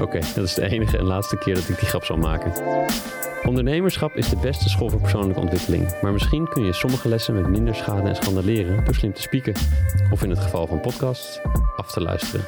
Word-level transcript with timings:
Oké, 0.00 0.18
dat 0.34 0.44
is 0.44 0.54
de 0.54 0.68
enige 0.68 0.98
en 0.98 1.04
laatste 1.04 1.36
keer 1.36 1.54
dat 1.54 1.68
ik 1.68 1.78
die 1.78 1.88
grap 1.88 2.04
zal 2.04 2.16
maken. 2.16 2.52
Ondernemerschap 3.44 4.16
is 4.16 4.28
de 4.28 4.36
beste 4.36 4.68
school 4.68 4.90
voor 4.90 5.00
persoonlijke 5.00 5.40
ontwikkeling, 5.40 6.00
maar 6.02 6.12
misschien 6.12 6.48
kun 6.48 6.64
je 6.64 6.72
sommige 6.72 7.08
lessen 7.08 7.34
met 7.34 7.48
minder 7.48 7.74
schade 7.74 8.08
en 8.08 8.16
schande 8.16 8.44
leren 8.44 8.84
door 8.84 8.94
slim 8.94 9.12
te 9.12 9.22
spieken. 9.22 9.54
Of 10.12 10.22
in 10.22 10.30
het 10.30 10.38
geval 10.38 10.66
van 10.66 10.80
podcasts, 10.80 11.40
af 11.76 11.92
te 11.92 12.00
luisteren. 12.00 12.46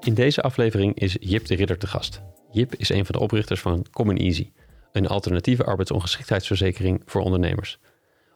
In 0.00 0.14
deze 0.14 0.42
aflevering 0.42 0.94
is 0.98 1.16
Jip 1.20 1.46
de 1.46 1.54
Ridder 1.54 1.78
te 1.78 1.86
gast. 1.86 2.22
Jip 2.50 2.74
is 2.74 2.88
een 2.88 3.04
van 3.04 3.14
de 3.14 3.20
oprichters 3.20 3.60
van 3.60 3.86
Common 3.90 4.16
Easy, 4.16 4.52
een 4.92 5.06
alternatieve 5.06 5.64
arbeidsongeschiktheidsverzekering 5.64 7.02
voor 7.04 7.20
ondernemers. 7.20 7.78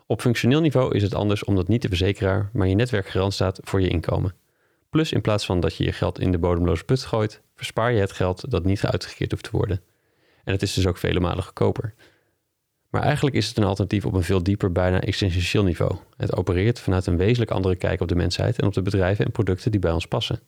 Op 0.06 0.20
functioneel 0.20 0.60
niveau 0.60 0.94
is 0.94 1.02
het 1.02 1.14
anders 1.14 1.44
omdat 1.44 1.68
niet 1.68 1.82
de 1.82 1.88
verzekeraar, 1.88 2.50
maar 2.52 2.68
je 2.68 2.74
netwerk 2.74 3.08
garant 3.08 3.34
staat 3.34 3.60
voor 3.62 3.80
je 3.80 3.88
inkomen. 3.88 4.34
Plus 4.90 5.12
in 5.12 5.20
plaats 5.20 5.46
van 5.46 5.60
dat 5.60 5.76
je 5.76 5.84
je 5.84 5.92
geld 5.92 6.20
in 6.20 6.32
de 6.32 6.38
bodemloze 6.38 6.84
put 6.84 7.04
gooit, 7.04 7.42
verspaar 7.54 7.92
je 7.92 8.00
het 8.00 8.12
geld 8.12 8.50
dat 8.50 8.64
niet 8.64 8.84
uitgekeerd 8.84 9.30
hoeft 9.30 9.44
te 9.44 9.50
worden. 9.50 9.80
En 10.44 10.52
het 10.52 10.62
is 10.62 10.72
dus 10.72 10.86
ook 10.86 10.96
vele 10.96 11.20
malen 11.20 11.44
goedkoper. 11.44 11.94
Maar 12.88 13.02
eigenlijk 13.02 13.36
is 13.36 13.48
het 13.48 13.56
een 13.56 13.64
alternatief 13.64 14.06
op 14.06 14.14
een 14.14 14.22
veel 14.22 14.42
dieper, 14.42 14.72
bijna 14.72 15.00
existentieel 15.00 15.62
niveau. 15.62 15.96
Het 16.16 16.36
opereert 16.36 16.80
vanuit 16.80 17.06
een 17.06 17.16
wezenlijk 17.16 17.50
andere 17.50 17.76
kijk 17.76 18.00
op 18.00 18.08
de 18.08 18.14
mensheid 18.14 18.58
en 18.58 18.66
op 18.66 18.72
de 18.72 18.82
bedrijven 18.82 19.24
en 19.24 19.30
producten 19.30 19.70
die 19.70 19.80
bij 19.80 19.92
ons 19.92 20.06
passen. 20.06 20.40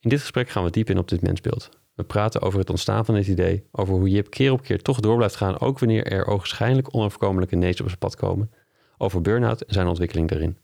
In 0.00 0.08
dit 0.08 0.20
gesprek 0.20 0.48
gaan 0.48 0.64
we 0.64 0.70
diep 0.70 0.90
in 0.90 0.98
op 0.98 1.08
dit 1.08 1.22
mensbeeld. 1.22 1.68
We 1.94 2.04
praten 2.04 2.40
over 2.40 2.58
het 2.58 2.70
ontstaan 2.70 3.04
van 3.04 3.14
dit 3.14 3.26
idee, 3.26 3.64
over 3.70 3.94
hoe 3.94 4.08
Jip 4.08 4.30
keer 4.30 4.52
op 4.52 4.62
keer 4.62 4.82
toch 4.82 5.00
door 5.00 5.16
blijft 5.16 5.36
gaan, 5.36 5.60
ook 5.60 5.78
wanneer 5.78 6.06
er 6.06 6.26
ogenschijnlijk 6.26 6.94
onoverkomelijke 6.94 7.56
nee's 7.56 7.80
op 7.80 7.86
zijn 7.86 7.98
pad 7.98 8.16
komen, 8.16 8.50
over 8.98 9.20
burn-out 9.20 9.60
en 9.60 9.74
zijn 9.74 9.86
ontwikkeling 9.86 10.28
daarin. 10.28 10.58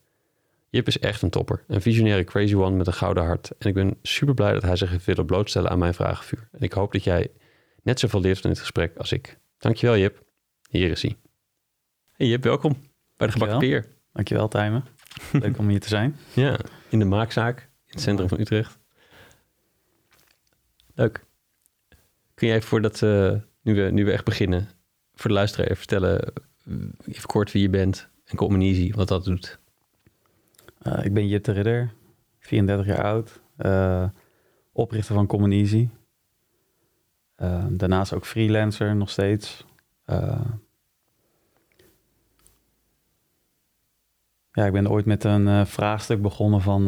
Jip 0.70 0.86
is 0.86 0.98
echt 0.98 1.22
een 1.22 1.30
topper, 1.30 1.64
een 1.66 1.82
visionaire 1.82 2.24
crazy 2.24 2.54
one 2.54 2.76
met 2.76 2.86
een 2.86 2.92
gouden 2.92 3.24
hart. 3.24 3.50
En 3.58 3.68
ik 3.68 3.74
ben 3.74 3.98
super 4.02 4.34
blij 4.34 4.52
dat 4.52 4.62
hij 4.62 4.76
zich 4.76 4.90
heeft 4.90 5.04
willen 5.04 5.26
blootstellen 5.26 5.70
aan 5.70 5.78
mijn 5.78 5.94
vragenvuur. 5.94 6.48
En 6.52 6.60
ik 6.60 6.72
hoop 6.72 6.92
dat 6.92 7.04
jij 7.04 7.30
net 7.82 8.00
zoveel 8.00 8.20
leert 8.20 8.40
van 8.40 8.50
dit 8.50 8.58
gesprek 8.58 8.96
als 8.96 9.12
ik. 9.12 9.38
Dankjewel 9.58 9.98
Jip. 9.98 10.22
Hier 10.68 10.90
is 10.90 11.02
hij. 11.02 11.16
Hey 12.12 12.26
Jip, 12.26 12.44
welkom 12.44 12.76
bij 13.16 13.26
de 13.26 13.32
Gebakken 13.32 13.58
Peer. 13.58 13.86
Dankjewel 14.12 14.48
Tijmen. 14.48 14.84
Leuk 15.32 15.58
om 15.58 15.68
hier 15.68 15.80
te 15.80 15.88
zijn. 15.88 16.16
Ja, 16.32 16.58
in 16.88 16.98
de 16.98 17.04
maakzaak 17.04 17.58
in 17.60 17.92
het 17.92 18.00
centrum 18.00 18.28
van 18.28 18.40
Utrecht. 18.40 18.78
Leuk. 20.94 21.24
Kun 22.34 22.46
jij 22.46 22.56
even 22.56 22.68
voordat 22.68 23.00
uh, 23.00 23.32
nu, 23.62 23.74
we, 23.74 23.90
nu 23.90 24.04
we 24.04 24.12
echt 24.12 24.24
beginnen, 24.24 24.68
voor 25.14 25.28
de 25.28 25.36
luisteraar 25.36 25.66
even 25.66 25.78
vertellen, 25.78 26.32
uh, 26.64 26.76
even 27.06 27.26
kort 27.26 27.52
wie 27.52 27.62
je 27.62 27.68
bent 27.68 28.08
en 28.24 28.36
Common 28.36 28.60
Easy, 28.60 28.92
wat 28.92 29.08
dat 29.08 29.24
doet? 29.24 29.58
Uh, 30.82 31.04
ik 31.04 31.14
ben 31.14 31.28
Jip 31.28 31.44
de 31.44 31.52
Ridder, 31.52 31.94
34 32.38 32.86
jaar 32.86 33.04
oud, 33.04 33.40
oprichter 34.72 35.14
van 35.14 35.26
Common 35.26 35.50
Easy. 35.50 35.88
daarnaast 37.68 38.12
ook 38.12 38.26
freelancer 38.26 38.96
nog 38.96 39.10
steeds. 39.10 39.66
ja, 44.52 44.66
ik 44.66 44.72
ben 44.72 44.90
ooit 44.90 45.04
met 45.04 45.24
een 45.24 45.66
vraagstuk 45.66 46.22
begonnen 46.22 46.60
van 46.60 46.82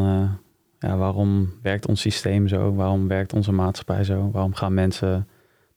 ja, 0.79 0.97
waarom 0.97 1.53
werkt 1.63 1.87
ons 1.87 2.01
systeem 2.01 2.49
zo? 2.49 2.75
Waarom 2.75 3.09
werkt 3.09 3.33
onze 3.33 3.53
maatschappij 3.53 4.05
zo? 4.05 4.31
Waarom 4.31 4.55
gaan 4.55 4.75
mensen 4.75 5.29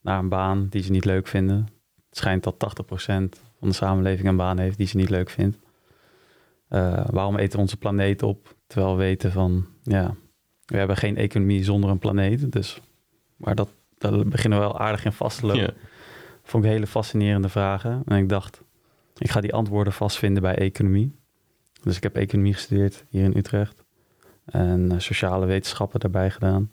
naar 0.01 0.19
een 0.19 0.29
baan 0.29 0.67
die 0.69 0.83
ze 0.83 0.91
niet 0.91 1.05
leuk 1.05 1.27
vinden? 1.27 1.67
Het 2.09 2.17
schijnt 2.17 2.43
dat 2.43 2.55
80% 3.41 3.48
van 3.59 3.67
de 3.67 3.73
samenleving 3.73 4.27
een 4.27 4.35
baan 4.37 4.57
heeft 4.57 4.77
die 4.77 4.87
ze 4.87 4.97
niet 4.97 5.09
leuk 5.09 5.29
vindt. 5.29 5.57
Uh, 6.69 7.05
waarom 7.09 7.37
eten 7.37 7.55
we 7.55 7.61
onze 7.61 7.77
planeet 7.77 8.23
op? 8.23 8.55
Terwijl 8.67 8.91
we 8.95 9.01
weten 9.01 9.31
van, 9.31 9.65
ja, 9.83 10.15
we 10.65 10.77
hebben 10.77 10.97
geen 10.97 11.17
economie 11.17 11.63
zonder 11.63 11.89
een 11.89 11.99
planeet. 11.99 12.51
Dus, 12.51 12.81
maar 13.35 13.55
dat, 13.55 13.69
daar 13.97 14.25
beginnen 14.25 14.59
we 14.59 14.65
wel 14.65 14.79
aardig 14.79 15.05
in 15.05 15.11
vast 15.11 15.39
te 15.39 15.45
lopen. 15.45 15.73
Vond 16.43 16.63
ik 16.63 16.69
hele 16.69 16.87
fascinerende 16.87 17.49
vragen. 17.49 18.01
En 18.05 18.17
ik 18.17 18.29
dacht, 18.29 18.61
ik 19.17 19.29
ga 19.29 19.41
die 19.41 19.53
antwoorden 19.53 19.93
vastvinden 19.93 20.41
bij 20.41 20.55
economie. 20.55 21.15
Dus 21.83 21.97
ik 21.97 22.03
heb 22.03 22.15
economie 22.15 22.53
gestudeerd 22.53 23.05
hier 23.09 23.23
in 23.23 23.37
Utrecht 23.37 23.83
en 24.45 24.91
eh, 24.91 24.99
sociale 24.99 25.45
wetenschappen 25.45 25.99
daarbij 25.99 26.29
gedaan. 26.29 26.71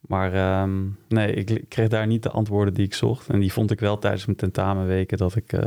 Maar 0.00 0.32
ehm, 0.34 0.86
nee, 1.08 1.32
ik 1.32 1.64
kreeg 1.68 1.88
daar 1.88 2.06
niet 2.06 2.22
de 2.22 2.30
antwoorden 2.30 2.74
die 2.74 2.84
ik 2.84 2.94
zocht. 2.94 3.28
En 3.28 3.40
die 3.40 3.52
vond 3.52 3.70
ik 3.70 3.80
wel 3.80 3.98
tijdens 3.98 4.24
mijn 4.24 4.38
tentamenweken 4.38 5.18
dat 5.18 5.36
ik 5.36 5.52
uh, 5.52 5.60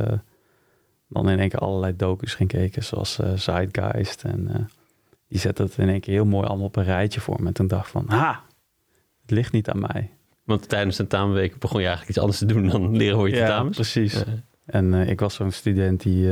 dan 1.08 1.30
in 1.30 1.40
één 1.40 1.50
keer 1.50 1.60
allerlei 1.60 1.96
docus 1.96 2.34
ging 2.34 2.50
kijken, 2.50 2.84
zoals 2.84 3.20
uh, 3.20 3.34
Zeitgeist. 3.34 4.24
En 4.24 4.70
die 5.28 5.40
zette 5.40 5.64
het 5.64 5.78
in 5.78 5.90
één 5.90 6.00
keer 6.00 6.14
heel 6.14 6.26
mooi 6.26 6.48
allemaal 6.48 6.66
op 6.66 6.76
een 6.76 6.84
rijtje 6.84 7.20
voor 7.20 7.42
me. 7.42 7.48
En 7.48 7.54
toen 7.54 7.68
dacht 7.68 7.86
ik 7.86 7.92
van, 7.92 8.06
ha, 8.10 8.44
het 9.22 9.32
ligt 9.32 9.52
niet 9.52 9.70
aan 9.70 9.80
mij. 9.80 10.10
Want 10.44 10.70
tijdens 10.70 10.96
tentamenweken 10.96 11.60
begon 11.60 11.80
je 11.80 11.88
eigenlijk 11.88 12.16
iets 12.16 12.20
anders 12.20 12.40
te 12.40 12.46
doen 12.46 12.68
dan 12.68 12.98
leren 12.98 13.18
hoe 13.18 13.30
je 13.30 13.36
ja, 13.36 13.46
tentamens? 13.46 13.76
precies. 13.76 14.14
Ja. 14.14 14.24
En 14.66 14.94
ik 14.94 15.20
was 15.20 15.34
zo'n 15.34 15.52
student 15.52 16.02
die 16.02 16.30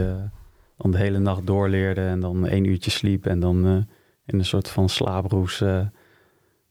dan 0.77 0.91
de 0.91 0.97
hele 0.97 1.19
nacht 1.19 1.47
doorleerde 1.47 2.01
en 2.01 2.19
dan 2.19 2.47
één 2.47 2.65
uurtje 2.65 2.91
sliep 2.91 3.25
en 3.25 3.39
dan 3.39 3.65
in 4.25 4.39
een 4.39 4.45
soort 4.45 4.69
van 4.69 4.89
slaaproes 4.89 5.63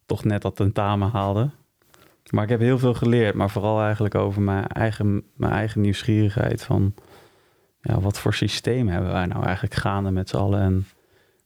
toch 0.09 0.25
net 0.25 0.43
dat 0.43 0.57
tentamen 0.57 1.11
haalde. 1.11 1.51
Maar 2.31 2.43
ik 2.43 2.49
heb 2.49 2.61
heel 2.61 2.79
veel 2.79 2.95
geleerd, 2.95 3.35
maar 3.35 3.51
vooral 3.51 3.81
eigenlijk 3.81 4.15
over 4.15 4.43
mijn 4.43 4.67
eigen, 4.67 5.23
mijn 5.35 5.53
eigen 5.53 5.81
nieuwsgierigheid 5.81 6.63
van 6.63 6.95
ja, 7.81 8.01
wat 8.01 8.19
voor 8.19 8.35
systeem 8.35 8.89
hebben 8.89 9.13
wij 9.13 9.27
nou 9.27 9.45
eigenlijk 9.45 9.75
gaande 9.75 10.11
met 10.11 10.29
z'n 10.29 10.37
allen 10.37 10.61
en 10.61 10.87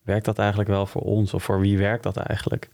werkt 0.03 0.25
dat 0.25 0.39
eigenlijk 0.39 0.69
wel 0.69 0.87
voor 0.87 1.03
ons 1.03 1.34
of 1.34 1.43
voor 1.43 1.61
wie 1.61 1.78
werkt 1.78 2.03
dat 2.03 2.17
eigenlijk? 2.17 2.69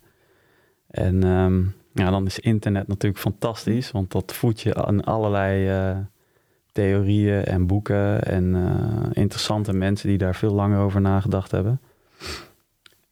En 0.87 1.27
um, 1.27 1.75
ja, 1.93 2.11
dan 2.11 2.27
is 2.27 2.39
internet 2.39 2.89
natuurlijk 2.89 3.23
fantastisch, 3.23 3.91
want 3.91 4.13
dat 4.13 4.35
voedt 4.35 4.61
je 4.61 4.75
aan 4.75 5.05
allerlei 5.05 5.71
uh, 5.91 5.99
theorieën 6.73 7.45
en 7.45 7.67
boeken 7.67 8.23
en 8.23 8.45
uh, 8.55 9.11
interessante 9.13 9.73
mensen 9.73 10.09
die 10.09 10.19
daar 10.19 10.35
veel 10.35 10.53
langer 10.53 10.79
over 10.79 11.01
nagedacht 11.01 11.51
hebben. 11.51 11.81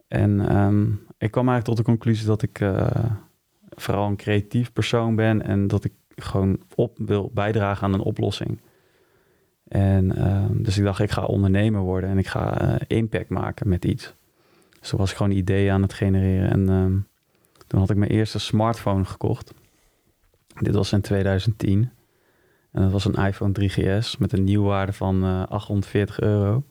En 0.09 0.56
um, 0.56 1.05
ik 1.19 1.31
kwam 1.31 1.49
eigenlijk 1.49 1.65
tot 1.65 1.77
de 1.77 1.93
conclusie 1.93 2.27
dat 2.27 2.43
ik 2.43 2.60
uh, 2.60 2.88
vooral 3.71 4.06
een 4.06 4.16
creatief 4.16 4.72
persoon 4.72 5.15
ben 5.15 5.43
en 5.43 5.66
dat 5.66 5.84
ik 5.84 5.93
gewoon 6.16 6.60
op 6.75 6.97
wil 6.99 7.31
bijdragen 7.34 7.87
aan 7.87 7.93
een 7.93 8.00
oplossing. 8.00 8.60
En 9.69 10.32
um, 10.34 10.62
dus 10.62 10.78
ik 10.78 10.84
dacht, 10.84 11.00
ik 11.00 11.10
ga 11.10 11.25
ondernemer 11.25 11.81
worden 11.81 12.10
en 12.10 12.19
ik 12.19 12.27
ga 12.27 12.62
uh, 12.62 12.75
impact 12.87 13.28
maken 13.28 13.69
met 13.69 13.84
iets. 13.84 14.15
Dus 14.81 14.91
was 14.91 15.10
ik 15.10 15.16
gewoon 15.16 15.32
ideeën 15.32 15.72
aan 15.72 15.82
het 15.82 15.93
genereren. 15.93 16.50
En 16.50 16.69
um, 16.69 17.06
toen 17.66 17.81
had 17.81 17.91
ik 17.91 17.97
mijn 17.97 18.10
eerste 18.10 18.38
smartphone 18.38 19.04
gekocht. 19.04 19.54
Dit 20.60 20.75
was 20.75 20.93
in 20.93 21.00
2010. 21.00 21.91
En 22.72 22.83
dat 22.83 22.93
was 22.93 23.04
een 23.04 23.27
iPhone 23.27 23.53
3GS 23.60 24.19
met 24.19 24.33
een 24.33 24.44
nieuwwaarde 24.44 24.93
van 24.93 25.25
uh, 25.25 25.43
840 25.43 26.21
euro. 26.21 26.65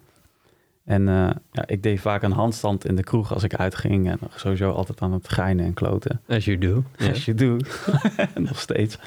En 0.85 1.01
uh, 1.01 1.29
ja, 1.51 1.67
ik 1.67 1.83
deed 1.83 1.99
vaak 1.99 2.23
een 2.23 2.31
handstand 2.31 2.85
in 2.85 2.95
de 2.95 3.03
kroeg 3.03 3.33
als 3.33 3.43
ik 3.43 3.55
uitging. 3.55 4.09
En 4.09 4.19
sowieso 4.35 4.71
altijd 4.71 5.01
aan 5.01 5.13
het 5.13 5.29
geinen 5.29 5.65
en 5.65 5.73
kloten. 5.73 6.21
As 6.27 6.45
you 6.45 6.57
do. 6.57 6.83
As 7.09 7.25
you 7.25 7.37
do. 7.37 7.57
Nog 8.49 8.59
steeds. 8.59 8.99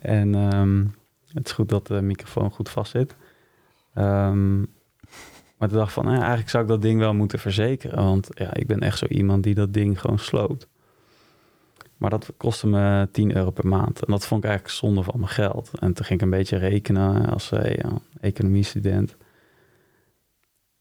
En 0.00 0.34
um, 0.34 0.94
het 1.32 1.46
is 1.46 1.52
goed 1.52 1.68
dat 1.68 1.86
de 1.86 2.02
microfoon 2.02 2.50
goed 2.50 2.68
vast 2.68 2.90
zit. 2.90 3.14
Um, 3.98 4.66
maar 5.56 5.68
toen 5.68 5.78
dacht 5.78 5.92
van, 5.92 6.04
nou, 6.04 6.18
eigenlijk 6.18 6.50
zou 6.50 6.62
ik 6.62 6.68
dat 6.68 6.82
ding 6.82 6.98
wel 6.98 7.14
moeten 7.14 7.38
verzekeren. 7.38 8.04
Want 8.04 8.28
ja, 8.30 8.54
ik 8.54 8.66
ben 8.66 8.80
echt 8.80 8.98
zo 8.98 9.06
iemand 9.06 9.42
die 9.42 9.54
dat 9.54 9.72
ding 9.72 10.00
gewoon 10.00 10.18
sloopt. 10.18 10.68
Maar 11.96 12.10
dat 12.10 12.32
kostte 12.36 12.66
me 12.66 13.08
10 13.12 13.36
euro 13.36 13.50
per 13.50 13.66
maand. 13.66 14.04
En 14.04 14.12
dat 14.12 14.26
vond 14.26 14.44
ik 14.44 14.48
eigenlijk 14.48 14.78
zonde 14.78 15.02
van 15.02 15.20
mijn 15.20 15.30
geld. 15.30 15.70
En 15.78 15.92
toen 15.92 16.04
ging 16.04 16.18
ik 16.18 16.24
een 16.24 16.38
beetje 16.38 16.56
rekenen 16.56 17.26
als 17.26 17.52
uh, 17.52 17.74
ja, 17.74 17.90
economiestudent. 18.20 19.16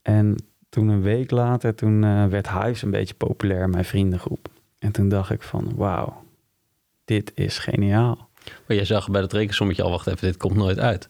En 0.04 0.36
toen 0.70 0.88
een 0.88 1.02
week 1.02 1.32
later, 1.32 1.76
toen 1.76 2.04
uh, 2.04 2.26
werd 2.26 2.50
Hives 2.50 2.82
een 2.82 2.92
beetje 2.92 3.14
populair 3.14 3.64
in 3.64 3.70
mijn 3.70 3.86
vriendengroep. 3.86 4.48
En 4.80 4.92
toen 4.92 5.10
dacht 5.10 5.30
ik 5.32 5.42
van, 5.42 5.76
wauw, 5.76 6.24
dit 7.06 7.32
is 7.36 7.58
geniaal. 7.58 8.30
Maar 8.68 8.76
jij 8.78 8.86
zag 8.86 9.10
bij 9.10 9.22
dat 9.22 9.34
rekensommetje 9.34 9.84
al, 9.84 9.90
wacht 9.90 10.08
even, 10.08 10.28
dit 10.28 10.38
komt 10.38 10.56
nooit 10.56 10.80
uit. 10.80 11.10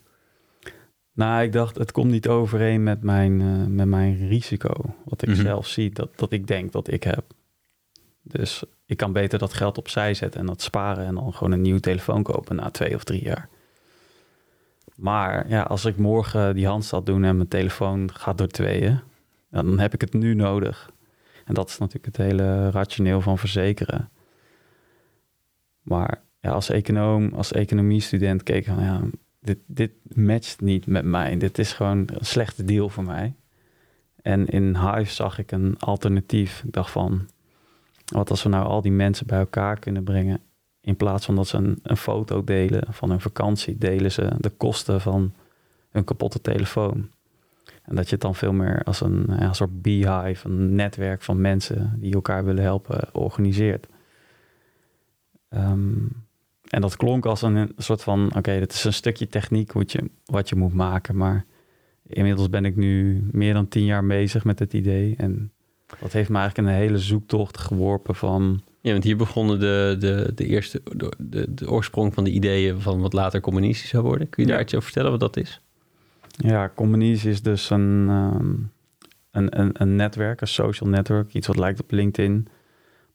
Nou, 1.13 1.43
ik 1.43 1.51
dacht, 1.51 1.77
het 1.77 1.91
komt 1.91 2.11
niet 2.11 2.27
overeen 2.27 2.83
met 2.83 3.03
mijn, 3.03 3.41
eh, 3.41 3.65
met 3.67 3.87
mijn 3.87 4.27
risico. 4.27 4.95
Wat 5.05 5.21
ik 5.21 5.29
Mhm. 5.29 5.41
zelf 5.41 5.67
zie, 5.67 5.89
dat, 5.89 6.09
dat 6.15 6.31
ik 6.31 6.47
denk 6.47 6.71
dat 6.71 6.91
ik 6.91 7.03
heb. 7.03 7.23
Dus 8.21 8.63
ik 8.85 8.97
kan 8.97 9.11
beter 9.13 9.39
dat 9.39 9.53
geld 9.53 9.77
opzij 9.77 10.13
zetten 10.13 10.39
en 10.39 10.45
dat 10.45 10.61
sparen 10.61 11.05
en 11.05 11.15
dan 11.15 11.33
gewoon 11.33 11.53
een 11.53 11.61
nieuwe 11.61 11.79
telefoon 11.79 12.23
kopen 12.23 12.55
na 12.55 12.69
twee 12.69 12.95
of 12.95 13.03
drie 13.03 13.23
jaar. 13.23 13.49
Maar 14.95 15.49
ja, 15.49 15.61
als 15.61 15.85
ik 15.85 15.97
morgen 15.97 16.55
die 16.55 16.67
handstand 16.67 17.05
doen 17.05 17.23
en 17.23 17.35
mijn 17.35 17.47
telefoon 17.47 18.13
gaat 18.13 18.37
door 18.37 18.47
tweeën, 18.47 18.99
dan 19.49 19.79
heb 19.79 19.93
ik 19.93 20.01
het 20.01 20.13
nu 20.13 20.33
nodig. 20.33 20.91
En 21.45 21.53
dat 21.53 21.69
is 21.69 21.77
natuurlijk 21.77 22.17
het 22.17 22.25
hele 22.25 22.69
rationeel 22.69 23.21
van 23.21 23.37
verzekeren. 23.37 24.09
Maar 25.81 26.21
als 26.41 26.69
econoom, 26.69 27.33
als 27.33 27.51
economiestudent 27.51 28.43
keek 28.43 28.67
ik 28.67 28.73
van 28.73 28.83
ja, 28.83 29.01
dit, 29.39 29.57
dit 29.65 29.91
matcht 30.15 30.61
niet 30.61 30.87
met 30.87 31.05
mij. 31.05 31.37
Dit 31.37 31.57
is 31.57 31.73
gewoon 31.73 31.97
een 31.97 32.25
slechte 32.25 32.63
deal 32.63 32.89
voor 32.89 33.03
mij. 33.03 33.35
En 34.21 34.45
in 34.45 34.75
Hive 34.75 35.13
zag 35.13 35.37
ik 35.39 35.51
een 35.51 35.79
alternatief. 35.79 36.63
Ik 36.65 36.73
dacht 36.73 36.91
van, 36.91 37.29
wat 38.05 38.29
als 38.29 38.43
we 38.43 38.49
nou 38.49 38.65
al 38.65 38.81
die 38.81 38.91
mensen 38.91 39.27
bij 39.27 39.39
elkaar 39.39 39.79
kunnen 39.79 40.03
brengen... 40.03 40.41
in 40.83 40.95
plaats 40.95 41.25
van 41.25 41.35
dat 41.35 41.47
ze 41.47 41.57
een, 41.57 41.79
een 41.83 41.97
foto 41.97 42.43
delen 42.43 42.83
van 42.89 43.09
hun 43.09 43.21
vakantie... 43.21 43.77
delen 43.77 44.11
ze 44.11 44.31
de 44.37 44.49
kosten 44.49 45.01
van 45.01 45.33
hun 45.89 46.03
kapotte 46.03 46.41
telefoon. 46.41 47.09
En 47.83 47.95
dat 47.95 48.05
je 48.05 48.11
het 48.11 48.21
dan 48.21 48.35
veel 48.35 48.53
meer 48.53 48.83
als 48.83 49.01
een, 49.01 49.43
een 49.43 49.55
soort 49.55 49.81
beehive... 49.81 50.47
een 50.47 50.75
netwerk 50.75 51.21
van 51.21 51.41
mensen 51.41 51.97
die 51.99 52.13
elkaar 52.13 52.45
willen 52.45 52.63
helpen, 52.63 53.13
organiseert. 53.13 53.87
Ehm, 55.49 55.91
en 56.69 56.81
dat 56.81 56.95
klonk 56.95 57.25
als 57.25 57.41
een, 57.41 57.73
soort 57.77 58.03
van: 58.03 58.35
oké, 58.35 58.59
dit 58.59 58.73
is 58.73 58.83
een 58.83 58.93
stukje 58.93 59.27
techniek 59.27 59.71
wat 59.71 59.91
je, 59.91 60.09
wat 60.25 60.49
je 60.49 60.55
moet 60.55 60.73
maken. 60.73 61.17
Maar 61.17 61.45
inmiddels 62.07 62.49
ben 62.49 62.65
ik 62.65 62.75
nu 62.75 63.23
meer 63.31 63.53
dan 63.53 63.67
tien 63.67 63.85
jaar 63.85 64.05
bezig 64.05 64.43
met 64.43 64.59
het 64.59 64.73
idee. 64.73 65.15
En 65.17 65.51
dat 65.99 66.11
heeft 66.11 66.29
me 66.29 66.37
eigenlijk 66.37 66.67
een 66.67 66.75
hele 66.75 66.97
zoektocht 66.97 67.57
geworpen 67.57 68.15
van. 68.15 68.61
Ja, 68.83 68.91
want 68.91 69.03
hier 69.03 69.17
begonnen 69.17 69.59
de, 69.59 69.95
de, 69.99 70.31
de 70.35 70.45
eerste, 70.45 70.81
de, 70.95 71.11
de, 71.17 71.53
de 71.53 71.69
oorsprong 71.71 72.13
van 72.13 72.23
de 72.23 72.31
ideeën 72.31 72.81
van 72.81 73.01
wat 73.01 73.13
later 73.13 73.41
communistisch 73.41 73.89
zou 73.89 74.03
worden. 74.03 74.29
Kun 74.29 74.43
je 74.43 74.49
daar 74.49 74.57
Ja. 74.57 74.63
iets 74.63 74.73
over 74.73 74.85
vertellen 74.85 75.11
wat 75.11 75.19
dat 75.19 75.37
is? 75.37 75.61
Ja, 76.37 76.71
Communies 76.75 77.25
is 77.25 77.41
dus 77.41 77.69
een, 77.69 78.05
ehm, 78.09 78.53
een, 79.31 79.59
een, 79.59 79.69
een 79.73 79.95
netwerk, 79.95 80.41
een 80.41 80.47
social 80.47 80.89
network, 80.89 81.33
iets 81.33 81.47
wat 81.47 81.57
lijkt 81.57 81.81
op 81.81 81.91
LinkedIn. 81.91 82.47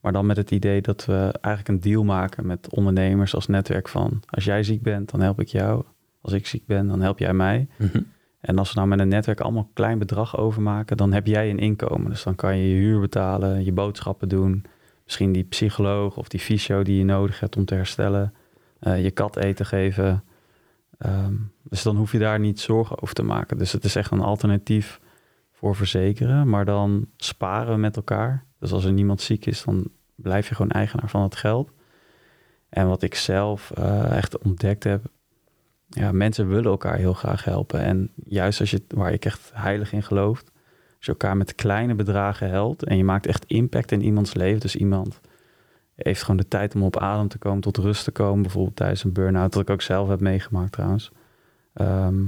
Maar 0.01 0.13
dan 0.13 0.27
met 0.27 0.37
het 0.37 0.51
idee 0.51 0.81
dat 0.81 1.05
we 1.05 1.35
eigenlijk 1.41 1.69
een 1.69 1.91
deal 1.91 2.05
maken 2.05 2.47
met 2.47 2.69
ondernemers 2.75 3.35
als 3.35 3.47
netwerk 3.47 3.89
van... 3.89 4.21
als 4.31 4.45
jij 4.45 4.63
ziek 4.63 4.83
bent, 4.83 5.11
dan 5.11 5.21
help 5.21 5.41
ik 5.41 5.49
jou. 5.49 5.85
Als 6.21 6.33
ik 6.33 6.47
ziek 6.47 6.67
ben, 6.67 6.87
dan 6.89 7.01
help 7.01 7.19
jij 7.19 7.33
mij. 7.35 7.69
En 8.41 8.59
als 8.59 8.69
we 8.69 8.77
nou 8.77 8.89
met 8.89 8.99
een 9.01 9.09
netwerk 9.09 9.41
allemaal 9.41 9.63
een 9.63 9.73
klein 9.73 9.99
bedrag 9.99 10.37
overmaken, 10.39 10.97
dan 10.97 11.13
heb 11.13 11.27
jij 11.27 11.51
een 11.51 11.59
inkomen. 11.59 12.11
Dus 12.11 12.23
dan 12.23 12.35
kan 12.35 12.59
je 12.59 12.69
je 12.69 12.81
huur 12.81 13.01
betalen, 13.01 13.65
je 13.65 13.73
boodschappen 13.73 14.29
doen. 14.29 14.65
Misschien 15.09 15.33
die 15.33 15.45
psycholoog 15.45 16.17
of 16.17 16.29
die 16.29 16.41
fysio 16.41 16.83
die 16.83 16.99
je 16.99 17.05
nodig 17.05 17.41
hebt 17.41 17.57
om 17.57 17.65
te 17.65 17.75
herstellen. 17.75 18.35
eh, 18.79 19.03
je 19.03 19.11
kat 19.11 19.37
eten 19.37 19.67
geven. 19.67 20.25
Ehm, 20.99 21.35
dus 21.63 21.83
dan 21.83 21.97
hoef 21.97 22.13
je 22.13 22.19
daar 22.19 22.39
niet 22.39 22.61
zorgen 22.61 23.03
over 23.03 23.15
te 23.15 23.23
maken. 23.23 23.59
Dus 23.59 23.73
het 23.73 23.85
is 23.85 23.97
echt 23.97 24.11
een 24.11 24.21
alternatief 24.21 25.01
voor 25.53 25.77
verzekeren. 25.77 26.49
Maar 26.49 26.65
dan 26.65 27.07
sparen 27.17 27.75
we 27.75 27.81
met 27.81 27.97
elkaar. 27.97 28.45
Dus 28.59 28.73
als 28.73 28.85
er 28.85 28.93
niemand 28.93 29.21
ziek 29.21 29.47
is, 29.47 29.65
dan 29.65 29.89
blijf 30.15 30.49
je 30.49 30.55
gewoon 30.55 30.71
eigenaar 30.71 31.11
van 31.11 31.23
het 31.23 31.37
geld. 31.37 31.71
En 32.69 32.89
wat 32.89 33.03
ik 33.03 33.15
zelf 33.15 33.71
eh, 33.71 34.17
echt 34.17 34.39
ontdekt 34.39 34.85
heb, 34.85 35.05
ja, 35.89 36.13
mensen 36.13 36.49
willen 36.49 36.71
elkaar 36.71 36.97
heel 36.97 37.15
graag 37.15 37.45
helpen. 37.45 37.81
En 37.81 38.11
juist 38.25 38.61
als 38.61 38.71
je, 38.71 38.83
waar 38.89 39.13
ik 39.13 39.25
echt 39.25 39.51
heilig 39.55 39.93
in 39.93 40.03
gelooft, 40.03 40.51
als 40.99 41.07
je 41.07 41.13
elkaar 41.13 41.37
met 41.37 41.55
kleine 41.55 41.95
bedragen 41.95 42.49
helpt 42.49 42.85
en 42.85 42.97
je 42.97 43.05
maakt 43.05 43.27
echt 43.27 43.45
impact 43.47 43.93
in 43.93 44.03
iemands 44.03 44.35
leven. 44.35 44.61
Dus 44.61 44.77
iemand 44.77 45.21
heeft 45.95 46.23
gewoon 46.23 46.37
de 46.37 46.49
tijd 46.49 46.75
om 46.75 46.83
op 46.83 46.97
adem 46.97 47.29
te 47.29 47.39
komen, 47.39 47.61
tot 47.61 47.77
rust 47.77 48.05
te 48.05 48.11
komen, 48.11 48.43
bijvoorbeeld 48.43 48.77
tijdens 48.77 49.05
een 49.05 49.13
burn-out, 49.13 49.53
dat 49.53 49.63
ik 49.63 49.71
ook 49.71 49.83
zelf 49.83 50.09
heb 50.09 50.21
meegemaakt 50.21 50.73
trouwens. 50.73 51.11
Ehm, 51.73 52.23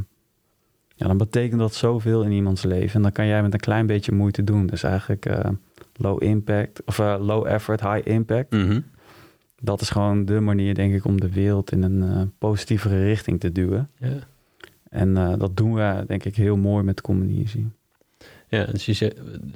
ja, 0.94 1.06
dan 1.06 1.16
betekent 1.16 1.60
dat 1.60 1.74
zoveel 1.74 2.22
in 2.22 2.32
iemands 2.32 2.62
leven. 2.62 2.94
En 2.94 3.02
dan 3.02 3.12
kan 3.12 3.26
jij 3.26 3.42
met 3.42 3.52
een 3.52 3.60
klein 3.60 3.86
beetje 3.86 4.12
moeite 4.12 4.44
doen. 4.44 4.66
Dus 4.66 4.82
eigenlijk 4.82 5.26
eh, 5.26 5.50
low 5.96 6.22
impact, 6.22 6.82
of 6.84 6.98
eh, 6.98 7.16
low 7.20 7.46
effort, 7.46 7.80
high 7.80 8.06
impact 8.08 8.50
Mhm. 8.52 8.80
dat 9.62 9.80
is 9.80 9.90
gewoon 9.90 10.24
de 10.24 10.40
manier, 10.40 10.74
denk 10.74 10.94
ik, 10.94 11.04
om 11.04 11.20
de 11.20 11.32
wereld 11.32 11.72
in 11.72 11.82
een 11.82 12.02
eh, 12.02 12.22
positievere 12.38 13.04
richting 13.04 13.40
te 13.40 13.52
duwen. 13.52 13.90
En 14.90 15.14
dat 15.14 15.56
doen 15.56 15.74
we, 15.74 16.04
denk 16.06 16.24
ik, 16.24 16.36
heel 16.36 16.56
mooi 16.56 16.84
met 16.84 17.00
Communisie. 17.00 17.68
Ja, 18.50 18.64
dus, 18.64 19.02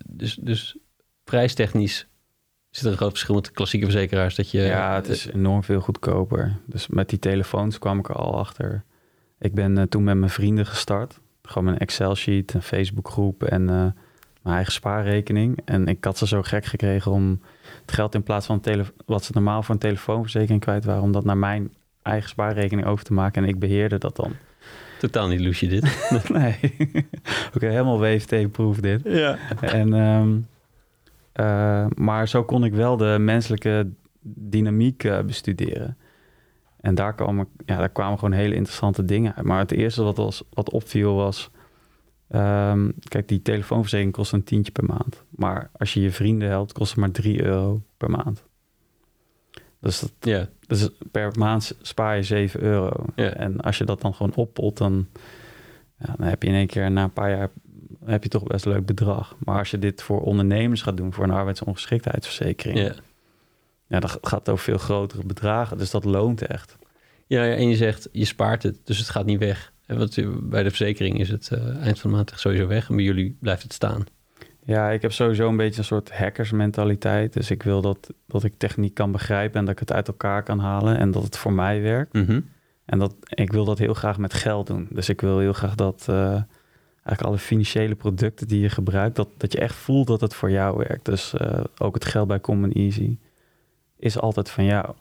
dus, 0.06 0.34
dus 0.34 0.76
prijstechnisch 1.24 2.06
zit 2.70 2.84
er 2.84 2.90
een 2.90 2.96
groot 2.96 3.10
verschil 3.10 3.34
met 3.34 3.44
de 3.44 3.50
klassieke 3.50 3.84
verzekeraars. 3.84 4.34
Dat 4.34 4.50
je, 4.50 4.60
ja, 4.60 4.94
het 4.94 5.08
is 5.08 5.26
enorm 5.26 5.64
veel 5.64 5.80
goedkoper. 5.80 6.56
Dus 6.66 6.86
met 6.86 7.08
die 7.08 7.18
telefoons 7.18 7.78
kwam 7.78 7.98
ik 7.98 8.08
er 8.08 8.14
al 8.14 8.38
achter. 8.38 8.84
Ik 9.38 9.54
ben 9.54 9.78
eh, 9.78 9.84
toen 9.84 10.04
met 10.04 10.16
mijn 10.16 10.30
vrienden 10.30 10.66
gestart. 10.66 11.20
Gewoon 11.42 11.66
een 11.66 11.78
Excel-sheet, 11.78 12.54
een 12.54 12.62
Facebookgroep 12.62 13.42
en 13.42 13.68
eh, 13.68 13.86
mijn 14.42 14.54
eigen 14.54 14.72
spaarrekening. 14.72 15.60
En 15.64 15.86
ik 15.86 16.04
had 16.04 16.18
ze 16.18 16.26
zo 16.26 16.42
gek 16.42 16.64
gekregen 16.64 17.12
om 17.12 17.40
het 17.80 17.92
geld 17.92 18.14
in 18.14 18.22
plaats 18.22 18.46
van 18.46 18.62
wat 19.06 19.24
ze 19.24 19.30
normaal 19.34 19.62
voor 19.62 19.74
een 19.74 19.80
telefoonverzekering 19.80 20.60
kwijt 20.60 20.84
waren, 20.84 21.02
om 21.02 21.12
dat 21.12 21.24
naar 21.24 21.38
mijn 21.38 21.72
eigen 22.02 22.28
spaarrekening 22.28 22.86
over 22.86 23.04
te 23.04 23.12
maken. 23.12 23.42
En 23.42 23.48
ik 23.48 23.58
beheerde 23.58 23.98
dat 23.98 24.16
dan. 24.16 24.32
Totaal 24.98 25.28
niet 25.28 25.40
loesje 25.40 25.66
dit. 25.66 26.08
nee, 26.32 26.58
oké, 27.54 27.66
helemaal 27.66 28.00
WFT-proof 28.00 28.80
dit. 28.80 29.00
ja. 29.04 29.38
En, 29.60 29.94
ehm, 29.94 30.36
eh, 31.32 31.86
maar 31.94 32.28
zo 32.28 32.44
kon 32.44 32.64
ik 32.64 32.72
wel 32.72 32.96
de 32.96 33.16
menselijke 33.20 33.90
dynamiek 34.22 35.04
eh, 35.04 35.20
bestuderen. 35.20 35.96
En 36.80 36.94
daar 36.94 37.14
kwamen, 37.14 37.48
ja, 37.66 37.78
daar 37.78 37.88
kwamen 37.88 38.18
gewoon 38.18 38.34
hele 38.34 38.54
interessante 38.54 39.04
dingen 39.04 39.34
uit. 39.34 39.46
Maar 39.46 39.58
het 39.58 39.72
eerste 39.72 40.02
wat, 40.02 40.16
was, 40.16 40.42
wat 40.50 40.70
opviel 40.70 41.14
was... 41.14 41.50
ehm, 42.28 42.90
kijk, 43.08 43.28
die 43.28 43.42
telefoonverzekering 43.42 44.14
kost 44.14 44.32
een 44.32 44.44
tientje 44.44 44.72
per 44.72 44.84
maand. 44.84 45.24
Maar 45.28 45.70
als 45.76 45.94
je 45.94 46.00
je 46.00 46.10
vrienden 46.10 46.48
helpt, 46.48 46.72
kost 46.72 46.90
het 46.90 47.00
maar 47.00 47.10
3 47.10 47.44
euro 47.44 47.82
per 47.96 48.10
maand. 48.10 48.44
Dus, 49.84 50.00
dat, 50.00 50.12
Ja, 50.20 50.48
dus 50.66 50.88
per 51.10 51.32
maand 51.38 51.76
spaar 51.80 52.16
je 52.16 52.22
7 52.22 52.60
euro. 52.60 53.04
Ja. 53.14 53.30
En 53.30 53.60
als 53.60 53.78
je 53.78 53.84
dat 53.84 54.00
dan 54.00 54.14
gewoon 54.14 54.34
oppot, 54.34 54.76
dan, 54.76 55.08
ja, 55.98 56.14
dan 56.18 56.26
heb 56.26 56.42
je 56.42 56.48
in 56.48 56.54
één 56.54 56.66
keer 56.66 56.90
na 56.90 57.02
een 57.02 57.12
paar 57.12 57.30
jaar 57.30 57.50
heb 58.04 58.22
je 58.22 58.28
toch 58.28 58.42
best 58.42 58.64
een 58.64 58.72
leuk 58.72 58.86
bedrag. 58.86 59.36
Maar 59.38 59.58
als 59.58 59.70
je 59.70 59.78
dit 59.78 60.02
voor 60.02 60.20
ondernemers 60.20 60.82
gaat 60.82 60.96
doen, 60.96 61.12
voor 61.12 61.24
een 61.24 61.30
arbeidsongeschiktheidsverzekering, 61.30 62.78
ja. 62.78 62.94
ja, 63.86 64.00
dan 64.00 64.10
gaat 64.10 64.38
het 64.38 64.48
over 64.48 64.64
veel 64.64 64.78
grotere 64.78 65.24
bedragen. 65.24 65.78
Dus 65.78 65.90
dat 65.90 66.04
loont 66.04 66.42
echt. 66.42 66.76
Ja, 67.26 67.44
ja, 67.44 67.54
en 67.54 67.68
je 67.68 67.76
zegt, 67.76 68.08
je 68.12 68.24
spaart 68.24 68.62
het, 68.62 68.78
dus 68.84 68.98
het 68.98 69.08
gaat 69.08 69.26
niet 69.26 69.38
weg. 69.38 69.72
En 69.86 69.98
wat, 69.98 70.16
eh, 70.16 70.28
bij 70.42 70.62
de 70.62 70.68
verzekering 70.68 71.20
is 71.20 71.28
het 71.28 71.48
eh, 71.48 71.76
eind 71.76 71.98
van 71.98 72.10
de 72.10 72.16
maand 72.16 72.32
sowieso 72.34 72.66
weg. 72.66 72.88
En 72.88 72.96
bij 72.96 73.04
jullie 73.04 73.36
blijft 73.40 73.62
het 73.62 73.72
staan. 73.72 74.04
Ja, 74.66 74.90
ik 74.90 75.02
heb 75.02 75.12
sowieso 75.12 75.48
een 75.48 75.56
beetje 75.56 75.78
een 75.78 75.84
soort 75.84 76.12
hackersmentaliteit. 76.12 77.32
Dus 77.32 77.50
ik 77.50 77.62
wil 77.62 77.80
dat, 77.80 78.12
dat 78.26 78.44
ik 78.44 78.54
techniek 78.56 78.94
kan 78.94 79.12
begrijpen 79.12 79.58
en 79.58 79.64
dat 79.64 79.74
ik 79.74 79.80
het 79.80 79.92
uit 79.92 80.08
elkaar 80.08 80.42
kan 80.42 80.58
halen 80.58 80.98
en 80.98 81.10
dat 81.10 81.22
het 81.22 81.36
voor 81.36 81.52
mij 81.52 81.82
werkt. 81.82 82.12
Mhm. 82.12 82.40
En 82.84 82.98
dat, 82.98 83.14
ik 83.28 83.52
wil 83.52 83.64
dat 83.64 83.78
heel 83.78 83.94
graag 83.94 84.18
met 84.18 84.34
geld 84.34 84.66
doen. 84.66 84.88
Dus 84.90 85.08
ik 85.08 85.20
wil 85.20 85.38
heel 85.38 85.52
graag 85.52 85.74
dat 85.74 86.06
eh, 86.08 86.32
eigenlijk 87.04 87.22
alle 87.22 87.38
financiële 87.38 87.94
producten 87.94 88.48
die 88.48 88.60
je 88.60 88.68
gebruikt, 88.68 89.16
dat, 89.16 89.28
dat 89.36 89.52
je 89.52 89.58
echt 89.58 89.74
voelt 89.74 90.06
dat 90.06 90.20
het 90.20 90.34
voor 90.34 90.50
jou 90.50 90.76
werkt. 90.76 91.04
Dus 91.04 91.34
eh, 91.34 91.64
ook 91.78 91.94
het 91.94 92.04
geld 92.04 92.28
bij 92.28 92.40
Common 92.40 92.72
Easy 92.72 93.18
is 93.98 94.18
altijd 94.18 94.50
van 94.50 94.64
jou. 94.64 94.94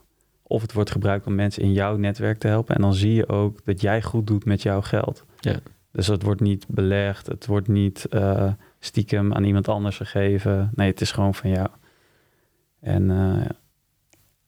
Of 0.43 0.61
het 0.61 0.73
wordt 0.73 0.91
gebruikt 0.91 1.25
om 1.25 1.35
mensen 1.35 1.63
in 1.63 1.73
jouw 1.73 1.97
netwerk 1.97 2.39
te 2.39 2.47
helpen. 2.47 2.75
En 2.75 2.81
dan 2.81 2.93
zie 2.93 3.13
je 3.13 3.27
ook 3.27 3.59
dat 3.65 3.81
jij 3.81 4.01
goed 4.01 4.27
doet 4.27 4.45
met 4.45 4.61
jouw 4.61 4.81
geld. 4.81 5.25
Ja. 5.39 5.59
Dus 5.91 6.07
het 6.07 6.23
wordt 6.23 6.41
niet 6.41 6.65
belegd, 6.67 7.27
het 7.27 7.45
wordt 7.45 7.67
niet 7.67 8.05
eh, 8.05 8.51
stiekem 8.85 9.33
aan 9.33 9.43
iemand 9.43 9.67
anders 9.67 9.97
gegeven. 9.97 10.71
Nee, 10.75 10.89
het 10.89 11.01
is 11.01 11.11
gewoon 11.11 11.35
van 11.35 11.49
jou. 11.49 11.67
En 12.79 13.11
eh, 13.11 13.49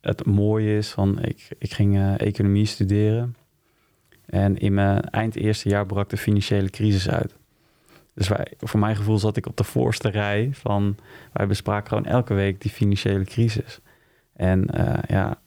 het 0.01 0.25
mooie 0.25 0.77
is 0.77 0.91
van, 0.91 1.23
ik, 1.23 1.49
ik 1.59 1.73
ging 1.73 1.95
eh, 1.95 2.19
economie 2.19 2.65
studeren. 2.65 3.35
En 4.25 4.57
in 4.57 4.73
mijn 4.73 5.01
eind 5.01 5.35
eerste 5.35 5.69
jaar 5.69 5.85
brak 5.85 6.09
de 6.09 6.17
financiële 6.17 6.69
crisis 6.69 7.09
uit. 7.09 7.35
Dus 8.13 8.27
wij, 8.27 8.53
voor 8.59 8.79
mijn 8.79 8.95
gevoel 8.95 9.17
zat 9.17 9.37
ik 9.37 9.45
op 9.45 9.57
de 9.57 9.63
voorste 9.63 10.09
rij 10.09 10.49
van... 10.53 10.97
wij 11.33 11.47
bespraken 11.47 11.87
gewoon 11.87 12.05
elke 12.05 12.33
week 12.33 12.61
die 12.61 12.71
financiële 12.71 13.23
crisis. 13.23 13.79
En 14.33 14.65
eh, 14.65 15.03
ja, 15.07 15.39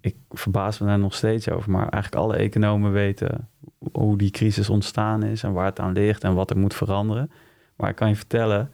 ik 0.00 0.16
verbaas 0.30 0.78
me 0.78 0.86
daar 0.86 0.98
nog 0.98 1.14
steeds 1.14 1.50
over. 1.50 1.70
Maar 1.70 1.88
eigenlijk 1.88 2.22
alle 2.22 2.36
economen 2.36 2.92
weten 2.92 3.48
hoe 3.92 4.18
die 4.18 4.30
crisis 4.30 4.70
ontstaan 4.70 5.22
is... 5.22 5.42
en 5.42 5.52
waar 5.52 5.66
het 5.66 5.80
aan 5.80 5.92
ligt 5.92 6.24
en 6.24 6.34
wat 6.34 6.50
er 6.50 6.58
moet 6.58 6.74
veranderen. 6.74 7.30
Maar 7.82 7.90
ik 7.90 7.96
kan 7.96 8.08
je 8.08 8.16
vertellen, 8.16 8.70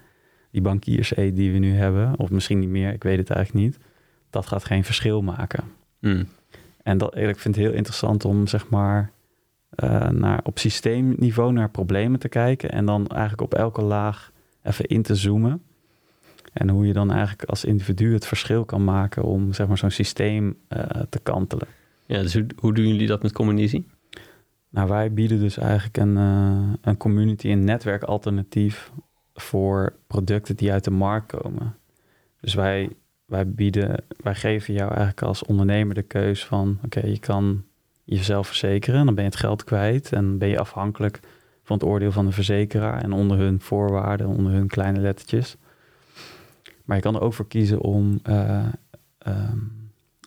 die 0.51 0.63
bankiers 0.63 1.13
die 1.17 1.53
we 1.53 1.59
nu 1.59 1.73
hebben... 1.73 2.19
of 2.19 2.31
misschien 2.31 2.59
niet 2.59 2.69
meer, 2.69 2.93
ik 2.93 3.03
weet 3.03 3.19
het 3.19 3.31
eigenlijk 3.31 3.67
niet... 3.67 3.79
dat 4.31 4.47
gaat 4.47 4.65
geen 4.65 4.85
verschil 4.85 5.23
maken. 5.23 5.65
Mm. 6.01 6.29
En 6.83 6.99
dat, 6.99 7.17
ik 7.17 7.39
vind 7.39 7.55
het 7.55 7.65
heel 7.65 7.75
interessant 7.75 8.25
om 8.25 8.47
zeg 8.47 8.69
maar 8.69 9.13
eh, 9.71 10.09
naar, 10.09 10.41
op 10.43 10.59
systeemniveau 10.59 11.53
naar 11.53 11.71
problemen 11.71 12.21
te 12.21 12.29
kijken 12.29 12.71
en 12.71 12.85
dan 12.85 13.07
eigenlijk 13.07 13.43
op 13.43 13.55
elke 13.55 13.83
laag 13.83 14.33
even 14.63 14.85
in 14.85 15.03
te 15.03 15.15
zoomen. 15.15 15.63
En 16.53 16.69
hoe 16.69 16.87
je 16.87 16.93
dan 16.93 17.11
eigenlijk 17.11 17.45
als 17.45 17.65
individu 17.65 18.13
het 18.13 18.27
verschil 18.27 18.65
kan 18.65 18.85
maken 18.85 19.23
om 19.23 19.53
zeg 19.53 19.67
maar, 19.67 19.79
zo'n 19.79 19.91
systeem 19.91 20.57
eh, 20.69 20.81
te 21.09 21.19
kantelen. 21.19 21.67
Ja, 22.07 22.23
dus 22.23 22.35
hoe, 22.35 22.47
hoe 22.57 22.75
doen 22.75 22.89
jullie 22.89 23.07
dat 23.07 23.23
met 23.23 23.33
Communisie? 23.33 23.87
Nou, 24.79 24.91
wij 24.91 25.13
bieden 25.13 25.41
dus 25.41 25.57
eigenlijk 25.57 25.97
een, 25.97 26.17
uh, 26.17 26.73
een 26.81 26.97
community, 26.97 27.49
een 27.49 27.65
netwerkalternatief 27.65 28.93
voor 29.35 29.93
producten 30.07 30.57
die 30.57 30.73
uit 30.73 30.85
de 30.85 30.91
markt 30.91 31.27
komen. 31.27 31.77
Dus 32.41 32.55
wij, 32.55 32.91
wij 33.25 33.51
bieden, 33.51 34.05
wij 34.17 34.35
geven 34.35 34.75
jou 34.75 34.89
eigenlijk 34.89 35.23
als 35.23 35.45
ondernemer 35.45 35.95
de 35.95 36.03
keus 36.03 36.45
van 36.45 36.79
oké, 36.85 37.07
je 37.07 37.19
kan 37.19 37.65
jezelf 38.05 38.47
verzekeren, 38.47 39.05
dan 39.05 39.15
ben 39.15 39.25
je 39.25 39.31
het 39.31 39.39
geld 39.39 39.65
kwijt 39.65 40.13
en 40.13 40.39
ben 40.39 40.49
je 40.49 40.59
afhankelijk 40.59 41.21
van 41.63 41.77
het 41.77 41.87
oordeel 41.87 42.13
van 42.13 42.27
de 42.27 42.33
verzekeraar 42.33 43.03
en 43.03 43.13
onder 43.13 43.39
hun 43.39 43.61
voorwaarden, 43.61 44.27
onder 44.27 44.53
hun 44.53 44.67
kleine 44.67 45.01
lettertjes. 45.01 45.57
Maar 46.85 46.97
je 46.97 47.03
kan 47.03 47.15
er 47.15 47.21
ook 47.21 47.35
voor 47.35 47.49
kiezen 47.49 47.81
om 47.81 48.21
uh, 48.29 48.67
um, 49.27 49.78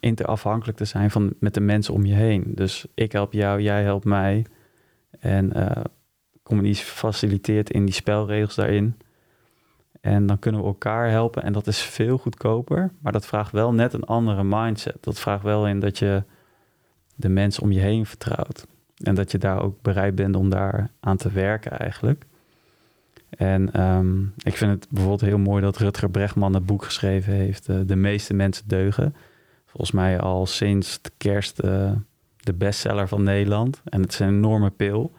interafhankelijk 0.02 0.78
te 0.78 0.86
zijn 0.86 1.12
van, 1.12 1.34
met 1.40 1.54
de 1.54 1.60
mensen 1.60 1.94
om 1.94 2.06
je 2.06 2.14
heen. 2.14 2.44
Dus 2.48 2.86
ik 2.94 3.12
help 3.12 3.34
jou, 3.34 3.62
jij 3.62 3.84
helpt 3.84 4.06
mij. 4.06 4.46
En 5.20 5.58
uh, 5.58 5.72
communicatie 6.44 6.86
faciliteert 6.86 7.70
in 7.70 7.86
die 7.86 7.94
spelregels 7.94 8.56
daarin. 8.56 8.98
En 10.02 10.26
dan 10.26 10.40
kunnen 10.40 10.62
we 10.62 10.68
elkaar 10.68 11.10
helpen. 11.10 11.44
En 11.44 11.54
dat 11.54 11.68
is 11.68 11.82
veel 11.82 12.18
goedkoper. 12.18 12.92
Maar 13.00 13.12
dat 13.12 13.26
vraagt 13.26 13.52
wel 13.52 13.74
net 13.74 13.94
een 13.94 14.04
andere 14.04 14.44
mindset. 14.44 14.98
Dat 15.00 15.20
vraagt 15.20 15.44
wel 15.44 15.68
in 15.68 15.80
dat 15.80 16.00
je 16.00 16.24
de 17.16 17.30
mensen 17.30 17.64
om 17.64 17.72
je 17.72 17.80
heen 17.80 18.06
vertrouwt. 18.06 18.68
En 19.04 19.16
dat 19.16 19.32
je 19.32 19.38
daar 19.38 19.62
ook 19.62 19.82
bereid 19.82 20.16
bent 20.16 20.36
om 20.36 20.50
daar 20.50 20.90
aan 21.00 21.18
te 21.18 21.32
werken 21.32 21.80
eigenlijk. 21.80 22.26
En 23.30 23.82
um, 23.82 24.34
ik 24.44 24.58
vind 24.58 24.72
het 24.72 24.88
bijvoorbeeld 24.90 25.30
heel 25.30 25.38
mooi 25.38 25.62
dat 25.62 25.78
Rutger 25.78 26.10
Bregman 26.10 26.54
het 26.54 26.66
boek 26.66 26.84
geschreven 26.84 27.34
heeft. 27.34 27.70
Uh, 27.70 27.80
de 27.86 27.96
meeste 27.96 28.34
mensen 28.34 28.68
deugen. 28.68 29.16
Volgens 29.72 29.92
mij 29.92 30.20
al 30.20 30.46
sinds 30.46 31.02
de 31.02 31.12
kerst 31.18 31.64
uh, 31.64 31.92
de 32.38 32.54
bestseller 32.54 33.08
van 33.08 33.24
Nederland. 33.24 33.82
En 33.84 34.02
het 34.02 34.12
is 34.12 34.20
een 34.20 34.28
enorme 34.28 34.70
pil. 34.70 35.12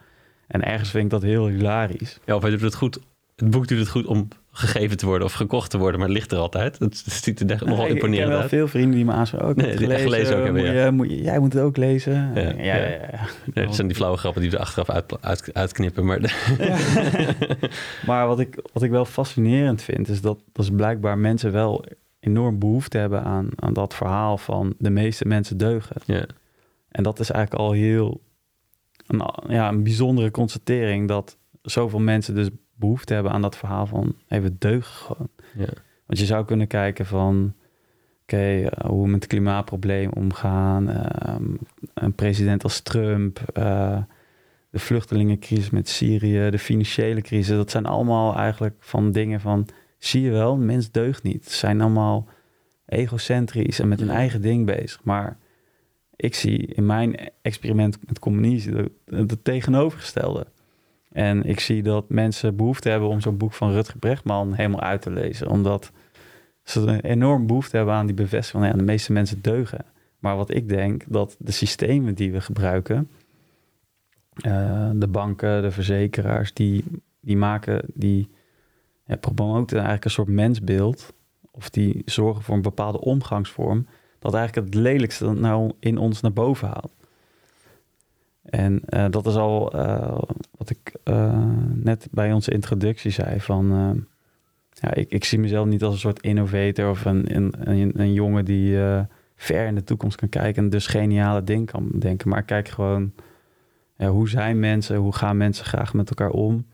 En 0.47 0.63
ergens 0.63 0.89
vind 0.89 1.03
ik 1.03 1.09
dat 1.09 1.21
heel 1.21 1.47
hilarisch. 1.47 2.19
Ja, 2.25 2.35
of 2.35 2.41
hij 2.41 2.51
doet 2.51 2.61
het 2.61 2.75
goed. 2.75 2.99
Het 3.35 3.49
boek 3.49 3.67
doet 3.67 3.79
het 3.79 3.89
goed 3.89 4.05
om 4.05 4.27
gegeven 4.51 4.97
te 4.97 5.05
worden 5.05 5.27
of 5.27 5.33
gekocht 5.33 5.69
te 5.69 5.77
worden, 5.77 5.99
maar 5.99 6.07
het 6.07 6.17
ligt 6.17 6.31
er 6.31 6.37
altijd. 6.37 6.79
Het 6.79 7.03
ziet 7.05 7.39
er 7.39 7.51
echt 7.51 7.65
nogal 7.65 7.87
imponerend 7.87 8.31
uit. 8.31 8.43
Ik 8.43 8.49
heb 8.49 8.49
wel 8.49 8.59
veel 8.59 8.67
vrienden 8.67 8.95
die 8.95 9.05
me 9.05 9.11
aanspreken. 9.11 9.47
Ook 9.47 9.55
nee, 9.55 9.77
gelezen, 9.77 9.99
gelezen 9.99 10.37
ook 10.37 10.43
hebben, 10.43 10.73
ja. 10.73 10.91
moet 10.91 11.09
je, 11.09 11.21
jij 11.21 11.39
moet 11.39 11.53
het 11.53 11.61
ook 11.61 11.77
lezen. 11.77 12.31
Ja, 12.35 12.41
ja, 12.41 12.53
ja. 12.57 12.85
ja. 12.85 13.27
Nee, 13.53 13.65
dat 13.65 13.75
zijn 13.75 13.87
die 13.87 13.95
flauwe 13.95 14.17
grappen 14.17 14.41
die 14.41 14.51
we 14.51 14.59
achteraf 14.59 14.89
uit, 14.89 15.21
uit, 15.21 15.53
uitknippen. 15.53 16.05
Maar, 16.05 16.19
maar 18.07 18.27
wat, 18.27 18.39
ik, 18.39 18.59
wat 18.73 18.83
ik 18.83 18.91
wel 18.91 19.05
fascinerend 19.05 19.81
vind, 19.81 20.09
is 20.09 20.21
dat, 20.21 20.39
dat 20.51 20.65
is 20.65 20.71
blijkbaar 20.71 21.17
mensen 21.17 21.51
wel 21.51 21.85
enorm 22.23 22.59
behoefte 22.59 22.97
hebben 22.97 23.23
aan, 23.23 23.49
aan 23.55 23.73
dat 23.73 23.93
verhaal 23.93 24.37
van 24.37 24.73
de 24.77 24.89
meeste 24.89 25.25
mensen 25.25 25.57
deugen. 25.57 25.95
En 26.87 27.03
dat 27.03 27.19
is 27.19 27.29
eigenlijk 27.29 27.63
al 27.63 27.71
heel 27.71 28.21
een, 29.07 29.21
ja, 29.47 29.69
een 29.69 29.83
bijzondere 29.83 30.31
constatering 30.31 31.07
dat 31.07 31.37
zoveel 31.61 31.99
mensen 31.99 32.35
dus 32.35 32.49
behoefte 32.75 33.13
hebben 33.13 33.31
aan 33.31 33.41
dat 33.41 33.57
verhaal 33.57 33.85
van 33.85 34.15
even 34.27 34.55
deugen 34.59 34.93
gewoon. 34.93 35.29
Want 36.05 36.19
je 36.19 36.25
zou 36.25 36.45
kunnen 36.45 36.67
kijken 36.67 37.05
van, 37.05 37.53
oké, 38.21 38.35
okay, 38.35 38.63
uh, 38.63 38.69
hoe 38.85 39.03
we 39.03 39.09
met 39.09 39.21
het 39.21 39.27
klimaatprobleem 39.27 40.09
omgaan. 40.11 40.89
Uh, 40.89 41.35
een 41.93 42.13
president 42.13 42.63
als 42.63 42.81
Trump, 42.81 43.39
uh, 43.57 43.97
de 44.69 44.79
vluchtelingencrisis 44.79 45.69
met 45.69 45.89
Syrië, 45.89 46.49
de 46.49 46.59
financiële 46.59 47.21
crisis. 47.21 47.55
Dat 47.55 47.71
zijn 47.71 47.85
allemaal 47.85 48.35
eigenlijk 48.35 48.75
van 48.79 49.11
dingen 49.11 49.41
van, 49.41 49.67
zie 50.05 50.21
je 50.21 50.31
wel, 50.31 50.57
mens 50.57 50.91
deugt 50.91 51.23
niet. 51.23 51.45
Ze 51.45 51.57
zijn 51.57 51.81
allemaal 51.81 52.27
egocentrisch 52.85 53.79
en 53.79 53.87
met 53.87 53.99
hun 53.99 54.09
eigen 54.09 54.41
ding 54.41 54.65
bezig. 54.65 55.03
Maar 55.03 55.37
ik 56.15 56.35
zie 56.35 56.57
in 56.57 56.85
mijn 56.85 57.15
experiment 57.41 57.97
met 58.07 58.19
communisme 58.19 58.91
het 59.05 59.43
tegenovergestelde. 59.43 60.47
En 61.11 61.43
ik 61.43 61.59
zie 61.59 61.83
dat 61.83 62.09
mensen 62.09 62.55
behoefte 62.55 62.89
hebben 62.89 63.09
om 63.09 63.21
zo'n 63.21 63.37
boek 63.37 63.53
van 63.53 63.71
Rutger 63.71 63.99
Brechtman 63.99 64.53
helemaal 64.53 64.81
uit 64.81 65.01
te 65.01 65.11
lezen. 65.11 65.47
Omdat 65.47 65.91
ze 66.63 66.79
een 66.79 66.99
enorm 66.99 67.47
behoefte 67.47 67.75
hebben 67.77 67.95
aan 67.95 68.05
die 68.05 68.15
bevestiging 68.15 68.63
van 68.63 68.71
ja, 68.71 68.77
de 68.77 68.91
meeste 68.91 69.11
mensen 69.11 69.41
deugen. 69.41 69.85
Maar 70.19 70.35
wat 70.35 70.53
ik 70.53 70.69
denk, 70.69 71.03
dat 71.07 71.35
de 71.39 71.51
systemen 71.51 72.15
die 72.15 72.31
we 72.31 72.41
gebruiken, 72.41 73.09
uh, 74.45 74.89
de 74.93 75.07
banken, 75.07 75.61
de 75.61 75.71
verzekeraars, 75.71 76.53
die, 76.53 76.83
die 77.19 77.37
maken, 77.37 77.85
die 77.93 78.29
ja, 79.05 79.15
promoten 79.15 79.75
eigenlijk 79.75 80.05
een 80.05 80.11
soort 80.11 80.27
mensbeeld. 80.27 81.13
Of 81.51 81.69
die 81.69 82.01
zorgen 82.05 82.43
voor 82.43 82.55
een 82.55 82.61
bepaalde 82.61 82.99
omgangsvorm. 82.99 83.87
Dat 84.19 84.33
eigenlijk 84.33 84.67
het 84.67 84.75
lelijkste 84.75 85.31
nou 85.31 85.71
in 85.79 85.97
ons 85.97 86.21
naar 86.21 86.33
boven 86.33 86.67
haalt. 86.67 86.93
En 88.41 88.81
uh, 88.89 89.05
dat 89.09 89.25
is 89.25 89.35
al 89.35 89.75
uh, 89.75 90.17
wat 90.57 90.69
ik 90.69 90.95
uh, 91.03 91.45
net 91.73 92.07
bij 92.11 92.33
onze 92.33 92.51
introductie 92.51 93.11
zei. 93.11 93.39
Van, 93.39 93.67
ja, 94.69 94.93
ik, 94.93 95.09
ik 95.09 95.23
zie 95.23 95.39
mezelf 95.39 95.67
niet 95.67 95.83
als 95.83 95.93
een 95.93 95.99
soort 95.99 96.21
innovator 96.21 96.89
of 96.89 97.05
een, 97.05 97.35
een, 97.35 97.99
een, 97.99 98.13
jongen 98.13 98.45
die 98.45 98.77
ver 99.35 99.65
in 99.67 99.75
de 99.75 99.83
toekomst 99.83 100.17
kan 100.17 100.29
kijken 100.29 100.63
en 100.63 100.69
dus 100.69 100.87
geniale 100.87 101.43
dingen 101.43 101.65
kan 101.65 101.89
denken. 101.93 102.29
Maar 102.29 102.43
kijk 102.43 102.67
gewoon, 102.67 103.13
ja, 103.97 104.07
hoe 104.07 104.29
zijn 104.29 104.59
mensen, 104.59 104.95
hoe 104.97 105.15
gaan 105.15 105.37
mensen 105.37 105.65
graag 105.65 105.93
met 105.93 106.09
elkaar 106.09 106.29
om? 106.29 106.65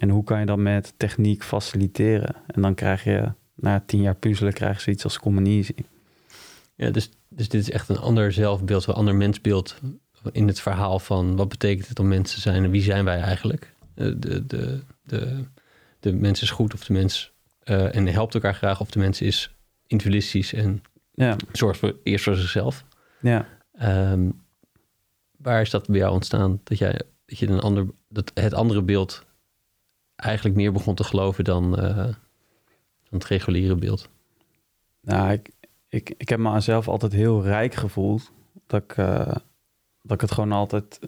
En 0.00 0.08
hoe 0.08 0.24
kan 0.24 0.40
je 0.40 0.46
dat 0.46 0.58
met 0.58 0.94
techniek 0.96 1.44
faciliteren? 1.44 2.34
En 2.46 2.62
dan 2.62 2.74
krijg 2.74 3.04
je, 3.04 3.32
na 3.54 3.82
tien 3.86 4.02
jaar 4.02 4.14
puzzelen, 4.14 4.52
krijg 4.52 4.76
je 4.76 4.82
zoiets 4.82 5.04
als 5.04 5.18
communisie. 5.18 5.86
Ja, 6.74 6.90
dus, 6.90 7.10
dus 7.28 7.48
dit 7.48 7.60
is 7.60 7.70
echt 7.70 7.88
een 7.88 7.98
ander 7.98 8.32
zelfbeeld, 8.32 8.86
een 8.86 8.94
ander 8.94 9.14
mensbeeld 9.14 9.80
in 10.32 10.46
het 10.46 10.60
verhaal 10.60 10.98
van 10.98 11.36
wat 11.36 11.48
betekent 11.48 11.88
het 11.88 11.98
om 11.98 12.08
mensen 12.08 12.34
te 12.34 12.40
zijn 12.40 12.64
en 12.64 12.70
wie 12.70 12.82
zijn 12.82 13.04
wij 13.04 13.20
eigenlijk? 13.20 13.74
Eh, 13.94 14.12
de, 14.16 14.46
de, 14.46 14.80
de, 15.02 15.44
de 16.00 16.12
mens 16.12 16.42
is 16.42 16.50
goed 16.50 16.74
of 16.74 16.84
de 16.84 16.92
mens 16.92 17.32
uh, 17.64 17.94
en 17.96 18.06
helpt 18.06 18.34
elkaar 18.34 18.54
graag 18.54 18.80
of 18.80 18.90
de 18.90 18.98
mens 18.98 19.20
is 19.20 19.54
individualistisch 19.86 20.52
en 20.52 20.82
ja. 21.14 21.36
zorgt 21.52 21.78
voor, 21.78 21.96
eerst 22.02 22.24
voor 22.24 22.36
zichzelf. 22.36 22.84
Ja. 23.20 23.48
Um, 24.12 24.44
waar 25.36 25.60
is 25.60 25.70
dat 25.70 25.86
bij 25.86 25.98
jou 25.98 26.12
ontstaan? 26.12 26.60
Dat, 26.64 26.78
jij, 26.78 27.00
dat 27.26 27.38
je 27.38 27.48
een 27.48 27.60
ander, 27.60 27.86
dat 28.08 28.30
het 28.34 28.54
andere 28.54 28.82
beeld 28.82 29.24
eigenlijk 30.16 30.56
meer 30.56 30.72
begon 30.72 30.94
te 30.94 31.04
geloven 31.04 31.44
dan, 31.44 31.84
uh, 31.84 31.96
dan 31.96 32.14
het 33.08 33.24
reguliere 33.24 33.74
beeld? 33.74 34.08
Nou, 35.00 35.32
ik, 35.32 35.50
ik, 35.88 36.14
ik 36.16 36.28
heb 36.28 36.38
me 36.38 36.60
zelf 36.60 36.88
altijd 36.88 37.12
heel 37.12 37.42
rijk 37.42 37.74
gevoeld. 37.74 38.32
Dat 38.66 38.82
ik, 38.82 38.96
uh, 38.96 39.26
dat 40.02 40.14
ik 40.14 40.20
het 40.20 40.32
gewoon 40.32 40.52
altijd... 40.52 40.98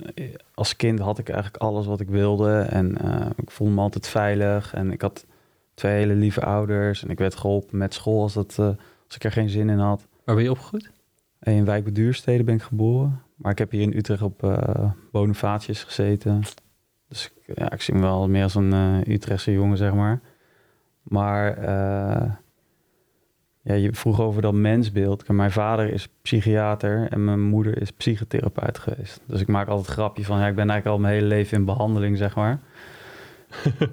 Als 0.54 0.76
kind 0.76 0.98
had 0.98 1.18
ik 1.18 1.28
eigenlijk 1.28 1.62
alles 1.62 1.86
wat 1.86 2.00
ik 2.00 2.08
wilde. 2.08 2.58
En 2.58 2.98
uh, 3.04 3.26
ik 3.36 3.50
voelde 3.50 3.74
me 3.74 3.80
altijd 3.80 4.08
veilig. 4.08 4.74
En 4.74 4.92
ik 4.92 5.02
had 5.02 5.26
twee 5.74 5.92
hele 5.92 6.14
lieve 6.14 6.44
ouders. 6.44 7.02
En 7.02 7.10
ik 7.10 7.18
werd 7.18 7.36
geholpen 7.36 7.78
met 7.78 7.94
school 7.94 8.22
als, 8.22 8.32
dat, 8.32 8.58
als 8.58 9.14
ik 9.14 9.24
er 9.24 9.32
geen 9.32 9.48
zin 9.48 9.68
in 9.68 9.78
had. 9.78 10.06
Waar 10.24 10.34
ben 10.34 10.44
je 10.44 10.50
opgegroeid? 10.50 10.90
In 11.40 11.64
Wijk 11.64 11.84
bij 11.84 11.92
Duurstede 11.92 12.44
ben 12.44 12.54
ik 12.54 12.62
geboren. 12.62 13.22
Maar 13.34 13.52
ik 13.52 13.58
heb 13.58 13.70
hier 13.70 13.82
in 13.82 13.96
Utrecht 13.96 14.22
op 14.22 14.42
uh, 14.42 14.90
Bonifatius 15.12 15.84
gezeten. 15.84 16.42
Dus 17.08 17.30
ja, 17.54 17.72
ik 17.72 17.82
zie 17.82 17.94
me 17.94 18.00
wel 18.00 18.28
meer 18.28 18.42
als 18.42 18.54
een 18.54 18.72
Utrechtse 19.10 19.52
jongen, 19.52 19.76
zeg 19.76 19.94
maar. 19.94 20.20
Maar 21.02 21.56
ja, 23.68 23.74
je 23.74 23.92
vroeg 23.92 24.20
over 24.20 24.42
dat 24.42 24.54
mensbeeld. 24.54 25.28
Mijn 25.28 25.50
vader 25.50 25.92
is 25.92 26.08
psychiater 26.22 27.08
en 27.10 27.24
mijn 27.24 27.40
moeder 27.40 27.80
is 27.80 27.90
psychotherapeut 27.90 28.78
geweest. 28.78 29.20
Dus 29.26 29.40
ik 29.40 29.48
maak 29.48 29.68
altijd 29.68 29.88
een 29.88 29.92
grapje 29.92 30.24
van, 30.24 30.38
ja, 30.38 30.46
ik 30.46 30.54
ben 30.54 30.70
eigenlijk 30.70 30.96
al 30.96 31.02
mijn 31.02 31.14
hele 31.14 31.26
leven 31.26 31.58
in 31.58 31.64
behandeling, 31.64 32.16
zeg 32.16 32.34
maar. 32.34 32.60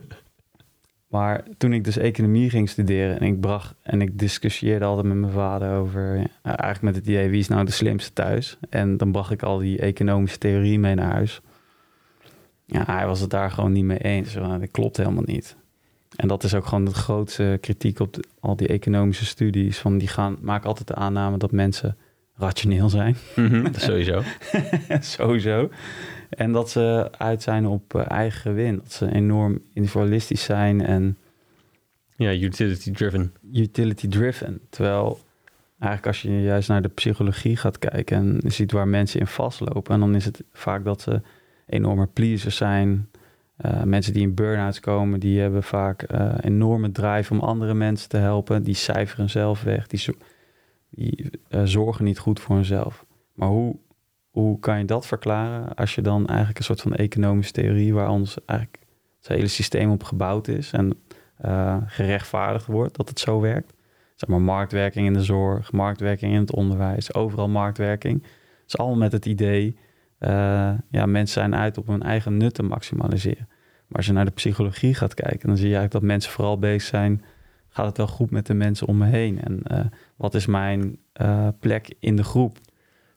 maar 1.07 1.43
toen 1.57 1.73
ik 1.73 1.83
dus 1.83 1.97
economie 1.97 2.49
ging 2.49 2.69
studeren 2.69 3.19
en 3.19 3.25
ik 3.25 3.39
bracht 3.39 3.75
en 3.81 4.01
ik 4.01 4.19
discussieerde 4.19 4.85
altijd 4.85 5.07
met 5.07 5.17
mijn 5.17 5.33
vader 5.33 5.71
over, 5.71 6.17
ja, 6.17 6.27
eigenlijk 6.43 6.81
met 6.81 6.95
het 6.95 7.07
idee, 7.07 7.29
wie 7.29 7.39
is 7.39 7.47
nou 7.47 7.65
de 7.65 7.71
slimste 7.71 8.13
thuis? 8.13 8.57
En 8.69 8.97
dan 8.97 9.11
bracht 9.11 9.31
ik 9.31 9.43
al 9.43 9.57
die 9.57 9.79
economische 9.79 10.37
theorie 10.37 10.79
mee 10.79 10.95
naar 10.95 11.11
huis. 11.11 11.41
Ja, 12.65 12.83
hij 12.85 13.05
was 13.05 13.19
het 13.19 13.29
daar 13.29 13.51
gewoon 13.51 13.71
niet 13.71 13.83
mee 13.83 13.97
eens. 13.97 14.33
Dat 14.33 14.71
klopt 14.71 14.97
helemaal 14.97 15.23
niet. 15.25 15.55
En 16.15 16.27
dat 16.27 16.43
is 16.43 16.53
ook 16.53 16.65
gewoon 16.65 16.85
de 16.85 16.93
grootste 16.93 17.57
kritiek 17.61 17.99
op 17.99 18.19
al 18.39 18.55
die 18.55 18.67
economische 18.67 19.25
studies. 19.25 19.77
Van 19.77 19.97
die 19.97 20.07
gaan, 20.07 20.37
maken 20.41 20.67
altijd 20.67 20.87
de 20.87 20.95
aanname 20.95 21.37
dat 21.37 21.51
mensen 21.51 21.97
rationeel 22.35 22.89
zijn. 22.89 23.15
Mm 23.35 23.73
sowieso. 23.73 24.21
sowieso. 24.99 25.69
En 26.29 26.51
dat 26.51 26.69
ze 26.69 27.09
uit 27.17 27.43
zijn 27.43 27.67
op 27.67 27.93
uh, 27.95 28.11
eigen 28.11 28.41
gewin. 28.41 28.75
Dat 28.75 28.91
ze 28.91 29.11
enorm 29.11 29.61
individualistisch 29.73 30.43
zijn 30.43 30.81
en... 30.81 31.17
Ja, 32.17 32.33
utility 32.33 32.91
driven. 32.91 33.33
Utility 33.53 34.07
driven. 34.07 34.59
Terwijl 34.69 35.19
eigenlijk 35.79 36.07
als 36.07 36.21
je 36.21 36.41
juist 36.41 36.69
naar 36.69 36.81
de 36.81 36.87
psychologie 36.87 37.57
gaat 37.57 37.79
kijken... 37.79 38.17
en 38.17 38.51
ziet 38.51 38.71
waar 38.71 38.87
mensen 38.87 39.19
in 39.19 39.27
vastlopen... 39.27 39.93
en 39.93 39.99
dan 39.99 40.15
is 40.15 40.25
het 40.25 40.43
vaak 40.53 40.83
dat 40.83 41.01
ze 41.01 41.21
enorme 41.65 42.07
pleasers 42.07 42.55
zijn. 42.55 43.09
Uh, 43.65 43.83
mensen 43.83 44.13
die 44.13 44.21
in 44.21 44.33
burn-outs 44.33 44.79
komen, 44.79 45.19
die 45.19 45.39
hebben 45.39 45.63
vaak 45.63 46.11
uh, 46.11 46.33
enorme 46.41 46.91
drive 46.91 47.33
om 47.33 47.39
andere 47.39 47.73
mensen 47.73 48.09
te 48.09 48.17
helpen. 48.17 48.63
Die 48.63 48.73
cijferen 48.73 49.29
zelf 49.29 49.63
weg, 49.63 49.87
die, 49.87 50.15
die 50.89 51.29
uh, 51.49 51.61
zorgen 51.63 52.05
niet 52.05 52.19
goed 52.19 52.39
voor 52.39 52.55
hunzelf. 52.55 53.05
Maar 53.33 53.47
hoe, 53.47 53.75
hoe 54.29 54.59
kan 54.59 54.77
je 54.77 54.85
dat 54.85 55.07
verklaren 55.07 55.73
als 55.73 55.95
je 55.95 56.01
dan 56.01 56.27
eigenlijk 56.27 56.57
een 56.57 56.63
soort 56.63 56.81
van 56.81 56.95
economische 56.95 57.53
theorie 57.53 57.93
waar 57.93 58.09
ons 58.09 58.37
eigenlijk 58.45 58.79
het 59.17 59.27
hele 59.27 59.47
systeem 59.47 59.91
op 59.91 60.03
gebouwd 60.03 60.47
is 60.47 60.71
en 60.71 60.99
gerechtvaardigd 61.85 62.65
wordt 62.65 62.95
dat 62.95 63.09
het 63.09 63.19
zo 63.19 63.39
werkt? 63.39 63.73
Zeg 64.15 64.29
maar 64.29 64.41
marktwerking 64.41 65.07
in 65.07 65.13
de 65.13 65.23
zorg, 65.23 65.71
marktwerking 65.71 66.33
in 66.33 66.39
het 66.39 66.53
onderwijs, 66.53 67.13
overal 67.13 67.49
marktwerking. 67.49 68.21
Dat 68.21 68.31
is 68.67 68.77
allemaal 68.77 68.97
met 68.97 69.11
het 69.11 69.25
idee 69.25 69.77
ja, 70.89 71.05
mensen 71.05 71.41
zijn 71.41 71.55
uit 71.55 71.77
op 71.77 71.87
hun 71.87 72.03
eigen 72.03 72.37
nut 72.37 72.53
te 72.53 72.63
maximaliseren. 72.63 73.47
Maar 73.87 73.97
als 73.97 74.05
je 74.05 74.13
naar 74.13 74.25
de 74.25 74.31
psychologie 74.31 74.93
gaat 74.93 75.13
kijken, 75.13 75.47
dan 75.47 75.57
zie 75.57 75.69
je 75.69 75.75
eigenlijk 75.75 75.91
dat 75.91 76.01
mensen 76.01 76.31
vooral 76.31 76.59
bezig 76.59 76.81
zijn. 76.81 77.23
Gaat 77.69 77.85
het 77.85 77.97
wel 77.97 78.07
goed 78.07 78.31
met 78.31 78.45
de 78.45 78.53
mensen 78.53 78.87
om 78.87 78.97
me 78.97 79.05
heen? 79.05 79.41
En 79.41 79.61
uh, 79.71 79.85
wat 80.15 80.33
is 80.33 80.45
mijn 80.45 80.99
uh, 81.21 81.47
plek 81.59 81.95
in 81.99 82.15
de 82.15 82.23
groep? 82.23 82.57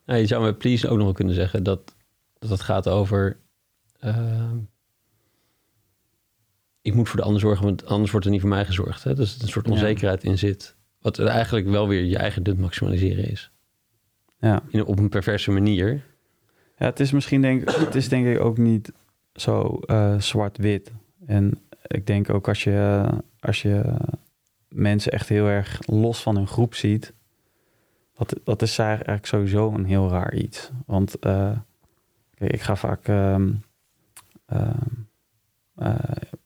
Nou, 0.05 0.19
je 0.19 0.25
zou 0.25 0.43
met 0.43 0.57
please 0.57 0.87
ook 0.87 0.95
nog 0.95 1.05
wel 1.05 1.13
kunnen 1.13 1.35
zeggen 1.35 1.63
dat, 1.63 1.95
dat 2.39 2.49
het 2.49 2.61
gaat 2.61 2.87
over. 2.87 3.37
ik 6.81 6.93
moet 6.93 7.09
voor 7.09 7.19
de 7.19 7.25
ander 7.25 7.41
zorgen, 7.41 7.65
want 7.65 7.85
anders 7.85 8.11
wordt 8.11 8.25
er 8.25 8.31
niet 8.31 8.41
voor 8.41 8.49
mij 8.49 8.65
gezorgd. 8.65 9.03
Hè? 9.03 9.15
Dus 9.15 9.35
er 9.35 9.41
een 9.41 9.47
soort 9.47 9.69
onzekerheid 9.69 10.23
in 10.23 10.37
zit. 10.37 10.75
Wat 11.01 11.17
er 11.17 11.27
eigenlijk 11.27 11.67
wel 11.67 11.87
weer 11.87 12.03
je 12.03 12.17
eigen 12.17 12.43
nut 12.43 12.59
maximaliseren 12.59 13.29
is. 13.29 13.51
Ja. 14.39 14.63
In, 14.69 14.85
op 14.85 14.99
een 14.99 15.09
perverse 15.09 15.51
manier. 15.51 16.03
Ja, 16.79 16.85
het 16.85 16.99
is 16.99 17.11
misschien 17.11 17.41
denk, 17.41 17.71
het 17.71 17.95
is 17.95 18.09
denk 18.09 18.27
ik 18.27 18.39
ook 18.39 18.57
niet 18.57 18.91
zo 19.33 19.79
uh, 19.85 20.19
zwart-wit. 20.19 20.91
En 21.25 21.59
ik 21.87 22.07
denk 22.07 22.29
ook 22.29 22.47
als 22.47 22.63
je, 22.63 23.07
als 23.39 23.61
je 23.61 23.95
mensen 24.67 25.11
echt 25.11 25.29
heel 25.29 25.47
erg 25.47 25.79
los 25.85 26.21
van 26.21 26.35
hun 26.35 26.47
groep 26.47 26.75
ziet, 26.75 27.13
dat, 28.13 28.39
dat 28.43 28.61
is 28.61 28.77
eigenlijk 28.77 29.25
sowieso 29.25 29.71
een 29.71 29.85
heel 29.85 30.09
raar 30.09 30.33
iets. 30.33 30.71
Want 30.85 31.15
uh, 31.25 31.57
ik 32.37 32.61
ga 32.61 32.75
vaak 32.75 33.07
uh, 33.07 33.35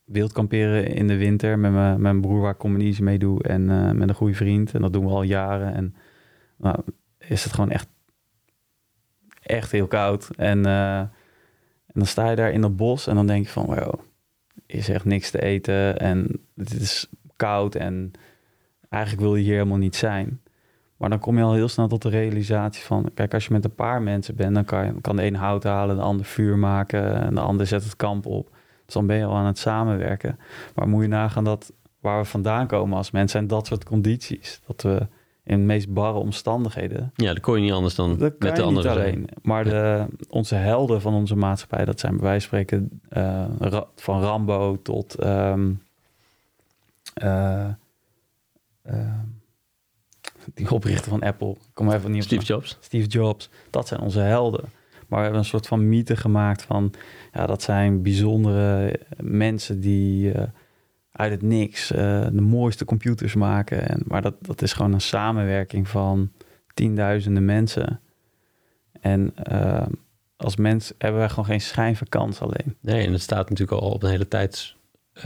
wildkamperen 0.04 0.88
in 0.88 1.08
de 1.08 1.18
winter 1.18 1.60
met 1.60 1.98
mijn, 2.00 2.22
broer 2.22 2.42
waar 2.42 2.52
ik 2.52 2.58
communisme 2.58 3.06
mee 3.06 3.20
doe 3.20 3.44
en 3.44 3.66
met 3.98 4.10
een 4.10 4.16
goede 4.16 4.36
vriend. 4.36 4.74
En 4.74 4.82
dat 4.82 4.94
doen 4.94 5.06
we 5.06 5.12
al 5.12 5.24
jaren. 5.24 5.74
En 5.74 5.96
nou, 6.58 6.80
is 7.18 7.44
het 7.44 7.54
gewoon 7.54 7.72
echt 7.72 7.88
echt 9.44 9.72
heel 9.72 9.88
koud. 9.88 10.30
En, 10.36 10.68
uh, 10.68 11.00
en 11.00 11.10
dan 11.94 12.06
sta 12.06 12.30
je 12.30 12.36
daar 12.36 12.52
in 12.52 12.64
het 12.64 12.76
bos 12.76 13.08
en 13.08 13.16
dan 13.16 13.28
denk 13.28 13.46
je 13.46 13.52
van, 13.52 13.66
wow, 13.66 13.94
is 14.66 14.90
echt 14.90 15.06
niks 15.06 15.32
te 15.32 15.42
eten 15.42 16.00
en 16.00 16.40
het 16.56 16.74
is 16.74 17.10
koud 17.36 17.76
en 17.76 18.12
eigenlijk 18.90 19.24
wil 19.24 19.36
je 19.36 19.44
hier 19.44 19.54
helemaal 19.54 19.78
niet 19.78 19.96
zijn. 19.96 20.42
Maar 20.98 21.10
dan 21.10 21.20
kom 21.20 21.38
je 21.38 21.44
al 21.44 21.54
heel 21.54 21.68
snel 21.68 21.88
tot 21.88 22.02
de 22.02 22.10
realisatie 22.10 22.84
van, 22.84 23.10
kijk, 23.14 23.34
als 23.34 23.46
je 23.46 23.54
met 23.54 23.66
een 23.66 23.76
paar 23.76 24.02
mensen 24.02 24.36
bent, 24.36 24.56
dan 24.56 24.66
kan, 24.66 24.86
je, 24.86 25.02
kan 25.02 25.16
de 25.16 25.26
een 25.26 25.36
hout 25.36 25.64
halen, 25.64 25.96
de 25.96 26.02
ander 26.02 26.26
vuur 26.26 26.58
maken 26.58 27.22
en 27.22 27.36
de 27.36 27.42
ander 27.42 27.68
zet 27.68 27.84
het 27.84 27.96
kamp 27.96 28.26
op. 28.26 28.50
Dus 28.86 28.94
dan 28.94 29.08
ben 29.08 29.18
je 29.18 29.26
al 29.26 29.36
aan 29.36 29.46
het 29.46 29.58
samenwerken. 29.58 30.40
Maar 30.76 30.88
moet 30.88 31.02
je 31.02 31.08
nagaan 31.08 31.44
dat 31.44 31.74
waar 32.00 32.20
we 32.22 32.26
vandaan 32.26 32.68
komen 32.68 32.98
als 32.98 33.12
mensen 33.12 33.38
zijn 33.38 33.48
dat 33.48 33.68
soort 33.68 33.84
condities. 33.84 34.62
Dat 34.68 34.82
we 34.82 35.08
in 35.46 35.58
de 35.58 35.66
meest 35.66 35.94
barre 35.94 36.20
omstandigheden. 36.20 37.12
Ja, 37.16 37.34
dat 37.34 37.40
kon 37.40 37.56
je 37.56 37.62
niet 37.62 37.72
anders 37.72 37.96
dan 37.96 38.18
met 38.40 38.56
de 38.56 38.62
andere 38.62 38.90
alleen. 38.90 39.28
Maar 39.42 39.64
de, 39.64 40.06
onze 40.30 40.56
helden 40.56 41.02
van 41.02 41.14
onze 41.14 41.36
maatschappij, 41.36 41.86
dat 41.86 42.00
zijn 42.00 42.14
bij 42.14 42.24
wijze 42.24 42.48
van 42.48 42.60
spreken 42.60 43.02
uh, 43.62 43.82
van 43.96 44.22
Rambo 44.22 44.82
tot 44.82 45.24
um, 45.26 45.82
uh, 47.24 47.66
uh, 48.86 49.20
die 50.54 50.72
oprichter 50.72 51.10
van 51.10 51.22
Apple. 51.22 51.56
kom 51.74 51.92
even 51.92 52.12
niet 52.12 52.24
Steve 52.24 52.46
Jobs. 52.46 52.78
Steve 52.80 53.08
Jobs. 53.08 53.50
Dat 53.70 53.88
zijn 53.88 54.02
onze 54.02 54.20
helden. 54.20 54.64
Maar 55.08 55.18
we 55.18 55.24
hebben 55.24 55.40
een 55.40 55.46
soort 55.46 55.68
van 55.68 55.90
mythe 55.90 56.16
gemaakt 56.16 56.64
van 56.64 56.94
ja, 57.34 57.46
dat 57.46 57.62
zijn 57.62 58.02
bijzondere 58.02 59.00
mensen 59.18 59.80
die 59.80 60.32
uit 61.14 61.32
het 61.32 61.42
niks 61.42 61.92
uh, 61.92 61.98
de 62.32 62.42
mooiste 62.42 62.86
computers 62.86 63.36
maken. 63.36 63.90
En, 63.90 64.02
maar 64.08 64.22
dat, 64.22 64.36
dat 64.42 64.62
is 64.62 64.74
gewoon 64.74 64.94
een 64.94 65.02
samenwerking 65.02 65.88
van 65.88 66.32
tienduizenden 66.74 67.46
mensen. 67.46 68.00
En 69.00 69.34
uh, 69.52 69.86
als 70.36 70.56
mens 70.56 70.94
hebben 70.98 71.20
wij 71.20 71.30
gewoon 71.30 71.46
geen 71.46 71.62
schijn 71.62 71.96
van 71.96 72.08
kans 72.08 72.42
alleen. 72.42 72.78
Nee, 72.80 73.06
en 73.06 73.12
het 73.12 73.22
staat 73.22 73.50
natuurlijk 73.50 73.82
al 73.82 73.90
op 73.90 74.04
een 74.04 74.10
hele 74.10 74.28
tijd... 74.28 74.76
Uh, 75.18 75.24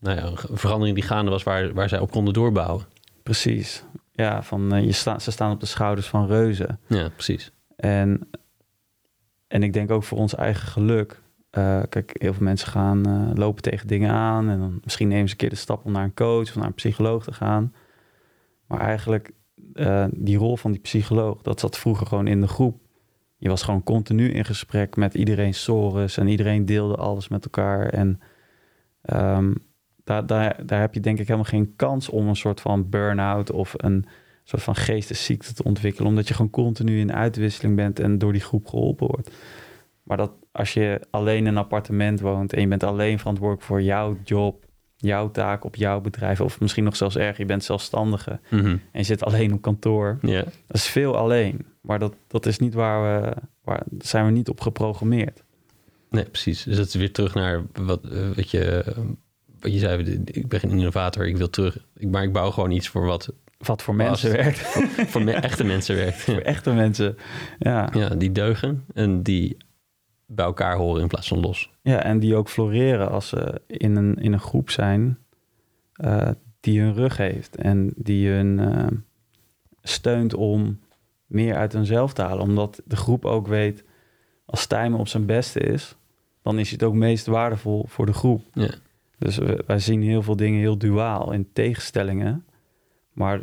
nou 0.00 0.16
ja, 0.16 0.24
een 0.24 0.58
verandering 0.58 0.96
die 0.96 1.06
gaande 1.06 1.30
was 1.30 1.42
waar, 1.42 1.72
waar 1.72 1.88
zij 1.88 1.98
op 1.98 2.10
konden 2.10 2.34
doorbouwen. 2.34 2.86
Precies. 3.22 3.84
Ja, 4.12 4.42
van, 4.42 4.74
uh, 4.74 4.84
je 4.84 4.92
sta, 4.92 5.18
ze 5.18 5.30
staan 5.30 5.52
op 5.52 5.60
de 5.60 5.66
schouders 5.66 6.06
van 6.06 6.26
reuzen. 6.26 6.80
Ja, 6.86 7.08
precies. 7.08 7.52
En, 7.76 8.30
en 9.46 9.62
ik 9.62 9.72
denk 9.72 9.90
ook 9.90 10.04
voor 10.04 10.18
ons 10.18 10.34
eigen 10.34 10.68
geluk 10.68 11.22
uh, 11.56 11.82
kijk, 11.88 12.16
heel 12.18 12.34
veel 12.34 12.44
mensen 12.44 12.68
gaan 12.68 13.08
uh, 13.08 13.30
lopen 13.34 13.62
tegen 13.62 13.86
dingen 13.86 14.10
aan. 14.10 14.48
En 14.48 14.58
dan 14.58 14.80
misschien 14.82 15.08
nemen 15.08 15.26
ze 15.26 15.32
een 15.32 15.38
keer 15.38 15.50
de 15.50 15.56
stap 15.56 15.84
om 15.84 15.92
naar 15.92 16.04
een 16.04 16.14
coach 16.14 16.48
of 16.48 16.56
naar 16.56 16.66
een 16.66 16.74
psycholoog 16.74 17.24
te 17.24 17.32
gaan. 17.32 17.74
Maar 18.66 18.80
eigenlijk, 18.80 19.30
uh, 19.74 20.06
die 20.10 20.36
rol 20.36 20.56
van 20.56 20.70
die 20.70 20.80
psycholoog, 20.80 21.42
dat 21.42 21.60
zat 21.60 21.78
vroeger 21.78 22.06
gewoon 22.06 22.26
in 22.26 22.40
de 22.40 22.48
groep. 22.48 22.80
Je 23.36 23.48
was 23.48 23.62
gewoon 23.62 23.82
continu 23.82 24.30
in 24.30 24.44
gesprek 24.44 24.96
met 24.96 25.14
iedereen 25.14 25.54
sores 25.54 26.16
en 26.16 26.28
iedereen 26.28 26.64
deelde 26.64 26.96
alles 26.96 27.28
met 27.28 27.44
elkaar. 27.44 27.88
En 27.88 28.20
um, 29.12 29.54
daar, 30.04 30.26
daar, 30.26 30.66
daar 30.66 30.80
heb 30.80 30.94
je 30.94 31.00
denk 31.00 31.18
ik 31.18 31.26
helemaal 31.26 31.50
geen 31.50 31.76
kans 31.76 32.08
om 32.08 32.28
een 32.28 32.36
soort 32.36 32.60
van 32.60 32.88
burn-out 32.88 33.50
of 33.50 33.74
een 33.76 34.06
soort 34.44 34.62
van 34.62 34.76
geestesziekte 34.76 35.54
te 35.54 35.64
ontwikkelen. 35.64 36.08
Omdat 36.08 36.28
je 36.28 36.34
gewoon 36.34 36.50
continu 36.50 37.00
in 37.00 37.12
uitwisseling 37.12 37.76
bent 37.76 38.00
en 38.00 38.18
door 38.18 38.32
die 38.32 38.40
groep 38.40 38.66
geholpen 38.66 39.06
wordt. 39.06 39.30
Maar 40.02 40.16
dat 40.16 40.32
als 40.52 40.72
je 40.72 41.00
alleen 41.10 41.38
in 41.38 41.46
een 41.46 41.56
appartement 41.56 42.20
woont 42.20 42.52
en 42.52 42.60
je 42.60 42.68
bent 42.68 42.82
alleen 42.82 43.18
verantwoordelijk 43.18 43.66
voor 43.66 43.82
jouw 43.82 44.16
job, 44.24 44.64
jouw 44.96 45.30
taak 45.30 45.64
op 45.64 45.76
jouw 45.76 46.00
bedrijf, 46.00 46.40
of 46.40 46.60
misschien 46.60 46.84
nog 46.84 46.96
zelfs 46.96 47.16
erg, 47.16 47.36
je 47.36 47.44
bent 47.44 47.64
zelfstandige 47.64 48.40
mm 48.50 48.58
-hmm. 48.58 48.66
en 48.68 48.80
je 48.92 49.02
zit 49.02 49.24
alleen 49.24 49.52
op 49.52 49.62
kantoor. 49.62 50.18
Yeah. 50.22 50.44
Dat 50.44 50.76
is 50.76 50.86
veel 50.86 51.16
alleen. 51.16 51.66
Maar 51.80 51.98
dat, 51.98 52.14
dat 52.26 52.46
is 52.46 52.58
niet 52.58 52.74
waar 52.74 53.22
we, 53.22 53.32
waar 53.64 53.82
zijn 53.98 54.24
we 54.24 54.30
niet 54.30 54.48
op 54.48 54.60
geprogrammeerd. 54.60 55.42
Nee, 56.10 56.24
precies. 56.24 56.62
Dus 56.62 56.76
dat 56.76 56.86
is 56.86 56.94
weer 56.94 57.12
terug 57.12 57.34
naar 57.34 57.62
wat, 57.72 58.00
uh, 58.04 58.30
wat, 58.36 58.50
je, 58.50 58.84
wat 59.60 59.72
je 59.72 59.78
zei. 59.78 60.22
Ik 60.24 60.48
ben 60.48 60.60
een 60.62 60.70
innovator, 60.70 61.26
ik 61.26 61.36
wil 61.36 61.50
terug. 61.50 61.78
Maar 62.00 62.22
ik 62.22 62.32
bouw 62.32 62.50
gewoon 62.50 62.70
iets 62.70 62.88
voor 62.88 63.04
wat 63.04 63.32
wat 63.58 63.82
voor 63.82 63.94
mensen 63.94 64.32
werkt. 64.32 64.58
Voor, 64.58 65.06
voor 65.06 65.26
echte 65.26 65.64
mensen 65.64 65.96
werkt. 65.96 66.20
voor 66.24 66.38
echte 66.38 66.72
mensen, 66.72 67.16
ja. 67.58 67.90
Ja, 67.92 68.08
die 68.08 68.32
deugen 68.32 68.84
en 68.94 69.22
die 69.22 69.56
bij 70.30 70.44
elkaar 70.44 70.76
horen 70.76 71.02
in 71.02 71.08
plaats 71.08 71.28
van 71.28 71.40
los. 71.40 71.70
Ja, 71.82 72.02
en 72.02 72.18
die 72.18 72.36
ook 72.36 72.48
floreren 72.48 73.10
als 73.10 73.28
ze 73.28 73.60
in 73.66 73.96
een, 73.96 74.14
in 74.14 74.32
een 74.32 74.40
groep 74.40 74.70
zijn 74.70 75.18
uh, 76.04 76.30
die 76.60 76.80
hun 76.80 76.94
rug 76.94 77.16
heeft 77.16 77.56
en 77.56 77.92
die 77.96 78.28
hun 78.28 78.58
uh, 78.58 78.86
steunt 79.82 80.34
om 80.34 80.80
meer 81.26 81.56
uit 81.56 81.72
hunzelf 81.72 82.12
te 82.12 82.22
halen. 82.22 82.42
Omdat 82.42 82.82
de 82.84 82.96
groep 82.96 83.24
ook 83.24 83.46
weet, 83.46 83.84
als 84.46 84.60
Stijmen 84.60 84.98
op 84.98 85.08
zijn 85.08 85.26
beste 85.26 85.60
is, 85.60 85.96
dan 86.42 86.58
is 86.58 86.70
het 86.70 86.82
ook 86.82 86.94
meest 86.94 87.26
waardevol 87.26 87.84
voor 87.88 88.06
de 88.06 88.12
groep. 88.12 88.42
Ja. 88.52 88.70
Dus 89.18 89.36
we, 89.36 89.64
wij 89.66 89.78
zien 89.78 90.02
heel 90.02 90.22
veel 90.22 90.36
dingen 90.36 90.60
heel 90.60 90.78
duaal 90.78 91.32
in 91.32 91.48
tegenstellingen. 91.52 92.44
Maar 93.12 93.40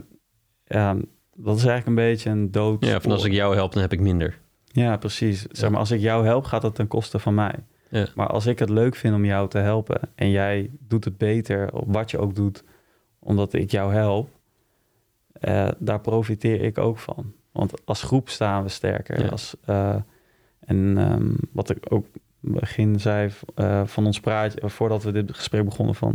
ja, 0.66 0.94
dat 1.36 1.58
is 1.58 1.66
eigenlijk 1.66 1.88
een 1.88 2.08
beetje 2.10 2.30
een 2.30 2.52
dood. 2.52 2.86
Ja, 2.86 3.02
van 3.02 3.12
als 3.12 3.24
ik 3.24 3.32
jou 3.32 3.56
help, 3.56 3.74
dan 3.74 3.82
heb 3.82 3.94
ik 3.94 4.00
minder. 4.00 4.40
Ja, 4.76 4.98
precies. 4.98 5.42
Zeg 5.42 5.70
maar, 5.70 5.80
als 5.80 5.92
ik 5.92 6.00
jou 6.00 6.26
help, 6.26 6.44
gaat 6.44 6.64
het 6.64 6.76
ten 6.76 6.88
koste 6.88 7.20
van 7.20 7.34
mij. 7.34 7.56
Ja. 7.90 8.08
Maar 8.16 8.28
als 8.28 8.46
ik 8.46 8.60
het 8.60 8.70
leuk 8.70 8.96
vind 8.96 9.16
om 9.16 9.26
jou 9.26 9.50
te 9.50 9.58
helpen 9.58 10.00
en 10.16 10.30
jij 10.30 10.70
doet 10.80 11.06
het 11.06 11.18
beter, 11.18 11.74
op 11.74 11.94
wat 11.94 12.12
je 12.12 12.18
ook 12.18 12.36
doet, 12.36 12.64
omdat 13.20 13.54
ik 13.54 13.72
jou 13.72 13.94
help, 13.94 14.30
uh, 15.42 15.68
daar 15.78 16.00
profiteer 16.00 16.62
ik 16.62 16.78
ook 16.78 16.98
van. 16.98 17.34
Want 17.52 17.86
als 17.86 18.04
groep 18.04 18.30
staan 18.30 18.64
we 18.64 18.70
sterker. 18.70 19.22
Ja. 19.22 19.28
Als, 19.28 19.56
uh, 19.70 19.96
en 20.60 20.98
um, 20.98 21.38
wat 21.52 21.70
ik 21.70 21.86
ook 21.90 22.06
begin 22.40 23.00
zei 23.00 23.32
uh, 23.56 23.86
van 23.86 24.06
ons 24.06 24.20
praatje, 24.20 24.70
voordat 24.70 25.04
we 25.04 25.12
dit 25.12 25.36
gesprek 25.36 25.66
begonnen, 25.66 25.96
van 25.96 26.12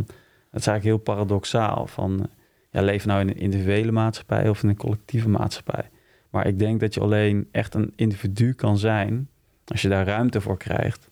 het 0.49 0.59
is 0.59 0.67
eigenlijk 0.67 0.83
heel 0.83 1.15
paradoxaal. 1.15 1.87
Van 1.87 2.29
ja, 2.71 2.81
leven 2.81 3.07
nou 3.07 3.21
in 3.21 3.29
een 3.29 3.39
individuele 3.39 3.91
maatschappij 3.91 4.49
of 4.49 4.63
in 4.63 4.69
een 4.69 4.77
collectieve 4.77 5.29
maatschappij. 5.29 5.89
Maar 6.31 6.47
ik 6.47 6.59
denk 6.59 6.79
dat 6.79 6.93
je 6.93 6.99
alleen 6.99 7.47
echt 7.51 7.73
een 7.73 7.93
individu 7.95 8.53
kan 8.53 8.77
zijn 8.77 9.29
als 9.65 9.81
je 9.81 9.89
daar 9.89 10.05
ruimte 10.05 10.41
voor 10.41 10.57
krijgt. 10.57 11.09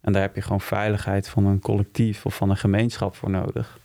En 0.00 0.12
daar 0.12 0.22
heb 0.22 0.34
je 0.34 0.42
gewoon 0.42 0.60
veiligheid 0.60 1.28
van 1.28 1.46
een 1.46 1.60
collectief 1.60 2.26
of 2.26 2.36
van 2.36 2.50
een 2.50 2.56
gemeenschap 2.56 3.14
voor 3.14 3.30
nodig. 3.30 3.78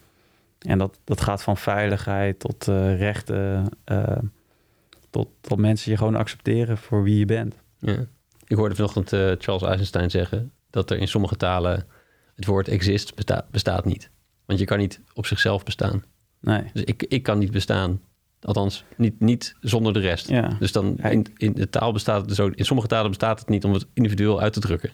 En 0.60 0.78
dat, 0.78 1.00
dat 1.04 1.22
gaat 1.22 1.44
van 1.44 1.58
veiligheid 1.58 2.40
tot 2.40 2.68
uh, 2.68 2.98
rechten, 2.98 3.70
uh, 3.92 4.18
tot, 5.10 5.30
tot 5.42 5.58
mensen 5.58 5.92
je 5.92 5.98
gewoon 5.98 6.16
accepteren 6.16 6.78
voor 6.78 7.04
wie 7.04 7.18
je 7.18 7.26
bent. 7.26 7.56
Ja. 7.80 8.06
Ik 8.48 8.58
hoorde 8.58 8.76
vanochtend 8.76 9.14
uh, 9.14 9.32
Charles 9.38 9.64
Eisenstein 9.64 10.12
zeggen, 10.12 10.52
dat 10.70 10.92
er 10.92 10.98
in 10.98 11.08
sommige 11.08 11.38
talen 11.38 11.88
het 12.36 12.46
woord 12.46 12.68
exist 12.68 13.16
besta- 13.16 13.48
bestaat 13.52 13.86
niet. 13.86 14.10
Want 14.46 14.60
je 14.60 14.66
kan 14.66 14.78
niet 14.78 15.02
op 15.14 15.26
zichzelf 15.26 15.64
bestaan. 15.64 16.04
Nee. 16.40 16.64
Dus 16.74 16.84
ik, 16.84 17.04
ik 17.04 17.24
kan 17.24 17.38
niet 17.38 17.52
bestaan. 17.52 18.02
Althans, 18.42 18.86
niet, 18.98 19.20
niet 19.20 19.56
zonder 19.60 19.94
de 19.94 20.00
rest. 20.00 20.30
Ja. 20.30 20.56
Dus 20.60 20.72
dan 20.72 20.98
in, 20.98 21.26
in 21.38 21.54
de 21.54 21.70
taal 21.70 21.92
bestaat 21.92 22.26
het 22.26 22.36
zo. 22.36 22.48
In 22.48 22.66
sommige 22.66 22.88
talen 22.88 23.10
bestaat 23.10 23.40
het 23.40 23.50
niet 23.50 23.64
om 23.64 23.74
het 23.74 23.88
individueel 23.94 24.42
uit 24.42 24.54
te 24.54 24.60
drukken. 24.60 24.92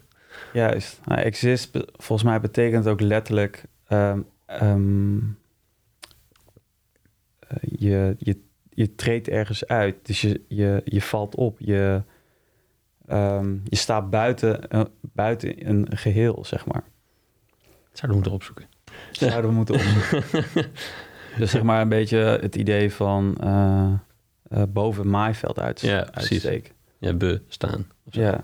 Juist. 0.53 0.99
Nou, 1.05 1.21
exist, 1.21 1.69
volgens 1.91 2.23
mij 2.23 2.39
betekent 2.39 2.88
ook 2.88 3.01
letterlijk... 3.01 3.63
ehm, 3.88 4.21
ehm, 4.45 5.17
eh, 7.39 7.57
je, 7.62 8.15
je, 8.17 8.41
je 8.69 8.95
treedt 8.95 9.27
ergens 9.27 9.67
uit. 9.67 9.95
Dus 10.01 10.21
je, 10.21 10.41
je, 10.47 10.81
je 10.86 11.01
valt 11.01 11.36
op. 11.36 11.60
Je, 11.60 12.01
ehm, 13.07 13.57
je 13.63 13.75
staat 13.75 14.10
buiten, 14.10 14.69
eh, 14.69 14.81
buiten 15.01 15.69
een 15.69 15.88
geheel, 15.89 16.45
zeg 16.45 16.65
maar. 16.65 16.83
Zouden 17.91 18.10
we 18.10 18.13
moeten 18.13 18.31
opzoeken. 18.31 18.65
Zouden 19.12 19.49
we 19.49 19.55
moeten 19.55 19.75
opzoeken. 19.75 20.23
dus 21.38 21.52
zeg 21.52 21.63
maar 21.63 21.82
een 21.82 21.89
beetje 21.89 22.17
het 22.17 22.56
idee 22.56 22.93
van 22.93 23.38
eh, 23.39 23.93
eh, 24.43 24.63
boven 24.69 25.02
het 25.02 25.12
maaiveld 25.12 25.60
uit, 25.60 25.80
Ja, 25.82 26.12
uitsteken. 26.12 26.76
Ja, 26.97 27.13
bestaan. 27.13 27.88
of 28.06 28.13
zo. 28.13 28.21
Ja. 28.21 28.41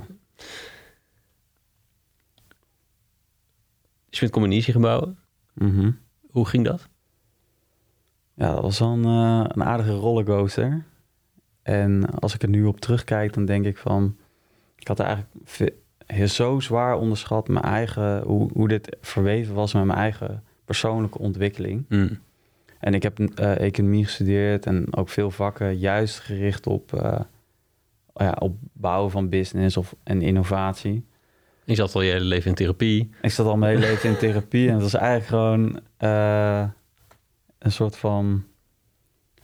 Dus 4.09 4.19
je 4.19 4.19
bent 4.19 4.31
communitie 4.31 4.73
gebouwen. 4.73 5.17
Mhm. 5.53 5.91
Hoe 6.29 6.47
ging 6.47 6.65
dat? 6.65 6.87
Ja, 8.33 8.53
dat 8.53 8.61
was 8.61 8.79
wel 8.79 8.91
een, 8.91 9.05
eh, 9.05 9.45
een 9.47 9.63
aardige 9.63 9.91
rollercoaster. 9.91 10.83
En 11.61 12.05
als 12.19 12.33
ik 12.33 12.41
er 12.41 12.49
nu 12.49 12.65
op 12.65 12.79
terugkijk, 12.79 13.33
dan 13.33 13.45
denk 13.45 13.65
ik 13.65 13.77
van... 13.77 14.17
Ik 14.75 14.87
had 14.87 14.99
eigenlijk 14.99 15.73
heel 16.05 16.27
zo 16.27 16.59
zwaar 16.59 16.97
onderschat 16.97 17.47
mijn 17.47 17.65
eigen, 17.65 18.21
hoe, 18.21 18.49
hoe 18.53 18.67
dit 18.67 18.97
verweven 19.01 19.53
was 19.53 19.73
met 19.73 19.85
mijn 19.85 19.97
eigen 19.97 20.43
persoonlijke 20.65 21.19
ontwikkeling. 21.19 21.85
Mm. 21.89 22.19
En 22.83 22.93
ik 22.93 23.03
heb 23.03 23.19
eh, 23.19 23.59
economie 23.59 24.05
gestudeerd 24.05 24.65
en 24.65 24.95
ook 24.95 25.09
veel 25.09 25.31
vakken 25.31 25.77
juist 25.77 26.19
gericht 26.19 26.67
op, 26.67 26.93
eh, 26.93 27.19
ja, 28.13 28.35
op 28.39 28.57
bouwen 28.73 29.11
van 29.11 29.29
business 29.29 29.77
of, 29.77 29.95
en 30.03 30.21
innovatie. 30.21 31.05
Je 31.63 31.75
zat 31.75 31.95
al 31.95 32.01
je 32.01 32.11
hele 32.11 32.25
leven 32.25 32.49
in 32.49 32.55
therapie. 32.55 33.09
Ik 33.21 33.31
zat 33.31 33.45
al 33.45 33.57
mijn 33.57 33.75
hele 33.75 33.91
leven 33.91 34.09
in 34.09 34.17
therapie 34.17 34.67
en 34.67 34.73
het 34.73 34.81
was 34.81 34.93
eigenlijk 34.93 35.25
gewoon 35.25 35.79
eh, 35.97 36.69
een 37.59 37.71
soort 37.71 37.97
van... 37.97 38.43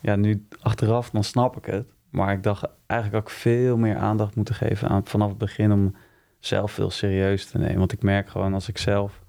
Ja, 0.01 0.15
nu 0.15 0.47
achteraf, 0.61 1.09
dan 1.09 1.23
snap 1.23 1.57
ik 1.57 1.65
het. 1.65 1.87
Maar 2.09 2.33
ik 2.33 2.43
dacht 2.43 2.65
eigenlijk 2.85 3.23
ook 3.23 3.29
veel 3.29 3.77
meer 3.77 3.95
aandacht 3.95 4.35
moeten 4.35 4.55
geven 4.55 4.89
aan 4.89 5.05
vanaf 5.05 5.29
het 5.29 5.37
begin 5.37 5.71
om 5.71 5.95
zelf 6.39 6.71
veel 6.71 6.89
serieus 6.89 7.45
te 7.45 7.57
nemen. 7.57 7.77
Want 7.77 7.91
ik 7.91 8.03
merk 8.03 8.29
gewoon 8.29 8.53
als 8.53 8.67
ik 8.67 8.77
zelf 8.77 9.21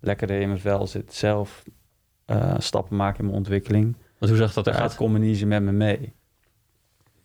lekkerder 0.00 0.40
in 0.40 0.48
mijn 0.48 0.60
vel 0.60 0.86
zit, 0.86 1.14
zelf 1.14 1.64
eh, 2.24 2.54
stappen 2.58 2.96
maak 2.96 3.18
in 3.18 3.24
mijn 3.24 3.36
ontwikkeling, 3.36 3.96
Want 4.18 4.32
hoe 4.32 4.40
zag 4.40 4.52
dat 4.52 4.66
eruit? 4.66 4.92
gaat 4.92 5.08
met 5.46 5.62
me 5.62 5.72
mee. 5.72 6.12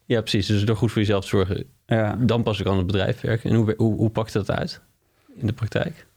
Ja, 0.06 0.22
precies. 0.22 0.48
Dus 0.48 0.66
door 0.66 0.76
goed 0.76 0.92
voor 0.92 1.02
jezelf 1.02 1.22
te 1.24 1.30
zorgen, 1.30 1.66
Ja. 1.86 2.16
dan 2.16 2.44
pas 2.44 2.60
ik 2.60 2.68
aan 2.68 2.78
het 2.78 2.86
bedrijf 2.86 3.22
werken. 3.22 3.50
En 3.50 3.56
hoe, 3.56 3.74
hoe, 3.78 3.96
hoe 3.96 4.10
pakt 4.10 4.34
dat 4.34 4.52
uit 4.52 4.82
in 5.34 5.48
de 5.48 5.54
praktijk? 5.54 6.08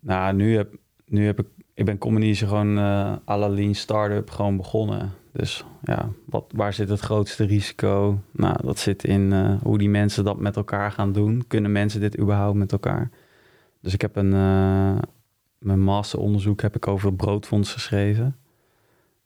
Nou, 0.00 0.34
nu 0.34 0.56
heb, 0.56 0.74
nu 1.06 1.26
heb 1.26 1.38
ik... 1.38 1.46
Ik 1.74 1.84
ben 1.84 1.98
Communize 1.98 2.46
gewoon 2.46 2.78
eh 2.78 3.12
à 3.28 3.36
la 3.38 3.48
lean 3.48 3.74
startup 3.74 4.30
gewoon 4.30 4.56
begonnen. 4.56 5.12
Dus 5.32 5.64
ja, 5.82 6.08
wat, 6.26 6.44
waar 6.54 6.72
zit 6.72 6.88
het 6.88 7.00
grootste 7.00 7.44
risico? 7.44 8.20
Nou, 8.32 8.56
dat 8.62 8.78
zit 8.78 9.04
in 9.04 9.32
eh, 9.32 9.54
hoe 9.62 9.78
die 9.78 9.88
mensen 9.88 10.24
dat 10.24 10.38
met 10.40 10.56
elkaar 10.56 10.92
gaan 10.92 11.12
doen. 11.12 11.44
Kunnen 11.48 11.72
mensen 11.72 12.00
dit 12.00 12.18
überhaupt 12.18 12.56
met 12.58 12.72
elkaar? 12.72 13.10
Dus 13.80 13.92
ik 13.94 14.00
heb 14.00 14.16
een... 14.16 14.32
mijn 15.66 15.82
masteronderzoek 15.82 16.60
heb 16.60 16.76
ik 16.76 16.86
over 16.86 17.06
het 17.06 17.16
broodfonds 17.16 17.72
geschreven. 17.72 18.36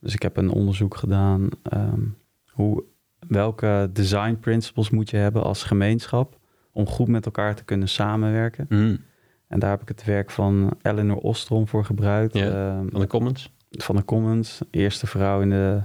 Dus 0.01 0.15
ik 0.15 0.23
heb 0.23 0.37
een 0.37 0.51
onderzoek 0.51 0.97
gedaan... 0.97 1.49
ehm, 1.63 2.01
hoe, 2.47 2.85
welke 3.29 3.91
design 3.93 4.37
principles 4.41 4.91
moet 4.91 5.11
je 5.11 5.17
hebben 5.17 5.43
als 5.43 5.63
gemeenschap... 5.63 6.39
om 6.73 6.87
goed 6.87 7.09
met 7.09 7.25
elkaar 7.25 7.55
te 7.55 7.65
kunnen 7.65 7.89
samenwerken. 7.89 8.67
Mm. 8.69 8.99
En 9.47 9.59
daar 9.59 9.71
heb 9.71 9.83
ik 9.83 9.89
het 9.89 10.05
werk 10.05 10.31
van 10.31 10.77
Eleanor 10.83 11.17
Ostrom 11.17 11.69
voor 11.69 11.85
gebruikt. 11.85 12.35
Ja, 12.35 12.77
ehm, 12.77 12.89
Van 12.91 13.01
de 13.01 13.07
comments? 13.07 13.53
van 13.71 13.97
de 13.97 14.05
Commons. 14.05 14.61
Eerste 14.71 15.07
vrouw 15.07 15.41
in 15.41 15.51
de, 15.51 15.83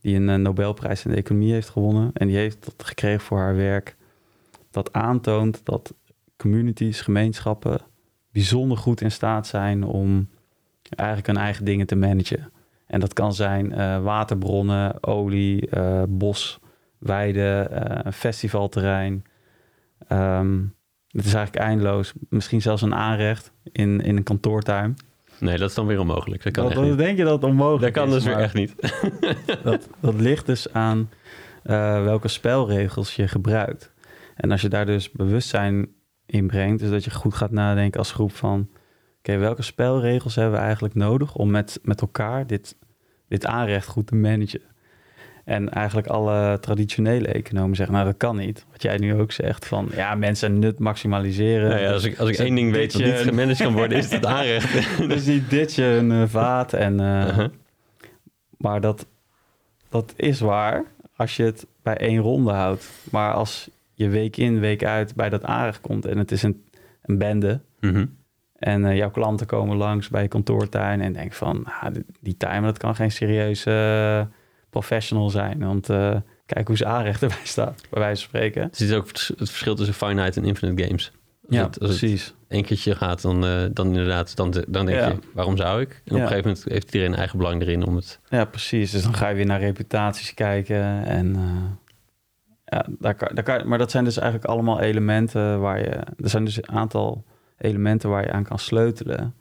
die 0.00 0.16
een 0.16 0.28
eh, 0.28 0.36
Nobelprijs 0.36 1.04
in 1.04 1.10
de 1.10 1.16
economie 1.16 1.52
heeft 1.52 1.68
gewonnen. 1.68 2.10
En 2.12 2.26
die 2.26 2.36
heeft 2.36 2.64
dat 2.64 2.86
gekregen 2.86 3.20
voor 3.20 3.38
haar 3.38 3.56
werk. 3.56 3.96
Dat 4.70 4.92
aantoont 4.92 5.60
dat 5.64 5.94
communities, 6.36 7.00
gemeenschappen 7.00 7.80
bijzonder 8.34 8.76
goed 8.78 9.00
in 9.00 9.10
staat 9.12 9.46
zijn 9.46 9.84
om 9.84 10.28
eigenlijk 10.88 11.26
hun 11.28 11.36
eigen 11.36 11.64
dingen 11.64 11.86
te 11.86 11.96
managen. 11.96 12.50
En 12.86 13.00
dat 13.00 13.12
kan 13.12 13.34
zijn 13.34 13.72
eh, 13.72 14.02
waterbronnen, 14.02 15.02
olie, 15.04 15.68
eh, 15.70 16.02
bos, 16.08 16.58
weiden, 16.98 17.70
eh, 17.70 18.00
een 18.04 18.12
festivalterrein. 18.12 19.24
Ehm, 20.08 20.58
het 21.08 21.24
is 21.24 21.34
eigenlijk 21.34 21.64
eindeloos. 21.66 22.12
Misschien 22.28 22.62
zelfs 22.62 22.82
een 22.82 22.94
aanrecht 22.94 23.52
in, 23.72 24.00
in 24.00 24.16
een 24.16 24.22
kantoortuin. 24.22 24.96
Nee, 25.38 25.58
dat 25.58 25.68
is 25.68 25.74
dan 25.74 25.86
weer 25.86 26.00
onmogelijk. 26.00 26.42
Dat 26.42 26.52
kan 26.52 26.62
Dat- 26.62 26.72
echt 26.72 26.80
dat 26.80 26.90
niet. 26.90 26.98
denk 26.98 27.16
je 27.18 27.24
dat 27.24 27.32
het 27.42 27.44
onmogelijk 27.50 27.94
Dat 27.94 28.04
kan 28.04 28.16
is, 28.16 28.22
dus 28.22 28.34
weer 28.34 28.42
echt 28.42 28.54
niet. 28.54 28.74
Dat, 29.62 29.88
dat 30.00 30.14
ligt 30.20 30.46
dus 30.46 30.72
aan 30.72 31.10
eh, 31.62 32.02
welke 32.04 32.28
spelregels 32.28 33.16
je 33.16 33.28
gebruikt. 33.28 33.92
En 34.36 34.50
als 34.50 34.60
je 34.60 34.68
daar 34.68 34.86
dus 34.86 35.10
bewustzijn 35.10 35.88
in 36.26 36.46
brengt, 36.46 36.80
dus 36.80 36.90
dat 36.90 37.04
je 37.04 37.10
goed 37.10 37.34
gaat 37.34 37.50
nadenken 37.50 37.98
als 37.98 38.12
groep 38.12 38.32
van... 38.32 38.68
oké, 39.18 39.36
welke 39.36 39.62
spelregels 39.62 40.34
hebben 40.34 40.54
we 40.54 40.64
eigenlijk 40.64 40.94
nodig 40.94 41.34
om 41.34 41.50
met, 41.50 41.78
met 41.82 42.00
elkaar 42.00 42.46
dit, 42.46 42.76
dit 43.28 43.46
aanrecht 43.46 43.86
goed 43.86 44.06
te 44.06 44.14
managen? 44.14 44.60
En 45.44 45.68
eigenlijk 45.70 46.06
alle 46.06 46.58
traditionele 46.60 47.28
economen 47.28 47.76
zeggen, 47.76 47.94
nou 47.94 48.06
dat 48.06 48.16
kan 48.16 48.36
niet. 48.36 48.66
Wat 48.70 48.82
jij 48.82 48.96
nu 48.96 49.14
ook 49.14 49.32
zegt, 49.32 49.66
van 49.66 49.88
ja, 49.92 50.14
mensen 50.14 50.58
nut 50.58 50.78
maximaliseren. 50.78 51.68
Nou 51.68 51.80
ja, 51.80 51.92
als 51.92 52.04
ik, 52.04 52.18
als 52.18 52.28
ik 52.28 52.36
Dus 52.36 52.46
één 52.46 52.54
ding 52.54 52.72
weet 52.72 52.92
dat 52.92 53.02
niet 53.02 53.14
gemanaged 53.14 53.56
kan 53.62 53.72
worden, 53.72 53.98
is 53.98 54.10
het 54.10 54.26
aanrecht. 54.36 54.98
dus 55.08 55.24
die 55.24 55.46
ditje 55.46 55.84
een 55.84 56.12
eh, 56.12 56.22
vaat. 56.26 56.72
En, 56.72 57.00
eh, 57.00 57.26
Uh-huh. 57.26 57.48
Maar 58.56 58.80
dat, 58.80 59.06
dat 59.88 60.12
is 60.16 60.40
waar 60.40 60.84
als 61.16 61.36
je 61.36 61.42
het 61.42 61.66
bij 61.82 61.96
één 61.96 62.18
ronde 62.18 62.52
houdt. 62.52 62.90
Maar 63.10 63.32
als 63.32 63.70
je 63.94 64.08
week 64.08 64.36
in, 64.36 64.60
week 64.60 64.84
uit 64.84 65.14
bij 65.14 65.28
dat 65.28 65.44
aanrecht 65.44 65.80
komt 65.80 66.04
en 66.06 66.18
het 66.18 66.32
is 66.32 66.42
een, 66.42 66.64
een 67.02 67.18
bende... 67.18 67.60
Mhm. 67.80 68.06
en 68.58 68.84
eh, 68.84 68.96
jouw 68.96 69.10
klanten 69.10 69.46
komen 69.46 69.76
langs 69.76 70.08
bij 70.08 70.22
je 70.22 70.28
kantoortuin... 70.28 71.00
en 71.00 71.12
denken 71.12 71.36
van, 71.36 71.64
ah, 71.64 71.92
die- 71.94 72.04
die 72.20 72.36
timer, 72.36 72.62
dat 72.62 72.78
kan 72.78 72.94
geen 72.94 73.10
serieuze 73.12 73.70
eh, 73.70 74.26
professional 74.70 75.30
zijn. 75.30 75.58
Want 75.58 75.88
eh, 75.88 76.16
kijk 76.46 76.66
hoe 76.66 76.76
zijn 76.76 76.90
aanrecht 76.90 77.22
erbij 77.22 77.36
staat, 77.56 77.82
bij 77.90 78.00
wijze 78.00 78.20
van 78.20 78.28
spreken. 78.28 78.62
Het 78.62 78.80
is 78.80 78.92
ook 78.92 79.06
het 79.06 79.20
verschil 79.36 79.74
tussen 79.74 79.94
finite 79.94 80.40
en 80.40 80.46
infinite 80.46 80.82
games. 80.84 81.12
Als 81.48 81.56
Ja, 81.56 81.62
het, 81.64 81.80
als 81.80 81.90
het 81.90 81.98
precies. 81.98 82.34
één 82.48 82.64
keertje 82.64 82.94
gaat, 82.94 83.22
dan, 83.22 83.40
dan 83.72 83.86
inderdaad, 83.86 84.36
dan, 84.36 84.50
dan 84.68 84.86
denk 84.86 84.98
Ja. 84.98 85.08
je, 85.08 85.14
waarom 85.32 85.56
zou 85.56 85.80
ik? 85.80 85.88
En 85.90 85.96
op 86.14 86.20
een 86.20 86.26
gegeven 86.26 86.48
moment 86.48 86.64
heeft 86.68 86.84
iedereen 86.84 87.12
een 87.12 87.18
eigen 87.18 87.38
belang 87.38 87.62
erin 87.62 87.84
om 87.86 87.96
het... 87.96 88.20
Ja, 88.28 88.44
precies. 88.44 88.90
Dus 88.90 89.02
dan 89.02 89.14
ga 89.14 89.28
je 89.28 89.34
weer 89.34 89.46
naar 89.46 89.60
reputaties 89.60 90.34
kijken. 90.34 91.04
En 91.04 91.36
ja, 92.74 92.86
daar 92.98 93.14
kan, 93.14 93.28
daar 93.34 93.44
kan, 93.44 93.68
maar 93.68 93.78
dat 93.78 93.90
zijn 93.90 94.04
dus 94.04 94.16
eigenlijk 94.16 94.50
allemaal 94.50 94.80
elementen 94.80 95.60
waar 95.60 95.78
je. 95.78 95.90
Er 96.16 96.28
zijn 96.28 96.44
dus 96.44 96.56
een 96.56 96.68
aantal 96.68 97.24
elementen 97.56 98.10
waar 98.10 98.24
je 98.24 98.32
aan 98.32 98.44
kan 98.44 98.58
sleutelen. 98.58 99.34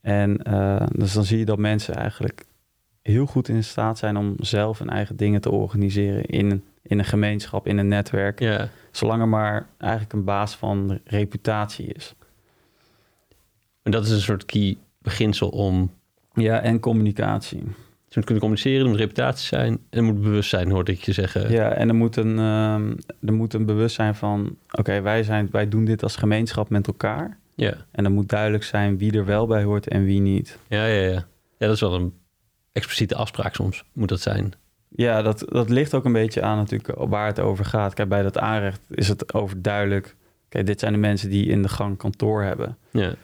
En 0.00 0.42
eh, 0.42 0.86
dus 0.92 1.12
dan 1.12 1.24
zie 1.24 1.38
je 1.38 1.44
dat 1.44 1.58
mensen 1.58 1.94
eigenlijk 1.94 2.44
heel 3.02 3.26
goed 3.26 3.48
in 3.48 3.64
staat 3.64 3.98
zijn 3.98 4.16
om 4.16 4.34
zelf 4.36 4.78
hun 4.78 4.90
eigen 4.90 5.16
dingen 5.16 5.40
te 5.40 5.50
organiseren 5.50 6.24
in, 6.24 6.64
in 6.82 6.98
een 6.98 7.04
gemeenschap, 7.04 7.66
in 7.66 7.78
een 7.78 7.88
netwerk. 7.88 8.40
Ja, 8.40 8.68
Zolang 8.90 9.20
er 9.20 9.28
maar 9.28 9.66
eigenlijk 9.78 10.12
een 10.12 10.24
baas 10.24 10.56
van 10.56 11.00
reputatie 11.04 11.86
is. 11.86 12.14
en 13.82 13.90
dat 13.90 14.04
is 14.04 14.10
een 14.10 14.20
soort 14.20 14.44
key 14.44 14.76
beginsel 14.98 15.48
om 15.48 15.90
Ja, 16.32 16.60
en 16.60 16.80
communicatie. 16.80 17.62
Moet 18.18 18.26
kunnen 18.26 18.42
communiceren, 18.42 18.82
er 18.82 18.88
moet 18.88 18.98
reputatie 18.98 19.46
zijn 19.46 19.72
en 19.90 19.98
er 19.98 20.04
moet 20.04 20.22
bewustzijn, 20.22 20.70
hoorde 20.70 20.92
ik 20.92 21.02
je 21.02 21.12
zeggen. 21.12 21.50
Ja, 21.50 21.70
en 21.70 21.88
er 21.88 21.94
moet 21.94 22.16
een, 22.16 22.38
ehm, 22.38 22.92
er 23.26 23.32
moet 23.32 23.54
een 23.54 23.66
bewustzijn 23.66 24.14
van... 24.14 24.56
oké, 24.70 25.00
wij 25.00 25.24
wij, 25.24 25.48
wij 25.50 25.68
doen 25.68 25.84
dit 25.84 26.02
als 26.02 26.16
gemeenschap 26.16 26.68
met 26.68 26.86
elkaar. 26.86 27.38
Ja, 27.54 27.74
En 27.90 28.04
er 28.04 28.10
moet 28.10 28.28
duidelijk 28.28 28.64
zijn 28.64 28.98
wie 28.98 29.12
er 29.12 29.24
wel 29.24 29.46
bij 29.46 29.62
hoort 29.62 29.88
en 29.88 30.04
wie 30.04 30.20
niet. 30.20 30.58
ja, 30.68 30.86
ja. 30.86 31.00
Ja, 31.00 31.10
ja 31.58 31.66
dat 31.66 31.74
is 31.74 31.80
wel 31.80 31.94
een 31.94 32.12
expliciete 32.72 33.14
afspraak 33.14 33.54
soms, 33.54 33.84
moet 33.92 34.08
dat 34.08 34.20
zijn. 34.20 34.52
Ja, 34.88 35.22
dat, 35.22 35.44
dat 35.48 35.70
ligt 35.70 35.94
ook 35.94 36.04
een 36.04 36.12
beetje 36.12 36.42
aan 36.42 36.56
natuurlijk 36.56 36.98
waar 36.98 37.26
het 37.26 37.40
over 37.40 37.64
gaat. 37.64 37.94
Kijk, 37.94 38.08
bij 38.08 38.22
dat 38.22 38.38
aanrecht 38.38 38.80
is 38.90 39.08
het 39.08 39.34
overduidelijk... 39.34 40.16
Kijk, 40.48 40.66
dit 40.66 40.80
zijn 40.80 40.92
de 40.92 40.98
mensen 40.98 41.30
die 41.30 41.46
in 41.46 41.62
de 41.62 41.68
gang 41.68 41.96
kantoor 41.96 42.42
hebben. 42.42 42.76
Ja, 42.90 43.14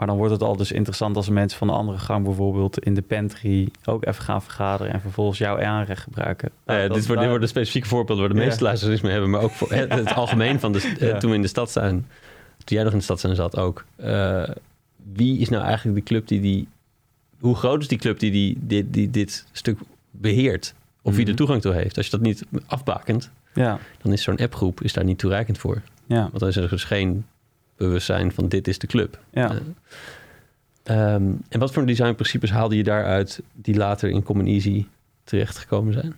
Maar 0.00 0.08
dan 0.08 0.18
wordt 0.18 0.32
het 0.32 0.42
al 0.42 0.56
dus 0.56 0.72
interessant 0.72 1.16
als 1.16 1.28
mensen 1.28 1.58
van 1.58 1.66
de 1.66 1.72
andere 1.72 1.98
gang... 1.98 2.24
bijvoorbeeld 2.24 2.78
in 2.78 2.94
de 2.94 3.02
pantry 3.02 3.68
ook 3.84 4.04
even 4.06 4.22
gaan 4.24 4.42
vergaderen... 4.42 4.92
en 4.92 5.00
vervolgens 5.00 5.38
jouw 5.38 5.60
aanrecht 5.62 6.02
gebruiken. 6.02 6.50
Nou 6.66 6.80
dit, 6.92 7.06
wordt, 7.06 7.20
dit 7.20 7.30
worden 7.30 7.48
specifieke 7.48 7.88
voorbeelden 7.88 8.24
waar 8.26 8.34
de 8.34 8.40
meeste 8.44 8.64
luisteraars 8.64 9.00
mee 9.00 9.12
hebben, 9.12 9.30
maar 9.30 9.40
ook 9.42 9.50
voor 9.50 9.72
het, 9.72 9.92
het 9.94 10.14
algemeen 10.22 10.60
van 10.60 10.72
de, 10.72 10.94
eh, 11.00 11.08
Ja. 11.08 11.18
toen 11.18 11.30
we 11.30 11.36
in 11.36 11.42
de 11.42 11.48
stad 11.48 11.70
zijn. 11.70 11.94
toen 12.64 12.76
jij 12.76 12.82
nog 12.82 12.92
in 12.92 12.98
de 12.98 13.04
stad 13.04 13.20
zijn 13.20 13.34
zat 13.34 13.56
ook. 13.56 13.84
eh, 13.96 14.42
wie 15.12 15.38
is 15.38 15.48
nou 15.48 15.64
eigenlijk 15.64 15.96
de 15.96 16.02
club 16.02 16.26
die 16.28 16.40
die... 16.40 16.68
Hoe 17.40 17.56
groot 17.56 17.80
is 17.82 17.88
die 17.88 17.98
club 17.98 18.18
die, 18.18 18.30
die, 18.30 18.56
dit, 18.60 18.92
die 18.92 19.10
dit 19.10 19.46
stuk 19.52 19.78
beheert? 20.10 20.74
Of 21.02 21.12
wie 21.12 21.20
Mhm. 21.22 21.30
er 21.30 21.36
toegang 21.36 21.60
toe 21.62 21.72
heeft? 21.72 21.96
Als 21.96 22.06
je 22.06 22.12
dat 22.12 22.20
niet 22.20 22.44
afbakent, 22.66 23.30
Ja, 23.54 23.78
dan 24.02 24.12
is 24.12 24.22
zo'n 24.22 24.36
appgroep 24.38 24.82
is 24.82 24.92
daar 24.92 25.04
niet 25.04 25.18
toereikend 25.18 25.58
voor. 25.58 25.82
ja, 26.06 26.20
Want 26.20 26.38
dan 26.38 26.48
is 26.48 26.56
er 26.56 26.68
dus 26.68 26.84
geen 26.84 27.26
bewustzijn 27.84 28.32
van 28.32 28.48
dit 28.48 28.68
is 28.68 28.78
de 28.78 28.86
club. 28.86 29.18
ja. 29.30 29.50
Eh, 29.50 31.14
ehm, 31.14 31.32
en 31.48 31.58
wat 31.58 31.72
voor 31.72 31.86
designprincipes 31.86 32.50
haalde 32.50 32.76
je 32.76 32.82
daaruit 32.82 33.42
die 33.52 33.76
later 33.76 34.10
in 34.10 34.22
Common 34.22 34.46
Easy 34.46 34.86
terechtgekomen 35.24 35.92
zijn? 35.92 36.14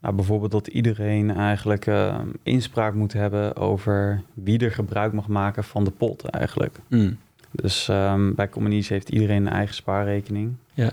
Nou, 0.00 0.14
bijvoorbeeld 0.14 0.50
dat 0.50 0.66
iedereen 0.66 1.30
eigenlijk 1.30 1.86
eh, 1.86 2.18
inspraak 2.42 2.94
moet 2.94 3.12
hebben 3.12 3.56
over 3.56 4.22
wie 4.34 4.58
er 4.58 4.72
gebruik 4.72 5.12
mag 5.12 5.28
maken 5.28 5.64
van 5.64 5.84
de 5.84 5.90
pot 5.90 6.24
eigenlijk. 6.24 6.78
Dus 7.50 7.88
ehm, 7.88 8.34
bij 8.34 8.48
Communies 8.48 8.88
heeft 8.88 9.08
iedereen 9.08 9.46
een 9.46 9.52
eigen 9.52 9.74
spaarrekening. 9.74 10.52
Ja. 10.74 10.92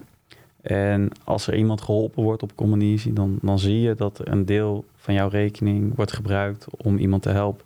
En 0.61 1.09
als 1.23 1.47
er 1.47 1.55
iemand 1.55 1.81
geholpen 1.81 2.23
wordt 2.23 2.43
op 2.43 2.55
Communies, 2.55 3.03
dan, 3.03 3.39
dan 3.41 3.59
zie 3.59 3.79
je 3.79 3.95
dat 3.95 4.27
een 4.27 4.45
deel 4.45 4.85
van 4.95 5.13
jouw 5.13 5.27
rekening 5.27 5.95
wordt 5.95 6.13
gebruikt 6.13 6.65
om 6.77 6.97
iemand 6.97 7.21
te 7.21 7.29
helpen. 7.29 7.65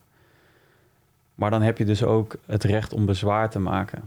Maar 1.36 1.50
dan 1.50 1.62
heb 1.62 1.78
je 1.78 1.86
dus 1.86 2.04
ook 2.04 2.36
het 2.46 2.64
recht 2.64 2.94
om 2.94 3.06
bezwaar 3.06 3.50
te 3.50 3.60
maken. 3.60 4.02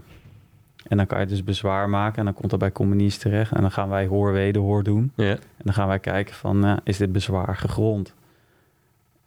En 0.87 0.97
dan 0.97 1.05
kan 1.05 1.19
je 1.19 1.25
dus 1.25 1.43
bezwaar 1.43 1.89
maken 1.89 2.17
en 2.17 2.25
dan 2.25 2.33
komt 2.33 2.49
dat 2.49 2.59
bij 2.59 2.71
Communies 2.71 3.17
terecht. 3.17 3.51
En 3.51 3.61
dan 3.61 3.71
gaan 3.71 3.89
wij 3.89 4.07
hoor 4.07 4.31
wederhoor 4.31 4.83
doen. 4.83 5.11
En 5.15 5.39
dan 5.63 5.73
gaan 5.73 5.87
wij 5.87 5.99
kijken 5.99 6.35
van, 6.35 6.65
eh, 6.65 6.77
is 6.83 6.97
dit 6.97 7.11
bezwaar 7.11 7.55
gegrond? 7.55 8.13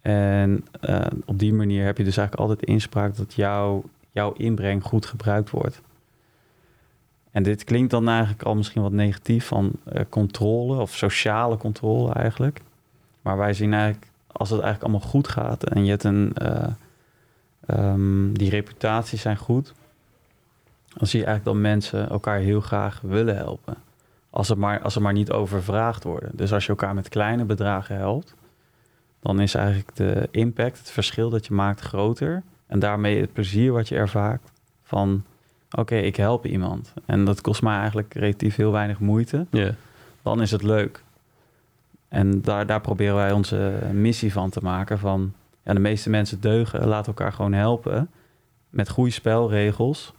En 0.01 0.67
eh, 0.81 1.07
op 1.25 1.39
die 1.39 1.53
manier 1.53 1.85
heb 1.85 1.99
je 1.99 2.05
dus 2.05 2.17
eigenlijk 2.17 2.49
altijd 2.49 2.69
inspraak 2.69 3.17
dat 3.17 3.35
jouw, 3.35 3.85
jouw 4.11 4.33
inbreng 4.33 4.83
goed 4.83 5.07
gebruikt 5.07 5.51
wordt. 5.51 5.81
En 7.31 7.43
dit 7.43 7.65
klinkt 7.65 7.91
dan 7.91 8.09
eigenlijk 8.09 8.43
al 8.43 8.55
misschien 8.55 8.83
wat 8.83 8.93
negatief 8.93 9.47
van 9.47 9.73
eh, 9.85 10.05
controle 10.09 10.81
of 10.81 10.97
sociale 10.97 11.57
controle 11.57 12.13
eigenlijk. 12.13 12.61
Maar 13.23 13.37
wij 13.37 13.55
zien 13.55 13.73
eigenlijk, 13.73 14.07
als 14.27 14.51
het 14.51 14.61
eigenlijk 14.61 14.93
allemaal 14.93 15.11
goed 15.11 15.29
gaat 15.29 15.65
en 15.65 15.85
je 15.85 15.91
hebt 15.91 16.05
een, 16.05 16.35
ehm, 17.67 18.33
die 18.33 18.51
reputaties 18.51 19.21
zijn 19.21 19.37
goed, 19.37 19.73
dan 20.95 21.07
zie 21.07 21.21
je 21.21 21.27
eigenlijk 21.27 21.57
dat 21.57 21.67
mensen 21.71 22.09
elkaar 22.09 22.39
heel 22.39 22.61
graag 22.61 23.01
willen 23.01 23.37
helpen. 23.37 23.77
Als 24.31 24.47
ze 24.47 24.57
maar, 24.57 24.81
als 24.81 24.99
maar 24.99 25.13
niet 25.13 25.31
overvraagd 25.31 26.05
worden. 26.05 26.31
Dus 26.33 26.53
als 26.53 26.63
je 26.63 26.71
elkaar 26.71 26.95
met 26.95 27.09
kleine 27.09 27.45
bedragen 27.45 27.97
helpt, 27.97 28.35
dan 29.21 29.41
is 29.41 29.55
eigenlijk 29.55 29.97
de 29.97 30.29
impact, 30.31 30.79
het 30.79 30.91
verschil 30.91 31.31
dat 31.31 31.47
je 31.47 31.55
maakt, 31.55 31.81
groter. 31.81 32.43
En 32.67 32.79
daarmee 32.79 33.21
het 33.21 33.33
plezier 33.33 33.73
wat 33.73 33.89
je 33.89 33.95
ervaart 33.95 34.43
van, 34.83 35.25
oké, 35.71 35.97
ik 35.97 36.17
help 36.17 36.47
iemand. 36.47 36.93
En 37.07 37.25
dat 37.25 37.41
kost 37.41 37.63
mij 37.63 37.79
eigenlijk 37.79 38.15
relatief 38.15 38.57
heel 38.57 38.73
weinig 38.73 38.99
moeite. 38.99 39.47
Ja. 39.51 39.75
Dan 40.23 40.43
is 40.43 40.51
het 40.51 40.63
leuk. 40.63 41.03
En 42.09 42.43
daar, 42.43 42.67
daar 42.67 42.81
proberen 42.81 43.15
wij 43.15 43.33
onze 43.33 43.79
missie 43.93 44.33
van 44.33 44.51
te 44.51 44.61
maken. 44.63 44.99
Van, 44.99 45.33
ja, 45.65 45.73
de 45.73 45.81
meeste 45.81 46.11
mensen 46.11 46.41
deugen, 46.41 46.87
laat 46.87 47.07
elkaar 47.07 47.33
gewoon 47.33 47.53
helpen. 47.53 48.11
Met 48.71 48.89
goede 48.89 49.11
spelregels 49.11 50.13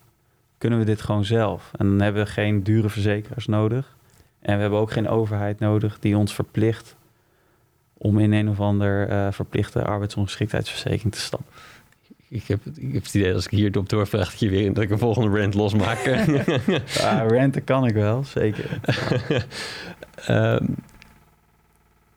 kunnen 0.57 0.79
we 0.79 0.85
dit 0.85 1.01
gewoon 1.01 1.25
zelf. 1.25 1.71
En 1.77 1.87
dan 1.87 2.01
hebben 2.01 2.23
we 2.23 2.29
geen 2.29 2.63
dure 2.63 2.89
verzekeraars 2.89 3.47
nodig. 3.47 3.95
En 4.39 4.55
we 4.55 4.61
hebben 4.61 4.79
ook 4.79 4.91
geen 4.91 5.07
overheid 5.07 5.59
nodig 5.59 5.99
die 5.99 6.17
ons 6.17 6.33
verplicht 6.33 6.95
om 7.93 8.19
in 8.19 8.31
een 8.31 8.49
of 8.49 8.59
ander 8.59 9.07
eh, 9.07 9.27
verplichte 9.31 9.83
arbeidsongeschiktheidsverzekering 9.83 11.13
te 11.13 11.21
stappen. 11.21 11.51
Ik 12.29 12.47
heb, 12.47 12.59
ik 12.75 12.93
heb 12.93 13.03
het 13.03 13.13
idee 13.13 13.33
als 13.33 13.45
ik 13.45 13.51
hier 13.51 13.77
op 13.77 13.89
doorvraag 13.89 14.29
dat 14.29 14.39
je 14.39 14.49
weer 14.49 14.73
dat 14.73 14.83
ik 14.83 14.89
een 14.89 14.97
volgende 14.97 15.39
rant 15.39 15.53
losmaak. 15.53 15.99
Ja, 16.85 17.21
renten 17.21 17.63
kan 17.63 17.85
ik 17.85 17.93
wel, 17.93 18.23
zeker. 18.23 18.79
Ehm 20.25 20.65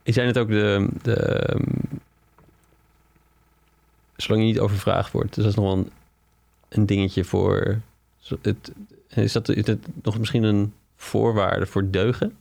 je 0.06 0.12
zei 0.12 0.26
net 0.26 0.38
ook 0.38 0.48
de, 0.48 0.88
de 1.02 1.14
ehm, 1.14 1.62
zolang 4.26 4.46
je 4.46 4.52
niet 4.52 4.60
overvraagd 4.60 5.12
wordt. 5.12 5.34
Dus 5.34 5.44
dat 5.44 5.52
is 5.52 5.58
nog 5.58 5.64
wel 5.64 5.76
een, 5.76 5.90
een 6.68 6.86
dingetje 6.86 7.24
voor. 7.24 7.80
Het, 8.42 8.72
is, 9.08 9.32
dat, 9.32 9.48
is 9.48 9.64
dat 9.64 9.78
nog 10.02 10.18
misschien 10.18 10.42
een 10.42 10.72
voorwaarde 10.96 11.66
voor 11.66 11.90
deugen? 11.90 12.36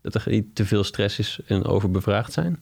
Dat 0.00 0.14
er 0.14 0.30
niet 0.30 0.54
te 0.54 0.66
veel 0.66 0.84
stress 0.84 1.18
is 1.18 1.40
en 1.46 1.64
overbevraagd 1.64 2.32
zijn? 2.32 2.58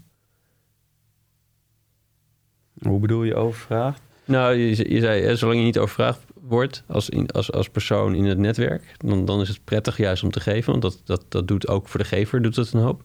Hoe 2.82 3.00
bedoel 3.00 3.22
je 3.22 3.34
overvraagd? 3.34 4.02
Nou, 4.24 4.54
je, 4.54 4.90
je 4.92 5.00
zei, 5.00 5.22
hè, 5.22 5.36
zolang 5.36 5.58
je 5.58 5.64
niet 5.64 5.78
overvraagd 5.78 6.20
wordt 6.40 6.84
als, 6.86 7.08
in, 7.08 7.30
als, 7.30 7.52
als 7.52 7.68
persoon 7.68 8.14
in 8.14 8.24
het 8.24 8.38
netwerk, 8.38 8.94
dan, 8.96 9.24
dan 9.24 9.40
is 9.40 9.48
het 9.48 9.64
prettig 9.64 9.96
juist 9.96 10.22
om 10.22 10.30
te 10.30 10.40
geven. 10.40 10.70
Want 10.70 10.82
dat, 10.82 11.00
dat, 11.04 11.24
dat 11.28 11.48
doet 11.48 11.68
ook 11.68 11.88
voor 11.88 12.00
de 12.00 12.06
gever 12.06 12.42
doet 12.42 12.54
dat 12.54 12.72
een 12.72 12.80
hoop. 12.80 13.04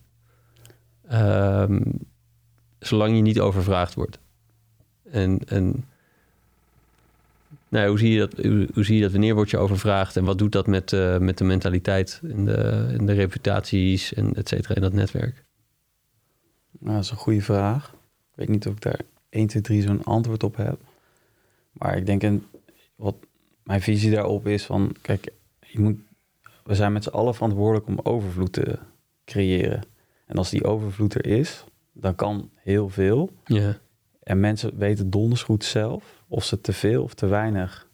Ehm, 1.08 1.82
zolang 2.80 3.16
je 3.16 3.22
niet 3.22 3.40
overvraagd 3.40 3.94
wordt. 3.94 4.20
En, 5.12 5.40
en 5.48 5.86
nou, 7.70 7.90
hoe, 7.90 8.00
zie 8.00 8.12
je 8.12 8.20
dat, 8.20 8.34
hoe, 8.34 8.68
hoe 8.74 8.84
zie 8.84 8.96
je 8.96 9.02
dat? 9.02 9.12
Wanneer 9.12 9.36
word 9.36 9.50
je 9.50 9.58
overvraagd? 9.58 10.18
En 10.18 10.24
wat 10.24 10.38
doet 10.38 10.52
dat 10.52 10.68
met, 10.68 10.94
eh, 10.94 11.18
met 11.18 11.38
de 11.38 11.44
mentaliteit 11.44 12.22
en 12.24 12.46
de, 12.46 12.88
en 12.98 13.06
de 13.06 13.14
reputaties 13.14 14.14
en 14.14 14.34
et 14.34 14.48
cetera 14.48 14.76
in 14.76 14.82
dat 14.82 14.94
netwerk? 14.94 15.44
Nou, 16.80 16.96
dat 16.96 17.04
is 17.04 17.12
een 17.12 17.18
goede 17.18 17.42
vraag. 17.42 17.94
Ik 18.32 18.36
weet 18.36 18.50
niet 18.50 18.68
of 18.68 18.74
ik 18.74 18.82
daar 18.82 19.02
1, 19.30 19.48
2, 19.48 19.62
3 19.62 19.82
zo'n 19.82 20.04
antwoord 20.04 20.44
op 20.44 20.56
heb. 20.56 20.80
Maar 21.72 21.98
ik 21.98 22.06
denk, 22.06 22.24
een, 22.24 22.46
wat 22.96 23.16
mijn 23.64 23.82
visie 23.82 24.12
daarop 24.12 24.48
is 24.48 24.66
van... 24.66 24.96
Kijk, 25.02 25.32
je 25.60 25.80
moet, 25.80 26.00
we 26.64 26.76
zijn 26.76 26.94
met 26.94 27.04
z'n 27.04 27.10
allen 27.10 27.36
verantwoordelijk 27.36 27.88
om 27.88 28.00
overvloed 28.04 28.54
te 28.54 28.80
creëren. 29.26 29.82
En 30.26 30.36
als 30.36 30.50
die 30.50 30.64
overvloed 30.64 31.14
er 31.14 31.26
is, 31.26 31.64
dan 31.94 32.16
kan 32.16 32.50
heel 32.56 32.90
veel. 32.90 33.30
Ja, 33.46 33.78
En 34.30 34.40
mensen 34.40 34.78
weten 34.78 35.10
donders 35.10 35.44
goed 35.44 35.64
zelf 35.64 36.24
of 36.28 36.44
ze 36.44 36.62
te 36.62 36.74
veel 36.74 37.04
of 37.04 37.14
te 37.14 37.28
weinig 37.28 37.88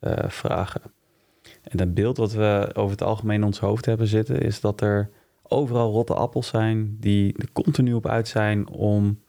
eh, 0.00 0.28
vragen. 0.28 0.80
En 1.62 1.78
het 1.78 1.94
beeld 1.94 2.16
wat 2.16 2.32
we 2.32 2.70
over 2.74 2.90
het 2.90 3.02
algemeen 3.02 3.36
in 3.36 3.44
ons 3.44 3.58
hoofd 3.58 3.86
hebben 3.86 4.06
zitten, 4.06 4.40
is 4.40 4.60
dat 4.60 4.80
er 4.80 5.10
overal 5.42 5.92
rotte 5.92 6.14
appels 6.14 6.48
zijn 6.48 6.96
die 7.00 7.34
er 7.38 7.52
continu 7.52 7.92
op 7.92 8.06
uit 8.06 8.28
zijn 8.28 8.68
om 8.68 9.20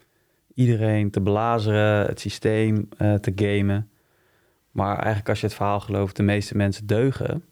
iedereen 0.54 1.10
te 1.10 1.20
belazeren, 1.20 2.06
het 2.06 2.20
systeem 2.20 2.88
eh, 2.96 3.14
te 3.14 3.32
gamen. 3.34 3.90
Maar 4.70 4.96
eigenlijk 4.96 5.28
als 5.28 5.40
je 5.40 5.46
het 5.46 5.56
verhaal 5.56 5.80
gelooft, 5.80 6.16
de 6.16 6.22
meeste 6.22 6.56
mensen 6.56 6.86
deugen. 6.86 7.30
en 7.30 7.42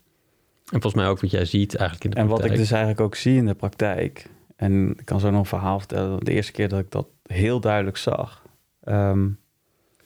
volgens 0.64 0.94
mij 0.94 1.08
ook 1.08 1.20
wat 1.20 1.30
jij 1.30 1.44
ziet 1.44 1.76
eigenlijk 1.76 2.04
in 2.04 2.10
de 2.10 2.16
En 2.16 2.26
wat 2.26 2.38
ik 2.38 2.44
praktijk. 2.44 2.68
dus 2.68 2.76
eigenlijk 2.76 3.00
ook 3.00 3.14
zie 3.14 3.36
in 3.36 3.46
de 3.46 3.54
praktijk. 3.54 4.30
En 4.56 4.90
ik 4.98 5.04
kan 5.04 5.20
zo 5.20 5.30
nog 5.30 5.40
een 5.40 5.46
verhaal 5.46 5.78
vertellen. 5.78 6.24
De 6.24 6.32
eerste 6.32 6.52
keer 6.52 6.68
dat 6.68 6.80
ik 6.80 6.90
dat 6.90 7.06
heel 7.22 7.60
duidelijk 7.60 7.96
zag. 7.96 8.43
Ehm, 8.84 9.28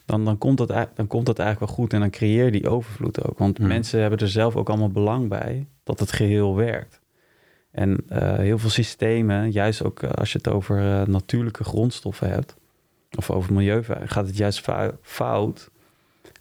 dan, 0.05 0.25
dan, 0.25 0.39
komt 0.39 0.59
dat, 0.59 0.69
dan 0.95 1.07
komt 1.07 1.27
dat 1.27 1.39
eigenlijk 1.39 1.71
wel 1.71 1.79
goed. 1.79 1.93
En 1.93 2.01
dan 2.01 2.11
creëer 2.11 2.45
je 2.45 2.51
die 2.51 2.69
overvloed 2.69 3.25
ook. 3.29 3.39
Want 3.39 3.59
Hmm. 3.59 3.67
mensen 3.67 4.01
hebben 4.01 4.19
er 4.19 4.29
zelf 4.29 4.57
ook 4.57 4.69
allemaal 4.69 4.91
belang 4.91 5.29
bij 5.29 5.67
dat 5.85 6.01
het 6.01 6.13
geheel 6.13 6.57
werkt. 6.57 7.01
En 7.71 8.05
eh, 8.09 8.35
heel 8.37 8.59
veel 8.59 8.71
systemen, 8.71 9.51
juist 9.51 9.83
ook 9.85 10.03
eh, 10.03 10.11
als 10.11 10.33
je 10.33 10.39
het 10.39 10.49
over 10.49 10.79
eh, 11.01 11.07
natuurlijke 11.07 11.65
grondstoffen 11.65 12.31
hebt. 12.31 12.57
Of 13.17 13.31
over 13.31 13.53
milieu, 13.53 13.83
gaat 14.05 14.27
het 14.27 14.37
juist 14.37 14.61
fou- 14.61 14.93
fout. 15.03 15.71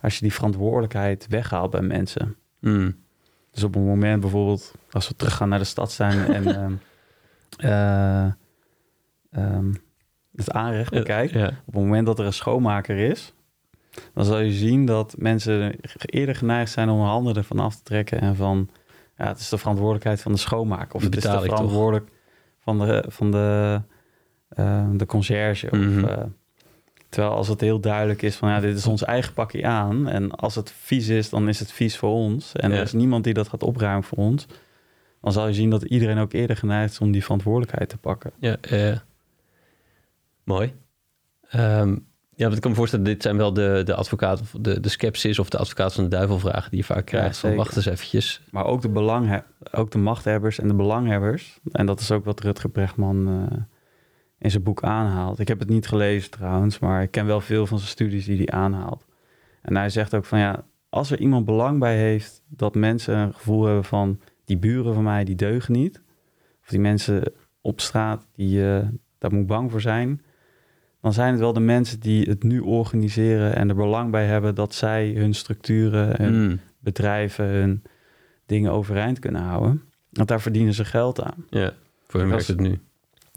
Als 0.02 0.16
je 0.16 0.22
die 0.22 0.34
verantwoordelijkheid 0.34 1.28
weghaalt 1.30 1.72
bij 1.72 1.82
mensen. 1.82 2.36
Mm. 2.60 2.96
Dus 3.52 3.64
op 3.64 3.76
een 3.76 3.86
moment 3.86 4.22
bijvoorbeeld, 4.22 4.74
als 4.92 5.08
we 5.08 5.16
teruggaan 5.16 5.50
naar 5.50 5.60
de 5.60 5.66
stad 5.66 5.92
zijn 5.92 6.34
en 6.34 6.46
ehm, 6.56 6.74
eh, 7.58 8.32
ehm, 9.32 9.74
het 10.38 10.52
aanrecht 10.52 10.92
bekijken. 10.92 11.40
Ja. 11.40 11.48
Op 11.48 11.74
het 11.74 11.84
moment 11.84 12.06
dat 12.06 12.20
er 12.20 12.26
een 12.26 12.34
schoonmaker 12.34 12.98
is, 12.98 13.34
dan 14.14 14.26
zal 14.26 14.40
je 14.40 14.52
zien 14.52 14.86
dat 14.86 15.16
mensen 15.18 15.76
eerder 16.06 16.36
geneigd 16.36 16.72
zijn 16.72 16.90
om 16.90 17.00
hun 17.00 17.08
handen 17.08 17.36
ervan 17.36 17.60
af 17.60 17.76
te 17.76 17.84
trekken 17.84 18.20
en 18.20 18.36
van, 18.36 18.70
ja, 19.18 19.28
het 19.28 19.40
is 19.40 19.50
de 19.50 19.58
verantwoordelijkheid 19.58 20.22
van 20.22 20.32
de 20.32 20.38
schoonmaker. 20.38 20.96
Of 20.96 21.04
het 21.04 21.16
is 21.16 21.24
de 21.24 21.30
toch? 21.30 21.44
verantwoordelijk 21.44 22.10
van 22.60 22.80
de, 22.80 23.04
van 23.08 23.32
de, 23.32 23.82
eh, 24.50 24.86
de 24.94 25.06
conciërge. 25.06 25.68
Mhm. 25.72 26.04
Of, 26.04 26.10
eh, 26.10 26.24
terwijl 27.10 27.34
als 27.34 27.48
het 27.48 27.62
heel 27.62 27.80
duidelijk 27.80 28.22
is 28.22 28.36
van, 28.36 28.50
ja, 28.50 28.60
dit 28.60 28.78
is 28.78 28.88
ons 28.88 29.04
eigen 29.04 29.34
pakje 29.34 29.66
aan. 29.66 30.08
En 30.08 30.32
als 30.32 30.56
het 30.56 30.72
vies 30.72 31.08
is, 31.08 31.30
dan 31.30 31.48
is 31.48 31.60
het 31.60 31.72
vies 31.72 31.98
voor 31.98 32.12
ons. 32.12 32.54
En 32.54 32.70
Ja. 32.72 32.76
er 32.76 32.82
is 32.84 32.94
niemand 32.94 33.24
die 33.24 33.34
dat 33.34 33.48
gaat 33.48 33.64
opruimen 33.64 34.04
voor 34.04 34.18
ons. 34.18 34.48
Dan 35.22 35.32
zal 35.32 35.48
je 35.48 35.54
zien 35.54 35.70
dat 35.70 35.84
iedereen 35.84 36.18
ook 36.18 36.34
eerder 36.34 36.58
geneigd 36.58 36.92
is 36.92 37.00
om 37.00 37.12
die 37.12 37.24
verantwoordelijkheid 37.24 37.90
te 37.90 37.98
pakken. 37.98 38.32
Ja, 38.40 38.58
eh, 38.62 38.98
mooi. 40.48 40.74
Ehm, 41.50 41.90
ja, 42.36 42.44
want 42.44 42.56
ik 42.56 42.62
kan 42.62 42.72
me 42.72 42.78
voorstellen, 42.78 43.06
dit 43.06 43.22
zijn 43.22 43.38
wel 43.38 43.54
de, 43.54 43.82
de 43.86 43.96
advocaat, 43.96 44.42
of 44.42 44.56
de, 44.60 44.80
de 44.80 44.90
skepsis 44.90 45.40
of 45.40 45.50
de 45.50 45.58
advocaat 45.58 45.94
van 45.94 46.04
de 46.04 46.10
duivel 46.10 46.40
vragen 46.40 46.70
die 46.70 46.80
je 46.80 46.86
vaak 46.86 47.06
krijgt. 47.06 47.38
van 47.38 47.56
wacht 47.56 47.76
eens 47.76 47.86
eventjes. 47.86 48.42
Maar 48.52 48.66
ook 48.66 48.82
de, 48.82 49.44
ook 49.72 49.92
de 49.92 49.98
machthebbers 49.98 50.60
en 50.60 50.68
de 50.68 50.74
belanghebbers. 50.74 51.60
En 51.72 51.86
dat 51.86 52.00
is 52.00 52.12
ook 52.12 52.26
wat 52.26 52.40
Rutger 52.40 52.70
Brechtman 52.70 53.28
eh, 53.28 53.58
in 54.40 54.52
zijn 54.52 54.64
boek 54.64 54.84
aanhaalt. 54.84 55.40
Ik 55.40 55.48
heb 55.48 55.60
het 55.60 55.70
niet 55.70 55.88
gelezen 55.88 56.32
trouwens, 56.32 56.80
maar 56.80 57.02
ik 57.02 57.12
ken 57.12 57.26
wel 57.26 57.42
veel 57.42 57.68
van 57.68 57.78
zijn 57.78 57.90
studies 57.90 58.26
die 58.26 58.38
hij 58.38 58.50
aanhaalt. 58.60 59.06
En 59.62 59.76
hij 59.76 59.90
zegt 59.90 60.16
ook 60.16 60.26
van 60.26 60.40
ja, 60.40 60.66
als 60.90 61.12
er 61.12 61.20
iemand 61.20 61.46
belang 61.46 61.80
bij 61.80 61.98
heeft 61.98 62.42
dat 62.48 62.76
mensen 62.76 63.18
een 63.18 63.34
gevoel 63.34 63.66
hebben 63.66 63.84
van 63.84 64.20
die 64.46 64.58
buren 64.58 64.94
van 64.94 65.04
mij 65.04 65.24
die 65.24 65.36
deugen 65.36 65.74
niet, 65.74 66.02
of 66.62 66.68
die 66.68 66.80
mensen 66.80 67.34
op 67.62 67.82
straat 67.82 68.28
die 68.32 68.60
uh, 68.60 68.88
daar 69.18 69.34
moet 69.34 69.48
bang 69.48 69.72
voor 69.72 69.82
zijn, 69.82 70.22
dan 71.08 71.16
zijn 71.16 71.32
het 71.32 71.40
wel 71.40 71.54
de 71.54 71.60
mensen 71.60 72.00
die 72.00 72.30
het 72.30 72.44
nu 72.44 72.60
organiseren 72.60 73.56
en 73.56 73.70
er 73.70 73.76
belang 73.76 74.12
bij 74.12 74.26
hebben 74.26 74.56
dat 74.56 74.74
zij 74.74 75.10
hun 75.16 75.34
structuren, 75.34 76.22
hun 76.24 76.48
Mm. 76.50 76.60
bedrijven, 76.80 77.46
hun 77.46 77.84
dingen 78.46 78.72
overeind 78.72 79.20
kunnen 79.20 79.42
houden. 79.42 79.82
Want 80.10 80.28
daar 80.28 80.42
verdienen 80.42 80.74
ze 80.74 80.86
geld 80.86 81.22
aan. 81.22 81.46
Ja, 81.50 81.74
voor 82.08 82.22
Als- 82.22 82.30
werkt 82.30 82.48
het 82.48 82.60
nu. 82.60 82.80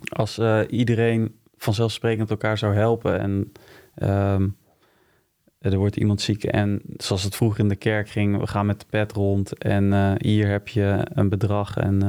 Als 0.09 0.39
eh, 0.39 0.61
iedereen 0.69 1.35
vanzelfsprekend 1.57 2.31
elkaar 2.31 2.59
zou 2.59 2.75
helpen 2.75 3.19
en 3.21 3.53
ehm, 3.95 4.49
er 5.59 5.77
wordt 5.77 5.97
iemand 5.97 6.21
ziek 6.21 6.45
en 6.45 6.81
zoals 6.97 7.23
het 7.23 7.37
vroeger 7.37 7.61
in 7.61 7.69
de 7.69 7.77
kerk 7.77 8.09
ging, 8.09 8.39
we 8.39 8.47
gaan 8.47 8.67
met 8.67 8.81
de 8.81 8.87
pet 8.91 9.13
rond 9.13 9.59
en 9.59 9.93
eh, 9.93 10.13
hier 10.19 10.49
heb 10.49 10.69
je 10.69 11.07
een 11.15 11.29
bedrag 11.29 11.77
en 11.77 12.03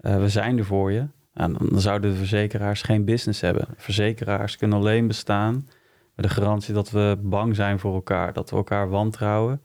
eh, 0.00 0.16
we 0.16 0.28
zijn 0.28 0.58
er 0.58 0.64
voor 0.64 0.92
je. 0.92 1.06
Dan, 1.34 1.58
zouden 1.74 2.10
de 2.10 2.16
verzekeraars 2.16 2.82
geen 2.82 3.04
business 3.04 3.40
hebben. 3.40 3.66
Verzekeraars 3.76 4.56
kunnen 4.56 4.78
alleen 4.78 5.06
bestaan 5.06 5.68
met 6.14 6.26
de 6.28 6.32
garantie 6.34 6.74
dat 6.74 6.90
we 6.90 7.18
bang 7.22 7.56
zijn 7.56 7.78
voor 7.78 7.94
elkaar, 7.94 8.32
dat 8.32 8.50
we 8.50 8.56
elkaar 8.56 8.88
wantrouwen 8.88 9.60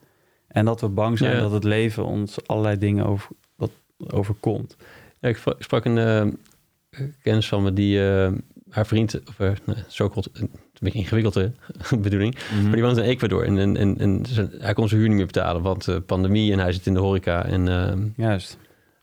en 0.48 0.66
dat 0.66 0.82
we 0.82 0.90
bang 0.90 1.18
zijn 1.18 1.36
Ja. 1.36 1.42
dat 1.42 1.52
het 1.52 1.64
leven 1.64 2.06
ons 2.06 2.48
allerlei 2.48 2.78
dingen 2.78 3.06
over, 3.06 3.30
dat 3.58 3.72
overkomt. 4.08 4.76
Ja, 5.20 5.30
ik 5.30 5.38
spra- 5.38 5.56
sprak 5.60 5.86
een 5.86 5.98
eh, 5.98 7.04
kennis 7.22 7.48
van 7.48 7.64
me 7.64 7.74
die 7.74 8.10
eh, 8.10 8.32
haar 8.70 8.86
vriend, 8.86 9.20
of 9.28 9.40
uh, 9.40 9.52
nou, 9.66 9.80
zo 9.88 10.10
kort, 10.10 10.30
een 10.34 10.50
beetje 10.80 11.00
ingewikkelde 11.00 11.52
bedoeling, 12.02 12.38
maar 12.64 12.72
die 12.72 12.82
woont 12.84 12.98
in 12.98 13.04
Ecuador 13.04 13.44
en, 13.46 13.58
en, 13.78 13.98
en, 13.98 14.22
hij 14.60 14.74
kon 14.74 14.88
zijn 14.88 15.00
huur 15.00 15.10
niet 15.10 15.18
meer 15.18 15.26
betalen, 15.26 15.62
want 15.62 15.88
eh, 15.88 15.96
pandemie 16.06 16.52
en 16.52 16.60
hij 16.60 16.72
zit 16.72 16.86
in 16.86 16.94
de 16.94 17.00
horeca 17.00 17.46
en 17.46 17.68
ehm, 17.68 18.08
Juist. 18.16 18.58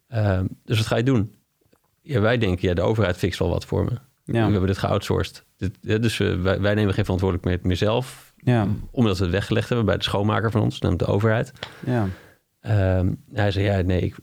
ehm, 0.08 0.46
dus 0.64 0.76
wat 0.78 0.86
ga 0.86 0.96
je 0.96 1.02
doen? 1.02 1.34
Ja, 2.02 2.20
wij 2.20 2.38
denken, 2.38 2.68
ja, 2.68 2.74
de 2.74 2.82
overheid 2.82 3.16
fixt 3.16 3.38
wel 3.38 3.48
wat 3.48 3.64
voor 3.64 3.84
me. 3.84 3.90
Ja. 4.24 4.46
We 4.46 4.50
hebben 4.52 4.66
dit 4.66 4.78
geoutsourced. 4.78 5.44
Dit, 5.56 6.02
dus 6.02 6.16
wij, 6.16 6.60
wij 6.60 6.74
nemen 6.74 6.94
geen 6.94 7.04
verantwoordelijkheid 7.04 7.64
meer 7.64 7.76
zelf, 7.76 8.32
Ja, 8.36 8.66
omdat 8.90 9.18
we 9.18 9.22
het 9.24 9.32
weggelegd 9.32 9.68
hebben 9.68 9.86
bij 9.86 9.96
de 9.96 10.02
schoonmaker 10.02 10.50
van 10.50 10.60
ons, 10.60 10.78
namelijk 10.80 11.06
de 11.06 11.12
overheid. 11.12 11.52
ja. 11.86 12.08
Ehm, 12.60 13.12
hij 13.32 13.50
zei, 13.50 13.64
ja, 13.64 13.80
nee, 13.80 14.00
ik, 14.00 14.16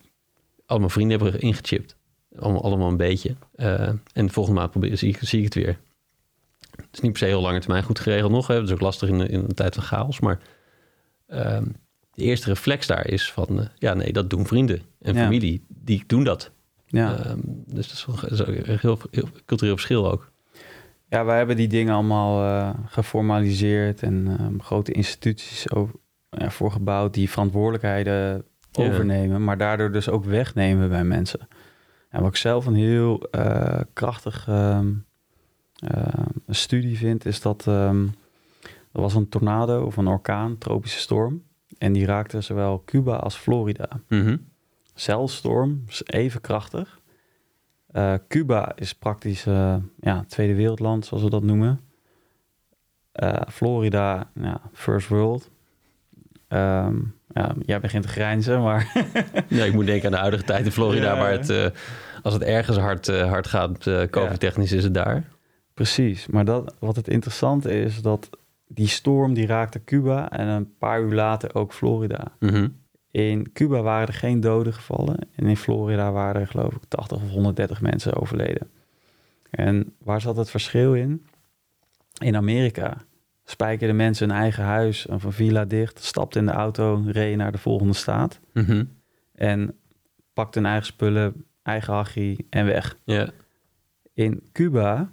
al 0.65 0.77
mijn 0.77 0.89
vrienden 0.89 1.19
hebben 1.21 1.41
ingechipt. 1.41 1.97
Allemaal, 2.35 2.63
allemaal 2.63 2.87
een 2.89 2.97
beetje. 2.97 3.35
Eh, 3.55 3.89
en 4.13 4.29
volgende 4.29 4.59
maand 4.59 4.71
probeer, 4.71 4.97
zie, 4.97 5.09
ik, 5.09 5.17
zie 5.21 5.37
ik 5.39 5.45
het 5.45 5.53
weer. 5.55 5.77
Het 6.71 6.87
is 6.91 6.99
niet 6.99 7.11
per 7.11 7.19
se 7.21 7.25
heel 7.25 7.41
lange 7.41 7.59
termijn 7.59 7.83
goed 7.83 7.99
geregeld 7.99 8.31
nog. 8.31 8.47
Hè. 8.47 8.55
Dat 8.55 8.63
is 8.63 8.71
ook 8.71 8.79
lastig 8.81 9.09
in, 9.09 9.19
in 9.29 9.39
een 9.39 9.53
tijd 9.53 9.73
van 9.75 9.83
chaos. 9.83 10.19
Maar 10.19 10.39
ehm, 11.27 11.63
de 12.13 12.23
eerste 12.23 12.47
reflex 12.47 12.87
daar 12.87 13.07
is 13.07 13.31
van... 13.31 13.59
eh, 13.59 13.65
ja, 13.77 13.93
nee, 13.93 14.13
dat 14.13 14.29
doen 14.29 14.47
vrienden 14.47 14.81
en 15.01 15.13
Ja. 15.13 15.23
familie. 15.23 15.65
Die 15.67 16.03
doen 16.07 16.23
dat. 16.23 16.51
Ja. 16.91 17.15
Ehm, 17.17 17.39
dus 17.45 17.87
dat 17.87 17.97
is, 17.97 18.05
wel, 18.05 18.15
dat 18.15 18.31
is 18.31 18.41
ook 18.41 18.47
een 18.67 18.77
heel, 18.79 18.97
heel 19.11 19.27
cultureel 19.45 19.75
verschil 19.75 20.11
ook. 20.11 20.31
ja, 21.07 21.25
wij 21.25 21.37
hebben 21.37 21.55
die 21.55 21.67
dingen 21.67 21.93
allemaal 21.93 22.43
eh, 22.43 22.79
geformaliseerd 22.85 24.03
en 24.03 24.35
ehm, 24.39 24.59
grote 24.59 24.91
instituties 24.91 25.71
over, 25.71 25.95
ja, 26.29 26.49
voor 26.51 26.71
gebouwd 26.71 27.13
die 27.13 27.29
verantwoordelijkheden 27.29 28.43
Ja. 28.71 28.87
overnemen, 28.87 29.43
maar 29.43 29.57
daardoor 29.57 29.91
dus 29.91 30.09
ook 30.09 30.25
wegnemen 30.25 30.89
bij 30.89 31.03
mensen. 31.03 31.47
En 32.09 32.21
wat 32.21 32.29
ik 32.29 32.35
zelf 32.35 32.65
een 32.65 32.75
heel 32.75 33.21
eh, 33.31 33.79
krachtig 33.93 34.47
ehm, 34.47 34.87
eh, 35.79 36.03
studie 36.47 36.97
vind, 36.97 37.25
is 37.25 37.41
dat 37.41 37.67
ehm, 37.67 38.05
er 38.91 39.01
was 39.01 39.13
een 39.15 39.29
tornado 39.29 39.85
of 39.85 39.97
een 39.97 40.07
orkaan, 40.07 40.57
tropische 40.57 40.99
storm, 40.99 41.43
en 41.77 41.93
die 41.93 42.05
raakte 42.05 42.41
zowel 42.41 42.81
Cuba 42.85 43.15
als 43.15 43.35
Florida. 43.35 43.89
Mhm. 44.07 44.37
Celstorm 44.99 45.83
is 45.87 46.01
even 46.05 46.41
krachtig. 46.41 46.99
Eh, 47.91 48.13
Cuba 48.27 48.71
is 48.75 48.93
praktisch 48.93 49.45
eh, 49.45 49.75
ja, 49.99 50.25
tweede 50.27 50.55
wereldland, 50.55 51.05
zoals 51.05 51.23
we 51.23 51.29
dat 51.29 51.43
noemen. 51.43 51.79
Eh, 53.11 53.41
Florida, 53.51 54.31
ja, 54.33 54.61
first 54.73 55.07
world. 55.07 55.49
Ehm, 56.47 56.95
ja, 57.33 57.55
jij 57.65 57.79
begint 57.79 58.03
te 58.03 58.09
grijnzen, 58.09 58.61
maar 58.61 58.91
Ja, 59.47 59.63
ik 59.63 59.73
moet 59.73 59.85
denken 59.85 60.05
aan 60.05 60.11
de 60.11 60.17
huidige 60.17 60.43
tijd 60.43 60.65
in 60.65 60.71
Florida... 60.71 61.13
Ja. 61.13 61.17
waar 61.17 61.31
het, 61.31 61.73
als 62.23 62.33
het 62.33 62.43
ergens 62.43 62.77
hard, 62.77 63.07
hard 63.07 63.47
gaat, 63.47 64.09
COVID-technisch, 64.09 64.71
is 64.71 64.83
het 64.83 64.93
daar. 64.93 65.23
precies. 65.73 66.27
Maar 66.27 66.45
dat, 66.45 66.75
wat 66.79 66.95
het 66.95 67.07
interessante 67.07 67.81
is, 67.81 68.01
dat 68.01 68.29
die 68.67 68.87
storm 68.87 69.33
die 69.33 69.47
raakte 69.47 69.83
Cuba 69.83 70.29
en 70.31 70.47
een 70.47 70.77
paar 70.77 71.01
uur 71.01 71.13
later 71.13 71.55
ook 71.55 71.73
Florida. 71.73 72.31
Mhm. 72.39 72.67
In 73.11 73.51
Cuba 73.51 73.81
waren 73.81 74.07
er 74.07 74.13
geen 74.13 74.39
doden 74.39 74.73
gevallen. 74.73 75.17
En 75.35 75.45
in 75.45 75.57
Florida 75.57 76.11
waren 76.11 76.41
er 76.41 76.47
geloof 76.47 76.73
ik 76.73 76.81
80 76.87 77.17
of 77.21 77.29
130 77.29 77.81
mensen 77.81 78.15
overleden. 78.15 78.69
En 79.49 79.93
waar 80.03 80.21
zat 80.21 80.37
het 80.37 80.49
verschil 80.49 80.95
in? 80.95 81.25
In 82.17 82.35
Amerika 82.35 82.97
spijkerden 83.45 83.95
mensen 83.95 84.29
hun 84.29 84.37
eigen 84.37 84.63
huis 84.63 85.05
of 85.07 85.23
een 85.23 85.31
villa 85.31 85.65
dicht, 85.65 86.03
stapten 86.03 86.39
in 86.39 86.45
de 86.45 86.51
auto, 86.51 87.03
reden 87.05 87.37
naar 87.37 87.51
de 87.51 87.57
volgende 87.57 87.93
staat 87.93 88.39
Mhm. 88.53 88.83
en 89.35 89.75
pakten 90.33 90.61
hun 90.61 90.71
eigen 90.71 90.87
spullen, 90.87 91.45
eigen 91.63 91.93
hachie 91.93 92.45
en 92.49 92.65
weg. 92.65 92.97
In 94.13 94.43
Cuba 94.51 95.11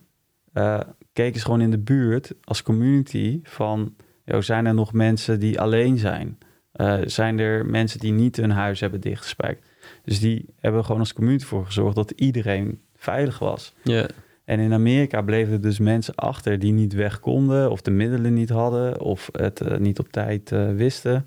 eh, 0.53 0.81
keken 1.13 1.39
ze 1.39 1.45
gewoon 1.45 1.61
in 1.61 1.71
de 1.71 1.79
buurt 1.79 2.35
als 2.45 2.63
community 2.63 3.41
van... 3.43 3.95
Yo, 4.25 4.41
zijn 4.41 4.67
er 4.67 4.75
nog 4.75 4.93
mensen 4.93 5.41
die 5.41 5.61
alleen 5.61 5.99
zijn? 5.99 6.39
Eh, 6.77 6.99
zijn 7.05 7.39
er 7.39 7.67
mensen 7.67 8.01
die 8.01 8.13
niet 8.13 8.37
hun 8.37 8.51
huis 8.51 8.81
hebben 8.81 9.01
dichtgespijkt? 9.01 9.67
Dus 10.05 10.21
die 10.21 10.45
hebben 10.61 10.85
gewoon 10.85 11.01
als 11.01 11.13
community 11.13 11.45
voor 11.45 11.67
gezorgd 11.67 11.97
dat 11.97 12.11
iedereen 12.11 12.81
veilig 12.95 13.39
was. 13.39 13.75
Ja. 13.83 14.07
En 14.45 14.61
in 14.61 14.73
Amerika 14.73 15.23
bleven 15.23 15.53
er 15.53 15.61
dus 15.61 15.79
mensen 15.79 16.15
achter 16.15 16.59
die 16.59 16.73
niet 16.73 16.93
weg 16.93 17.21
konden... 17.21 17.71
of 17.71 17.81
de 17.81 17.91
middelen 17.91 18.35
niet 18.35 18.49
hadden 18.49 19.01
of 19.01 19.29
het 19.33 19.61
eh, 19.61 19.79
niet 19.79 19.99
op 19.99 20.09
tijd 20.09 20.53
eh, 20.53 20.73
wisten. 20.73 21.27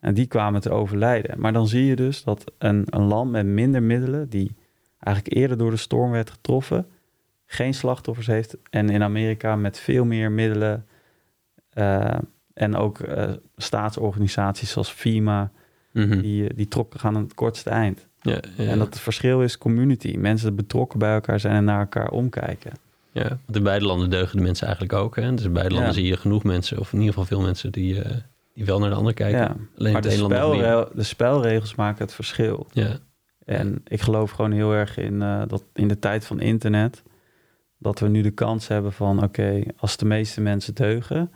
En 0.00 0.14
die 0.14 0.26
kwamen 0.26 0.60
te 0.60 0.70
overlijden. 0.70 1.40
Maar 1.40 1.52
dan 1.52 1.68
zie 1.68 1.84
je 1.84 1.96
dus 1.96 2.24
dat 2.24 2.52
een, 2.58 2.86
een 2.90 3.04
land 3.04 3.30
met 3.30 3.46
minder 3.46 3.82
middelen... 3.82 4.28
die 4.28 4.56
eigenlijk 4.98 5.36
eerder 5.36 5.58
door 5.58 5.70
de 5.70 5.76
storm 5.76 6.10
werd 6.10 6.30
getroffen... 6.30 6.86
geen 7.46 7.74
slachtoffers 7.74 8.26
heeft. 8.26 8.56
En 8.70 8.90
in 8.90 9.02
Amerika 9.02 9.56
met 9.56 9.78
veel 9.78 10.04
meer 10.04 10.32
middelen... 10.32 10.86
en 12.54 12.76
ook 12.76 12.98
eh, 13.00 13.30
staatsorganisaties 13.56 14.70
zoals 14.70 14.90
FEMA... 14.90 15.50
Mhm. 15.92 16.20
die, 16.20 16.48
eh, 16.48 16.56
die 16.56 16.68
trokken 16.68 17.00
gaan 17.00 17.16
aan 17.16 17.22
het 17.22 17.34
kortste 17.34 17.70
eind. 17.70 18.06
Ja, 18.20 18.40
ja. 18.56 18.64
En 18.70 18.78
dat 18.78 18.86
het 18.86 19.00
verschil 19.00 19.42
is 19.42 19.58
community. 19.58 20.16
Mensen 20.18 20.54
betrokken 20.54 20.98
bij 20.98 21.14
elkaar 21.14 21.40
zijn 21.40 21.54
en 21.56 21.64
naar 21.64 21.80
elkaar 21.80 22.10
omkijken. 22.10 22.72
ja, 23.12 23.28
want 23.28 23.56
in 23.56 23.62
beide 23.62 23.84
landen 23.84 24.10
deugen 24.10 24.36
de 24.36 24.42
mensen 24.42 24.66
eigenlijk 24.66 24.96
ook. 24.98 25.16
Hè? 25.16 25.34
Dus 25.34 25.44
in 25.44 25.52
beide 25.52 25.70
landen 25.74 25.88
Ja. 25.92 25.96
zie 25.96 26.06
je 26.06 26.16
genoeg 26.16 26.44
mensen, 26.44 26.78
of 26.78 26.92
in 26.92 26.98
ieder 26.98 27.12
geval 27.14 27.28
veel 27.28 27.40
mensen, 27.40 27.72
die, 27.72 28.02
eh, 28.02 28.16
die 28.54 28.64
wel 28.64 28.78
naar 28.78 28.90
de 28.90 28.96
ander 28.96 29.14
kijken. 29.14 29.38
Ja, 29.40 29.56
Alleen 29.78 29.92
maar 29.92 30.02
de, 30.02 30.10
spelre- 30.10 30.88
de 30.94 31.02
spelregels 31.02 31.74
maken 31.74 32.04
het 32.04 32.14
verschil. 32.14 32.66
Ja, 32.72 32.98
En 33.44 33.80
ik 33.86 34.00
geloof 34.00 34.30
gewoon 34.30 34.52
heel 34.52 34.72
erg 34.72 34.96
in 34.96 35.18
dat 35.48 35.64
in 35.74 35.88
de 35.88 35.98
tijd 35.98 36.24
van 36.26 36.40
internet, 36.40 37.02
dat 37.78 37.98
we 38.00 38.08
nu 38.08 38.20
de 38.22 38.30
kans 38.30 38.68
hebben 38.68 38.92
van 38.92 39.22
oké, 39.22 39.62
als 39.76 39.96
de 39.96 40.04
meeste 40.04 40.40
mensen 40.40 40.74
deugen, 40.74 41.30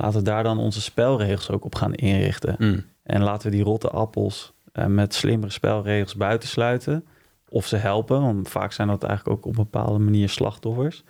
laten 0.00 0.18
we 0.18 0.24
daar 0.24 0.42
dan 0.42 0.58
onze 0.58 0.80
spelregels 0.80 1.50
ook 1.50 1.64
op 1.64 1.74
gaan 1.74 1.94
inrichten. 1.94 2.54
Mm. 2.58 2.84
En 3.02 3.22
laten 3.22 3.50
we 3.50 3.56
die 3.56 3.64
rotte 3.64 3.90
appels 3.90 4.52
eh, 4.72 4.86
met 4.86 5.14
slimmere 5.14 5.52
spelregels 5.52 6.14
buitensluiten. 6.14 7.06
Of 7.48 7.66
ze 7.66 7.76
helpen, 7.76 8.20
want 8.20 8.48
vaak 8.48 8.72
zijn 8.72 8.88
dat 8.88 9.02
eigenlijk 9.02 9.38
ook 9.38 9.46
op 9.46 9.58
een 9.58 9.64
bepaalde 9.64 9.98
manier 9.98 10.28
slachtoffers. 10.28 11.04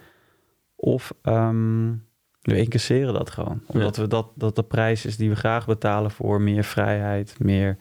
Of 0.76 1.14
ehm, 1.22 1.90
we 2.40 2.58
incasseren 2.58 3.14
dat 3.14 3.30
gewoon. 3.30 3.62
Omdat 3.66 3.96
we 3.96 4.06
dat, 4.06 4.26
dat 4.34 4.56
de 4.56 4.62
prijs 4.62 5.04
is 5.04 5.16
die 5.16 5.28
we 5.28 5.36
graag 5.36 5.66
betalen 5.66 6.10
voor 6.10 6.40
meer 6.40 6.64
vrijheid, 6.64 7.34
meer 7.38 7.78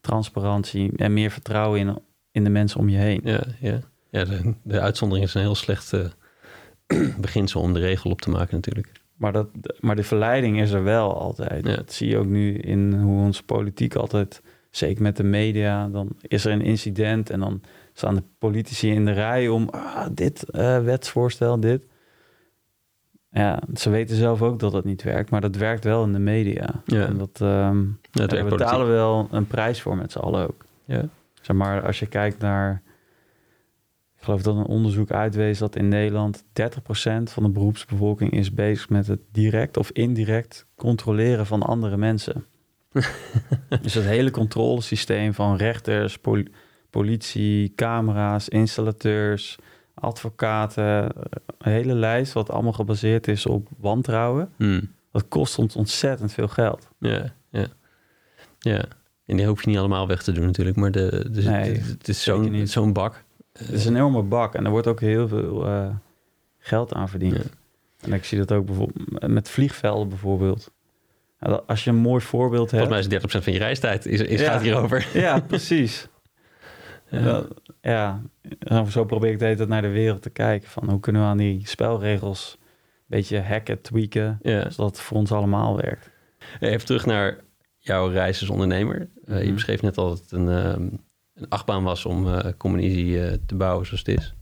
transparantie 0.00 0.92
en 0.96 1.12
meer 1.12 1.30
vertrouwen 1.30 1.80
in, 1.80 1.98
in 2.30 2.44
de 2.44 2.50
mensen 2.50 2.80
om 2.80 2.88
je 2.88 2.96
heen. 2.96 3.20
ja, 3.24 3.42
ja. 3.60 3.78
ja 4.10 4.24
de, 4.24 4.54
de 4.62 4.80
uitzondering 4.80 5.26
is 5.26 5.34
een 5.34 5.40
heel 5.40 5.54
slecht 5.54 5.92
beginsel 7.20 7.60
om 7.60 7.72
de 7.72 7.80
regel 7.80 8.10
op 8.10 8.20
te 8.20 8.30
maken 8.30 8.54
natuurlijk. 8.54 8.99
Maar, 9.20 9.32
dat, 9.32 9.48
maar 9.80 9.96
de 9.96 10.02
verleiding 10.02 10.60
is 10.60 10.70
er 10.70 10.84
wel 10.84 11.20
altijd. 11.20 11.66
Ja. 11.66 11.76
Dat 11.76 11.92
zie 11.92 12.08
je 12.08 12.16
ook 12.16 12.26
nu 12.26 12.54
in 12.54 12.92
hoe 12.92 13.24
onze 13.24 13.44
politiek 13.44 13.94
altijd, 13.94 14.42
zeker 14.70 15.02
met 15.02 15.16
de 15.16 15.22
media, 15.22 15.88
dan 15.88 16.08
is 16.20 16.44
er 16.44 16.52
een 16.52 16.62
incident 16.62 17.30
en 17.30 17.40
dan 17.40 17.62
staan 17.92 18.14
de 18.14 18.22
politici 18.38 18.90
in 18.90 19.04
de 19.04 19.12
rij 19.12 19.48
om 19.48 19.68
ah, 19.68 20.06
dit 20.12 20.42
eh, 20.42 20.82
wetsvoorstel, 20.82 21.60
dit. 21.60 21.82
Ja, 23.30 23.62
ze 23.74 23.90
weten 23.90 24.16
zelf 24.16 24.42
ook 24.42 24.58
dat 24.58 24.72
het 24.72 24.84
niet 24.84 25.02
werkt, 25.02 25.30
maar 25.30 25.40
dat 25.40 25.56
werkt 25.56 25.84
wel 25.84 26.04
in 26.04 26.12
de 26.12 26.18
media. 26.18 26.68
Ja. 26.84 27.06
En 27.06 27.18
dat, 27.18 27.38
Ja, 27.38 27.72
daar 28.12 28.28
werkt 28.28 28.48
betalen 28.48 28.86
we 28.86 28.92
wel 28.92 29.28
een 29.30 29.46
prijs 29.46 29.80
voor 29.80 29.96
met 29.96 30.12
z'n 30.12 30.18
allen 30.18 30.48
ook. 30.48 30.64
Ja. 30.84 31.08
Zeg 31.40 31.56
maar, 31.56 31.86
als 31.86 31.98
je 31.98 32.06
kijkt 32.06 32.38
naar 32.38 32.82
Ik 34.20 34.26
geloof 34.26 34.42
dat 34.42 34.56
een 34.56 34.66
onderzoek 34.66 35.10
uitwees 35.10 35.58
dat 35.58 35.76
in 35.76 35.88
Nederland 35.88 36.42
30% 36.42 36.44
van 37.22 37.42
de 37.42 37.48
beroepsbevolking 37.50 38.30
is 38.32 38.54
bezig 38.54 38.88
met 38.88 39.06
het 39.06 39.20
direct 39.32 39.76
of 39.76 39.90
indirect 39.90 40.66
controleren 40.76 41.46
van 41.46 41.62
andere 41.62 41.96
mensen. 41.96 42.44
dus 43.82 43.94
het 43.94 44.04
hele 44.04 44.30
controlesysteem 44.30 45.34
van 45.34 45.56
rechters, 45.56 46.18
pol- 46.18 46.44
politie, 46.90 47.72
camera's, 47.74 48.48
installateurs, 48.48 49.58
advocaten, 49.94 51.04
een 51.58 51.72
hele 51.72 51.94
lijst 51.94 52.32
wat 52.32 52.50
allemaal 52.50 52.72
gebaseerd 52.72 53.28
is 53.28 53.46
op 53.46 53.68
wantrouwen. 53.78 54.50
Hmm. 54.56 54.92
Dat 55.12 55.28
kost 55.28 55.58
ons 55.58 55.76
ontzettend 55.76 56.32
veel 56.32 56.48
geld. 56.48 56.88
Ja, 56.98 57.32
ja. 57.50 57.66
Ja. 58.58 58.84
En 59.26 59.36
die 59.36 59.46
hoef 59.46 59.62
je 59.62 59.68
niet 59.68 59.78
allemaal 59.78 60.06
weg 60.06 60.22
te 60.22 60.32
doen 60.32 60.44
natuurlijk, 60.46 60.76
maar 60.76 60.90
de, 60.90 61.28
de, 61.30 61.42
Nee, 61.42 61.72
de- 61.72 61.78
het 61.80 62.08
is 62.08 62.22
zo'n 62.72 62.92
bak. 62.92 63.24
Het 63.64 63.70
is 63.72 63.84
een 63.86 63.94
enorme 63.96 64.22
bak 64.22 64.54
en 64.54 64.64
er 64.64 64.70
wordt 64.70 64.86
ook 64.86 65.00
heel 65.00 65.28
veel 65.28 65.66
eh, 65.66 65.88
geld 66.58 66.92
aan 66.94 67.08
verdiend. 67.08 67.36
Ja. 67.36 67.42
En 68.00 68.12
ik 68.12 68.24
zie 68.24 68.38
dat 68.38 68.52
ook 68.52 68.66
bijvoorbeeld 68.66 69.28
met 69.28 69.48
vliegvelden 69.48 70.08
bijvoorbeeld. 70.08 70.70
Dat- 71.38 71.66
Als 71.66 71.84
je 71.84 71.90
een 71.90 71.96
mooi 71.96 72.20
voorbeeld 72.22 72.70
hebt. 72.70 72.84
Volgens 72.86 73.06
mij 73.08 73.18
is 73.18 73.24
30% 73.24 73.44
van 73.44 73.52
je 73.52 73.58
reistijd 73.58 74.06
is, 74.06 74.20
is, 74.20 74.40
Ja. 74.40 74.52
gaat 74.52 74.62
hierover. 74.62 75.08
Ja, 75.26 75.40
precies. 75.40 76.08
Ja. 77.10 77.44
Ja. 77.80 78.20
ja, 78.58 78.84
zo 78.84 79.04
probeer 79.04 79.30
ik 79.30 79.38
de 79.38 79.44
hele 79.44 79.56
tijd 79.56 79.68
naar 79.68 79.82
de 79.82 79.88
wereld 79.88 80.22
te 80.22 80.30
kijken. 80.30 80.68
Van 80.68 80.90
hoe 80.90 81.00
kunnen 81.00 81.22
we 81.22 81.28
aan 81.28 81.36
die 81.36 81.68
spelregels 81.68 82.56
een 82.60 82.66
beetje 83.06 83.40
hacken, 83.40 83.80
tweaken, 83.80 84.38
zodat 84.42 84.76
het 84.78 85.00
voor 85.00 85.16
ons 85.16 85.32
allemaal 85.32 85.76
werkt. 85.76 86.10
Even 86.60 86.86
terug 86.86 87.06
naar 87.06 87.38
jouw 87.78 88.08
reis 88.08 88.40
als 88.40 88.50
ondernemer. 88.50 89.08
Eh, 89.24 89.38
je 89.38 89.44
Mhm. 89.44 89.54
beschreef 89.54 89.82
net 89.82 89.96
al 89.98 90.08
dat 90.08 90.18
het 90.18 90.32
een, 90.32 90.48
ehm, 90.48 90.88
een 91.40 91.48
achtbaan 91.48 91.82
was 91.82 92.04
om 92.06 92.26
uh, 92.26 92.38
te 93.46 93.54
bouwen 93.54 93.86
zoals 93.86 94.02
het 94.06 94.18
is. 94.18 94.34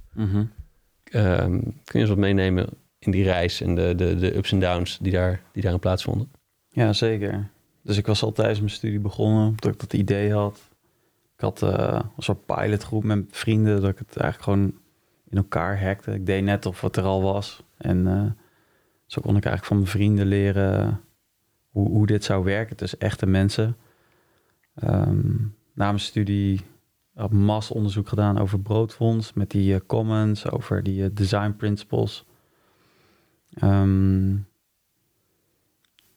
Ehm, 1.04 1.58
kun 1.60 1.74
je 1.84 1.98
eens 1.98 2.08
wat 2.08 2.18
meenemen 2.18 2.66
in 2.98 3.10
die 3.10 3.24
reis 3.24 3.60
en 3.60 3.74
de, 3.74 3.94
de, 3.94 4.16
de 4.16 4.36
ups 4.36 4.52
en 4.52 4.60
downs 4.60 4.98
die, 4.98 5.12
daar, 5.12 5.42
die 5.52 5.62
daarin 5.62 5.80
plaatsvonden? 5.80 6.30
Ja, 6.68 6.92
zeker. 6.92 7.50
Dus 7.82 7.96
ik 7.96 8.06
was 8.06 8.22
al 8.22 8.32
tijdens 8.32 8.58
mijn 8.58 8.70
studie 8.70 9.00
begonnen, 9.00 9.46
omdat 9.46 9.72
ik 9.72 9.80
dat 9.80 9.92
idee 9.92 10.32
had. 10.32 10.68
Ik 11.34 11.40
had 11.40 11.62
eh, 11.62 12.00
een 12.16 12.22
soort 12.22 12.46
pilotgroep 12.46 13.04
met 13.04 13.24
vrienden, 13.30 13.80
dat 13.80 13.90
ik 13.90 13.98
het 13.98 14.16
eigenlijk 14.16 14.42
gewoon 14.42 14.74
in 15.30 15.36
elkaar 15.36 15.82
hackte. 15.82 16.12
Ik 16.12 16.26
deed 16.26 16.42
net 16.42 16.66
of 16.66 16.80
het 16.80 16.96
er 16.96 17.04
al 17.04 17.22
was. 17.22 17.62
En 17.76 18.04
zo 19.06 19.20
kon 19.20 19.36
ik 19.36 19.44
eigenlijk 19.44 19.64
van 19.64 19.76
mijn 19.76 19.88
vrienden 19.88 20.26
leren 20.26 21.00
hoe, 21.70 21.88
hoe 21.88 22.06
dit 22.06 22.24
zou 22.24 22.44
werken. 22.44 22.76
Dus 22.76 22.98
echte 22.98 23.26
mensen. 23.26 23.76
Ehm, 24.74 25.34
na 25.74 25.86
mijn 25.86 26.00
studie 26.00 26.60
heb 27.22 27.32
ik 27.32 27.38
massaonderzoek 27.38 28.08
gedaan 28.08 28.38
over 28.38 28.60
broodfonds, 28.60 29.32
met 29.32 29.50
die 29.50 29.74
eh, 29.74 29.80
comments, 29.86 30.50
over 30.50 30.82
die 30.82 31.04
eh, 31.04 31.10
design 31.12 31.54
principles. 31.56 32.24
Ehm, 33.52 34.36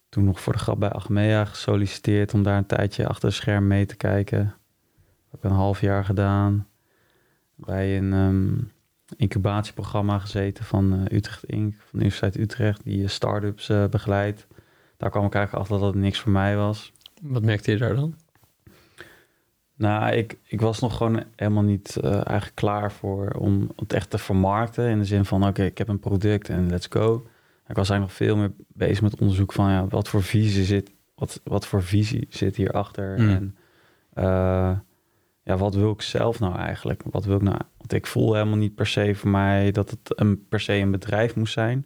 toen 0.08 0.24
nog 0.24 0.40
voor 0.40 0.52
de 0.52 0.58
grap 0.58 0.78
bij 0.78 0.90
Achmea 0.90 1.44
gesolliciteerd 1.44 2.34
om 2.34 2.42
daar 2.42 2.56
een 2.56 2.66
tijdje 2.66 3.06
achter 3.06 3.28
het 3.28 3.36
scherm 3.36 3.66
mee 3.66 3.86
te 3.86 3.96
kijken. 3.96 4.54
Heb 5.30 5.44
ik 5.44 5.50
een 5.50 5.56
half 5.56 5.80
jaar 5.80 6.04
gedaan. 6.04 6.66
Bij 7.54 7.98
een 7.98 8.12
ehm, 8.12 8.64
incubatieprogramma 9.16 10.18
gezeten 10.18 10.64
van 10.64 10.92
eh, 10.92 11.16
Utrecht 11.16 11.44
Inc. 11.44 11.74
van 11.74 11.88
de 11.90 11.98
Universiteit 11.98 12.38
Utrecht, 12.38 12.84
die 12.84 13.02
eh, 13.02 13.08
start-ups 13.08 13.68
eh, 13.68 13.86
begeleidt. 13.86 14.46
Daar 14.96 15.10
kwam 15.10 15.26
ik 15.26 15.34
eigenlijk 15.34 15.64
achter 15.64 15.84
dat 15.84 15.94
het 15.94 16.02
niks 16.02 16.20
voor 16.20 16.32
mij 16.32 16.56
was. 16.56 16.92
Wat 17.22 17.42
merkte 17.42 17.70
je 17.70 17.78
daar 17.78 17.94
dan? 17.94 18.14
Nou, 19.82 20.12
ik, 20.12 20.38
ik 20.44 20.60
was 20.60 20.80
nog 20.80 20.96
gewoon 20.96 21.22
helemaal 21.36 21.62
niet 21.62 21.96
eh, 21.96 22.12
eigenlijk 22.12 22.54
klaar 22.54 22.92
voor 22.92 23.30
om 23.30 23.70
het 23.76 23.92
echt 23.92 24.10
te 24.10 24.18
vermarkten. 24.18 24.88
In 24.88 24.98
de 24.98 25.04
zin 25.04 25.24
van, 25.24 25.46
oké, 25.46 25.62
ik 25.62 25.78
heb 25.78 25.88
een 25.88 25.98
product 25.98 26.48
en 26.48 26.70
let's 26.70 26.86
go. 26.90 27.26
Ik 27.68 27.76
was 27.76 27.90
eigenlijk 27.90 28.00
nog 28.00 28.12
veel 28.12 28.36
meer 28.36 28.52
bezig 28.66 29.02
met 29.02 29.20
onderzoek 29.20 29.52
van, 29.52 29.70
ja, 29.70 29.86
wat 29.86 30.08
voor 30.08 30.22
visie 30.22 30.64
zit, 30.64 30.90
wat, 31.14 31.40
wat 31.44 31.66
voor 31.66 31.82
visie 31.82 32.26
zit 32.30 32.56
hierachter? 32.56 33.20
Mm. 33.20 33.28
En 33.28 33.56
eh, 34.12 34.78
ja, 35.42 35.56
wat 35.56 35.74
wil 35.74 35.90
ik 35.90 36.02
zelf 36.02 36.40
nou 36.40 36.56
eigenlijk? 36.56 37.02
Wat 37.10 37.24
wil 37.24 37.36
ik 37.36 37.42
nou? 37.42 37.60
Want 37.76 37.92
ik 37.92 38.06
voel 38.06 38.34
helemaal 38.34 38.58
niet 38.58 38.74
per 38.74 38.86
se 38.86 39.14
voor 39.14 39.30
mij 39.30 39.70
dat 39.70 39.90
het 39.90 40.20
een, 40.20 40.46
per 40.48 40.60
se 40.60 40.72
een 40.72 40.90
bedrijf 40.90 41.36
moest 41.36 41.52
zijn. 41.52 41.78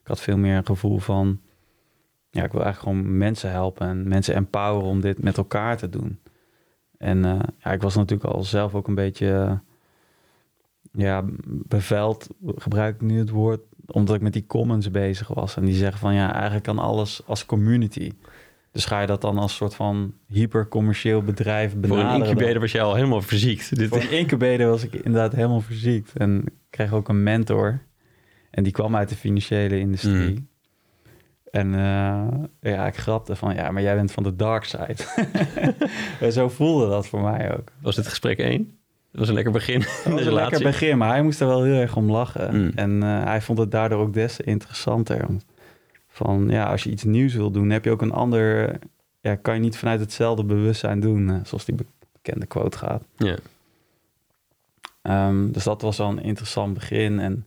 Ik 0.00 0.06
had 0.06 0.20
veel 0.20 0.36
meer 0.36 0.56
een 0.56 0.66
gevoel 0.66 0.98
van, 0.98 1.40
ja, 2.30 2.44
ik 2.44 2.52
wil 2.52 2.62
eigenlijk 2.62 2.96
gewoon 2.96 3.18
mensen 3.18 3.50
helpen 3.50 3.88
en 3.88 4.08
mensen 4.08 4.34
empoweren 4.34 4.88
om 4.88 5.00
dit 5.00 5.22
met 5.22 5.36
elkaar 5.36 5.76
te 5.76 5.88
doen. 5.88 6.18
En 6.98 7.24
eh, 7.24 7.38
ja, 7.58 7.72
ik 7.72 7.82
was 7.82 7.94
natuurlijk 7.94 8.30
al 8.30 8.42
zelf 8.42 8.74
ook 8.74 8.88
een 8.88 8.94
beetje, 8.94 9.32
eh, 9.32 9.52
ja, 10.92 11.24
beveld, 11.46 12.28
gebruik 12.56 12.94
ik 12.94 13.00
nu 13.00 13.18
het 13.18 13.30
woord, 13.30 13.60
omdat 13.86 14.16
ik 14.16 14.22
met 14.22 14.32
die 14.32 14.46
commons 14.46 14.90
bezig 14.90 15.28
was. 15.28 15.56
En 15.56 15.64
die 15.64 15.74
zeggen 15.74 15.98
van, 15.98 16.14
ja, 16.14 16.32
eigenlijk 16.32 16.64
kan 16.64 16.78
alles 16.78 17.22
als 17.26 17.46
community. 17.46 18.12
Dus 18.72 18.84
ga 18.84 19.00
je 19.00 19.06
dat 19.06 19.20
dan 19.20 19.38
als 19.38 19.56
soort 19.56 19.74
van 19.74 20.14
hypercommercieel 20.26 21.22
bedrijf 21.22 21.70
Voor 21.70 21.80
benaderen? 21.80 22.12
een 22.12 22.18
dan? 22.18 22.28
incubator 22.28 22.60
was 22.60 22.72
je 22.72 22.80
al 22.80 22.94
helemaal 22.94 23.22
verziekt. 23.22 23.88
Voor 23.88 24.00
een 24.00 24.10
incubator 24.10 24.66
was 24.66 24.84
ik 24.84 24.94
inderdaad 24.94 25.32
helemaal 25.32 25.60
verziekt. 25.60 26.16
En 26.16 26.42
ik 26.46 26.52
kreeg 26.70 26.92
ook 26.92 27.08
een 27.08 27.22
mentor. 27.22 27.80
En 28.50 28.62
die 28.62 28.72
kwam 28.72 28.96
uit 28.96 29.08
de 29.08 29.16
financiële 29.16 29.78
industrie. 29.78 30.30
Mm. 30.30 30.48
En 31.54 31.74
eh, 31.74 32.72
ja, 32.72 32.86
ik 32.86 32.96
grapte 32.96 33.36
van, 33.36 33.54
ja, 33.54 33.70
maar 33.70 33.82
jij 33.82 33.94
bent 33.94 34.12
van 34.12 34.22
de 34.22 34.36
dark 34.36 34.64
side. 34.64 34.96
en 36.20 36.32
zo 36.38 36.48
voelde 36.48 36.88
dat 36.88 37.06
voor 37.06 37.20
mij 37.20 37.56
ook. 37.56 37.72
was 37.80 37.96
dit 37.96 38.06
gesprek 38.06 38.38
één? 38.38 38.78
Dat 39.10 39.20
was 39.20 39.28
een 39.28 39.34
lekker 39.34 39.52
begin 39.52 39.74
in 39.74 39.86
Dat 40.04 40.12
was 40.12 40.26
een 40.26 40.32
lekker 40.32 40.62
begin, 40.62 40.98
maar 40.98 41.08
hij 41.08 41.22
moest 41.22 41.40
er 41.40 41.46
wel 41.46 41.62
heel 41.62 41.80
erg 41.80 41.96
om 41.96 42.10
lachen. 42.10 42.56
Mm. 42.60 42.72
En 42.74 43.02
eh, 43.02 43.24
hij 43.24 43.40
vond 43.40 43.58
het 43.58 43.70
daardoor 43.70 44.00
ook 44.00 44.12
des 44.12 44.36
te 44.36 44.42
interessanter. 44.42 45.26
Van, 46.08 46.46
ja, 46.48 46.64
als 46.64 46.82
je 46.82 46.90
iets 46.90 47.04
nieuws 47.04 47.34
wil 47.34 47.50
doen, 47.50 47.70
heb 47.70 47.84
je 47.84 47.90
ook 47.90 48.02
een 48.02 48.12
ander... 48.12 48.78
Ja, 49.20 49.34
kan 49.34 49.54
je 49.54 49.60
niet 49.60 49.76
vanuit 49.76 50.00
hetzelfde 50.00 50.44
bewustzijn 50.44 51.00
doen, 51.00 51.30
eh, 51.30 51.36
zoals 51.42 51.64
die 51.64 51.74
be- 51.74 51.86
bekende 52.12 52.46
quote 52.46 52.78
gaat. 52.78 53.02
Ja. 53.16 53.36
Ehm, 55.02 55.50
dus 55.50 55.64
dat 55.64 55.82
was 55.82 55.96
wel 55.98 56.08
een 56.08 56.22
interessant 56.22 56.74
begin. 56.74 57.20
En 57.20 57.46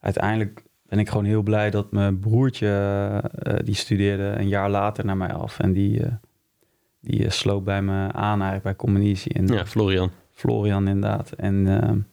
uiteindelijk 0.00 0.62
ben 0.88 0.98
ik 0.98 1.08
gewoon 1.08 1.24
heel 1.24 1.42
blij 1.42 1.70
dat 1.70 1.92
mijn 1.92 2.18
broertje, 2.18 2.68
eh, 3.38 3.54
die 3.64 3.74
studeerde 3.74 4.22
een 4.22 4.48
jaar 4.48 4.70
later 4.70 5.04
naar 5.04 5.16
mij 5.16 5.32
af. 5.32 5.58
En 5.58 5.72
die, 5.72 6.02
eh, 6.02 6.12
die 7.00 7.24
eh, 7.24 7.30
sloot 7.30 7.64
bij 7.64 7.82
me 7.82 8.12
aan 8.12 8.40
eigenlijk 8.40 8.62
bij 8.62 8.76
Combinatie. 8.76 9.34
En 9.34 9.46
ja, 9.46 9.66
Florian. 9.66 10.10
Florian 10.30 10.88
inderdaad. 10.88 11.32
En 11.32 12.06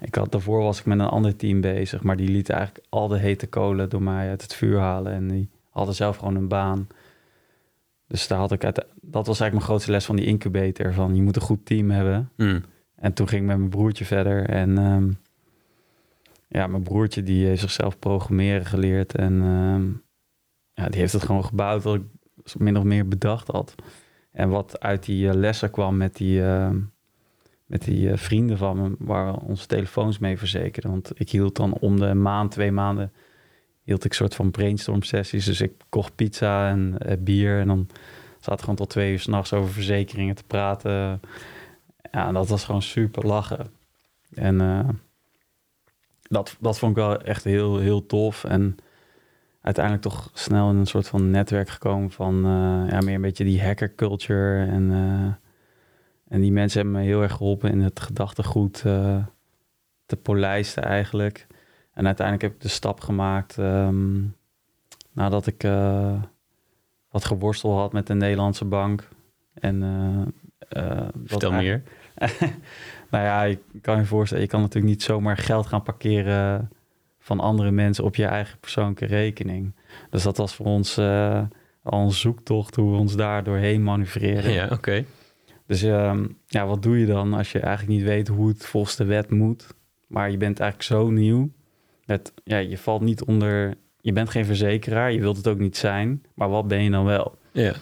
ik 0.00 0.14
had, 0.14 0.32
daarvoor 0.32 0.62
was 0.62 0.78
ik 0.78 0.84
met 0.84 0.98
een 0.98 1.06
ander 1.06 1.36
team 1.36 1.60
bezig. 1.60 2.02
Maar 2.02 2.16
die 2.16 2.28
liet 2.28 2.50
eigenlijk 2.50 2.86
al 2.88 3.08
de 3.08 3.18
hete 3.18 3.46
kolen 3.46 3.88
door 3.88 4.02
mij 4.02 4.28
uit 4.28 4.42
het 4.42 4.54
vuur 4.54 4.78
halen. 4.78 5.12
En 5.12 5.28
die 5.28 5.50
hadden 5.70 5.94
zelf 5.94 6.16
gewoon 6.16 6.34
een 6.34 6.48
baan. 6.48 6.86
Dus 8.06 8.28
daar 8.28 8.38
had 8.38 8.52
ik 8.52 8.64
uit, 8.64 8.76
dat 9.00 9.26
was 9.26 9.40
eigenlijk 9.40 9.52
mijn 9.52 9.62
grootste 9.62 9.90
les 9.90 10.04
van 10.04 10.16
die 10.16 10.26
incubator. 10.26 10.92
Van 10.92 11.14
je 11.14 11.22
moet 11.22 11.36
een 11.36 11.42
goed 11.42 11.66
team 11.66 11.90
hebben. 11.90 12.30
Mm. 12.36 12.64
En 12.96 13.12
toen 13.12 13.28
ging 13.28 13.40
ik 13.40 13.46
met 13.46 13.56
mijn 13.56 13.70
broertje 13.70 14.04
verder. 14.04 14.48
En 14.48 14.78
ehm, 14.78 15.10
ja, 16.52 16.66
mijn 16.66 16.82
broertje 16.82 17.22
die 17.22 17.46
heeft 17.46 17.60
zichzelf 17.60 17.98
programmeren 17.98 18.66
geleerd. 18.66 19.14
En 19.14 19.42
ehm, 19.42 19.88
ja, 20.72 20.88
die 20.88 21.00
heeft 21.00 21.12
het 21.12 21.22
gewoon 21.22 21.44
gebouwd 21.44 21.82
wat 21.82 21.94
ik 21.94 22.02
min 22.58 22.76
of 22.76 22.84
meer 22.84 23.08
bedacht 23.08 23.48
had. 23.48 23.74
En 24.32 24.48
wat 24.48 24.80
uit 24.80 25.04
die 25.04 25.28
eh, 25.28 25.34
lessen 25.34 25.70
kwam 25.70 25.96
met 25.96 26.16
die, 26.16 26.44
ehm, 26.44 26.80
met 27.66 27.84
die 27.84 28.10
eh, 28.10 28.16
vrienden 28.16 28.58
van 28.58 28.80
me, 28.80 28.94
waar 28.98 29.32
we 29.32 29.40
onze 29.40 29.66
telefoons 29.66 30.18
mee 30.18 30.38
verzekerden. 30.38 30.90
Want 30.90 31.10
ik 31.14 31.30
hield 31.30 31.56
dan 31.56 31.72
om 31.72 32.00
de 32.00 32.14
maand, 32.14 32.50
twee 32.50 32.72
maanden, 32.72 33.12
hield 33.82 34.04
ik 34.04 34.12
soort 34.12 34.34
van 34.34 34.50
brainstorm 34.50 35.02
sessies. 35.02 35.44
Dus 35.44 35.60
ik 35.60 35.72
kocht 35.88 36.14
pizza 36.14 36.68
en 36.68 36.98
eh, 36.98 37.16
bier. 37.18 37.60
En 37.60 37.66
dan 37.66 37.88
zaten 38.40 38.60
gewoon 38.60 38.76
tot 38.76 38.90
twee 38.90 39.12
uur 39.12 39.20
s'nachts 39.20 39.52
over 39.52 39.72
verzekeringen 39.72 40.34
te 40.34 40.44
praten. 40.44 41.20
Ja, 42.12 42.32
dat 42.32 42.48
was 42.48 42.64
gewoon 42.64 42.82
super 42.82 43.26
lachen. 43.26 43.70
En 44.34 44.56
dat, 46.30 46.56
dat 46.60 46.78
vond 46.78 46.96
ik 46.96 47.02
wel 47.02 47.20
echt 47.20 47.44
heel, 47.44 47.78
heel 47.78 48.06
tof. 48.06 48.44
En 48.44 48.76
uiteindelijk 49.60 50.04
toch 50.04 50.30
snel 50.32 50.70
in 50.70 50.76
een 50.76 50.86
soort 50.86 51.08
van 51.08 51.30
netwerk 51.30 51.68
gekomen 51.68 52.10
van 52.10 52.36
eh, 52.36 52.90
ja, 52.90 53.00
meer 53.00 53.14
een 53.14 53.20
beetje 53.20 53.44
die 53.44 53.62
hacker 53.62 53.94
culture. 53.94 54.66
En, 54.66 54.90
eh, 54.90 55.48
en 56.34 56.40
die 56.40 56.52
mensen 56.52 56.80
hebben 56.80 57.00
me 57.00 57.06
heel 57.06 57.22
erg 57.22 57.32
geholpen 57.32 57.70
in 57.70 57.80
het 57.80 58.00
gedachtegoed 58.00 58.82
eh, 58.84 59.24
te 60.06 60.16
polijsten 60.16 60.82
eigenlijk. 60.82 61.46
En 61.92 62.06
uiteindelijk 62.06 62.46
heb 62.46 62.54
ik 62.54 62.62
de 62.62 62.74
stap 62.74 63.00
gemaakt 63.00 63.58
ehm, 63.58 64.22
nadat 65.12 65.46
ik 65.46 65.62
wat 67.10 67.24
geworstel 67.24 67.78
had 67.78 67.92
met 67.92 68.06
de 68.06 68.14
Nederlandse 68.14 68.64
bank. 68.64 69.08
En 69.54 70.34
Vertel 71.24 71.52
meer. 71.52 71.82
nou 73.10 73.24
ja, 73.24 73.42
je 73.42 73.58
kan 73.80 73.96
je 73.96 74.04
voorstellen, 74.04 74.44
je 74.44 74.50
kan 74.50 74.60
natuurlijk 74.60 74.92
niet 74.92 75.02
zomaar 75.02 75.36
geld 75.36 75.66
gaan 75.66 75.82
parkeren 75.82 76.70
van 77.18 77.40
andere 77.40 77.70
mensen 77.70 78.04
op 78.04 78.16
je 78.16 78.24
eigen 78.24 78.58
persoonlijke 78.58 79.06
rekening. 79.06 79.72
Dus 80.10 80.22
dat 80.22 80.36
was 80.36 80.54
voor 80.54 80.66
ons 80.66 80.96
eh, 80.96 81.42
al 81.82 82.00
een 82.00 82.10
zoektocht 82.10 82.76
hoe 82.76 82.90
we 82.90 82.96
ons 82.96 83.16
daar 83.16 83.44
doorheen 83.44 83.82
manoeuvreren. 83.82 84.52
Ja, 84.52 84.68
oké. 84.72 85.04
Dus 85.66 85.82
ehm, 85.82 86.26
ja, 86.46 86.66
wat 86.66 86.82
doe 86.82 86.98
je 86.98 87.06
dan 87.06 87.34
als 87.34 87.52
je 87.52 87.60
eigenlijk 87.60 87.98
niet 87.98 88.08
weet 88.08 88.28
hoe 88.28 88.48
het 88.48 88.66
volgens 88.66 88.96
de 88.96 89.04
wet 89.04 89.30
moet? 89.30 89.66
Maar 90.06 90.30
je 90.30 90.36
bent 90.36 90.60
eigenlijk 90.60 90.90
zo 90.90 91.10
nieuw. 91.10 91.50
Ja, 92.44 92.56
je 92.56 92.78
valt 92.78 93.02
niet 93.02 93.24
onder... 93.24 93.74
Je 94.00 94.12
bent 94.12 94.30
geen 94.30 94.44
verzekeraar, 94.44 95.12
je 95.12 95.20
wilt 95.20 95.36
het 95.36 95.48
ook 95.48 95.58
niet 95.58 95.76
zijn. 95.76 96.22
Maar 96.34 96.48
wat 96.48 96.68
ben 96.68 96.82
je 96.82 96.90
dan 96.90 97.04
wel? 97.04 97.38
Ja. 97.52 97.74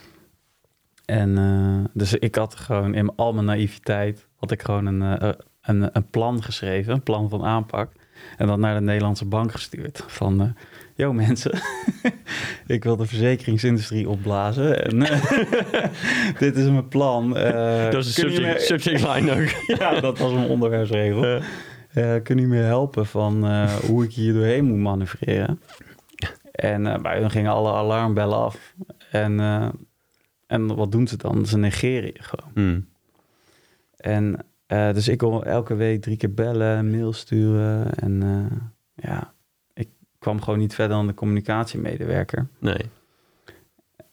En 1.04 1.38
uh, 1.38 1.84
dus 1.92 2.14
ik 2.14 2.34
had 2.34 2.54
gewoon 2.54 2.94
in 2.94 3.14
al 3.16 3.32
mijn 3.32 3.46
naïviteit... 3.46 4.27
had 4.38 4.50
ik 4.50 4.62
gewoon 4.62 4.86
een, 4.86 5.22
uh, 5.22 5.30
een, 5.62 5.90
een 5.92 6.10
plan 6.10 6.42
geschreven, 6.42 6.92
een 6.92 7.02
plan 7.02 7.28
van 7.28 7.44
aanpak. 7.44 7.92
En 8.36 8.46
dan 8.46 8.60
naar 8.60 8.74
de 8.74 8.80
Nederlandse 8.80 9.24
bank 9.24 9.52
gestuurd. 9.52 10.04
Van, 10.06 10.42
uh, 10.42 10.48
yo 10.94 11.12
mensen, 11.12 11.60
ik 12.66 12.84
wil 12.84 12.96
de 12.96 13.06
verzekeringsindustrie 13.06 14.08
opblazen. 14.08 14.84
En 14.84 14.98
dit 16.44 16.56
is 16.56 16.64
mijn 16.64 16.88
plan. 16.88 17.36
Uh, 17.36 17.84
dat 17.90 18.04
is 18.04 18.16
een 18.16 18.30
subject, 18.30 18.58
me... 18.58 18.60
subject 18.60 19.14
line 19.14 19.32
ook. 19.32 19.76
ja, 19.78 20.00
dat 20.00 20.18
was 20.18 20.32
mijn 20.32 20.48
onderwerpsregel. 20.48 21.40
Uh, 21.94 22.14
kun 22.22 22.38
je 22.38 22.46
me 22.46 22.56
helpen 22.56 23.06
van 23.06 23.66
hoe 23.86 24.04
ik 24.04 24.12
hier 24.12 24.32
doorheen 24.32 24.64
moet 24.64 24.78
manoeuvreren? 24.78 25.60
En 26.52 27.02
bij 27.02 27.20
hun 27.20 27.30
gingen 27.30 27.52
alle 27.52 27.72
alarmbellen 27.72 28.36
af. 28.36 28.74
En, 29.10 29.40
en 30.46 30.76
wat 30.76 30.92
doen 30.92 31.06
ze 31.06 31.16
dan? 31.16 31.46
Ze 31.46 31.58
negeren 31.58 32.10
je 32.12 32.22
gewoon. 32.22 32.50
Hmm. 32.54 32.86
En 33.98 34.44
uh, 34.68 34.92
dus 34.92 35.08
ik 35.08 35.18
kon 35.18 35.44
elke 35.44 35.74
week 35.74 36.02
drie 36.02 36.16
keer 36.16 36.34
bellen, 36.34 36.90
mail 36.90 37.12
sturen. 37.12 37.94
En 37.94 38.22
uh, 38.22 38.58
ja, 38.94 39.32
ik 39.74 39.88
kwam 40.18 40.42
gewoon 40.42 40.58
niet 40.58 40.74
verder 40.74 40.96
dan 40.96 41.06
de 41.06 41.14
communicatiemedewerker. 41.14 42.46
Nee. 42.58 42.90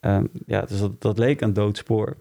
Uh, 0.02 0.20
ja, 0.46 0.62
dus 0.62 0.80
dat, 0.80 1.02
dat 1.02 1.18
leek 1.18 1.42
een 1.42 1.54
doodspoor. 1.54 2.18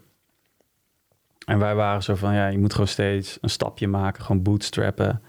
En 1.45 1.59
wij 1.59 1.75
waren 1.75 2.03
zo 2.03 2.15
van, 2.15 2.33
ja, 2.33 2.47
je 2.47 2.57
moet 2.57 2.71
gewoon 2.71 2.87
steeds 2.87 3.37
een 3.41 3.49
stapje 3.49 3.87
maken, 3.87 4.23
gewoon 4.23 4.41
bootstrappen. 4.43 5.21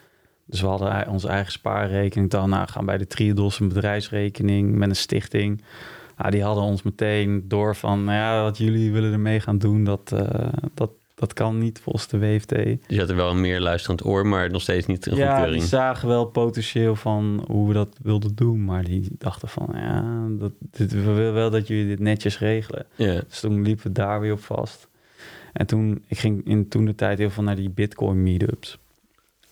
Dus 0.44 0.60
we 0.60 0.66
hadden 0.66 1.08
onze 1.08 1.28
eigen 1.28 1.52
spaarrekening 1.52 2.30
dan. 2.30 2.48
Nou, 2.48 2.68
gaan 2.68 2.86
bij 2.86 2.98
de 2.98 3.06
Triodos 3.06 3.60
een 3.60 3.68
bedrijfsrekening 3.68 4.74
met 4.74 4.88
een 4.88 4.96
stichting. 4.96 5.62
Nou, 6.16 6.30
die 6.30 6.42
hadden 6.42 6.64
ons 6.64 6.82
meteen 6.82 7.44
door 7.48 7.76
van, 7.76 8.04
nou 8.04 8.16
ja, 8.16 8.42
wat 8.42 8.58
jullie 8.58 8.92
willen 8.92 9.12
ermee 9.12 9.40
gaan 9.40 9.58
doen, 9.58 9.84
dat, 9.84 10.14
dat, 10.74 10.90
dat 11.16 11.32
kan 11.32 11.58
niet 11.58 11.80
volgens 11.80 12.08
de 12.08 12.18
WFT. 12.18 12.52
Je 12.86 12.98
had 12.98 13.08
er 13.08 13.16
wel 13.16 13.30
een 13.30 13.40
meer 13.40 13.60
luisterend 13.60 14.04
oor, 14.04 14.26
maar 14.26 14.50
nog 14.50 14.62
steeds 14.62 14.86
niet 14.86 15.06
een 15.06 15.16
ja, 15.16 15.28
goedkeuring. 15.28 15.60
die 15.60 15.68
zagen 15.68 16.08
wel 16.08 16.24
potentieel 16.24 16.96
van 16.96 17.44
hoe 17.46 17.68
we 17.68 17.74
dat 17.74 17.96
wilden 18.02 18.34
doen. 18.34 18.64
Maar 18.64 18.84
die 18.84 19.08
dachten 19.18 19.48
van, 19.48 19.68
ja, 19.72 20.26
dat, 20.38 20.52
dit, 20.58 20.92
we 20.92 21.12
willen 21.12 21.34
wel 21.34 21.50
dat 21.50 21.66
jullie 21.66 21.86
dit 21.86 21.98
netjes 21.98 22.38
regelen. 22.38 22.86
Ja. 22.94 23.20
Dus 23.28 23.40
toen 23.40 23.62
liepen 23.62 23.86
we 23.86 23.92
daar 23.92 24.20
weer 24.20 24.32
op 24.32 24.42
vast. 24.42 24.88
En 25.52 25.66
toen, 25.66 26.04
ik 26.06 26.18
ging 26.18 26.46
in 26.46 26.68
toen 26.68 26.84
de 26.84 26.94
tijd 26.94 27.18
heel 27.18 27.30
veel 27.30 27.42
naar 27.42 27.56
die 27.56 27.70
Bitcoin 27.70 28.22
meetups. 28.22 28.78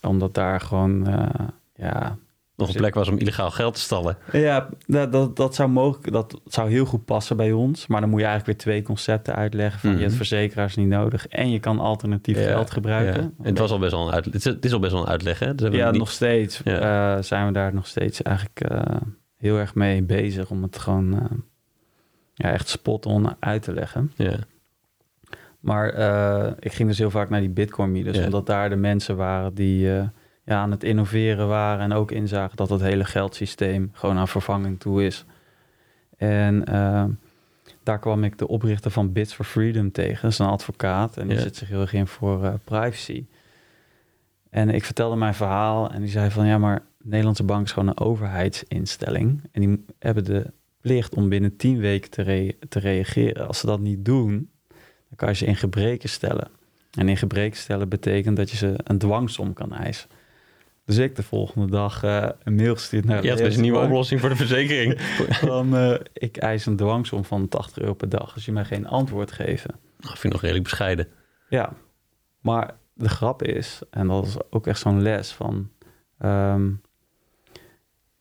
Omdat 0.00 0.34
daar 0.34 0.60
gewoon, 0.60 1.08
uh, 1.08 1.28
ja, 1.76 2.18
nog 2.56 2.68
een 2.68 2.74
plek 2.74 2.94
was 2.94 3.08
om 3.08 3.18
illegaal 3.18 3.50
geld 3.50 3.74
te 3.74 3.80
stallen. 3.80 4.16
Ja, 4.32 4.68
dat, 4.86 5.12
dat, 5.12 5.36
dat, 5.36 5.54
zou 5.54 5.68
mogelijk, 5.68 6.12
dat 6.12 6.40
zou 6.46 6.70
heel 6.70 6.84
goed 6.84 7.04
passen 7.04 7.36
bij 7.36 7.52
ons. 7.52 7.86
Maar 7.86 8.00
dan 8.00 8.10
moet 8.10 8.20
je 8.20 8.26
eigenlijk 8.26 8.58
weer 8.58 8.66
twee 8.72 8.82
concepten 8.84 9.34
uitleggen. 9.34 9.80
Van 9.80 9.88
Mhm. 9.90 9.98
je 9.98 10.04
hebt 10.04 10.16
verzekeraars 10.16 10.76
niet 10.76 10.88
nodig 10.88 11.26
en 11.28 11.50
je 11.50 11.58
kan 11.60 11.78
alternatief 11.78 12.38
Ja, 12.38 12.46
geld 12.46 12.70
gebruiken. 12.70 13.22
Ja. 13.22 13.30
En 13.38 13.44
het, 13.44 13.58
was 13.58 13.70
al 13.70 13.78
best 13.78 13.92
wel 13.92 14.06
een 14.06 14.12
uit, 14.14 14.24
het 14.24 14.34
is- 14.34 14.44
het 14.44 14.64
is 14.64 14.72
al 14.72 14.78
best 14.78 14.92
wel 14.92 15.02
een 15.02 15.08
uitleg, 15.08 15.38
hè? 15.38 15.54
Dus 15.54 15.74
Ja, 15.74 15.90
niet- 15.90 15.98
nog 15.98 16.10
steeds 16.10 16.60
Ja. 16.64 17.16
eh, 17.16 17.22
zijn 17.22 17.46
we 17.46 17.52
daar 17.52 17.74
nog 17.74 17.86
steeds 17.86 18.22
eigenlijk 18.22 18.60
eh, 18.60 18.96
heel 19.36 19.56
erg 19.58 19.74
mee 19.74 20.02
bezig 20.02 20.50
om 20.50 20.62
het 20.62 20.78
gewoon 20.78 21.14
eh, 21.14 21.24
ja, 22.34 22.50
echt 22.52 22.68
spot 22.68 23.06
on 23.06 23.36
uit 23.38 23.62
te 23.62 23.72
leggen. 23.72 24.12
Ja. 24.16 24.36
Maar 25.60 25.86
ik 26.58 26.72
ging 26.72 26.88
dus 26.88 26.98
heel 26.98 27.10
vaak 27.10 27.30
naar 27.30 27.40
die 27.40 27.48
Bitcoin 27.50 27.92
meetings, 27.92 28.18
Ja. 28.18 28.24
omdat 28.24 28.46
daar 28.46 28.68
de 28.68 28.76
mensen 28.76 29.16
waren 29.16 29.54
die 29.54 29.88
ja, 30.44 30.60
aan 30.60 30.70
het 30.70 30.84
innoveren 30.84 31.48
waren 31.48 31.80
en 31.80 31.92
ook 31.92 32.10
inzagen 32.10 32.56
dat 32.56 32.70
het 32.70 32.80
hele 32.80 33.04
geldsysteem 33.04 33.90
gewoon 33.92 34.16
aan 34.16 34.28
vervanging 34.28 34.80
toe 34.80 35.04
is. 35.04 35.24
En 36.16 36.64
eh, 36.64 37.04
daar 37.82 37.98
kwam 37.98 38.24
ik 38.24 38.38
de 38.38 38.48
oprichter 38.48 38.90
van 38.90 39.12
Bits 39.12 39.34
for 39.34 39.44
Freedom 39.44 39.92
tegen, 39.92 40.22
dat 40.22 40.30
is 40.30 40.38
een 40.38 40.46
advocaat 40.46 41.16
en 41.16 41.28
die 41.28 41.38
zet 41.38 41.56
zich 41.56 41.68
heel 41.68 41.80
erg 41.80 41.92
in 41.92 42.06
voor 42.06 42.44
eh, 42.44 42.54
privacy. 42.64 43.26
En 44.50 44.70
ik 44.70 44.84
vertelde 44.84 45.16
mijn 45.16 45.34
verhaal 45.34 45.90
en 45.90 46.00
die 46.00 46.10
zei 46.10 46.30
van 46.30 46.46
ja, 46.46 46.58
maar 46.58 46.82
de 46.98 47.08
Nederlandse 47.08 47.44
bank 47.44 47.64
is 47.64 47.72
gewoon 47.72 47.88
een 47.88 48.00
overheidsinstelling 48.00 49.40
en 49.52 49.60
die 49.60 49.84
hebben 49.98 50.24
de 50.24 50.52
plicht 50.80 51.14
om 51.14 51.28
binnen 51.28 51.56
tien 51.56 51.78
weken 51.78 52.10
te, 52.10 52.56
te 52.68 52.78
reageren. 52.78 53.46
Als 53.46 53.58
ze 53.58 53.66
dat 53.66 53.80
niet 53.80 54.04
doen, 54.04 54.50
dan 55.08 55.16
kan 55.16 55.28
je 55.28 55.34
ze 55.34 55.46
in 55.46 55.56
gebreken 55.56 56.08
stellen. 56.08 56.48
En 56.90 57.08
in 57.08 57.16
gebreken 57.16 57.58
stellen 57.58 57.88
betekent 57.88 58.36
dat 58.36 58.50
je 58.50 58.56
ze 58.56 58.74
een 58.84 58.98
dwangsom 58.98 59.52
kan 59.52 59.72
eisen. 59.72 60.08
Dus 60.84 60.96
ik 60.96 61.16
de 61.16 61.22
volgende 61.22 61.70
dag 61.70 62.02
eh, 62.02 62.28
een 62.42 62.54
mail 62.54 62.74
gestuurd 62.74 63.04
naar 63.04 63.16
de 63.16 63.22
Je 63.22 63.30
had 63.30 63.38
dus 63.38 63.54
een 63.56 63.62
nieuwe 63.62 63.78
oplossing 63.78 64.20
voor 64.20 64.28
de 64.28 64.36
verzekering. 64.36 65.00
van 65.46 65.76
eh, 65.76 65.94
ik 66.12 66.36
eis 66.36 66.66
een 66.66 66.76
dwangsom 66.76 67.24
van 67.24 67.48
80 67.48 67.78
euro 67.78 67.94
per 67.94 68.08
dag 68.08 68.34
als 68.34 68.44
je 68.44 68.52
mij 68.52 68.64
geen 68.64 68.86
antwoord 68.86 69.32
geeft. 69.32 69.66
Nou, 69.66 69.78
vind 69.98 70.24
ik 70.24 70.32
nog 70.32 70.40
redelijk 70.40 70.64
bescheiden. 70.64 71.08
Ja, 71.48 71.72
maar 72.40 72.76
de 72.94 73.08
grap 73.08 73.42
is, 73.42 73.80
en 73.90 74.06
dat 74.06 74.26
is 74.26 74.36
ook 74.50 74.66
echt 74.66 74.80
zo'n 74.80 75.02
les 75.02 75.32
van, 75.32 75.70
ehm, 76.18 76.70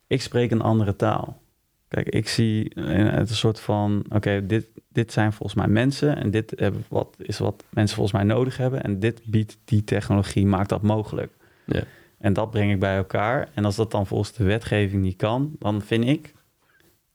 ik 0.07 0.22
spreek 0.22 0.51
een 0.51 0.61
andere 0.61 0.95
taal. 0.95 1.41
Kijk, 1.88 2.09
ik 2.09 2.28
zie 2.28 2.74
eh, 2.74 3.11
het 3.11 3.30
een 3.30 3.36
soort 3.36 3.59
van, 3.59 4.05
oké, 4.09 4.45
dit, 4.45 4.68
dit 4.89 5.11
zijn 5.11 5.34
volgens 5.34 5.57
mij 5.57 5.68
mensen 5.68 6.18
en 6.18 6.32
dit 6.32 6.53
hebben 6.55 6.86
wat, 6.89 7.16
is 7.18 7.38
wat 7.38 7.64
mensen 7.70 7.95
volgens 7.95 8.18
mij 8.18 8.36
nodig 8.36 8.57
hebben 8.57 8.84
en 8.84 8.99
dit 8.99 9.22
biedt 9.24 9.57
die 9.66 9.84
technologie, 9.84 10.45
maakt 10.45 10.70
dat 10.70 10.82
mogelijk. 10.82 11.32
Ja. 11.66 11.84
En 12.24 12.34
dat 12.34 12.51
breng 12.51 12.71
ik 12.71 12.80
bij 12.80 12.95
elkaar. 12.95 13.49
En 13.53 13.65
als 13.65 13.76
dat 13.76 13.91
dan 13.91 14.07
volgens 14.07 14.34
de 14.34 14.43
wetgeving 14.43 15.01
niet 15.01 15.15
kan, 15.15 15.55
dan 15.59 15.82
vind 15.82 16.05
ik, 16.05 16.34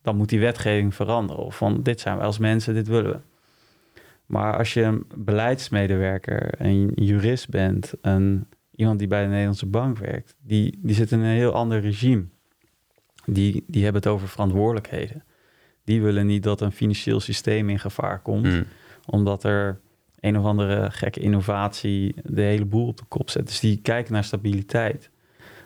dan 0.02 0.16
moet 0.16 0.28
die 0.28 0.40
wetgeving 0.40 0.94
veranderen. 0.94 1.44
Of 1.44 1.56
van, 1.56 1.82
dit 1.82 2.00
zijn 2.00 2.16
wij 2.16 2.26
als 2.26 2.38
mensen, 2.38 2.74
dit 2.74 2.88
willen 2.88 3.10
we. 3.10 3.18
Maar 4.26 4.56
als 4.56 4.74
je 4.74 4.82
een 4.82 5.06
beleidsmedewerker, 5.16 6.60
een 6.60 6.92
jurist 6.94 7.48
bent, 7.48 7.92
een, 8.00 8.46
iemand 8.74 8.98
die 8.98 9.08
bij 9.08 9.22
de 9.22 9.28
Nederlandse 9.28 9.66
bank 9.66 9.98
werkt, 9.98 10.36
die, 10.42 10.78
die 10.82 10.94
zit 10.94 11.12
in 11.12 11.18
een 11.20 11.36
heel 11.36 11.52
ander 11.52 11.80
regime. 11.80 12.24
Die, 13.24 13.64
die 13.66 13.82
hebben 13.82 14.02
het 14.02 14.10
over 14.10 14.28
verantwoordelijkheden. 14.28 15.24
Die 15.84 16.02
willen 16.02 16.26
niet 16.26 16.42
dat 16.42 16.60
een 16.60 16.72
financieel 16.72 17.20
systeem 17.20 17.68
in 17.68 17.78
gevaar 17.78 18.20
komt, 18.20 18.46
Mm. 18.46 18.64
omdat 19.06 19.44
er 19.44 19.80
een 20.20 20.38
of 20.38 20.44
andere 20.44 20.90
gekke 20.90 21.20
innovatie 21.20 22.14
de 22.24 22.42
hele 22.42 22.64
boel 22.64 22.86
op 22.86 22.96
de 22.96 23.04
kop 23.08 23.30
zet. 23.30 23.46
Dus 23.46 23.60
die 23.60 23.80
kijken 23.80 24.12
naar 24.12 24.24
stabiliteit. 24.24 25.10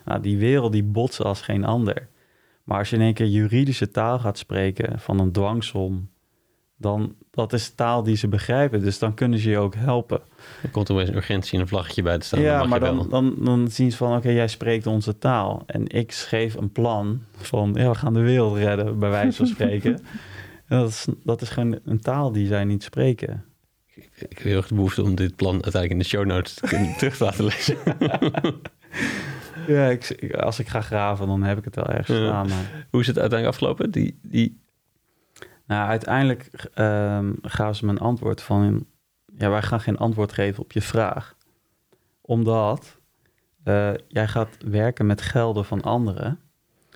Nou, 0.05 0.21
die 0.21 0.37
wereld 0.37 0.71
die 0.71 0.83
botsen 0.83 1.25
als 1.25 1.41
geen 1.41 1.63
ander. 1.63 2.07
Maar 2.63 2.77
als 2.77 2.89
je 2.89 2.95
in 2.95 3.01
één 3.01 3.13
keer 3.13 3.27
juridische 3.27 3.91
taal 3.91 4.19
gaat 4.19 4.37
spreken 4.37 4.99
van 4.99 5.19
een 5.19 5.31
dwangsom, 5.31 6.09
dan 6.77 7.15
dat 7.31 7.53
is 7.53 7.69
taal 7.69 8.03
die 8.03 8.15
ze 8.15 8.27
begrijpen. 8.27 8.81
Dus 8.81 8.99
dan 8.99 9.13
kunnen 9.13 9.39
ze 9.39 9.49
je 9.49 9.57
ook 9.57 9.75
helpen. 9.75 10.21
Er 10.63 10.69
komt 10.69 10.91
opeens 10.91 11.09
een 11.09 11.15
urgentie 11.15 11.53
en 11.53 11.61
een 11.61 11.67
vlaggetje 11.67 12.01
bij 12.01 12.17
te 12.17 12.25
staan. 12.25 12.39
dan 12.39 12.49
ja, 12.49 12.57
mag 12.57 12.67
maar 12.67 12.79
dan, 12.79 13.09
dan, 13.09 13.35
dan 13.39 13.67
zien 13.67 13.91
ze 13.91 13.97
van, 13.97 14.15
oké, 14.15 14.29
jij 14.29 14.47
spreekt 14.47 14.87
onze 14.87 15.17
taal. 15.17 15.63
En 15.65 15.87
ik 15.87 16.11
schreef 16.11 16.55
een 16.55 16.71
plan 16.71 17.21
van, 17.35 17.73
ja, 17.73 17.89
we 17.89 17.95
gaan 17.95 18.13
de 18.13 18.19
wereld 18.19 18.57
redden, 18.57 18.99
bij 18.99 19.09
wijze 19.09 19.37
van 19.37 19.47
spreken. 19.47 19.99
En 20.67 20.79
dat, 20.79 20.89
is, 20.89 21.07
dat 21.23 21.41
is 21.41 21.49
gewoon 21.49 21.79
een 21.85 21.99
taal 21.99 22.31
die 22.31 22.47
zij 22.47 22.63
niet 22.63 22.83
spreken. 22.83 23.43
Ik 23.95 24.09
heb 24.37 24.37
heel 24.37 24.57
erg 24.57 24.67
de 24.67 24.75
behoefte 24.75 25.03
om 25.03 25.15
dit 25.15 25.35
plan 25.35 25.51
uiteindelijk 25.53 25.91
in 25.91 25.97
de 25.99 26.03
show 26.05 26.25
notes 26.25 26.53
te 26.53 26.67
kunnen 26.67 26.93
terug 26.97 27.17
te 27.17 27.23
laten 27.23 27.43
lezen. 27.45 27.77
Ja, 29.67 29.87
ik, 29.87 30.09
ik- 30.09 30.33
als 30.35 30.59
ik 30.59 30.67
ga 30.67 30.81
graven, 30.81 31.27
dan 31.27 31.43
heb 31.43 31.57
ik 31.57 31.65
het 31.65 31.75
wel 31.75 31.87
ergens 31.87 32.17
Ja. 32.17 32.25
staan. 32.25 32.47
Maar... 32.47 32.85
Hoe 32.91 33.01
is 33.01 33.07
het 33.07 33.19
uiteindelijk 33.19 33.59
afgelopen? 33.59 33.91
Die, 33.91 34.19
die... 34.21 34.59
Nou, 35.65 35.89
uiteindelijk 35.89 36.49
ehm 36.73 37.31
gaven 37.41 37.75
ze 37.75 37.85
me 37.85 37.91
een 37.91 37.99
antwoord 37.99 38.41
van... 38.41 38.85
Ja, 39.37 39.49
wij 39.49 39.61
gaan 39.61 39.79
geen 39.79 39.97
antwoord 39.97 40.33
geven 40.33 40.63
op 40.63 40.71
je 40.71 40.81
vraag. 40.81 41.35
Omdat 42.21 42.97
eh, 43.63 43.91
jij 44.07 44.27
gaat 44.27 44.57
werken 44.65 45.05
met 45.05 45.21
gelden 45.21 45.65
van 45.65 45.81
anderen. 45.81 46.39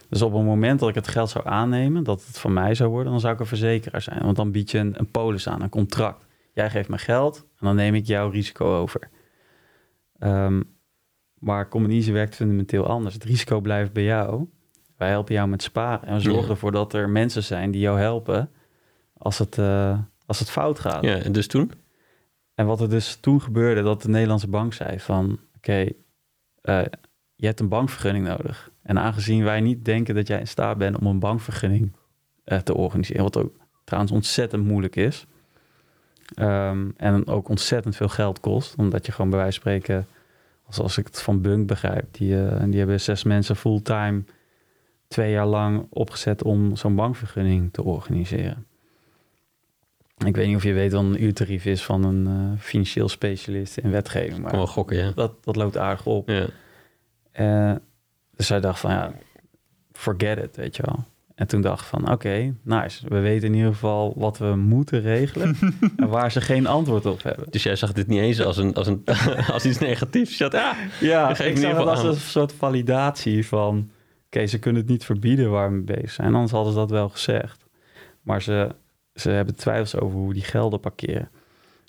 Dus 0.09 0.21
op 0.21 0.33
het 0.33 0.43
moment 0.43 0.79
dat 0.79 0.89
ik 0.89 0.95
het 0.95 1.07
geld 1.07 1.29
zou 1.29 1.47
aannemen, 1.47 2.03
dat 2.03 2.25
het 2.27 2.37
van 2.39 2.53
mij 2.53 2.75
zou 2.75 2.89
worden... 2.89 3.11
dan 3.11 3.21
zou 3.21 3.33
ik 3.33 3.39
een 3.39 3.45
verzekeraar 3.45 4.01
zijn. 4.01 4.21
Want 4.23 4.35
dan 4.35 4.51
bied 4.51 4.71
je 4.71 4.77
een, 4.77 4.99
een 4.99 5.11
polis 5.11 5.47
aan, 5.49 5.61
een 5.61 5.69
contract. 5.69 6.25
Jij 6.57 6.69
geeft 6.69 6.89
me 6.89 6.97
geld 6.97 7.37
en 7.37 7.65
dan 7.65 7.75
neem 7.75 7.95
ik 7.95 8.05
jouw 8.05 8.29
risico 8.29 8.77
over. 8.77 9.09
Ehm, 10.19 10.61
maar 11.33 11.69
Commonize 11.69 12.11
werkt 12.11 12.35
fundamenteel 12.35 12.87
anders. 12.87 13.13
Het 13.13 13.23
risico 13.23 13.61
blijft 13.61 13.93
bij 13.93 14.03
jou. 14.03 14.47
Wij 14.97 15.09
helpen 15.09 15.33
jou 15.33 15.47
met 15.47 15.61
sparen. 15.61 16.07
En 16.07 16.15
we 16.15 16.21
zorgen 16.21 16.43
Ja. 16.43 16.49
ervoor 16.49 16.71
dat 16.71 16.93
er 16.93 17.09
mensen 17.09 17.43
zijn 17.43 17.71
die 17.71 17.81
jou 17.81 17.99
helpen 17.99 18.49
als 19.13 19.37
het, 19.37 19.57
eh, 19.57 19.99
als 20.25 20.39
het 20.39 20.49
fout 20.49 20.79
gaat. 20.79 21.03
Ja, 21.03 21.17
en 21.17 21.31
dus 21.31 21.47
toen? 21.47 21.71
En 22.55 22.65
wat 22.65 22.81
er 22.81 22.89
dus 22.89 23.15
toen 23.15 23.41
gebeurde, 23.41 23.81
dat 23.81 24.01
de 24.01 24.09
Nederlandse 24.09 24.49
bank 24.49 24.73
zei 24.73 24.99
van... 24.99 25.39
oké, 25.55 25.89
eh, 26.61 26.81
je 27.35 27.45
hebt 27.45 27.59
een 27.59 27.69
bankvergunning 27.69 28.27
nodig. 28.27 28.71
En 28.81 28.99
aangezien 28.99 29.43
wij 29.43 29.61
niet 29.61 29.85
denken 29.85 30.15
dat 30.15 30.27
jij 30.27 30.39
in 30.39 30.47
staat 30.47 30.77
bent 30.77 30.97
om 30.99 31.07
een 31.07 31.19
bankvergunning 31.19 31.95
eh, 32.43 32.59
te 32.59 32.75
organiseren... 32.75 33.23
wat 33.23 33.37
ook 33.37 33.55
trouwens 33.83 34.13
ontzettend 34.13 34.65
moeilijk 34.65 34.95
is... 34.95 35.25
ehm, 36.35 36.89
en 36.97 37.27
ook 37.27 37.49
ontzettend 37.49 37.95
veel 37.95 38.09
geld 38.09 38.39
kost... 38.39 38.75
omdat 38.77 39.05
je 39.05 39.11
gewoon 39.11 39.29
bij 39.29 39.39
wijze 39.39 39.59
van 39.59 39.71
spreken 39.71 40.07
zoals 40.69 40.97
ik 40.97 41.05
het 41.05 41.21
van 41.21 41.41
Bunk 41.41 41.67
begrijp. 41.67 42.05
Die, 42.11 42.45
eh, 42.45 42.63
die 42.65 42.77
hebben 42.77 43.01
zes 43.01 43.23
mensen 43.23 43.55
fulltime 43.55 44.23
twee 45.07 45.31
jaar 45.31 45.45
lang 45.45 45.87
opgezet 45.89 46.43
om 46.43 46.75
zo'n 46.75 46.95
bankvergunning 46.95 47.73
te 47.73 47.83
organiseren. 47.83 48.65
Ik 50.25 50.35
weet 50.35 50.47
niet 50.47 50.55
of 50.55 50.63
je 50.63 50.73
weet 50.73 50.91
wat 50.91 51.03
een 51.03 51.23
uurtarief 51.23 51.65
is 51.65 51.83
van 51.83 52.03
een 52.03 52.27
eh, 52.27 52.61
financieel 52.61 53.09
specialist 53.09 53.77
in 53.77 53.91
wetgeving. 53.91 54.41
Maar 54.41 54.51
wel 54.51 54.67
gokken, 54.67 54.97
ja. 54.97 55.11
dat, 55.11 55.43
dat 55.43 55.55
loopt 55.55 55.77
aardig 55.77 56.05
op. 56.05 56.29
ja. 56.29 56.47
Eh, 57.31 57.75
dus 58.35 58.47
zij 58.47 58.59
dacht 58.59 58.79
van 58.79 58.91
ja, 58.91 59.13
forget 59.91 60.37
it, 60.37 60.55
weet 60.55 60.75
je 60.75 60.83
wel. 60.85 61.05
En 61.37 61.47
toen 61.47 61.61
dacht 61.61 61.81
ik 61.81 61.87
van 61.87 62.11
oké, 62.11 62.55
nice. 62.63 63.09
We 63.09 63.19
weten 63.19 63.47
in 63.47 63.53
ieder 63.53 63.71
geval 63.71 64.13
wat 64.15 64.37
we 64.37 64.55
moeten 64.55 65.01
regelen 65.01 65.55
en 65.97 66.07
waar 66.07 66.31
ze 66.31 66.41
geen 66.41 66.67
antwoord 66.67 67.05
op 67.05 67.23
hebben. 67.23 67.45
Dus 67.49 67.63
jij 67.63 67.75
zag 67.75 67.93
dit 67.93 68.07
niet 68.07 68.19
eens 68.19 68.41
als, 68.41 68.57
een, 68.57 68.73
als, 68.73 68.87
een, 68.87 69.03
als 69.53 69.65
iets 69.65 69.77
negatiefs. 69.77 70.37
Je 70.37 70.43
had, 70.43 70.53
ah, 70.53 70.77
Ja, 70.99 71.29
ik 71.29 71.39
ik 71.39 71.45
in 71.45 71.45
zag 71.45 71.55
ieder 71.55 71.69
het 71.69 71.77
geval 71.77 71.89
als 71.89 72.03
een 72.03 72.29
soort 72.29 72.53
validatie 72.53 73.47
van... 73.47 73.89
oké, 74.25 74.45
ze 74.45 74.59
kunnen 74.59 74.81
het 74.81 74.91
niet 74.91 75.05
verbieden 75.05 75.51
waar 75.51 75.69
we 75.69 75.75
mee 75.75 75.95
bezig 75.95 76.11
zijn. 76.11 76.33
Anders 76.33 76.51
hadden 76.51 76.73
ze 76.73 76.79
dat 76.79 76.89
wel 76.89 77.09
gezegd. 77.09 77.65
Maar 78.21 78.41
ze, 78.41 78.75
ze 79.13 79.29
hebben 79.29 79.55
twijfels 79.55 79.95
over 79.95 80.17
hoe 80.17 80.33
die 80.33 80.43
gelden 80.43 80.79
parkeren. 80.79 81.29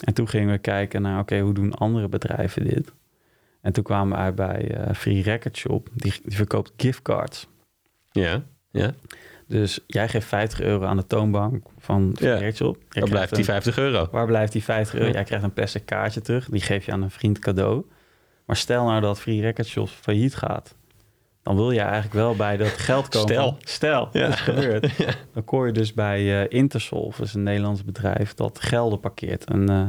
En 0.04 0.14
toen 0.14 0.28
gingen 0.28 0.50
we 0.50 0.58
kijken 0.58 1.02
naar, 1.02 1.20
oké, 1.20 1.40
hoe 1.40 1.54
doen 1.54 1.74
andere 1.74 2.08
bedrijven 2.08 2.64
dit? 2.64 2.92
En 3.60 3.72
toen 3.72 3.84
kwamen 3.84 4.16
we 4.16 4.22
uit 4.22 4.34
bij 4.34 4.74
eh, 4.74 4.94
Free 4.94 5.22
Record 5.22 5.56
Shop. 5.56 5.88
Die, 5.94 6.14
die 6.22 6.36
verkoopt 6.36 6.72
giftcards. 6.76 7.46
ja, 8.10 8.42
ja. 8.70 8.94
Dus 9.48 9.80
jij 9.86 10.08
geeft 10.08 10.26
50 10.26 10.60
euro 10.60 10.84
aan 10.84 10.96
de 10.96 11.06
toonbank 11.06 11.66
van. 11.78 12.16
Jij 12.18 12.30
Dan 12.58 12.76
krijgt 12.88 13.10
blijft 13.10 13.30
die 13.30 13.38
een- 13.38 13.44
50 13.44 13.78
euro. 13.78 14.08
Waar 14.10 14.26
blijft 14.26 14.52
die 14.52 14.64
50 14.64 14.94
euro? 14.94 15.06
Ja. 15.08 15.12
Jij 15.14 15.24
krijgt 15.24 15.44
een 15.44 15.52
plastic 15.52 15.86
kaartje 15.86 16.20
terug. 16.20 16.48
Die 16.48 16.60
geef 16.60 16.84
je 16.86 16.92
aan 16.92 17.02
een 17.02 17.10
vriend 17.10 17.38
cadeau. 17.38 17.84
Maar 18.46 18.56
stel 18.56 18.84
nou 18.84 19.00
dat 19.00 19.20
Free 19.20 19.40
Record 19.40 19.90
failliet 19.90 20.34
gaat. 20.36 20.74
Dan 21.42 21.56
wil 21.56 21.70
je 21.70 21.80
eigenlijk 21.80 22.12
wel 22.14 22.36
bij 22.36 22.56
dat 22.56 22.68
geld 22.68 23.08
komen. 23.08 23.28
Stel. 23.28 23.56
Stel, 23.60 24.08
Ja. 24.12 24.20
dat 24.20 24.28
is 24.34 24.40
gebeurd. 24.40 24.96
Dan 25.34 25.44
kom 25.44 25.66
je 25.66 25.72
dus 25.72 25.94
bij 25.94 26.42
eh 26.42 26.58
Intersolve, 26.58 27.18
dat 27.18 27.26
is 27.26 27.34
een 27.34 27.42
Nederlands 27.42 27.84
bedrijf 27.84 28.34
dat 28.34 28.60
gelden 28.60 29.00
parkeert. 29.00 29.50
Een 29.50 29.68
eh, 29.68 29.86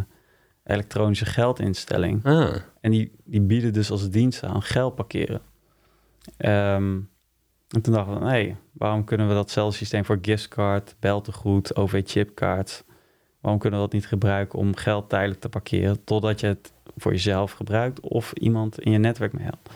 elektronische 0.64 1.26
geldinstelling. 1.26 2.26
Ah, 2.26 2.56
En 2.82 2.92
die, 2.92 3.12
die 3.24 3.42
bieden 3.42 3.74
dus 3.74 3.92
als 3.92 4.10
dienst 4.10 4.44
aan 4.44 4.62
geld 4.62 4.96
parkeren. 4.96 5.42
Ehm, 6.38 6.98
en 7.70 7.82
toen 7.82 7.94
dachten 7.94 8.20
we, 8.20 8.26
nee, 8.26 8.56
waarom 8.72 9.04
kunnen 9.04 9.28
we 9.28 9.34
datzelfde 9.34 9.78
systeem 9.78 10.06
voor 10.06 10.18
giftcard, 10.22 10.96
beltegoed, 11.00 11.76
OV-chipkaart... 11.76 12.84
waarom 13.42 13.60
kunnen 13.62 13.80
we 13.80 13.86
dat 13.86 13.94
niet 13.94 14.08
gebruiken 14.08 14.60
om 14.60 14.76
geld 14.76 15.10
tijdelijk 15.10 15.40
te 15.40 15.50
parkeren... 15.50 16.04
totdat 16.04 16.40
je 16.40 16.48
het 16.48 16.74
voor 16.98 17.12
jezelf 17.12 17.52
gebruikt 17.52 18.00
of 18.00 18.34
iemand 18.34 18.80
in 18.80 18.92
je 18.92 18.98
netwerk 18.98 19.34
mee 19.34 19.44
helpt. 19.44 19.70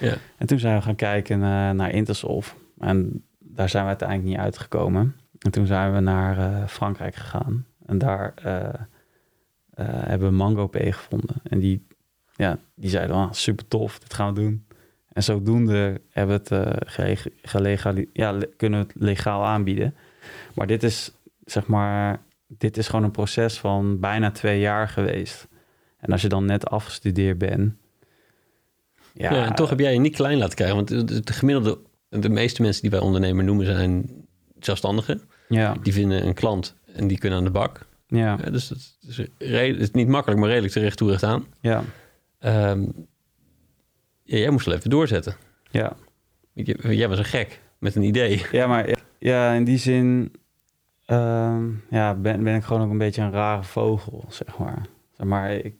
ja. 0.00 0.16
En 0.36 0.46
toen 0.46 0.58
zijn 0.58 0.76
we 0.76 0.82
gaan 0.82 0.96
kijken 0.96 1.38
naar, 1.38 1.74
naar 1.74 1.90
Intersolve. 1.90 2.54
En 2.78 3.24
daar 3.38 3.68
zijn 3.68 3.82
we 3.82 3.88
uiteindelijk 3.88 4.28
niet 4.28 4.38
uitgekomen. 4.38 5.16
En 5.38 5.50
toen 5.50 5.66
zijn 5.66 5.92
we 5.92 6.00
naar 6.00 6.38
eh, 6.38 6.66
Frankrijk 6.66 7.14
gegaan. 7.14 7.66
En 7.86 7.98
daar 7.98 8.34
eh, 8.34 8.64
eh, 8.66 8.74
hebben 9.86 10.28
we 10.28 10.34
MangoPay 10.34 10.92
gevonden. 10.92 11.36
En 11.42 11.58
die, 11.58 11.86
ja, 12.36 12.58
die 12.74 12.90
zeiden, 12.90 13.16
ah, 13.16 13.32
super 13.32 13.68
tof, 13.68 13.98
dit 13.98 14.14
gaan 14.14 14.34
we 14.34 14.40
doen. 14.40 14.65
En 15.16 15.22
zodoende 15.22 16.00
hebben 16.10 16.40
we 16.48 16.54
het, 16.54 17.26
gelegali- 17.42 18.08
ja, 18.12 18.38
kunnen 18.56 18.80
we 18.80 18.86
het 18.86 19.02
legaal 19.02 19.44
aanbieden. 19.44 19.94
Maar 20.54 20.66
dit 20.66 20.82
is, 20.82 21.12
zeg 21.44 21.66
maar, 21.66 22.20
dit 22.48 22.76
is 22.76 22.88
gewoon 22.88 23.04
een 23.04 23.10
proces 23.10 23.58
van 23.58 24.00
bijna 24.00 24.30
twee 24.30 24.60
jaar 24.60 24.88
geweest. 24.88 25.48
En 25.98 26.12
als 26.12 26.22
je 26.22 26.28
dan 26.28 26.44
net 26.44 26.66
afgestudeerd 26.70 27.38
bent... 27.38 27.74
Ja, 29.12 29.44
en 29.46 29.54
toch 29.54 29.70
heb 29.70 29.78
jij 29.78 29.92
je 29.92 29.98
niet 30.00 30.14
klein 30.14 30.38
laten 30.38 30.54
krijgen. 30.54 30.76
Want 30.76 30.88
de, 30.88 31.20
de 31.20 31.32
gemiddelde, 31.32 31.78
de 32.08 32.28
meeste 32.28 32.62
mensen 32.62 32.82
die 32.82 32.90
wij 32.90 33.00
ondernemer 33.00 33.44
noemen 33.44 33.66
zijn 33.66 34.10
zelfstandigen. 34.60 35.20
Ja, 35.48 35.74
Die 35.82 35.92
vinden 35.92 36.26
een 36.26 36.34
klant 36.34 36.74
en 36.94 37.06
die 37.08 37.18
kunnen 37.18 37.38
aan 37.38 37.44
de 37.44 37.50
bak. 37.50 37.86
ja, 38.06 38.38
Ja, 38.44 38.50
dus 38.50 38.68
dat 38.68 38.78
is, 39.08 39.16
het 39.16 39.80
is 39.80 39.90
niet 39.90 40.08
makkelijk, 40.08 40.40
maar 40.40 40.48
redelijk 40.48 40.72
terecht 40.72 40.96
toe 40.96 41.10
recht 41.10 41.22
aan. 41.22 41.46
ja, 41.60 41.82
Ehm, 42.38 42.84
ja, 44.26 44.36
jij 44.38 44.50
moest 44.50 44.66
wel 44.66 44.74
even 44.74 44.90
doorzetten. 44.90 45.34
ja. 45.70 45.92
J- 46.52 46.74
Jij 46.88 47.08
was 47.08 47.18
een 47.18 47.24
gek 47.24 47.60
met 47.78 47.94
een 47.94 48.02
idee. 48.02 48.42
Ja, 48.52 48.66
maar 48.66 48.88
ja, 49.18 49.52
in 49.52 49.64
die 49.64 49.78
zin 49.78 50.32
ehm, 51.06 51.64
ja, 51.90 52.14
ben, 52.14 52.42
ben 52.42 52.54
ik 52.54 52.64
gewoon 52.64 52.82
ook 52.82 52.90
een 52.90 52.98
beetje 52.98 53.22
een 53.22 53.32
rare 53.32 53.62
vogel, 53.62 54.24
zeg 54.28 54.58
maar. 54.58 54.86
Zeg 55.16 55.26
maar, 55.26 55.52
ik, 55.52 55.74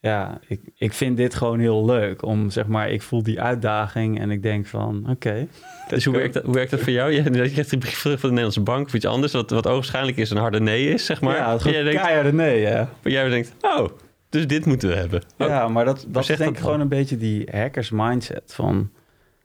ja, 0.00 0.40
ik, 0.46 0.60
ik 0.74 0.92
vind 0.92 1.16
dit 1.16 1.34
gewoon 1.34 1.58
heel 1.60 1.84
leuk. 1.84 2.22
Om, 2.24 2.50
zeg 2.50 2.66
maar, 2.66 2.90
ik 2.90 3.02
voel 3.02 3.22
die 3.22 3.40
uitdaging 3.40 4.20
en 4.20 4.30
ik 4.30 4.42
denk 4.42 4.66
van, 4.66 5.06
oké. 5.10 5.46
Dus 5.88 6.04
hoe 6.04 6.14
werkt, 6.14 6.34
dat, 6.34 6.42
hoe 6.44 6.54
werkt 6.54 6.70
dat 6.70 6.80
voor 6.80 6.92
jou? 6.92 7.10
Je, 7.12 7.22
je 7.22 7.50
krijgt 7.50 7.72
een 7.72 7.78
brief 7.78 7.98
van 8.00 8.10
de 8.20 8.26
Nederlandse 8.26 8.60
bank 8.60 8.86
of 8.86 8.94
iets 8.94 9.04
anders, 9.06 9.32
wat, 9.32 9.50
wat 9.50 9.66
ogenschijnlijk 9.66 10.16
is 10.16 10.30
een 10.30 10.36
harde 10.36 10.60
nee 10.60 10.88
is, 10.88 11.04
zeg 11.04 11.20
maar. 11.20 11.36
ja, 11.36 11.56
jij 11.70 11.82
denkt, 11.82 12.02
keiharde 12.02 12.32
nee, 12.32 12.64
hè. 12.64 12.78
maar 12.78 13.12
jij 13.12 13.28
denkt, 13.28 13.52
oh, 13.60 13.88
dus 14.30 14.46
dit 14.46 14.66
moeten 14.66 14.88
we 14.88 14.94
hebben. 14.94 15.22
Oh, 15.38 15.46
Ja, 15.46 15.68
maar 15.68 15.84
dat, 15.84 16.06
dat 16.08 16.28
is 16.28 16.36
denk 16.36 16.56
ik 16.56 16.62
gewoon 16.62 16.80
een 16.80 16.88
beetje 16.88 17.16
die 17.16 17.48
hackers 17.52 17.90
mindset 17.90 18.52
van... 18.54 18.90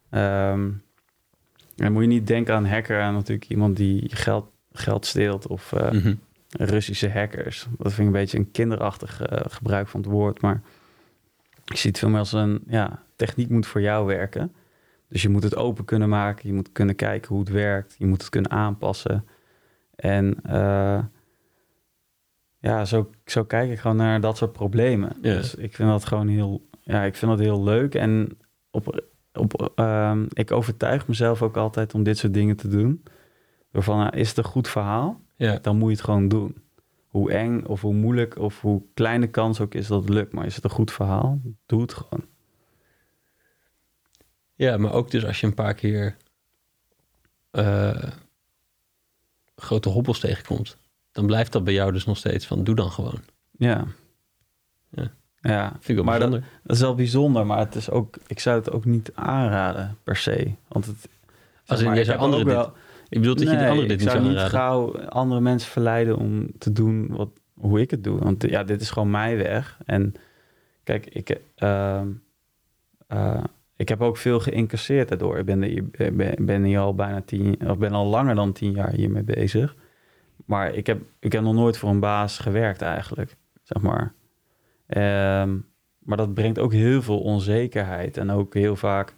ehm, 0.10 0.72
dan 1.76 1.92
moet 1.92 2.02
je 2.02 2.08
niet 2.08 2.28
denken 2.28 2.56
aan 2.56 2.66
hacker, 2.66 3.02
aan 3.02 3.14
natuurlijk 3.14 3.50
iemand 3.50 3.78
die 3.78 4.02
je 4.02 4.16
geld, 4.16 4.52
geld 4.72 5.06
steelt 5.06 5.48
of... 5.48 5.74
eh, 5.74 5.92
mhm. 5.92 6.14
Russische 6.58 7.10
hackers. 7.10 7.68
Dat 7.78 7.94
vind 7.94 8.00
ik 8.00 8.06
een 8.06 8.22
beetje 8.22 8.38
een 8.38 8.52
kinderachtig 8.52 9.22
eh, 9.22 9.42
gebruik 9.48 9.88
van 9.88 10.00
het 10.00 10.10
woord. 10.10 10.42
Maar 10.42 10.62
ik 11.66 11.78
zie 11.78 11.90
het 11.90 12.00
veel 12.00 12.10
meer 12.10 12.20
als 12.20 12.34
een 12.34 12.64
ja, 12.68 13.04
techniek 13.16 13.50
moet 13.50 13.68
voor 13.68 13.82
jou 13.82 14.06
werken. 14.06 14.54
Dus 15.10 15.22
je 15.22 15.30
moet 15.30 15.44
het 15.44 15.56
open 15.56 15.86
kunnen 15.86 16.10
maken. 16.10 16.48
Je 16.48 16.54
moet 16.54 16.72
kunnen 16.72 16.96
kijken 16.96 17.30
hoe 17.30 17.40
het 17.40 17.50
werkt. 17.50 17.96
Je 17.98 18.06
moet 18.06 18.22
het 18.22 18.30
kunnen 18.30 18.52
aanpassen. 18.52 19.26
En 19.96 20.36
eh, 20.44 21.04
ja, 22.66 22.86
zo, 22.86 23.10
zo 23.26 23.44
kijk 23.44 23.72
ik 23.72 23.80
gewoon 23.80 23.96
naar 23.96 24.22
dat 24.22 24.38
soort 24.38 24.52
problemen. 24.52 25.18
Dus 25.22 25.56
ik 25.56 25.76
vind 25.76 25.90
dat 25.90 26.06
gewoon 26.06 26.28
heel, 26.28 26.70
ja, 26.82 27.04
ik 27.04 27.16
vind 27.16 27.32
dat 27.32 27.40
heel 27.40 27.64
leuk. 27.64 27.96
En 27.96 28.38
op, 28.72 29.04
op, 29.34 29.72
ehm, 29.76 30.26
ik 30.34 30.52
overtuig 30.52 31.08
mezelf 31.08 31.42
ook 31.42 31.58
altijd 31.58 31.94
om 31.94 32.04
dit 32.04 32.18
soort 32.18 32.34
dingen 32.34 32.56
te 32.56 32.68
doen. 32.68 33.04
Door 33.72 33.84
van, 33.84 33.98
nou, 33.98 34.18
is 34.18 34.30
het 34.30 34.38
een 34.38 34.44
goed 34.44 34.68
verhaal? 34.68 35.24
dan 35.62 35.78
moet 35.78 35.90
je 35.90 35.96
het 35.96 36.06
gewoon 36.06 36.28
doen. 36.28 36.56
Hoe 37.08 37.32
eng 37.32 37.64
of 37.66 37.82
hoe 37.82 37.94
moeilijk 37.94 38.38
of 38.38 38.62
hoe 38.62 38.84
klein 38.94 39.22
de 39.22 39.30
kans 39.30 39.60
ook 39.60 39.74
is 39.74 39.88
dat 39.88 40.02
het 40.02 40.10
lukt. 40.10 40.34
Maar 40.34 40.46
is 40.46 40.56
het 40.56 40.64
een 40.64 40.70
goed 40.70 40.92
verhaal? 40.92 41.40
Doe 41.66 41.82
het 41.82 41.94
gewoon. 41.94 42.26
ja, 44.56 44.78
maar 44.78 44.94
ook 44.94 45.12
dus 45.12 45.26
als 45.26 45.40
je 45.40 45.48
een 45.48 45.54
paar 45.54 45.74
keer 45.74 46.18
eh, 47.52 48.12
grote 49.56 49.90
hobbels 49.90 50.20
tegenkomt, 50.20 50.78
dan 51.16 51.26
blijft 51.26 51.52
dat 51.52 51.64
bij 51.64 51.74
jou 51.74 51.92
dus 51.92 52.06
nog 52.06 52.18
steeds 52.18 52.46
van, 52.46 52.64
doe 52.64 52.76
dan 52.76 52.92
gewoon. 52.92 53.20
Ja. 53.52 53.86
Ja. 54.90 55.12
Ja, 55.42 55.70
Vind 55.72 55.90
ik 55.90 55.96
wel 55.96 56.04
maar 56.04 56.20
dat, 56.20 56.30
bijzonder. 56.30 56.60
dat 56.64 56.76
is 56.76 56.82
wel 56.82 56.96
bijzonder. 56.96 57.46
Maar 57.46 57.58
het 57.58 57.76
is 57.76 57.90
ook, 57.90 58.16
ik 58.28 58.40
zou 58.40 58.58
het 58.58 58.72
ook 58.72 58.86
niet 58.86 59.12
aanraden 59.14 59.98
per 60.04 60.16
se. 60.16 60.52
Want 60.68 60.86
het, 60.86 61.10
Als 61.66 61.80
in, 61.82 61.86
jij 61.86 61.98
ik 62.00 62.06
zou 62.06 62.18
heb 62.20 62.26
anderen 62.26 62.46
dit- 62.58 62.74
Ik 63.10 63.20
bedoel 63.20 63.36
dat 63.36 63.44
je 63.44 63.50
de 63.50 63.56
Nee, 63.56 63.70
anderen 63.70 63.88
dit 63.88 63.92
ik 64.02 64.04
niet 64.04 64.10
zou 64.10 64.24
zou 64.24 64.30
niet 64.34 64.38
aanraden. 64.44 64.60
gauw 64.60 65.08
andere 65.10 65.42
mensen 65.42 65.72
verleiden 65.72 66.18
om 66.18 66.58
te 66.58 66.72
doen 66.72 67.08
wat, 67.08 67.30
hoe 67.54 67.80
ik 67.82 67.92
het 67.92 68.04
doe. 68.04 68.20
Want 68.20 68.50
ja, 68.50 68.64
dit 68.64 68.82
is 68.82 68.90
gewoon 68.90 69.12
mijn 69.12 69.38
weg. 69.38 69.78
En 69.86 70.14
kijk, 70.84 71.06
ik, 71.06 71.40
ehm, 71.56 72.08
eh, 73.08 73.44
ik 73.76 73.90
heb 73.90 74.02
ook 74.02 74.18
veel 74.18 74.40
geïncasseerd 74.40 75.10
daardoor. 75.10 75.38
Ik 75.38 75.46
ben, 75.46 75.90
ben, 76.16 76.46
ben 76.46 76.64
hier 76.64 76.80
al 76.80 76.96
bijna 76.96 77.22
tien, 77.22 77.70
of 77.70 77.78
ben 77.78 77.92
al 77.92 78.06
langer 78.06 78.36
dan 78.36 78.54
tien 78.54 78.72
jaar 78.72 78.92
hiermee 78.94 79.24
bezig. 79.24 79.76
Maar 80.46 80.74
ik 80.74 80.88
heb, 80.88 81.02
ik 81.20 81.32
heb 81.32 81.44
nog 81.44 81.54
nooit 81.54 81.78
voor 81.78 81.90
een 81.90 82.00
baas 82.00 82.38
gewerkt 82.38 82.82
eigenlijk, 82.82 83.36
zeg 83.64 83.82
maar. 83.82 84.14
Ehm, 84.88 85.58
maar 86.00 86.18
dat 86.18 86.34
brengt 86.34 86.60
ook 86.60 86.74
heel 86.74 87.02
veel 87.02 87.20
onzekerheid. 87.20 88.18
En 88.18 88.30
ook 88.30 88.54
heel 88.54 88.76
vaak 88.76 89.14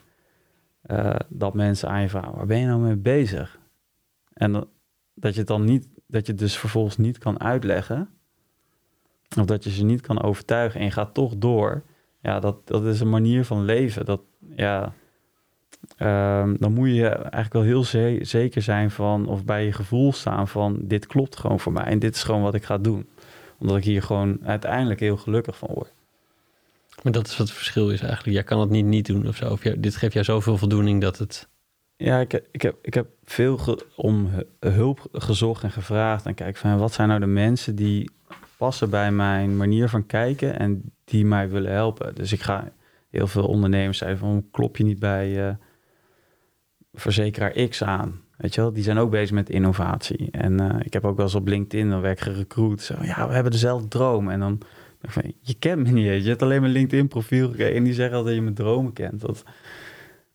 eh, 0.82 1.16
dat 1.30 1.54
mensen 1.54 1.90
aan 1.90 2.02
je 2.02 2.10
vragen, 2.10 2.36
waar 2.36 2.46
ben 2.46 2.60
je 2.60 2.66
nou 2.66 2.82
mee 2.82 2.96
bezig? 2.96 3.60
En 4.34 4.52
dat, 4.52 4.68
dat 5.14 5.34
je 5.34 5.40
het 5.40 5.48
dan 5.48 5.64
niet, 5.64 5.88
dat 6.08 6.26
je 6.26 6.32
het 6.32 6.42
dus 6.42 6.58
vervolgens 6.58 6.98
niet 6.98 7.18
kan 7.18 7.40
uitleggen. 7.40 8.10
Of 9.40 9.46
dat 9.46 9.64
je 9.64 9.70
ze 9.70 9.84
niet 9.84 10.02
kan 10.02 10.22
overtuigen 10.22 10.80
en 10.80 10.86
je 10.86 10.92
gaat 10.92 11.14
toch 11.14 11.38
door. 11.38 11.84
Ja, 12.22 12.40
dat, 12.40 12.68
dat 12.68 12.86
is 12.86 13.00
een 13.00 13.10
manier 13.10 13.46
van 13.46 13.64
leven. 13.64 14.06
Dat, 14.06 14.22
ja, 14.56 14.94
ehm, 15.98 16.56
dan 16.60 16.74
moet 16.74 16.90
je 16.90 17.08
eigenlijk 17.10 17.54
wel 17.54 17.62
heel 17.64 17.84
ze- 17.84 18.20
zeker 18.22 18.62
zijn 18.62 18.92
van, 18.92 19.28
of 19.28 19.46
bij 19.46 19.66
je 19.66 19.72
gevoel 19.72 20.14
staan 20.14 20.48
van, 20.48 20.78
dit 20.82 21.08
klopt 21.08 21.36
gewoon 21.38 21.60
voor 21.60 21.72
mij 21.72 21.84
en 21.84 22.00
dit 22.00 22.16
is 22.16 22.24
gewoon 22.24 22.42
wat 22.42 22.54
ik 22.56 22.64
ga 22.64 22.78
doen. 22.78 23.08
Omdat 23.60 23.78
ik 23.78 23.84
hier 23.84 24.02
gewoon 24.02 24.38
uiteindelijk 24.44 25.00
heel 25.00 25.18
gelukkig 25.18 25.58
van 25.58 25.70
word. 25.74 25.92
Maar 27.04 27.14
dat 27.14 27.28
is 27.28 27.38
wat 27.38 27.48
het 27.48 27.56
verschil 27.56 27.90
is 27.90 28.02
eigenlijk. 28.02 28.34
Jij 28.34 28.44
kan 28.44 28.60
het 28.60 28.70
niet 28.70 28.86
niet 28.86 29.06
doen 29.06 29.28
of 29.28 29.36
zo. 29.36 29.50
Of 29.52 29.64
jij- 29.64 29.80
dit 29.80 29.96
geeft 29.96 30.14
jou 30.14 30.26
zoveel 30.26 30.58
voldoening 30.58 31.02
dat 31.02 31.18
het... 31.18 31.48
Ja, 31.96 32.20
ik, 32.20 32.42
ik, 32.52 32.62
heb, 32.62 32.76
ik 32.82 32.94
heb 32.94 33.08
veel 33.26 33.80
om 33.96 34.28
hu- 34.28 34.70
hulp 34.72 35.08
gezocht 35.12 35.64
en 35.64 35.72
gevraagd. 35.72 36.26
En 36.26 36.34
kijk, 36.34 36.58
van 36.58 36.78
wat 36.78 36.94
zijn 36.94 37.08
nou 37.08 37.20
de 37.20 37.26
mensen 37.26 37.76
die 37.76 38.10
passen 38.58 38.90
bij 38.90 39.12
mijn 39.12 39.58
manier 39.58 39.90
van 39.90 40.06
kijken 40.06 40.60
en 40.60 40.92
die 41.04 41.26
mij 41.26 41.50
willen 41.50 41.72
helpen. 41.72 42.16
Dus 42.16 42.32
ik 42.32 42.42
ga 42.42 42.72
heel 43.10 43.28
veel 43.28 43.46
ondernemers 43.46 43.98
zeiden 43.98 44.20
van 44.20 44.46
klop 44.52 44.78
je 44.78 44.84
niet 44.84 45.00
bij 45.00 45.48
uh, 45.48 45.54
verzekeraar 47.00 47.68
X 47.68 47.84
aan. 47.84 48.22
Weet 48.38 48.56
je 48.56 48.62
wel, 48.62 48.74
die 48.74 48.84
zijn 48.84 48.98
ook 48.98 49.10
bezig 49.10 49.36
met 49.36 49.50
innovatie. 49.50 50.32
En 50.32 50.62
uh, 50.62 50.76
ik 50.80 50.94
heb 50.94 51.06
ook 51.06 51.16
wel 51.16 51.26
eens 51.26 51.36
op 51.36 51.48
LinkedIn, 51.48 51.90
dan 51.90 52.02
werk 52.02 52.20
gerecruit. 52.20 52.82
Zo, 52.82 52.96
ja, 53.02 53.28
we 53.28 53.34
hebben 53.34 53.52
dezelfde 53.52 53.88
droom. 53.88 54.30
En 54.30 54.40
dan 54.40 54.62
van, 55.02 55.34
je 55.42 55.54
kent 55.54 55.84
me 55.84 55.92
niet 55.92 56.08
eens. 56.08 56.24
Je 56.24 56.30
hebt 56.30 56.42
alleen 56.42 56.62
mijn 56.62 56.74
LinkedIn 56.74 57.08
profiel 57.08 57.50
gekeken. 57.50 57.76
En 57.76 57.84
die 57.84 57.94
zeggen 57.94 58.18
al 58.18 58.24
dat 58.24 58.34
je 58.34 58.42
mijn 58.42 58.56
dromen 58.56 58.94
kent. 58.94 59.22
Dat, 59.22 59.44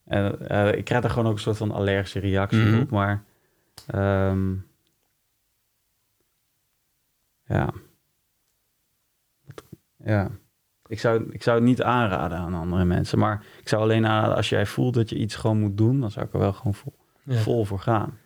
en 0.05 0.39
uh, 0.51 0.73
ik 0.73 0.85
krijg 0.85 1.03
daar 1.03 1.11
gewoon 1.11 1.27
ook 1.27 1.35
een 1.35 1.41
soort 1.41 1.57
van 1.57 1.71
allergische 1.71 2.19
reactie 2.19 2.59
mm 2.59 2.73
-hmm. 2.73 2.81
op. 2.81 2.91
Maar 2.91 3.25
um, 3.95 4.67
ja. 7.47 7.73
Ja. 10.05 10.31
Ik 10.93 11.01
zou, 11.01 11.27
ik 11.31 11.43
zou 11.43 11.57
het 11.57 11.67
niet 11.67 11.83
aanraden 11.83 12.39
aan 12.39 12.55
andere 12.55 12.85
mensen. 12.85 13.19
Maar 13.19 13.45
ik 13.61 13.69
zou 13.69 13.83
alleen 13.83 14.07
aanraden 14.07 14.37
als 14.37 14.49
jij 14.49 14.67
voelt 14.67 14.95
dat 14.95 15.11
je 15.11 15.17
iets 15.17 15.35
gewoon 15.35 15.61
moet 15.61 15.77
doen, 15.77 16.01
dan 16.01 16.11
zou 16.11 16.27
ik 16.27 16.33
er 16.33 16.39
wel 16.39 16.53
gewoon 16.53 16.75
vol, 16.75 16.95
ja. 17.23 17.37
vol 17.37 17.65
voor 17.65 17.79
gaan. 17.79 18.19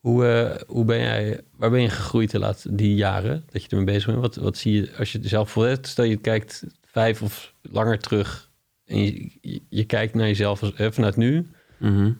Hoe, 0.00 0.24
uh, 0.24 0.62
hoe 0.66 0.84
ben 0.84 0.98
jij, 0.98 1.40
waar 1.56 1.70
ben 1.70 1.80
je 1.80 1.88
gegroeid 1.88 2.30
de 2.30 2.38
laatste 2.38 2.74
die 2.74 2.94
jaren 2.94 3.44
dat 3.50 3.62
je 3.62 3.68
ermee 3.68 3.84
bezig 3.84 4.06
bent? 4.06 4.20
Wat, 4.20 4.34
wat 4.36 4.56
zie 4.56 4.72
je 4.72 4.96
als 4.98 5.12
je 5.12 5.18
zelf 5.22 5.50
voelt? 5.50 5.86
Stel 5.86 6.04
je 6.04 6.16
kijkt 6.16 6.64
vijf 6.84 7.22
of 7.22 7.54
langer 7.62 7.98
terug 7.98 8.50
en 8.84 9.04
je, 9.04 9.38
je, 9.40 9.62
je 9.68 9.84
kijkt 9.84 10.14
naar 10.14 10.26
jezelf 10.26 10.62
als, 10.62 10.74
eh, 10.74 10.90
vanuit 10.90 11.16
nu. 11.16 11.50
Mm 11.78 11.96
-hmm. 11.96 12.18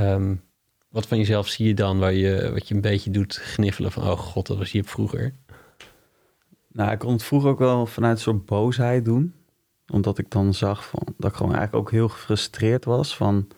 um, 0.00 0.42
wat 0.88 1.06
van 1.06 1.18
jezelf 1.18 1.48
zie 1.48 1.66
je 1.66 1.74
dan 1.74 1.98
waar 1.98 2.12
je, 2.12 2.50
wat 2.52 2.68
je 2.68 2.74
een 2.74 2.80
beetje 2.80 3.10
doet 3.10 3.36
gniffelen 3.36 3.92
van, 3.92 4.02
oh 4.02 4.18
god, 4.18 4.46
dat 4.46 4.58
was 4.58 4.72
je 4.72 4.84
vroeger? 4.84 5.34
Nou, 6.74 6.90
ik 6.92 6.98
kon 6.98 7.12
het 7.12 7.22
vroeger 7.22 7.50
ook 7.50 7.58
wel 7.58 7.86
vanuit 7.86 8.16
een 8.16 8.22
soort 8.22 8.46
boosheid 8.46 9.04
doen. 9.04 9.34
Omdat 9.92 10.18
ik 10.18 10.30
dan 10.30 10.54
zag 10.54 10.86
van, 10.86 11.06
dat 11.16 11.30
ik 11.30 11.36
gewoon 11.36 11.54
eigenlijk 11.54 11.86
ook 11.86 11.92
heel 11.92 12.08
gefrustreerd 12.08 12.84
was 12.84 13.16
van... 13.16 13.48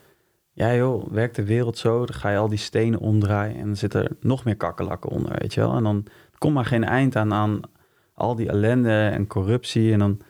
Ja 0.52 0.74
joh, 0.74 1.08
werkt 1.10 1.36
de 1.36 1.44
wereld 1.44 1.78
zo, 1.78 2.06
dan 2.06 2.14
ga 2.14 2.30
je 2.30 2.38
al 2.38 2.48
die 2.48 2.58
stenen 2.58 2.98
omdraaien... 2.98 3.56
en 3.56 3.66
dan 3.66 3.76
zitten 3.76 4.04
er 4.04 4.16
nog 4.20 4.44
meer 4.44 4.56
kakkelakken 4.56 5.10
onder, 5.10 5.38
weet 5.38 5.54
je 5.54 5.60
wel. 5.60 5.74
En 5.76 5.82
dan 5.82 6.06
komt 6.38 6.54
maar 6.54 6.64
geen 6.64 6.84
eind 6.84 7.16
aan 7.16 7.32
aan 7.32 7.60
al 8.14 8.34
die 8.34 8.48
ellende 8.48 9.08
en 9.08 9.26
corruptie... 9.26 9.92
en 9.92 9.98
dan 9.98 10.20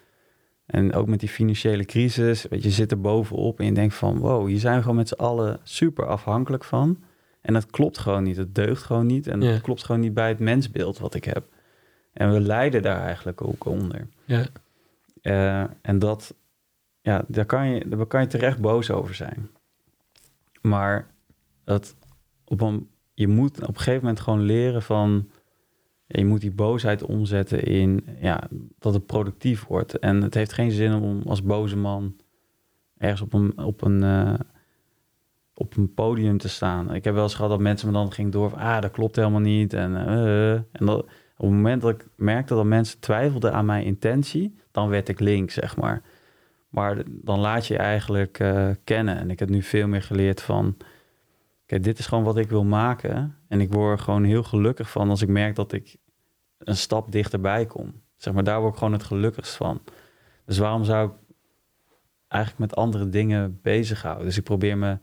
en 0.66 0.94
ook 0.94 1.06
met 1.06 1.20
die 1.20 1.28
financiële 1.28 1.84
crisis, 1.84 2.46
weet 2.48 2.62
je, 2.62 2.68
je 2.68 2.74
zit 2.74 2.90
er 2.90 3.00
bovenop 3.00 3.58
en 3.58 3.66
je 3.66 3.72
denkt 3.72 3.94
van, 3.94 4.18
wow, 4.18 4.46
hier 4.46 4.58
zijn 4.58 4.74
we 4.76 4.80
gewoon 4.80 4.96
met 4.96 5.08
z'n 5.08 5.14
allen 5.14 5.60
super 5.62 6.06
afhankelijk 6.06 6.64
van. 6.64 7.02
En 7.40 7.52
dat 7.52 7.70
klopt 7.70 7.98
gewoon 7.98 8.22
niet, 8.22 8.36
het 8.36 8.54
deugt 8.54 8.82
gewoon 8.82 9.06
niet 9.06 9.26
en 9.26 9.40
Ja. 9.40 9.50
het 9.50 9.62
klopt 9.62 9.84
gewoon 9.84 10.00
niet 10.00 10.14
bij 10.14 10.28
het 10.28 10.38
mensbeeld 10.38 10.98
wat 10.98 11.14
ik 11.14 11.24
heb. 11.24 11.44
En 12.16 12.32
we 12.32 12.40
lijden 12.40 12.82
daar 12.82 13.00
eigenlijk 13.00 13.42
ook 13.42 13.64
onder. 13.64 14.06
Ja, 14.24 14.46
Eh, 15.22 15.64
en 15.80 15.98
dat, 15.98 16.34
ja, 17.00 17.24
daar 17.28 17.44
kan, 17.44 17.68
je, 17.68 17.88
daar 17.88 18.06
kan 18.06 18.20
je 18.20 18.26
terecht 18.26 18.60
boos 18.60 18.90
over 18.90 19.14
zijn. 19.14 19.50
Maar 20.60 21.06
dat 21.64 21.96
op 22.44 22.60
een, 22.60 22.88
je 23.14 23.28
moet 23.28 23.62
op 23.62 23.68
een 23.68 23.76
gegeven 23.76 24.00
moment 24.00 24.20
gewoon 24.20 24.40
leren 24.40 24.82
van... 24.82 25.30
ja, 26.06 26.18
je 26.18 26.26
moet 26.26 26.40
die 26.40 26.50
boosheid 26.52 27.02
omzetten 27.02 27.62
in 27.62 28.06
ja, 28.20 28.48
dat 28.78 28.94
het 28.94 29.06
productief 29.06 29.64
wordt. 29.66 29.98
En 29.98 30.22
het 30.22 30.34
heeft 30.34 30.52
geen 30.52 30.70
zin 30.70 30.94
om 30.94 31.22
als 31.26 31.42
boze 31.42 31.76
man 31.76 32.16
ergens 32.98 33.20
op 33.20 33.32
een, 33.32 33.58
op 33.58 33.82
een, 33.82 34.02
eh, 34.02 34.34
op 35.54 35.76
een 35.76 35.94
podium 35.94 36.38
te 36.38 36.48
staan. 36.48 36.94
Ik 36.94 37.04
heb 37.04 37.14
wel 37.14 37.22
eens 37.22 37.34
gehad 37.34 37.50
dat 37.50 37.60
mensen 37.60 37.86
me 37.86 37.92
dan 37.92 38.12
gingen 38.12 38.30
door... 38.30 38.50
van, 38.50 38.58
ah, 38.58 38.80
dat 38.80 38.90
klopt 38.90 39.16
helemaal 39.16 39.40
niet. 39.40 39.72
En, 39.72 39.96
eh, 39.96 40.52
en 40.52 40.86
dat, 40.86 41.06
op 41.36 41.46
het 41.46 41.54
moment 41.54 41.82
dat 41.82 41.90
ik 41.90 42.06
merkte 42.14 42.54
dat 42.54 42.64
mensen 42.64 43.00
twijfelden 43.00 43.52
aan 43.52 43.64
mijn 43.64 43.84
intentie, 43.84 44.56
dan 44.70 44.88
werd 44.88 45.08
ik 45.08 45.20
link, 45.20 45.50
zeg 45.50 45.76
maar. 45.76 46.02
Maar 46.68 47.02
dan 47.06 47.38
laat 47.38 47.66
je 47.66 47.76
eigenlijk 47.76 48.38
eh, 48.38 48.70
kennen. 48.84 49.16
En 49.16 49.30
ik 49.30 49.38
heb 49.38 49.48
nu 49.48 49.62
veel 49.62 49.88
meer 49.88 50.02
geleerd 50.02 50.42
van, 50.42 50.76
kijk, 51.66 51.82
dit 51.82 51.98
is 51.98 52.06
gewoon 52.06 52.24
wat 52.24 52.36
ik 52.36 52.48
wil 52.48 52.64
maken. 52.64 53.36
En 53.48 53.60
ik 53.60 53.72
word 53.72 53.98
er 53.98 54.04
gewoon 54.04 54.24
heel 54.24 54.42
gelukkig 54.42 54.90
van 54.90 55.10
als 55.10 55.22
ik 55.22 55.28
merk 55.28 55.54
dat 55.54 55.72
ik 55.72 55.96
een 56.58 56.76
stap 56.76 57.12
dichterbij 57.12 57.66
kom. 57.66 58.02
Zeg 58.16 58.34
maar, 58.34 58.44
daar 58.44 58.60
word 58.60 58.72
ik 58.72 58.78
gewoon 58.78 58.92
het 58.92 59.04
gelukkigst 59.04 59.54
van. 59.54 59.80
Dus 60.44 60.58
waarom 60.58 60.84
zou 60.84 61.08
ik 61.08 61.14
eigenlijk 62.28 62.70
met 62.70 62.78
andere 62.78 63.08
dingen 63.08 63.58
bezighouden? 63.62 64.24
Dus 64.24 64.36
ik 64.36 64.44
probeer 64.44 64.78
me 64.78 64.98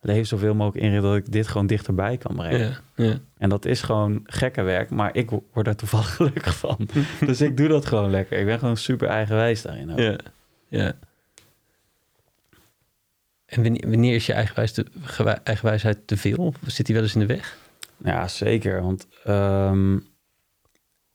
leven 0.00 0.26
zoveel 0.26 0.54
mogelijk 0.54 0.84
inrichten 0.84 1.08
dat 1.10 1.18
ik 1.18 1.32
dit 1.32 1.48
gewoon 1.48 1.66
dichterbij 1.66 2.16
kan 2.16 2.34
brengen. 2.36 2.58
ja, 2.58 2.80
ja. 3.04 3.18
En 3.38 3.48
dat 3.48 3.64
is 3.64 3.82
gewoon 3.82 4.20
gekke 4.24 4.62
werk, 4.62 4.90
maar 4.90 5.16
ik 5.16 5.30
wo- 5.30 5.44
word 5.52 5.66
er 5.66 5.76
toevallig 5.76 6.14
gelukkig 6.16 6.56
van. 6.56 6.88
dus 7.26 7.40
ik 7.40 7.56
doe 7.56 7.68
dat 7.68 7.86
gewoon 7.86 8.10
lekker. 8.10 8.38
Ik 8.38 8.44
ben 8.46 8.58
gewoon 8.58 8.76
super 8.76 9.08
eigenwijs 9.08 9.62
daarin. 9.62 9.90
ook. 9.92 9.98
Ja, 9.98 10.16
ja. 10.68 10.92
En 13.46 13.62
wanneer, 13.90 14.14
is 14.14 14.26
je 14.26 14.32
eigenwijs 14.32 14.72
te, 14.72 14.86
gewa- 15.02 15.40
eigenwijsheid 15.44 16.06
te 16.06 16.16
veel? 16.16 16.36
Of 16.36 16.56
zit 16.66 16.86
die 16.86 16.94
wel 16.94 17.04
eens 17.04 17.14
in 17.14 17.20
de 17.20 17.26
weg? 17.26 17.56
Ja, 17.96 18.28
zeker. 18.28 18.82
Want 18.82 19.06
ehm, 19.24 19.94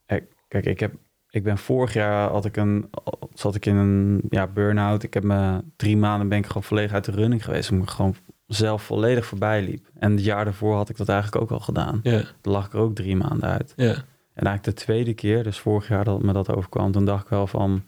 ik- 0.07 0.27
kijk, 0.47 0.65
ik, 0.65 0.79
heb, 0.79 0.93
ik 1.29 1.43
ben 1.43 1.57
vorig 1.57 1.93
jaar 1.93 2.29
had 2.29 2.45
ik 2.45 2.57
een, 2.57 2.89
zat 3.33 3.55
ik 3.55 3.65
in 3.65 3.75
een 3.75 4.21
ja, 4.29 4.47
burn-out. 4.47 5.03
Ik 5.03 5.13
heb 5.13 5.23
me 5.23 5.61
drie 5.75 5.97
maanden 5.97 6.29
ben 6.29 6.37
ik 6.37 6.45
gewoon 6.45 6.63
volledig 6.63 6.91
uit 6.93 7.05
de 7.05 7.11
running 7.11 7.43
geweest. 7.45 7.71
Omdat 7.71 7.87
ik 7.87 7.93
gewoon 7.93 8.15
zelf 8.53 8.83
volledig 8.83 9.25
voorbij 9.25 9.61
liep. 9.63 9.89
En 9.99 10.11
het 10.11 10.23
jaar 10.23 10.43
daarvoor 10.43 10.75
had 10.75 10.89
ik 10.89 10.97
dat 10.97 11.09
eigenlijk 11.09 11.41
ook 11.41 11.51
al 11.51 11.59
gedaan. 11.59 11.99
Ja, 12.03 12.23
Toen 12.41 12.53
lag 12.53 12.65
ik 12.65 12.73
er 12.73 12.79
ook 12.79 12.95
drie 12.95 13.15
maanden 13.15 13.49
uit. 13.49 13.73
ja, 13.75 13.93
En 14.33 14.45
eigenlijk 14.45 14.63
de 14.63 14.83
tweede 14.83 15.13
keer, 15.13 15.43
dus 15.43 15.59
vorig 15.59 15.87
jaar 15.87 16.03
dat 16.03 16.23
me 16.23 16.33
dat 16.33 16.55
overkwam, 16.55 16.91
toen 16.91 17.05
dacht 17.05 17.23
ik 17.23 17.29
wel 17.29 17.47
van... 17.47 17.83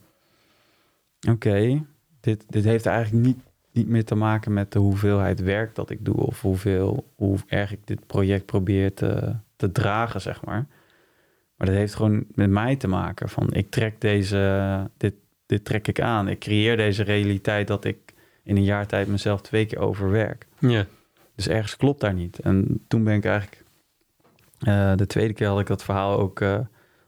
Oké, 1.29 1.85
dit, 2.19 2.45
dit 2.49 2.63
heeft 2.63 2.85
eigenlijk 2.85 3.25
niet, 3.25 3.39
niet 3.71 3.87
meer 3.87 4.05
te 4.05 4.15
maken 4.15 4.53
met 4.53 4.71
de 4.71 4.79
hoeveelheid 4.79 5.41
werk 5.41 5.75
dat 5.75 5.89
ik 5.89 6.05
doe... 6.05 6.15
of 6.15 6.41
hoeveel, 6.41 7.11
hoe 7.15 7.37
erg 7.47 7.71
ik 7.71 7.87
dit 7.87 8.07
project 8.07 8.45
probeer 8.45 8.93
te, 8.93 9.35
te 9.55 9.71
dragen, 9.71 10.21
zeg 10.21 10.45
maar. 10.45 10.67
Maar 11.55 11.67
dat 11.67 11.75
heeft 11.75 11.95
gewoon 11.95 12.25
met 12.33 12.49
mij 12.49 12.75
te 12.75 12.87
maken. 12.87 13.29
Van 13.29 13.53
ik 13.53 13.69
trek 13.69 14.01
deze, 14.01 14.89
dit, 14.97 15.13
dit 15.45 15.65
trek 15.65 15.87
ik 15.87 16.01
aan. 16.01 16.27
Ik 16.27 16.39
creëer 16.39 16.77
deze 16.77 17.03
realiteit 17.03 17.67
dat 17.67 17.85
ik 17.85 18.04
in 18.45 18.55
een 18.55 18.63
jaar 18.63 18.87
tijd 18.87 19.07
mezelf 19.07 19.41
twee 19.41 19.65
keer 19.65 19.79
overwerk. 19.79 20.47
ja. 20.59 20.85
Dus 21.35 21.47
ergens 21.47 21.77
klopt 21.77 21.99
daar 22.01 22.13
niet. 22.13 22.39
En 22.39 22.83
toen 22.87 23.03
ben 23.03 23.13
ik 23.15 23.25
eigenlijk... 23.25 23.63
eh, 24.59 24.95
de 24.95 25.05
tweede 25.07 25.33
keer 25.33 25.47
had 25.47 25.59
ik 25.59 25.67
dat 25.67 25.83
verhaal 25.83 26.19
ook 26.19 26.41
eh, 26.41 26.59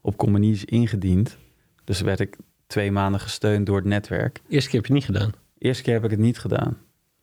op 0.02 0.18
Communies 0.18 0.66
ingediend. 0.66 1.38
Dus 1.84 2.02
werd 2.02 2.20
ik 2.20 2.38
twee 2.68 2.92
maanden 2.92 3.20
gesteund 3.22 3.66
door 3.66 3.76
het 3.76 3.86
netwerk. 3.86 4.42
Eerste 4.48 4.70
keer 4.70 4.80
heb 4.80 4.88
je 4.90 4.94
het 4.96 5.06
niet 5.08 5.16
gedaan. 5.18 5.32
Eerste 5.58 5.84
keer 5.84 5.94
heb 5.94 6.04
ik 6.04 6.10
het 6.10 6.20
niet 6.20 6.40
gedaan. 6.40 6.78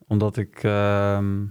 Omdat 0.07 0.37
ik... 0.37 0.63
ehm, 0.63 1.43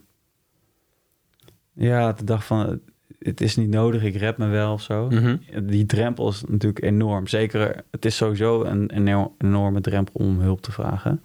ja, 1.72 2.12
de 2.12 2.24
dag 2.24 2.46
van... 2.46 2.80
Het 3.18 3.40
is 3.40 3.56
niet 3.56 3.68
nodig, 3.70 4.02
ik 4.02 4.16
red 4.16 4.36
me 4.36 4.46
wel 4.46 4.72
of 4.72 4.82
zo. 4.82 5.08
Mhm. 5.10 5.36
Die 5.62 5.86
drempel 5.86 6.28
is 6.28 6.42
natuurlijk 6.48 6.84
enorm. 6.84 7.26
Zeker, 7.26 7.84
het 7.90 8.04
is 8.04 8.16
sowieso 8.16 8.62
een 8.64 8.90
enorm- 8.90 9.34
enorme 9.38 9.80
drempel 9.80 10.14
om 10.14 10.38
hulp 10.40 10.60
te 10.60 10.72
vragen. 10.72 11.22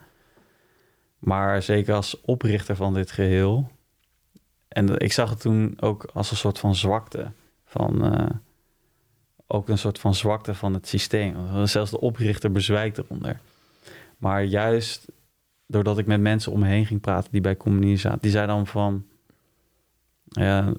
Maar 1.20 1.61
zeker 1.61 1.93
als 1.93 2.22
oprichter 2.22 2.76
van 2.76 2.93
dit 2.93 3.11
geheel. 3.11 3.72
En 4.67 4.97
ik 4.97 5.11
zag 5.11 5.30
het 5.30 5.39
toen 5.39 5.78
ook 5.80 6.09
als 6.13 6.32
een 6.32 6.38
soort 6.38 6.59
van 6.59 6.76
zwakte. 6.76 7.32
Van, 7.65 8.13
eh, 8.13 8.36
ook 9.47 9.70
een 9.70 9.78
soort 9.78 9.99
van 9.99 10.15
zwakte 10.15 10.53
van 10.53 10.74
het 10.74 10.88
systeem. 10.88 11.36
Zelfs 11.67 11.91
de 11.91 11.99
oprichter 11.99 12.51
bezwijkt 12.51 12.97
eronder. 12.97 13.39
Maar 14.17 14.43
juist 14.43 15.07
doordat 15.67 15.97
ik 15.97 16.05
met 16.05 16.22
mensen 16.22 16.51
om 16.51 16.59
me 16.59 16.67
heen 16.67 16.86
ging 16.86 17.01
praten 17.01 17.32
die 17.32 17.41
bij 17.41 17.57
Communie 17.57 17.97
zaten, 17.97 18.20
die 18.22 18.32
zei 18.32 18.47
dan 18.47 18.67
van. 18.67 19.05
Een 20.30 20.78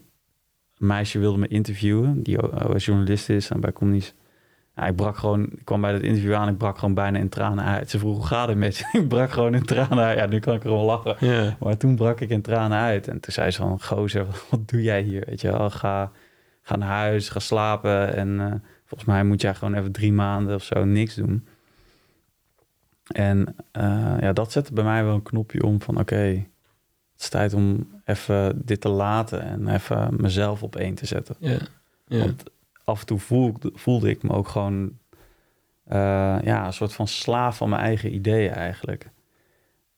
meisje 0.77 1.19
wilde 1.19 1.39
me 1.39 1.49
interviewen, 1.49 2.23
die 2.23 2.39
journalist 2.77 3.29
is 3.29 3.51
en 3.51 3.61
bij 3.61 3.73
Communies. 3.73 4.15
Ja, 4.77 4.87
ik 4.87 4.97
brak 4.97 5.17
gewoon, 5.17 5.45
ik 5.45 5.65
kwam 5.65 5.81
bij 5.81 5.93
dat 5.93 6.01
interview 6.01 6.35
aan, 6.35 6.49
ik 6.49 6.57
brak 6.57 6.79
gewoon 6.79 6.95
bijna 6.95 7.19
in 7.19 7.29
tranen 7.29 7.65
uit. 7.65 7.91
Ze 7.91 7.99
vroeg, 7.99 8.17
hoe 8.17 8.27
gaat 8.27 8.49
het 8.49 8.57
met 8.57 8.77
je? 8.77 8.89
ik 8.99 9.09
brak 9.09 9.31
gewoon 9.31 9.55
in 9.55 9.65
tranen 9.65 10.05
uit. 10.05 10.19
Ja, 10.19 10.27
nu 10.27 10.39
kan 10.39 10.55
ik 10.55 10.65
er 10.65 10.71
wel 10.71 10.85
lachen. 10.85 11.57
Maar 11.61 11.77
toen 11.77 11.97
brak 11.97 12.21
ik 12.21 12.31
in 12.31 12.43
tranen 12.43 12.79
uit. 12.79 13.09
En 13.09 13.21
toen 13.21 13.33
zei 13.33 13.51
ze 13.51 13.59
van, 13.59 13.83
gozer, 13.83 14.27
wat 14.51 14.69
doe 14.69 14.83
jij 14.83 15.03
hier? 15.03 15.25
Weet 15.27 15.41
je 15.41 15.51
wel, 15.51 15.71
ga, 15.71 16.11
ga 16.63 16.77
naar 16.77 16.89
huis, 16.89 17.29
ga 17.29 17.39
slapen. 17.39 18.15
En 18.15 18.41
eh, 18.41 18.55
volgens 18.85 19.09
mij 19.09 19.25
moet 19.25 19.41
jij 19.41 19.55
gewoon 19.55 19.75
even 19.75 19.93
drie 19.93 20.13
maanden 20.13 20.55
of 20.55 20.63
zo 20.63 20.85
niks 20.85 21.15
doen. 21.15 21.47
En 23.13 23.57
eh, 23.73 24.17
ja, 24.21 24.33
dat 24.33 24.53
zette 24.53 24.73
bij 24.73 24.85
mij 24.85 25.05
wel 25.05 25.15
een 25.15 25.23
knopje 25.23 25.63
om 25.63 25.83
van, 25.83 25.99
oké, 25.99 26.47
het 27.13 27.21
is 27.21 27.29
tijd 27.29 27.55
om 27.55 27.89
even 28.05 28.63
dit 28.65 28.81
te 28.81 28.89
laten. 28.89 29.43
En 29.43 29.69
even 29.69 30.17
mezelf 30.17 30.63
op 30.63 30.77
één 30.77 30.95
te 30.95 31.07
zetten. 31.07 31.37
ja, 31.39 31.59
ja. 32.07 32.19
Want 32.19 32.43
af 32.91 33.01
en 33.01 33.07
toe 33.07 33.19
voelde, 33.19 33.71
voelde 33.75 34.11
ik 34.11 34.23
me 34.23 34.31
ook 34.31 34.49
gewoon 34.49 34.99
eh, 35.85 36.39
ja, 36.43 36.67
een 36.67 36.73
soort 36.73 36.93
van 36.93 37.09
slaaf 37.09 37.57
van 37.57 37.69
mijn 37.69 37.83
eigen 37.83 38.15
ideeën 38.15 38.51
eigenlijk. 38.51 39.11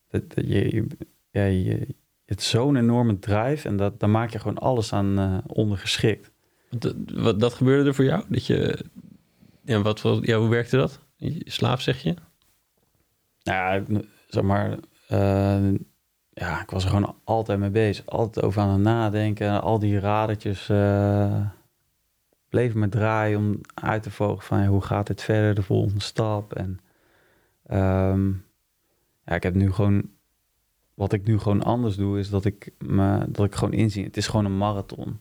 Dat, 0.09 0.35
dat 0.35 0.47
je, 0.47 0.75
je, 0.75 0.87
ja, 1.31 1.43
je, 1.43 1.87
hebt 2.25 2.41
zo'n 2.41 2.75
enorme 2.75 3.19
drive 3.19 3.67
en 3.67 3.77
dat, 3.77 3.99
daar 3.99 4.09
maak 4.09 4.29
je 4.29 4.39
gewoon 4.39 4.57
alles 4.57 4.93
aan 4.93 5.19
eh, 5.19 5.37
ondergeschikt. 5.47 6.31
Dat, 6.69 6.95
wat, 7.13 7.39
dat 7.39 7.53
gebeurde 7.53 7.89
er 7.89 7.95
voor 7.95 8.05
jou? 8.05 8.23
Dat 8.27 8.45
je, 8.45 8.85
ja, 9.63 9.81
wat, 9.81 10.19
ja, 10.21 10.37
hoe 10.37 10.49
werkte 10.49 10.77
dat? 10.77 10.99
Slaaf 11.43 11.81
zeg 11.81 12.03
je? 12.03 12.13
Nou 13.43 13.83
ja, 13.87 14.01
zeg 14.27 14.43
maar, 14.43 14.77
eh, 15.07 15.73
ja, 16.29 16.61
ik 16.61 16.69
was 16.69 16.83
er 16.83 16.89
gewoon 16.89 17.15
altijd 17.23 17.59
mee 17.59 17.69
bezig. 17.69 18.05
Altijd 18.05 18.45
over 18.45 18.61
aan 18.61 18.69
het 18.69 18.81
nadenken. 18.81 19.61
Al 19.61 19.79
die 19.79 19.99
radertjes 19.99 20.69
uh, 20.69 21.45
bleven 22.53 22.79
me 22.79 22.89
draaien 22.89 23.37
om 23.37 23.61
uit 23.73 24.03
te 24.03 24.11
vogelen 24.11 24.43
van 24.43 24.61
ja, 24.61 24.67
hoe 24.67 24.81
gaat 24.81 25.07
dit 25.07 25.21
verder, 25.21 25.55
de 25.55 25.61
volgende 25.61 26.01
stap. 26.01 26.53
En 26.53 26.79
ehm, 27.65 28.27
ja, 29.25 29.35
ik 29.35 29.43
heb 29.43 29.53
nu 29.53 29.71
gewoon, 29.71 30.09
wat 30.93 31.13
ik 31.13 31.27
nu 31.27 31.39
gewoon 31.39 31.63
anders 31.63 31.95
doe, 31.95 32.19
is 32.19 32.29
dat 32.29 32.45
ik, 32.45 32.71
me, 32.77 33.25
dat 33.27 33.45
ik 33.45 33.55
gewoon 33.55 33.73
inzie, 33.73 34.03
het 34.03 34.17
is 34.17 34.27
gewoon 34.27 34.45
een 34.45 34.57
marathon. 34.57 35.19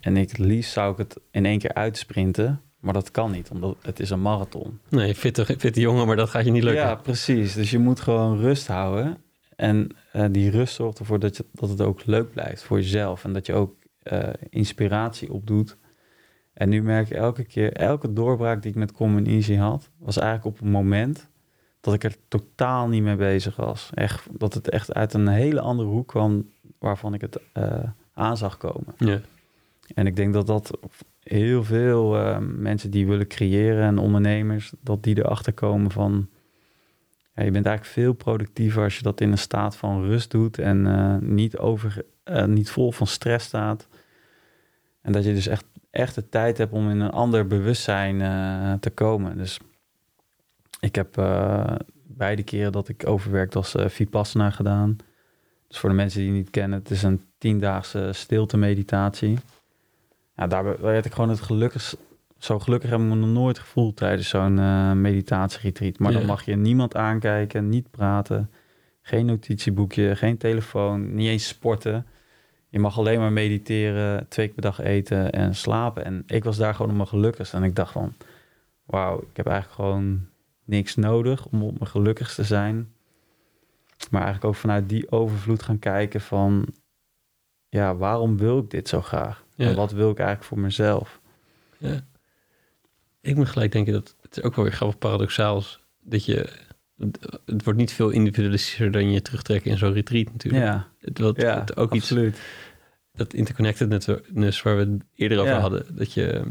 En 0.00 0.16
ik, 0.16 0.28
het 0.28 0.38
liefst 0.38 0.72
zou 0.72 0.92
ik 0.92 0.98
het 0.98 1.20
in 1.30 1.46
één 1.46 1.58
keer 1.58 1.74
uitsprinten. 1.74 2.60
Maar 2.80 2.92
dat 2.92 3.10
kan 3.10 3.30
niet, 3.30 3.50
omdat 3.50 3.76
het 3.82 4.00
is 4.00 4.10
een 4.10 4.22
marathon. 4.22 4.80
Nee, 4.88 5.14
fitte, 5.14 5.44
fitte 5.44 5.80
jongen, 5.80 6.06
maar 6.06 6.16
dat 6.16 6.28
gaat 6.28 6.44
je 6.44 6.50
niet 6.50 6.62
lukken. 6.62 6.82
Ja, 6.82 6.94
precies. 6.94 7.54
Dus 7.54 7.70
je 7.70 7.78
moet 7.78 8.00
gewoon 8.00 8.38
rust 8.38 8.66
houden. 8.66 9.16
En 9.56 9.88
uh, 10.14 10.24
die 10.30 10.50
rust 10.50 10.74
zorgt 10.74 10.98
ervoor 10.98 11.18
dat, 11.18 11.36
je, 11.36 11.44
dat 11.52 11.68
het 11.68 11.80
ook 11.80 12.06
leuk 12.06 12.30
blijft 12.30 12.62
voor 12.62 12.76
jezelf. 12.76 13.24
En 13.24 13.32
dat 13.32 13.46
je 13.46 13.52
ook 13.52 13.74
uh, 14.12 14.28
inspiratie 14.50 15.32
opdoet. 15.32 15.76
En 16.58 16.68
nu 16.68 16.82
merk 16.82 17.10
ik 17.10 17.16
elke 17.16 17.44
keer, 17.44 17.72
elke 17.72 18.12
doorbraak 18.12 18.62
die 18.62 18.70
ik 18.70 18.76
met 18.76 18.92
Common 18.92 19.26
Easy 19.26 19.54
had, 19.54 19.90
was 19.98 20.16
eigenlijk 20.18 20.56
op 20.56 20.64
een 20.64 20.70
moment 20.70 21.28
dat 21.80 21.94
ik 21.94 22.04
er 22.04 22.16
totaal 22.28 22.88
niet 22.88 23.02
mee 23.02 23.16
bezig 23.16 23.56
was. 23.56 23.90
Echt, 23.94 24.26
dat 24.38 24.54
het 24.54 24.68
echt 24.70 24.94
uit 24.94 25.14
een 25.14 25.28
hele 25.28 25.60
andere 25.60 25.88
hoek 25.88 26.08
kwam 26.08 26.50
waarvan 26.78 27.14
ik 27.14 27.20
het 27.20 27.40
uh, 27.58 27.78
aan 28.14 28.36
zag 28.36 28.56
komen. 28.56 28.94
Ja. 28.96 29.20
En 29.94 30.06
ik 30.06 30.16
denk 30.16 30.32
dat 30.32 30.46
dat 30.46 30.78
heel 31.20 31.64
veel 31.64 32.16
uh, 32.16 32.38
mensen 32.38 32.90
die 32.90 33.06
willen 33.06 33.26
creëren 33.26 33.82
en 33.82 33.98
ondernemers, 33.98 34.72
dat 34.80 35.02
die 35.02 35.18
erachter 35.18 35.52
komen 35.52 35.90
van, 35.90 36.28
ja, 37.34 37.42
je 37.42 37.50
bent 37.50 37.66
eigenlijk 37.66 37.96
veel 37.96 38.12
productiever 38.12 38.82
als 38.82 38.96
je 38.96 39.02
dat 39.02 39.20
in 39.20 39.30
een 39.30 39.38
staat 39.38 39.76
van 39.76 40.04
rust 40.04 40.30
doet 40.30 40.58
en 40.58 40.86
uh, 40.86 41.16
niet, 41.16 41.58
over, 41.58 42.04
niet 42.46 42.70
vol 42.70 42.92
van 42.92 43.06
stress 43.06 43.46
staat. 43.46 43.88
En 45.00 45.12
dat 45.12 45.24
je 45.24 45.34
dus 45.34 45.46
echt, 45.46 45.64
echt 45.90 46.14
de 46.14 46.28
tijd 46.28 46.58
hebt 46.58 46.72
om 46.72 46.90
in 46.90 47.00
een 47.00 47.10
ander 47.10 47.46
bewustzijn 47.46 48.18
te 48.80 48.90
komen. 48.90 49.36
Dus 49.36 49.60
ik 50.80 50.94
heb 50.94 51.14
beide 52.02 52.42
keren 52.42 52.72
dat 52.72 52.88
ik 52.88 53.06
overwerkt 53.06 53.56
als 53.56 53.74
Vipassana 53.78 54.50
gedaan. 54.50 54.96
Dus 55.68 55.78
voor 55.78 55.88
de 55.88 55.94
mensen 55.94 56.20
die 56.20 56.28
het 56.28 56.38
niet 56.38 56.50
kennen, 56.50 56.78
het 56.78 56.90
is 56.90 57.02
een 57.02 57.22
tiendaagse 57.38 58.10
stilte 58.12 58.56
meditatie. 58.56 59.38
Ja, 60.36 60.46
daar 60.46 60.80
werd 60.80 61.04
ik 61.04 61.12
gewoon 61.12 61.30
het 61.30 61.40
gelukkig, 61.40 61.94
zo 62.38 62.58
gelukkig 62.58 62.90
heb 62.90 62.98
ik 62.98 63.04
me 63.04 63.14
nog 63.14 63.28
nooit 63.28 63.58
gevoeld 63.58 63.96
tijdens 63.96 64.28
zo'n 64.28 64.58
uh, 64.58 64.92
meditatieretreat. 64.92 65.98
Maar 65.98 66.12
dan 66.12 66.26
mag 66.26 66.44
je 66.44 66.56
niemand 66.56 66.96
aankijken, 66.96 67.68
niet 67.68 67.90
praten, 67.90 68.50
geen 69.02 69.26
notitieboekje, 69.26 70.16
geen 70.16 70.36
telefoon, 70.36 71.14
niet 71.14 71.28
eens 71.28 71.48
sporten. 71.48 72.06
Je 72.68 72.78
mag 72.78 72.98
alleen 72.98 73.18
maar 73.18 73.32
mediteren, 73.32 74.28
twee 74.28 74.46
keer 74.46 74.54
per 74.54 74.62
dag 74.62 74.80
eten 74.80 75.32
en 75.32 75.54
slapen. 75.54 76.04
En 76.04 76.22
ik 76.26 76.44
was 76.44 76.56
daar 76.56 76.74
gewoon 76.74 76.90
op 76.90 76.96
mijn 76.96 77.08
gelukkigst. 77.08 77.54
En 77.54 77.62
ik 77.62 77.76
dacht 77.76 77.92
van, 77.92 78.12
wauw, 78.84 79.18
ik 79.18 79.36
heb 79.36 79.46
eigenlijk 79.46 79.74
gewoon 79.80 80.26
niks 80.64 80.94
nodig 80.94 81.46
om 81.46 81.62
op 81.62 81.78
mijn 81.78 81.90
gelukkigst 81.90 82.34
te 82.34 82.44
zijn. 82.44 82.92
Maar 84.10 84.22
eigenlijk 84.22 84.54
ook 84.54 84.60
vanuit 84.60 84.88
die 84.88 85.10
overvloed 85.10 85.62
gaan 85.62 85.78
kijken 85.78 86.20
van, 86.20 86.66
ja, 87.68 87.96
waarom 87.96 88.36
wil 88.36 88.58
ik 88.58 88.70
dit 88.70 88.88
zo 88.88 89.02
graag? 89.02 89.44
Ja. 89.54 89.68
En 89.68 89.74
wat 89.74 89.92
wil 89.92 90.10
ik 90.10 90.18
eigenlijk 90.18 90.48
voor 90.48 90.58
mezelf? 90.58 91.20
Ja. 91.78 92.00
Ik 93.20 93.36
moet 93.36 93.48
gelijk 93.48 93.72
denken 93.72 93.92
dat 93.92 94.16
het 94.20 94.42
ook 94.42 94.54
wel 94.54 94.64
weer 94.64 94.74
grappig 94.74 94.98
paradoxaal 94.98 95.58
is. 95.58 95.80
Dat 96.00 96.24
je, 96.24 96.52
het 97.46 97.64
wordt 97.64 97.78
niet 97.78 97.92
veel 97.92 98.10
individualistischer 98.10 98.90
dan 98.90 99.10
je 99.10 99.22
terugtrekken 99.22 99.70
in 99.70 99.78
zo'n 99.78 99.92
retreat 99.92 100.32
natuurlijk. 100.32 100.64
Ja, 100.64 100.88
het 101.00 101.18
ja 101.36 101.60
het 101.60 101.76
ook 101.76 101.92
absoluut. 101.92 102.28
iets, 102.34 102.40
dat 103.14 103.34
interconnectedness 103.34 104.62
waar 104.62 104.76
we 104.76 104.82
het 104.90 105.02
eerder 105.14 105.38
over 105.38 105.52
Ja. 105.52 105.60
hadden. 105.60 105.96
Dat 105.96 106.12
je 106.12 106.42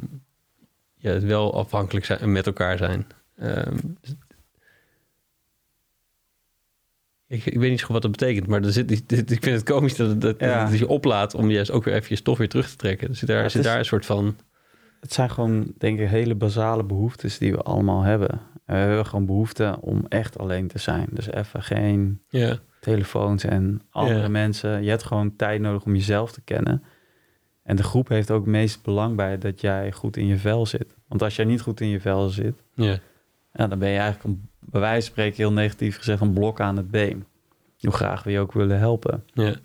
ja, 0.95 1.11
het 1.11 1.23
wel 1.23 1.53
afhankelijk 1.53 2.05
zijn 2.05 2.19
en 2.19 2.31
met 2.31 2.45
elkaar 2.45 2.77
zijn. 2.77 3.07
Um, 3.41 3.97
ik, 7.27 7.45
ik, 7.45 7.59
weet 7.59 7.69
niet 7.69 7.79
zo 7.79 7.85
goed 7.85 7.93
wat 7.93 8.01
dat 8.01 8.11
betekent, 8.11 8.47
maar 8.47 8.63
er 8.63 8.71
zit, 8.71 8.91
ik 9.11 9.43
vind 9.43 9.45
het 9.45 9.63
komisch 9.63 9.95
dat, 9.95 10.21
dat, 10.21 10.39
Ja. 10.39 10.69
dat 10.69 10.79
je 10.79 10.87
oplaat 10.87 11.33
om 11.35 11.49
juist 11.51 11.71
ook 11.71 11.83
weer 11.83 11.93
even 11.93 12.05
je 12.09 12.15
stof 12.15 12.37
weer 12.37 12.49
terug 12.49 12.69
te 12.69 12.75
trekken. 12.75 13.07
Dus 13.07 13.19
daar 13.19 13.41
het 13.43 13.51
zit 13.51 13.61
is- 13.61 13.67
daar 13.67 13.77
een 13.79 13.85
soort 13.85 14.05
van... 14.05 14.37
Het 14.99 15.13
zijn 15.13 15.29
gewoon, 15.31 15.73
denk 15.77 15.99
ik, 15.99 16.07
hele 16.09 16.35
basale 16.35 16.83
behoeftes 16.83 17.37
die 17.37 17.51
we 17.51 17.61
allemaal 17.61 18.01
hebben. 18.01 18.41
En 18.67 18.75
we 18.75 18.81
hebben 18.81 19.05
gewoon 19.05 19.25
behoefte 19.25 19.77
om 19.81 20.05
echt 20.07 20.37
alleen 20.37 20.67
te 20.67 20.77
zijn. 20.77 21.07
Dus 21.11 21.31
even 21.31 21.63
geen 21.63 22.21
telefoons 22.79 23.43
en 23.43 23.81
andere 23.89 24.29
mensen. 24.29 24.83
Je 24.83 24.89
hebt 24.89 25.03
gewoon 25.03 25.35
tijd 25.35 25.61
nodig 25.61 25.85
om 25.85 25.95
jezelf 25.95 26.31
te 26.31 26.41
kennen. 26.41 26.83
En 27.63 27.75
de 27.75 27.83
groep 27.83 28.07
heeft 28.07 28.31
ook 28.31 28.41
het 28.41 28.51
meest 28.51 28.83
belang 28.83 29.15
bij 29.15 29.37
dat 29.37 29.61
jij 29.61 29.91
goed 29.91 30.17
in 30.17 30.25
je 30.25 30.37
vel 30.37 30.65
zit. 30.65 30.95
Want 31.07 31.21
als 31.21 31.35
jij 31.35 31.45
niet 31.45 31.61
goed 31.61 31.81
in 31.81 31.87
je 31.87 31.99
vel 31.99 32.29
zit, 32.29 32.63
ja, 32.73 32.99
ja, 33.53 33.67
dan 33.67 33.79
ben 33.79 33.89
je 33.89 33.97
eigenlijk 33.99 34.23
een, 34.23 34.49
bij 34.59 34.81
wijze 34.81 35.01
van 35.01 35.11
spreken 35.11 35.37
heel 35.37 35.51
negatief 35.53 35.97
gezegd 35.97 36.21
een 36.21 36.33
blok 36.33 36.59
aan 36.59 36.77
het 36.77 36.91
been. 36.91 37.25
Hoe 37.79 37.91
graag 37.91 38.23
we 38.23 38.31
je 38.31 38.39
ook 38.39 38.53
willen 38.53 38.79
helpen. 38.79 39.23
ja. 39.33 39.55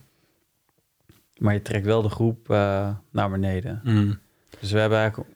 Maar 1.37 1.55
je 1.55 1.63
trekt 1.63 1.87
wel 1.87 2.03
de 2.03 2.09
groep 2.09 2.51
eh, 2.51 2.89
naar 3.11 3.31
beneden. 3.31 3.81
Mm. 3.85 4.19
Dus 4.61 4.73
we 4.73 4.79
hebben 4.79 4.99
eigenlijk, 4.99 5.31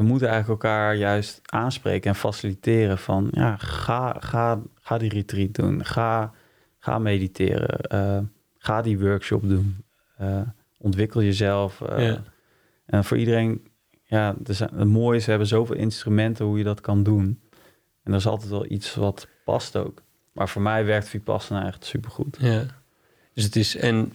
we 0.00 0.06
moeten 0.06 0.28
eigenlijk 0.28 0.62
elkaar 0.62 0.94
juist 0.96 1.40
aanspreken 1.44 2.10
en 2.10 2.16
faciliteren 2.16 2.98
van 2.98 3.28
ja, 3.30 3.56
ga, 3.56 4.16
ga, 4.20 4.60
ga 4.80 4.98
die 4.98 5.08
retreat 5.08 5.54
doen, 5.54 5.84
ga, 5.84 6.32
ga 6.78 6.98
mediteren, 6.98 7.80
eh, 7.80 8.18
ga 8.58 8.82
die 8.82 8.98
workshop 8.98 9.48
doen, 9.48 9.76
eh, 10.16 10.40
ontwikkel 10.78 11.22
jezelf. 11.22 11.80
eh. 11.80 12.06
Ja. 12.06 12.22
En 12.86 13.04
voor 13.04 13.16
iedereen, 13.18 13.66
ja, 14.02 14.34
er 14.46 14.54
zijn, 14.54 14.70
het 14.74 14.88
mooie 14.88 15.16
is, 15.16 15.24
we 15.24 15.30
hebben 15.30 15.48
zoveel 15.48 15.76
instrumenten 15.76 16.44
hoe 16.44 16.58
je 16.58 16.64
dat 16.64 16.80
kan 16.80 17.02
doen. 17.02 17.40
En 18.02 18.12
er 18.12 18.18
is 18.18 18.26
altijd 18.26 18.50
wel 18.50 18.70
iets 18.70 18.94
wat 18.94 19.28
past 19.44 19.76
ook. 19.76 20.02
Maar 20.32 20.48
voor 20.48 20.62
mij 20.62 20.84
werkt 20.84 21.08
Vipassana 21.08 21.66
echt 21.66 21.84
supergoed. 21.84 22.36
Ja. 22.40 22.62
Dus 23.34 23.44
het 23.44 23.56
is 23.56 23.76
en 23.76 24.12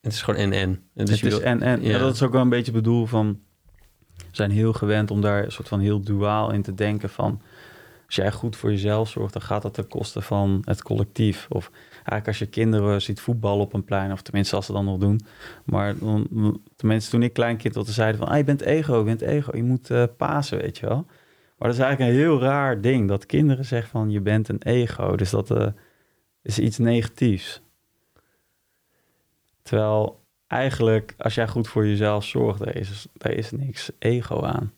het 0.00 0.12
is 0.12 0.22
gewoon 0.22 0.40
en 0.40 0.52
en. 0.52 0.68
En 0.94 1.04
dus 1.04 1.20
het 1.20 1.32
is 1.32 1.38
wil- 1.38 1.46
en 1.46 1.62
en. 1.62 1.82
ja. 1.82 1.90
Ja. 1.90 1.98
dat 1.98 2.14
is 2.14 2.22
ook 2.22 2.32
wel 2.32 2.40
een 2.42 2.48
beetje 2.48 2.72
bedoel 2.72 3.06
van. 3.06 3.40
Zijn 4.30 4.50
heel 4.50 4.72
gewend 4.72 5.10
om 5.10 5.20
daar 5.20 5.44
een 5.44 5.52
soort 5.52 5.68
van 5.68 5.80
heel 5.80 6.00
duaal 6.00 6.50
in 6.50 6.62
te 6.62 6.74
denken 6.74 7.10
van. 7.10 7.40
Als 8.06 8.16
jij 8.16 8.32
goed 8.32 8.56
voor 8.56 8.70
jezelf 8.70 9.08
zorgt, 9.08 9.32
dan 9.32 9.42
gaat 9.42 9.62
dat 9.62 9.74
ten 9.74 9.88
koste 9.88 10.20
van 10.20 10.62
het 10.64 10.82
collectief. 10.82 11.46
Of 11.48 11.70
eigenlijk 11.94 12.26
als 12.26 12.38
je 12.38 12.46
kinderen 12.46 13.02
ziet 13.02 13.20
voetballen 13.20 13.64
op 13.64 13.72
een 13.72 13.84
plein, 13.84 14.12
of 14.12 14.22
tenminste 14.22 14.56
als 14.56 14.66
ze 14.66 14.72
dan 14.72 14.84
nog 14.84 14.98
doen. 14.98 15.20
Maar 15.64 15.94
tenminste 16.76 17.10
toen 17.10 17.22
ik 17.22 17.32
klein 17.32 17.56
kind 17.56 17.74
was, 17.74 17.94
zeiden 17.94 18.20
van, 18.20 18.28
ah, 18.28 18.36
je 18.36 18.44
bent 18.44 18.60
ego, 18.60 18.98
je 18.98 19.04
bent 19.04 19.20
ego, 19.20 19.56
je 19.56 19.62
moet 19.62 19.90
eh 19.90 20.04
pasen, 20.16 20.58
weet 20.58 20.78
je 20.78 20.86
wel. 20.86 21.06
Maar 21.58 21.68
dat 21.68 21.78
is 21.78 21.84
eigenlijk 21.84 22.10
een 22.10 22.18
heel 22.18 22.40
raar 22.40 22.80
ding, 22.80 23.08
dat 23.08 23.26
kinderen 23.26 23.64
zeggen 23.64 23.90
van, 23.90 24.10
je 24.10 24.20
bent 24.20 24.48
een 24.48 24.62
ego. 24.62 25.16
Dus 25.16 25.30
dat 25.30 25.50
eh, 25.50 25.66
is 26.42 26.58
iets 26.58 26.78
negatiefs. 26.78 27.62
Terwijl 29.62 30.26
eigenlijk, 30.48 31.14
als 31.18 31.34
jij 31.34 31.48
goed 31.48 31.68
voor 31.68 31.86
jezelf 31.86 32.24
zorgt, 32.24 32.58
daar 32.58 32.76
is, 32.76 33.06
daar 33.12 33.32
is 33.32 33.50
niks 33.50 33.90
ego 33.98 34.42
aan. 34.42 34.72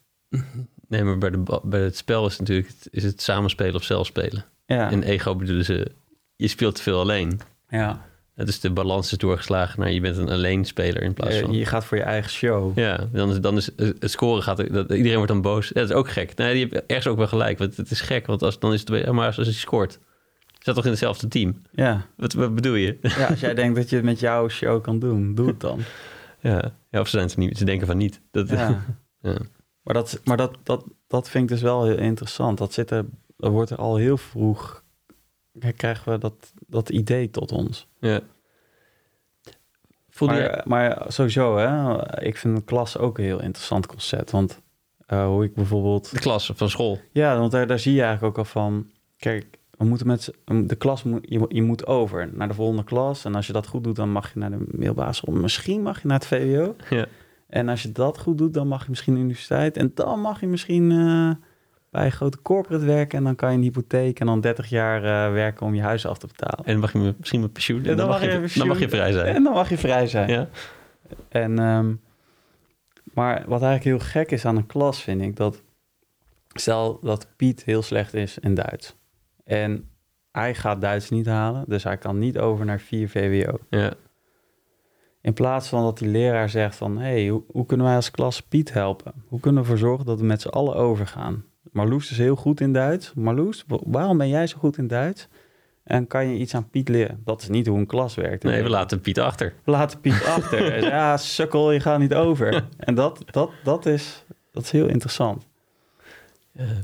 Nee, 0.88 1.02
maar 1.04 1.18
bij, 1.18 1.30
de, 1.30 1.60
bij 1.62 1.80
het 1.80 1.96
spel 1.96 2.26
is 2.26 2.32
het 2.32 2.40
natuurlijk 2.40 2.74
is 2.90 3.04
het 3.04 3.22
samenspelen 3.22 3.74
of 3.74 3.82
zelf 3.82 4.06
spelen. 4.06 4.44
Ja, 4.66 4.90
En 4.90 5.02
ego 5.02 5.36
bedoelen 5.36 5.64
ze, 5.64 5.90
je 6.36 6.48
speelt 6.48 6.74
te 6.74 6.82
veel 6.82 7.00
alleen. 7.00 7.40
ja. 7.68 8.08
Het 8.34 8.48
is 8.48 8.60
de 8.60 8.70
balans 8.70 9.12
is 9.12 9.18
doorgeslagen 9.18 9.80
naar 9.80 9.92
je 9.92 10.00
bent 10.00 10.16
een 10.16 10.28
alleenspeler 10.28 11.02
in 11.02 11.14
plaats 11.14 11.36
van... 11.38 11.52
je 11.52 11.66
gaat 11.66 11.84
voor 11.84 11.96
je 11.96 12.02
eigen 12.02 12.30
show. 12.30 12.78
Ja, 12.78 13.08
dan 13.12 13.30
is, 13.30 13.40
dan 13.40 13.56
is 13.56 13.70
het 13.76 14.10
scoren 14.10 14.42
gaat... 14.42 14.72
Dat, 14.72 14.90
iedereen 14.90 15.16
wordt 15.16 15.32
dan 15.32 15.42
boos. 15.42 15.68
Ja, 15.68 15.74
dat 15.74 15.90
is 15.90 15.94
ook 15.94 16.10
gek. 16.10 16.36
Nee, 16.36 16.58
je 16.58 16.66
hebt 16.66 16.86
ergens 16.86 17.06
ook 17.06 17.16
wel 17.16 17.26
gelijk. 17.26 17.58
Want 17.58 17.76
het 17.76 17.90
is 17.90 18.00
gek, 18.00 18.26
want 18.26 18.42
als, 18.42 18.58
dan 18.58 18.72
is 18.72 18.80
het... 18.80 19.12
Maar 19.12 19.26
als 19.26 19.36
je 19.36 19.52
scoort, 19.52 19.98
staat 20.60 20.74
toch 20.74 20.84
in 20.84 20.90
hetzelfde 20.90 21.28
team? 21.28 21.62
Ja. 21.72 22.06
Wat, 22.16 22.32
wat 22.32 22.54
bedoel 22.54 22.74
je? 22.74 22.98
ja, 23.00 23.26
als 23.26 23.40
jij 23.40 23.54
denkt 23.54 23.76
dat 23.76 23.90
je 23.90 23.96
het 23.96 24.04
met 24.04 24.20
jouw 24.20 24.48
show 24.48 24.82
kan 24.82 24.98
doen, 24.98 25.34
doe 25.34 25.46
het 25.46 25.60
dan. 25.60 25.80
Ja, 26.40 26.72
ja 26.90 27.00
of 27.00 27.08
ze, 27.08 27.18
zijn 27.18 27.30
niet, 27.48 27.58
ze 27.58 27.64
denken 27.64 27.86
van 27.86 27.96
niet. 27.96 28.20
Dat, 28.30 28.48
Ja. 28.48 28.80
Ja. 29.22 29.36
Maar, 29.82 29.94
dat, 29.94 30.20
maar 30.24 30.36
dat, 30.36 30.56
dat, 30.62 30.84
dat 31.06 31.30
vind 31.30 31.44
ik 31.44 31.50
dus 31.50 31.62
wel 31.62 31.84
heel 31.84 31.98
interessant. 31.98 32.58
Dat, 32.58 32.72
zit 32.72 32.90
er, 32.90 33.04
dat 33.36 33.50
wordt 33.50 33.70
er 33.70 33.76
al 33.76 33.96
heel 33.96 34.16
vroeg, 34.16 34.84
krijgen 35.76 36.12
we 36.12 36.18
dat, 36.18 36.52
dat 36.66 36.88
idee 36.88 37.30
tot 37.30 37.52
ons. 37.52 37.88
ja. 38.00 38.20
Voelde 40.10 40.34
Maar, 40.34 40.42
je... 40.42 40.62
maar 40.64 41.04
sowieso, 41.08 41.56
hè, 41.56 42.22
ik 42.22 42.36
vind 42.36 42.56
een 42.56 42.64
klas 42.64 42.98
ook 42.98 43.18
een 43.18 43.24
heel 43.24 43.42
interessant 43.42 43.86
concept. 43.86 44.30
Want 44.30 44.60
eh, 45.06 45.26
hoe 45.26 45.44
ik 45.44 45.54
bijvoorbeeld... 45.54 46.10
De 46.10 46.18
klas 46.18 46.52
van 46.54 46.70
school. 46.70 47.00
Ja, 47.12 47.38
want 47.38 47.52
daar, 47.52 47.66
daar 47.66 47.78
zie 47.78 47.94
je 47.94 48.02
eigenlijk 48.02 48.38
ook 48.38 48.44
al 48.44 48.50
van... 48.50 48.90
Kijk, 49.16 49.58
we 49.80 49.86
moeten 49.86 50.06
met 50.06 50.32
de 50.44 50.76
klas 50.76 51.02
moet, 51.02 51.26
je, 51.28 51.44
je 51.48 51.62
moet 51.62 51.86
over 51.86 52.30
naar 52.32 52.48
de 52.48 52.54
volgende 52.54 52.84
klas. 52.84 53.24
En 53.24 53.34
als 53.34 53.46
je 53.46 53.52
dat 53.52 53.66
goed 53.66 53.84
doet, 53.84 53.96
dan 53.96 54.10
mag 54.12 54.32
je 54.32 54.38
naar 54.38 54.50
de 54.50 54.64
middelbare 54.66 55.12
school. 55.12 55.34
Misschien 55.34 55.82
mag 55.82 56.02
je 56.02 56.08
naar 56.08 56.18
het 56.18 56.26
VWO. 56.26 56.76
Ja. 56.90 57.06
En 57.48 57.68
als 57.68 57.82
je 57.82 57.92
dat 57.92 58.18
goed 58.18 58.38
doet, 58.38 58.54
dan 58.54 58.68
mag 58.68 58.82
je 58.82 58.90
misschien 58.90 59.14
de 59.14 59.20
universiteit. 59.20 59.76
En 59.76 59.90
dan 59.94 60.20
mag 60.20 60.40
je 60.40 60.46
misschien 60.46 60.90
eh, 60.90 61.30
bij 61.90 62.04
een 62.04 62.12
grote 62.12 62.42
corporate 62.42 62.84
werken 62.84 63.18
en 63.18 63.24
dan 63.24 63.34
kan 63.34 63.50
je 63.50 63.56
een 63.56 63.62
hypotheek 63.62 64.20
en 64.20 64.26
dan 64.26 64.40
30 64.40 64.68
jaar 64.68 64.96
eh, 64.96 65.32
werken 65.32 65.66
om 65.66 65.74
je 65.74 65.82
huis 65.82 66.06
af 66.06 66.18
te 66.18 66.26
betalen. 66.26 66.64
En 66.64 66.72
dan 66.72 66.80
mag 66.80 66.92
je 66.92 67.14
misschien 67.18 67.40
met 67.40 67.52
pensioen. 67.52 67.84
En 67.84 67.96
dan, 67.96 68.08
mag 68.08 68.20
je, 68.20 68.28
pensioen. 68.28 68.66
dan 68.66 68.68
mag 68.68 68.78
je 68.78 68.88
vrij 68.88 69.12
zijn. 69.12 69.34
En 69.34 69.42
dan 69.42 69.52
mag 69.52 69.68
je 69.68 69.78
vrij 69.78 70.06
zijn. 70.06 70.28
Ja. 70.28 70.48
En, 71.28 71.58
ehm, 71.58 71.94
maar 73.14 73.44
wat 73.46 73.62
eigenlijk 73.62 73.84
heel 73.84 74.10
gek 74.10 74.30
is 74.30 74.44
aan 74.44 74.56
een 74.56 74.66
klas, 74.66 75.02
vind 75.02 75.22
ik, 75.22 75.36
dat 75.36 75.62
stel 76.52 76.98
dat 77.02 77.26
Piet 77.36 77.64
heel 77.64 77.82
slecht 77.82 78.14
is 78.14 78.38
in 78.38 78.54
Duits. 78.54 78.98
En 79.50 79.88
hij 80.32 80.54
gaat 80.54 80.80
Duits 80.80 81.10
niet 81.10 81.26
halen, 81.26 81.64
dus 81.68 81.84
hij 81.84 81.96
kan 81.96 82.18
niet 82.18 82.38
over 82.38 82.64
naar 82.64 82.80
4 82.80 83.08
VWO. 83.08 83.58
Ja. 83.70 83.92
In 85.22 85.32
plaats 85.32 85.68
van 85.68 85.82
dat 85.82 85.98
die 85.98 86.08
leraar 86.08 86.48
zegt 86.48 86.76
van... 86.76 86.98
hé, 86.98 87.02
hey, 87.20 87.28
hoe, 87.28 87.42
hoe 87.52 87.66
kunnen 87.66 87.86
wij 87.86 87.94
als 87.94 88.10
klas 88.10 88.40
Piet 88.42 88.72
helpen? 88.72 89.12
Hoe 89.28 89.40
kunnen 89.40 89.62
we 89.62 89.70
ervoor 89.70 89.88
zorgen 89.88 90.06
dat 90.06 90.20
we 90.20 90.26
met 90.26 90.40
z'n 90.40 90.48
allen 90.48 90.74
overgaan? 90.74 91.44
Marloes 91.72 92.10
is 92.10 92.18
heel 92.18 92.36
goed 92.36 92.60
in 92.60 92.72
Duits. 92.72 93.12
Marloes, 93.14 93.64
wa- 93.66 93.78
waarom 93.84 94.18
ben 94.18 94.28
jij 94.28 94.46
zo 94.46 94.58
goed 94.58 94.78
in 94.78 94.86
Duits? 94.86 95.28
En 95.84 96.06
kan 96.06 96.26
je 96.28 96.38
iets 96.38 96.54
aan 96.54 96.68
Piet 96.68 96.88
leren? 96.88 97.22
Dat 97.24 97.42
is 97.42 97.48
niet 97.48 97.66
hoe 97.66 97.78
een 97.78 97.86
klas 97.86 98.14
werkt. 98.14 98.42
Nee, 98.42 98.62
we 98.62 98.68
laten 98.68 99.00
Piet 99.00 99.18
achter. 99.18 99.54
We 99.64 99.70
laten 99.70 100.00
Piet 100.00 100.24
achter. 100.36 100.84
Ja, 100.84 101.16
sukkel, 101.16 101.72
je 101.72 101.80
gaat 101.80 101.98
niet 101.98 102.14
over. 102.14 102.66
En 102.78 102.94
dat, 102.94 103.22
dat, 103.26 103.50
dat, 103.64 103.86
is, 103.86 104.24
dat 104.52 104.62
is 104.62 104.70
heel 104.70 104.86
interessant. 104.86 105.46
Want, 106.52 106.70
eh, 106.70 106.76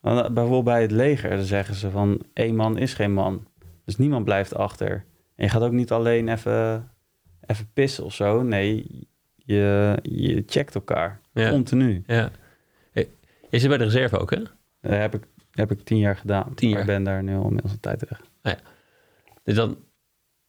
Bijvoorbeeld 0.00 0.64
bij 0.64 0.82
het 0.82 0.90
leger 0.90 1.30
dan 1.30 1.44
zeggen 1.44 1.74
ze 1.74 1.90
van... 1.90 2.22
één 2.32 2.56
man 2.56 2.78
is 2.78 2.94
geen 2.94 3.12
man. 3.12 3.46
Dus 3.84 3.96
niemand 3.96 4.24
blijft 4.24 4.54
achter. 4.54 5.04
En 5.36 5.44
je 5.44 5.48
gaat 5.48 5.62
ook 5.62 5.72
niet 5.72 5.90
alleen 5.90 6.28
even, 6.28 6.90
even 7.46 7.70
pissen 7.72 8.04
of 8.04 8.14
zo. 8.14 8.42
Nee, 8.42 8.86
je, 9.36 9.96
je 10.02 10.42
checkt 10.46 10.74
elkaar. 10.74 11.20
Ja. 11.32 11.50
Continu. 11.50 12.02
Ja. 12.06 12.30
Hey, 12.92 13.08
Je 13.50 13.58
zit 13.58 13.68
bij 13.68 13.78
de 13.78 13.84
reserve 13.84 14.18
ook, 14.18 14.30
hè? 14.30 14.42
Dat 14.80 14.92
heb 14.92 15.14
ik, 15.14 15.22
heb 15.50 15.70
ik 15.70 15.84
tien 15.84 15.98
jaar 15.98 16.16
gedaan. 16.16 16.54
Tien 16.54 16.68
jaar. 16.68 16.80
Ik 16.80 16.86
ben 16.86 17.02
daar 17.02 17.22
nu 17.22 17.36
al 17.36 17.44
inmiddels 17.44 17.72
een 17.72 17.80
tijd 17.80 18.04
weg. 18.08 18.20
Dus 19.42 19.54
dan, 19.54 19.70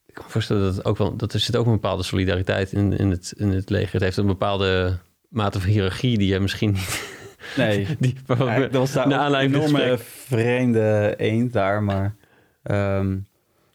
ik 0.06 0.14
kan 0.14 0.24
me 0.26 0.32
voorstellen 0.32 0.64
dat, 0.64 0.76
het 0.76 0.86
ook 0.86 0.97
wel, 0.97 1.16
dat 1.16 1.34
er 1.34 1.39
zit 1.39 1.56
ook 1.56 1.66
een 1.66 1.72
bepaalde 1.72 2.04
solidariteit 2.04 2.72
in, 2.72 2.97
in, 2.97 3.10
het, 3.10 3.34
in 3.38 3.49
het 3.49 3.70
leger. 3.70 3.93
Het 3.93 4.02
heeft 4.02 4.18
een 4.18 4.26
bepaalde 4.26 4.97
mate 5.28 5.60
van 5.60 5.70
hiërarchie 5.70 6.18
die 6.18 6.28
je 6.28 6.39
misschien 6.39 6.72
niet... 6.72 7.20
Nee, 7.58 7.88
Die, 8.00 8.16
Ja, 8.28 8.60
dat 8.60 8.72
was 8.72 8.92
daar 8.94 9.12
een 9.12 9.36
enorme 9.36 9.98
vreemde 9.98 11.14
eend 11.18 11.54
daar. 11.54 11.84
Maar 11.84 12.16
ehm, 12.64 13.18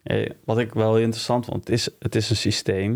eh, 0.03 0.31
wat 0.45 0.59
ik 0.59 0.73
wel 0.75 0.99
interessant 0.99 1.45
vond, 1.45 1.59
het 1.61 1.69
is, 1.71 1.89
het 1.99 2.14
is 2.14 2.31
een 2.31 2.37
systeem. 2.37 2.93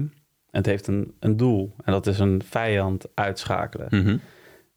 En 0.51 0.59
het 0.59 0.67
heeft 0.67 0.87
een, 0.87 1.15
een 1.21 1.37
doel. 1.37 1.75
En 1.85 1.93
dat 1.93 2.07
is 2.07 2.19
een 2.19 2.43
vijand 2.49 3.07
uitschakelen. 3.15 3.87
Mhm. 3.91 4.17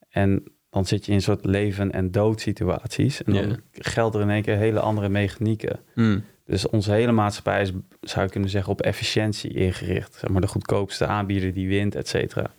En 0.10 0.44
dan 0.70 0.86
zit 0.86 1.06
je 1.06 1.12
in 1.12 1.18
een 1.18 1.24
soort 1.24 1.46
leven- 1.46 1.91
en 1.91 2.12
doodsituaties. 2.12 3.24
En 3.24 3.34
dan 3.34 3.48
Ja. 3.50 3.56
gelden 3.72 4.22
er 4.22 4.28
in 4.28 4.34
één 4.34 4.41
keer 4.44 4.58
hele 4.58 4.80
andere 4.80 5.10
mechanieken. 5.10 5.80
Mm. 5.96 6.24
Dus 6.46 6.70
onze 6.70 6.91
hele 6.91 7.12
maatschappij 7.12 7.62
is, 7.62 7.72
zou 8.02 8.26
je 8.26 8.32
kunnen 8.32 8.50
zeggen, 8.50 8.72
op 8.72 8.82
efficiëntie 8.82 9.54
ingericht. 9.54 10.14
Zeg 10.14 10.30
maar 10.30 10.41
de 10.41 10.48
goedkoopste 10.48 11.06
aanbieder 11.06 11.54
die 11.54 11.68
wint, 11.68 11.96
et 11.96 12.08
cetera. 12.08 12.52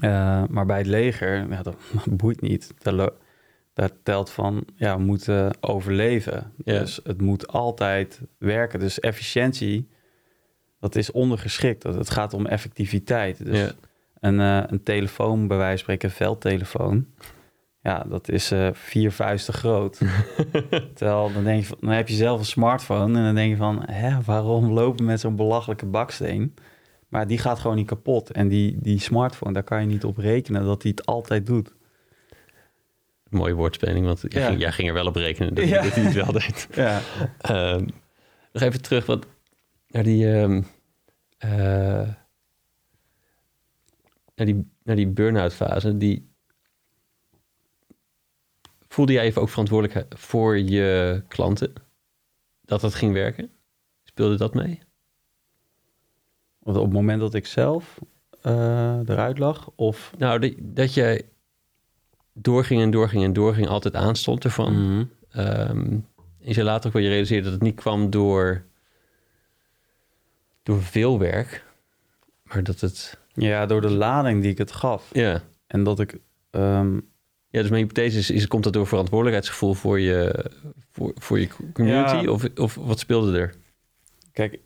Eh, 0.00 0.42
maar 0.48 0.66
bij 0.66 0.78
het 0.78 0.86
leger, 0.86 1.50
ja, 1.50 1.62
dat, 1.62 1.76
dat 1.92 2.16
boeit 2.22 2.40
niet. 2.40 2.74
Lo- 2.82 3.16
daar 3.74 3.90
telt 4.02 4.30
van, 4.30 4.64
ja, 4.76 4.96
we 4.96 5.02
moeten 5.02 5.50
overleven. 5.60 6.52
Ja. 6.64 6.78
Dus 6.78 7.00
het 7.04 7.20
moet 7.20 7.48
altijd 7.48 8.20
werken. 8.38 8.78
Dus 8.80 9.00
efficiëntie, 9.00 9.88
dat 10.80 10.96
is 10.96 11.10
ondergeschikt. 11.12 11.82
Dat- 11.82 11.94
Het 11.94 12.10
gaat 12.10 12.34
om 12.34 12.46
effectiviteit. 12.46 13.44
Dus 13.44 13.58
Ja. 13.58 13.70
een, 14.20 14.40
eh, 14.40 14.62
een 14.66 14.82
telefoon, 14.82 15.46
bij 15.48 15.56
wijze 15.56 15.70
van 15.72 15.78
spreken, 15.78 16.08
een 16.08 16.14
veldtelefoon... 16.14 17.06
Ja, 17.82 18.04
dat 18.08 18.28
is 18.28 18.50
eh, 18.50 18.68
vier 18.72 19.12
vuisten 19.12 19.54
groot. 19.54 20.00
Terwijl 20.94 21.32
dan, 21.32 21.44
denk 21.44 21.60
je 21.60 21.66
van, 21.66 21.76
dan 21.80 21.90
heb 21.90 22.08
je 22.08 22.14
zelf 22.14 22.38
een 22.38 22.44
smartphone 22.44 23.18
en 23.18 23.24
dan 23.24 23.34
denk 23.34 23.50
je 23.50 23.56
van, 23.56 23.82
hè, 23.90 24.20
waarom 24.24 24.70
lopen 24.72 25.04
met 25.04 25.20
zo'n 25.20 25.36
belachelijke 25.36 25.86
baksteen? 25.86 26.54
Maar 27.10 27.26
die 27.26 27.38
gaat 27.38 27.58
gewoon 27.58 27.76
niet 27.76 27.86
kapot. 27.86 28.30
En 28.30 28.48
die, 28.48 28.76
die 28.80 28.98
smartphone, 29.00 29.52
daar 29.52 29.62
kan 29.62 29.80
je 29.80 29.86
niet 29.86 30.04
op 30.04 30.16
rekenen 30.16 30.64
dat 30.64 30.82
hij 30.82 30.90
het 30.90 31.06
altijd 31.06 31.46
doet. 31.46 31.74
Mooie 33.28 33.54
woordspeling, 33.54 34.06
want 34.06 34.24
jij, 34.28 34.40
Ja. 34.42 34.48
ging, 34.48 34.60
jij 34.60 34.72
ging 34.72 34.88
er 34.88 34.94
wel 34.94 35.06
op 35.06 35.14
rekenen 35.16 35.54
dat, 35.54 35.68
Ja. 35.68 35.82
dat 35.82 35.94
hij 35.94 36.04
het 36.04 36.14
wel 36.14 36.32
deed. 36.32 36.68
Ja, 36.74 37.00
Ehm, 37.38 37.86
nog 38.52 38.62
even 38.62 38.82
terug 38.82 39.06
wat, 39.06 39.26
naar 39.88 40.02
die, 40.02 40.32
ehm, 40.32 40.62
eh, 41.38 42.08
naar 44.34 44.46
die, 44.46 44.70
naar 44.82 44.96
die 44.96 45.08
burn-out 45.08 45.54
fase. 45.54 45.96
Die, 45.96 46.30
voelde 48.88 49.12
jij 49.12 49.24
even 49.24 49.42
ook 49.42 49.48
verantwoordelijk 49.48 50.18
voor 50.18 50.58
je 50.58 51.22
klanten? 51.28 51.72
Dat 52.62 52.80
dat 52.80 52.94
ging 52.94 53.12
werken? 53.12 53.50
Speelde 54.04 54.36
dat 54.36 54.54
mee? 54.54 54.80
Op 56.62 56.74
het 56.74 56.92
moment 56.92 57.20
dat 57.20 57.34
ik 57.34 57.46
zelf 57.46 57.98
eh, 58.42 58.98
eruit 59.06 59.38
lag, 59.38 59.70
of... 59.74 60.12
Nou, 60.18 60.38
dat, 60.38 60.52
dat 60.58 60.94
jij 60.94 61.22
doorging 62.32 62.82
en 62.82 62.90
doorging 62.90 63.24
en 63.24 63.32
doorging, 63.32 63.68
altijd 63.68 63.94
aanstond 63.94 64.44
ervan. 64.44 65.08
Ehm, 65.30 65.98
is 66.38 66.56
je 66.56 66.64
later 66.64 66.86
ook 66.86 66.92
wel 66.92 67.02
je 67.02 67.08
realiseerde 67.08 67.44
dat 67.44 67.52
het 67.52 67.62
niet 67.62 67.74
kwam 67.74 68.10
door, 68.10 68.64
door 70.62 70.82
veel 70.82 71.18
werk, 71.18 71.64
maar 72.42 72.62
dat 72.62 72.80
het... 72.80 73.18
Ja, 73.32 73.66
door 73.66 73.80
de 73.80 73.90
lading 73.90 74.42
die 74.42 74.50
ik 74.50 74.58
het 74.58 74.72
gaf. 74.72 75.10
Ja, 75.12 75.42
En 75.66 75.84
dat 75.84 76.00
ik... 76.00 76.18
ehm, 76.50 76.94
ja 77.48 77.60
dus 77.60 77.70
mijn 77.70 77.82
hypothese 77.82 78.18
is, 78.18 78.30
is, 78.30 78.46
komt 78.46 78.64
dat 78.64 78.72
door 78.72 78.86
verantwoordelijkheidsgevoel 78.86 79.74
voor 79.74 80.00
je, 80.00 80.50
voor, 80.90 81.12
voor 81.14 81.40
je 81.40 81.48
community? 81.72 82.14
Ja. 82.14 82.30
Of, 82.30 82.44
of 82.56 82.74
wat 82.74 82.98
speelde 82.98 83.38
er? 83.38 83.54
Kijk, 84.32 84.58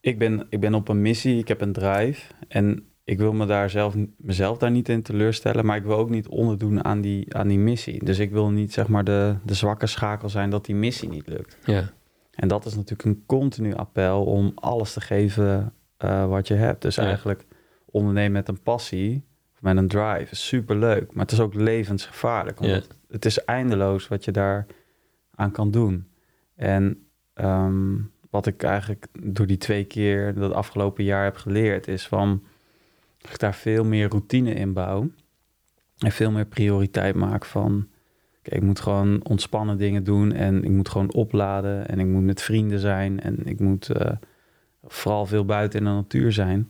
ik 0.00 0.18
ben, 0.18 0.46
ik 0.48 0.60
ben 0.60 0.74
op 0.74 0.88
een 0.88 1.02
missie, 1.02 1.38
ik 1.38 1.48
heb 1.48 1.60
een 1.60 1.72
drive. 1.72 2.32
En 2.48 2.84
ik 3.04 3.18
wil 3.18 3.32
me 3.32 3.46
daar 3.46 3.70
zelf, 3.70 3.94
mezelf 4.16 4.58
daar 4.58 4.70
niet 4.70 4.88
in 4.88 5.02
teleurstellen, 5.02 5.66
maar 5.66 5.76
ik 5.76 5.84
wil 5.84 5.96
ook 5.96 6.10
niet 6.10 6.28
onderdoen 6.28 6.84
aan 6.84 7.00
die, 7.00 7.34
aan 7.34 7.48
die 7.48 7.58
missie. 7.58 8.04
Dus 8.04 8.18
ik 8.18 8.30
wil 8.30 8.50
niet 8.50 8.72
zeg 8.72 8.88
maar 8.88 9.04
de, 9.04 9.34
de 9.44 9.54
zwakke 9.54 9.86
schakel 9.86 10.28
zijn 10.28 10.50
dat 10.50 10.64
die 10.64 10.74
missie 10.74 11.08
niet 11.08 11.26
lukt. 11.26 11.58
Ja, 11.64 11.90
En 12.30 12.48
dat 12.48 12.66
is 12.66 12.74
natuurlijk 12.74 13.04
een 13.08 13.22
continu 13.26 13.74
appel 13.74 14.24
om 14.24 14.52
alles 14.54 14.92
te 14.92 15.00
geven 15.00 15.72
eh, 15.96 16.26
wat 16.26 16.48
je 16.48 16.54
hebt. 16.54 16.82
Dus 16.82 16.94
Ja. 16.94 17.04
eigenlijk 17.04 17.46
ondernemen 17.84 18.32
met 18.32 18.48
een 18.48 18.60
passie, 18.62 19.24
of 19.54 19.62
met 19.62 19.76
een 19.76 19.88
drive, 19.88 20.30
is 20.30 20.46
superleuk. 20.46 21.12
Maar 21.12 21.22
het 21.24 21.32
is 21.32 21.40
ook 21.40 21.54
levensgevaarlijk. 21.54 22.60
Omdat 22.60 22.88
het 23.08 23.24
is 23.24 23.44
eindeloos 23.44 24.08
wat 24.08 24.24
je 24.24 24.30
daar 24.30 24.66
aan 25.34 25.50
kan 25.50 25.70
doen. 25.70 26.08
En 26.54 27.06
ehm, 27.34 27.94
wat 28.30 28.46
ik 28.46 28.62
eigenlijk 28.62 29.06
door 29.20 29.46
die 29.46 29.56
twee 29.56 29.84
keer 29.84 30.34
dat 30.34 30.52
afgelopen 30.52 31.04
jaar 31.04 31.24
heb 31.24 31.36
geleerd, 31.36 31.88
is 31.88 32.08
van 32.08 32.42
dat 33.18 33.30
ik 33.30 33.38
daar 33.38 33.54
veel 33.54 33.84
meer 33.84 34.08
routine 34.08 34.52
in 34.52 34.72
bouw. 34.72 35.10
En 35.98 36.12
veel 36.12 36.30
meer 36.30 36.46
prioriteit 36.46 37.14
maak 37.14 37.44
van. 37.44 37.88
Kijk, 38.42 38.56
ik 38.56 38.62
moet 38.62 38.80
gewoon 38.80 39.24
ontspannen 39.24 39.78
dingen 39.78 40.04
doen 40.04 40.32
en 40.32 40.64
ik 40.64 40.70
moet 40.70 40.88
gewoon 40.88 41.12
opladen 41.12 41.88
en 41.88 41.98
ik 41.98 42.06
moet 42.06 42.22
met 42.22 42.42
vrienden 42.42 42.78
zijn 42.78 43.20
en 43.20 43.46
ik 43.46 43.60
moet 43.60 43.90
eh, 43.90 44.12
vooral 44.84 45.26
veel 45.26 45.44
buiten 45.44 45.78
in 45.78 45.84
de 45.84 45.90
natuur 45.90 46.32
zijn. 46.32 46.68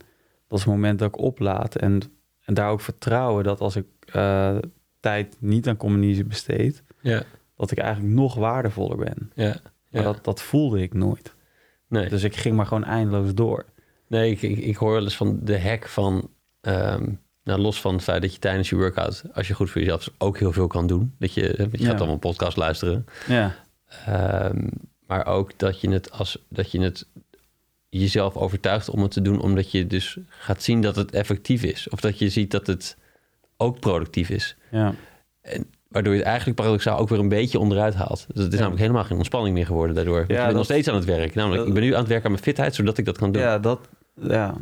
Dat 0.48 0.58
is 0.58 0.64
het 0.64 0.74
moment 0.74 0.98
dat 0.98 1.08
ik 1.08 1.18
oplaad 1.18 1.76
en, 1.76 2.00
en 2.44 2.54
daar 2.54 2.70
ook 2.70 2.80
vertrouwen 2.80 3.44
dat 3.44 3.60
als 3.60 3.76
ik 3.76 3.86
eh, 4.04 4.56
tijd 5.00 5.36
niet 5.38 5.68
aan 5.68 5.76
communicatie 5.76 6.24
besteed, 6.24 6.82
ja, 7.00 7.22
dat 7.56 7.70
ik 7.70 7.78
eigenlijk 7.78 8.14
nog 8.14 8.34
waardevoller 8.34 8.96
ben. 8.96 9.32
ja. 9.34 9.56
Maar 9.90 10.02
dat, 10.02 10.24
dat 10.24 10.42
voelde 10.42 10.82
ik 10.82 10.94
nooit. 10.94 11.34
Nee. 11.90 12.08
Dus 12.08 12.22
ik 12.22 12.36
ging 12.36 12.56
maar 12.56 12.66
gewoon 12.66 12.84
eindeloos 12.84 13.34
door. 13.34 13.64
Nee, 14.06 14.30
ik, 14.30 14.42
ik, 14.42 14.58
ik 14.58 14.76
hoor 14.76 14.92
wel 14.92 15.02
eens 15.02 15.16
van 15.16 15.38
de 15.42 15.60
hack 15.60 15.88
van... 15.88 16.30
ehm, 16.60 17.08
nou, 17.44 17.60
los 17.60 17.80
van 17.80 17.94
het 17.94 18.02
feit 18.02 18.22
dat 18.22 18.32
je 18.32 18.38
tijdens 18.38 18.68
je 18.68 18.76
workout... 18.76 19.22
als 19.34 19.48
je 19.48 19.54
goed 19.54 19.70
voor 19.70 19.80
jezelf 19.80 20.10
ook 20.18 20.38
heel 20.38 20.52
veel 20.52 20.66
kan 20.66 20.86
doen. 20.86 21.14
Dat 21.18 21.34
je, 21.34 21.42
je 21.42 21.68
Ja. 21.72 21.88
gaat 21.88 21.98
dan 21.98 22.08
een 22.08 22.18
podcast 22.18 22.56
luisteren. 22.56 23.06
Ja, 23.28 23.54
Ehm, 24.06 24.68
maar 25.06 25.26
ook 25.26 25.58
dat 25.58 25.80
je 25.80 25.90
het 25.90 26.10
als 26.10 26.38
dat 26.48 26.70
je 26.72 26.80
het 26.80 27.06
jezelf 27.88 28.36
overtuigt 28.36 28.88
om 28.88 29.02
het 29.02 29.10
te 29.10 29.22
doen, 29.22 29.40
omdat 29.40 29.70
je 29.70 29.86
dus 29.86 30.18
gaat 30.28 30.62
zien 30.62 30.80
dat 30.80 30.96
het 30.96 31.10
effectief 31.10 31.62
is. 31.62 31.88
Of 31.88 32.00
dat 32.00 32.18
je 32.18 32.28
ziet 32.28 32.50
dat 32.50 32.66
het 32.66 32.96
ook 33.56 33.80
productief 33.80 34.28
is. 34.30 34.56
ja. 34.70 34.94
Waardoor 35.90 36.12
je 36.12 36.18
het 36.18 36.28
eigenlijk 36.28 36.56
paradoxaal 36.56 36.98
ook 36.98 37.08
weer 37.08 37.18
een 37.18 37.28
beetje 37.28 37.58
onderuit 37.58 37.94
haalt. 37.94 38.26
Dus 38.28 38.42
het 38.42 38.46
is 38.52 38.52
Ja. 38.52 38.58
namelijk 38.58 38.80
helemaal 38.80 39.04
geen 39.04 39.16
ontspanning 39.16 39.54
meer 39.54 39.66
geworden 39.66 39.94
daardoor. 39.94 40.20
Je 40.20 40.26
bent 40.26 40.44
dat- 40.46 40.54
nog 40.54 40.64
steeds 40.64 40.88
aan 40.88 40.94
het 40.94 41.04
werk. 41.04 41.34
Namelijk, 41.34 41.58
dat- 41.58 41.68
ik 41.68 41.74
ben 41.74 41.82
nu 41.82 41.92
aan 41.92 41.98
het 41.98 42.08
werken 42.08 42.24
aan 42.26 42.32
mijn 42.32 42.42
fitheid, 42.44 42.74
zodat 42.74 42.98
ik 42.98 43.04
dat 43.04 43.18
kan 43.18 43.32
doen. 43.32 43.42
Ja, 43.42 43.58
dat, 43.58 43.88
ja. 44.14 44.54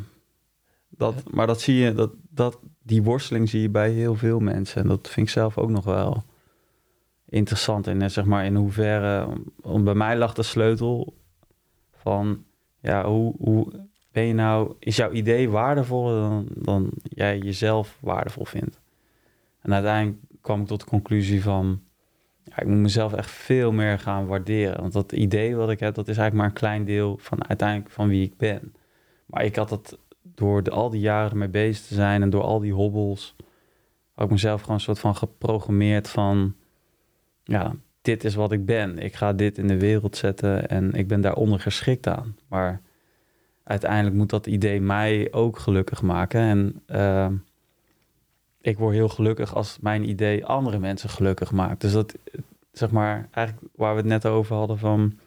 Dat, 0.89 1.15
maar 1.31 1.47
dat 1.47 1.61
zie 1.61 1.75
je, 1.77 1.93
dat, 1.95 2.11
dat, 2.31 2.59
die 2.83 3.03
worsteling 3.03 3.49
zie 3.49 3.61
je 3.61 3.69
bij 3.71 3.91
heel 3.91 4.15
veel 4.15 4.39
mensen. 4.41 4.83
En 4.83 4.89
dat 4.89 5.09
vind 5.09 5.27
ik 5.27 5.33
zelf 5.33 5.59
ook 5.59 5.71
nog 5.71 5.85
wel 5.85 6.25
interessant. 7.29 7.87
En 7.87 8.03
eh, 8.03 8.09
zeg 8.09 8.25
maar 8.25 8.45
in 8.45 8.55
hoeverre, 8.55 9.29
om, 9.63 9.85
bij 9.85 9.95
mij 9.95 10.17
lag 10.17 10.35
de 10.35 10.43
sleutel 10.43 11.15
van, 11.93 12.45
ja, 12.81 13.05
hoe, 13.09 13.35
hoe 13.39 13.87
ben 14.13 14.25
je 14.25 14.35
nou, 14.35 14.75
is 14.79 14.97
jouw 14.97 15.11
idee 15.13 15.51
waardevoller 15.51 16.21
dan, 16.21 16.47
dan 16.55 16.91
jij 17.03 17.39
jezelf 17.39 17.97
waardevol 18.01 18.45
vindt? 18.45 18.81
En 19.63 19.75
uiteindelijk 19.75 20.23
kwam 20.49 20.61
ik 20.61 20.67
tot 20.67 20.81
de 20.81 20.87
conclusie 20.87 21.43
van... 21.43 21.83
Ja, 22.45 22.61
ik 22.61 22.67
moet 22.67 22.79
mezelf 22.79 23.13
echt 23.13 23.31
veel 23.31 23.73
meer 23.73 23.99
gaan 23.99 24.27
waarderen. 24.27 24.81
Want 24.81 24.93
dat 24.93 25.13
idee 25.13 25.57
wat 25.57 25.71
ik 25.71 25.81
heb, 25.81 25.95
dat 25.95 26.09
is 26.09 26.17
eigenlijk 26.17 26.35
maar 26.35 26.47
een 26.47 26.69
klein 26.69 26.85
deel 26.85 27.17
van 27.21 27.49
uiteindelijk 27.49 27.91
van 27.91 28.09
wie 28.09 28.25
ik 28.25 28.37
ben. 28.37 28.75
Maar 29.27 29.45
ik 29.45 29.57
had 29.57 29.69
dat 29.69 29.99
door 30.23 30.63
de, 30.63 30.71
al 30.71 30.91
die 30.91 31.01
jaren 31.01 31.39
mee 31.39 31.49
bezig 31.49 31.87
te 31.87 31.95
zijn 31.95 32.23
en 32.23 32.31
door 32.31 32.43
al 32.43 32.61
die 32.61 32.73
hobbels... 32.73 33.37
ik 34.17 34.31
mezelf 34.31 34.61
gewoon 34.61 34.77
een 34.77 34.83
soort 34.83 34.99
van 34.99 35.17
geprogrammeerd 35.17 36.09
van... 36.09 36.55
Ja, 37.45 37.75
dit 38.03 38.25
is 38.25 38.35
wat 38.35 38.53
ik 38.53 38.67
ben. 38.67 38.99
Ik 38.99 39.15
ga 39.15 39.33
dit 39.33 39.59
in 39.59 39.67
de 39.67 39.79
wereld 39.79 40.17
zetten 40.17 40.69
en 40.69 40.93
ik 40.93 41.09
ben 41.09 41.21
daaronder 41.21 41.61
geschikt 41.61 42.07
aan. 42.07 42.37
Maar 42.49 42.81
uiteindelijk 43.65 44.17
moet 44.17 44.31
dat 44.31 44.47
idee 44.47 44.81
mij 44.81 45.29
ook 45.31 45.59
gelukkig 45.59 46.03
maken. 46.03 46.41
En 46.41 46.83
uh, 46.87 47.29
ik 48.69 48.79
word 48.79 48.95
heel 48.95 49.09
gelukkig 49.09 49.55
als 49.55 49.79
mijn 49.81 50.09
idee 50.09 50.45
andere 50.45 50.79
mensen 50.79 51.09
gelukkig 51.09 51.53
maakt. 51.53 51.81
Dus 51.81 51.93
dat, 51.93 52.15
zeg 52.73 52.91
maar, 52.91 53.29
eigenlijk 53.31 53.67
waar 53.77 53.93
we 53.93 54.01
het 54.01 54.09
net 54.09 54.27
over 54.27 54.57
hadden 54.57 54.79
van... 54.79 55.19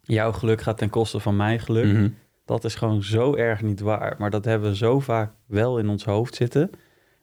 jouw 0.00 0.32
geluk 0.32 0.60
gaat 0.60 0.78
ten 0.78 0.90
koste 0.90 1.20
van 1.20 1.36
mijn 1.36 1.60
geluk. 1.60 1.84
Mhm. 1.84 2.08
Dat 2.44 2.64
is 2.64 2.74
gewoon 2.74 3.02
zo 3.02 3.34
erg 3.34 3.62
niet 3.62 3.80
waar. 3.80 4.14
Maar 4.18 4.30
dat 4.30 4.44
hebben 4.44 4.70
we 4.70 4.76
zo 4.76 5.00
vaak 5.00 5.32
wel 5.46 5.78
in 5.78 5.88
ons 5.88 6.04
hoofd 6.04 6.34
zitten. 6.34 6.70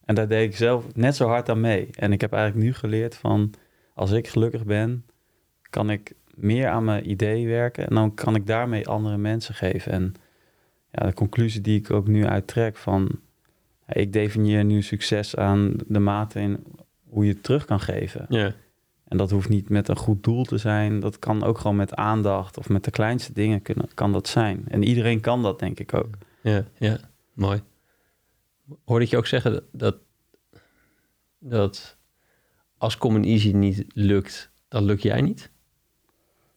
En 0.05 0.15
daar 0.15 0.27
deed 0.27 0.49
ik 0.49 0.55
zelf 0.55 0.95
net 0.95 1.15
zo 1.15 1.27
hard 1.27 1.49
aan 1.49 1.61
mee. 1.61 1.89
En 1.95 2.11
ik 2.11 2.21
heb 2.21 2.33
eigenlijk 2.33 2.65
nu 2.65 2.73
geleerd 2.73 3.15
van... 3.15 3.53
als 3.93 4.11
ik 4.11 4.27
gelukkig 4.27 4.63
ben, 4.65 5.05
kan 5.69 5.89
ik 5.89 6.13
meer 6.35 6.67
aan 6.67 6.83
mijn 6.83 7.09
idee 7.09 7.47
werken... 7.47 7.87
en 7.87 7.95
dan 7.95 8.13
kan 8.13 8.35
ik 8.35 8.47
daarmee 8.47 8.87
andere 8.87 9.17
mensen 9.17 9.55
geven. 9.55 9.91
En 9.91 10.13
ja, 10.91 11.05
de 11.05 11.13
conclusie 11.13 11.61
die 11.61 11.79
ik 11.79 11.91
ook 11.91 12.07
nu 12.07 12.25
uittrek 12.25 12.75
van... 12.75 13.19
ik 13.87 14.13
definieer 14.13 14.63
nu 14.63 14.81
succes 14.81 15.35
aan 15.35 15.73
de 15.87 15.99
mate 15.99 16.39
in 16.39 16.63
hoe 17.09 17.25
je 17.25 17.33
het 17.33 17.43
terug 17.43 17.65
kan 17.65 17.79
geven. 17.79 18.25
Ja. 18.29 18.53
En 19.07 19.17
dat 19.17 19.31
hoeft 19.31 19.49
niet 19.49 19.69
met 19.69 19.87
een 19.87 19.97
goed 19.97 20.23
doel 20.23 20.43
te 20.43 20.57
zijn. 20.57 20.99
Dat 20.99 21.19
kan 21.19 21.43
ook 21.43 21.57
gewoon 21.57 21.75
met 21.75 21.95
aandacht 21.95 22.57
of 22.57 22.69
met 22.69 22.83
de 22.83 22.91
kleinste 22.91 23.33
dingen 23.33 23.61
kunnen, 23.61 23.93
kan 23.93 24.11
dat 24.11 24.27
zijn. 24.27 24.65
En 24.67 24.83
iedereen 24.83 25.19
kan 25.19 25.43
dat, 25.43 25.59
denk 25.59 25.79
ik 25.79 25.93
ook. 25.93 26.17
Ja, 26.41 26.65
ja, 26.77 26.99
mooi. 27.33 27.61
Hoorde 28.85 29.05
ik 29.05 29.11
je 29.11 29.17
ook 29.17 29.27
zeggen 29.27 29.63
dat, 29.71 29.97
dat 31.39 31.97
als 32.77 32.97
Common 32.97 33.23
Easy 33.23 33.51
niet 33.51 33.85
lukt, 33.93 34.51
dan 34.67 34.83
lukt 34.83 35.01
jij 35.01 35.21
niet? 35.21 35.51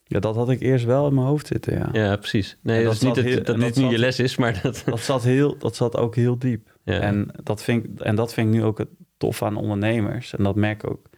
Ja, 0.03 0.19
dat 0.19 0.35
had 0.35 0.49
ik 0.49 0.59
eerst 0.59 0.85
wel 0.85 1.07
in 1.07 1.13
mijn 1.13 1.27
hoofd 1.27 1.47
zitten, 1.47 1.73
ja. 1.77 1.89
Ja, 1.91 2.15
precies. 2.15 2.57
Nee, 2.61 2.83
dat, 2.83 2.85
dat 2.85 2.93
is 2.93 3.01
niet 3.01 3.15
dat, 3.15 3.23
heel- 3.23 3.43
dat 3.43 3.55
en 3.55 3.61
dit 3.61 3.75
nu 3.75 3.85
je 3.85 3.97
les 3.97 4.19
is, 4.19 4.35
maar 4.35 4.61
dat... 4.61 4.83
Dat 4.85 4.99
zat, 4.99 5.23
heel, 5.23 5.57
dat 5.57 5.75
zat 5.75 5.97
ook 5.97 6.15
heel 6.15 6.37
diep. 6.39 6.70
Ja. 6.83 6.99
En, 6.99 7.27
dat 7.43 7.63
vind 7.63 7.85
ik, 7.85 7.99
en 7.99 8.15
dat 8.15 8.33
vind 8.33 8.47
ik 8.47 8.53
nu 8.53 8.63
ook 8.63 8.77
het 8.77 8.89
tof 9.17 9.43
aan 9.43 9.55
ondernemers. 9.55 10.35
En 10.35 10.43
dat 10.43 10.55
merk 10.55 10.83
ik 10.83 10.89
ook 10.89 11.09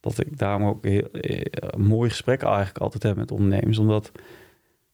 dat 0.00 0.18
ik 0.18 0.38
daarom 0.38 0.64
ook 0.64 0.84
heel, 0.84 1.10
eh, 1.10 1.40
een 1.50 1.82
mooi 1.82 2.10
gesprek 2.10 2.42
eigenlijk 2.42 2.78
altijd 2.78 3.02
heb 3.02 3.16
met 3.16 3.30
ondernemers. 3.30 3.78
Omdat 3.78 4.12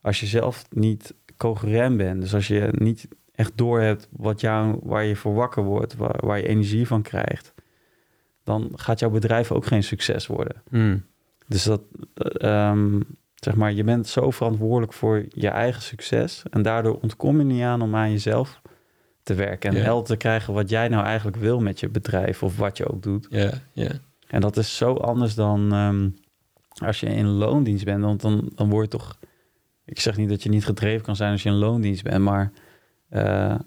als 0.00 0.20
je 0.20 0.26
zelf 0.26 0.64
niet 0.70 1.14
coherent 1.36 1.96
bent, 1.96 2.20
dus 2.20 2.34
als 2.34 2.46
je 2.46 2.68
niet 2.72 3.08
echt 3.32 3.52
doorhebt 3.54 4.08
wat 4.10 4.40
jou, 4.40 4.78
waar 4.82 5.04
je 5.04 5.16
voor 5.16 5.34
wakker 5.34 5.62
wordt, 5.62 5.96
waar, 5.96 6.26
waar 6.26 6.38
je 6.38 6.48
energie 6.48 6.86
van 6.86 7.02
krijgt, 7.02 7.54
dan 8.44 8.70
gaat 8.74 8.98
jouw 8.98 9.10
bedrijf 9.10 9.52
ook 9.52 9.66
geen 9.66 9.82
succes 9.82 10.26
worden. 10.26 10.62
Hmm. 10.68 11.04
Dus 11.46 11.62
dat, 11.64 11.82
eh, 12.14 12.68
ehm, 12.68 13.00
zeg 13.34 13.54
maar, 13.54 13.72
je 13.72 13.84
bent 13.84 14.06
zo 14.06 14.30
verantwoordelijk 14.30 14.92
voor 14.92 15.24
je 15.28 15.48
eigen 15.48 15.82
succes. 15.82 16.42
En 16.50 16.62
daardoor 16.62 16.98
ontkom 17.00 17.38
je 17.38 17.44
niet 17.44 17.62
aan 17.62 17.82
om 17.82 17.94
aan 17.96 18.10
jezelf 18.10 18.60
te 19.24 19.34
werken. 19.34 19.70
En 19.70 19.82
helder 19.82 20.06
te 20.06 20.16
krijgen 20.16 20.54
wat 20.54 20.70
jij 20.70 20.88
nou 20.88 21.04
eigenlijk 21.04 21.36
wil 21.36 21.60
met 21.60 21.80
je 21.80 21.88
bedrijf 21.88 22.42
of 22.42 22.56
wat 22.56 22.76
je 22.76 22.88
ook 22.92 23.02
doet. 23.02 23.26
Ja, 23.30 23.52
ja. 23.72 23.90
En 24.26 24.40
dat 24.40 24.56
is 24.56 24.76
zo 24.76 24.94
anders 24.94 25.34
dan 25.34 25.72
ehm, 25.72 26.08
als 26.86 27.00
je 27.00 27.06
in 27.06 27.26
loondienst 27.26 27.84
bent. 27.84 28.04
Want 28.04 28.20
dan, 28.20 28.50
dan 28.54 28.70
word 28.70 28.92
je 28.92 28.98
toch... 28.98 29.18
Ik 29.84 30.00
zeg 30.00 30.16
niet 30.16 30.28
dat 30.28 30.42
je 30.42 30.48
niet 30.48 30.64
gedreven 30.64 31.04
kan 31.04 31.16
zijn 31.16 31.32
als 31.32 31.42
je 31.42 31.48
in 31.48 31.54
loondienst 31.54 32.02
bent, 32.02 32.24
maar 32.24 32.52
eh, 33.08 33.58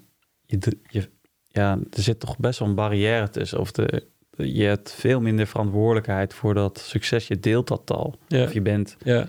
je, 0.46 0.78
je, 0.82 1.08
ja, 1.48 1.78
er 1.90 2.02
zit 2.02 2.20
toch 2.20 2.38
best 2.38 2.58
wel 2.58 2.68
een 2.68 2.74
barrière 2.74 3.30
tussen. 3.30 3.58
Of 3.58 3.72
de, 3.72 4.06
je 4.36 4.64
hebt 4.64 4.92
veel 4.92 5.20
minder 5.20 5.46
verantwoordelijkheid 5.46 6.34
voor 6.34 6.54
dat 6.54 6.78
succes. 6.78 7.28
Je 7.28 7.40
deelt 7.40 7.68
dat 7.68 7.90
al. 7.90 8.18
Of 8.28 8.52
je 8.52 8.60
bent 8.60 8.96
ja. 9.04 9.28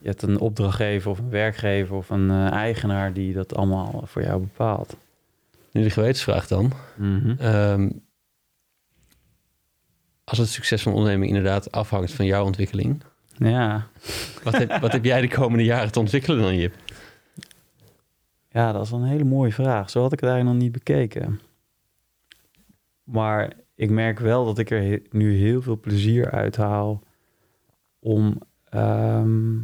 je 0.00 0.08
hebt 0.08 0.22
een 0.22 0.40
opdrachtgever 0.40 1.10
of 1.10 1.18
een 1.18 1.30
werkgever 1.30 1.96
of 1.96 2.10
een 2.10 2.30
eh, 2.30 2.50
eigenaar 2.50 3.12
die 3.12 3.32
dat 3.32 3.54
allemaal 3.54 4.02
voor 4.04 4.22
jou 4.22 4.40
bepaalt. 4.40 4.96
Nu 5.72 5.82
de 5.82 5.90
gewetensvraag 5.90 6.46
dan. 6.46 6.72
Ehm, 7.38 7.90
als 10.24 10.38
het 10.38 10.48
succes 10.48 10.82
van 10.82 10.92
onderneming 10.92 11.28
inderdaad 11.28 11.72
afhangt 11.72 12.12
van 12.12 12.24
jouw 12.26 12.44
ontwikkeling, 12.44 13.02
Ja. 13.36 13.86
wat 14.42 14.56
heb, 14.58 14.78
wat 14.80 14.92
heb 14.92 15.04
jij 15.04 15.20
de 15.20 15.28
komende 15.28 15.64
jaren 15.64 15.92
te 15.92 15.98
ontwikkelen 15.98 16.40
dan, 16.40 16.56
Jip? 16.56 16.74
ja, 18.50 18.72
dat 18.72 18.84
is 18.84 18.90
een 18.90 19.04
hele 19.04 19.24
mooie 19.24 19.52
vraag. 19.52 19.90
Zo 19.90 20.02
had 20.02 20.12
ik 20.12 20.20
het 20.20 20.28
eigenlijk 20.30 20.58
nog 20.58 20.64
niet 20.68 20.72
bekeken. 20.84 21.40
Maar 23.04 23.52
ik 23.74 23.90
merk 23.90 24.18
wel 24.18 24.44
dat 24.44 24.58
ik 24.58 24.70
er 24.70 24.82
he- 24.82 25.02
nu 25.10 25.36
heel 25.36 25.62
veel 25.62 25.80
plezier 25.80 26.30
uit 26.30 26.56
haal 26.56 27.02
om, 27.98 28.38
ehm, 28.64 29.56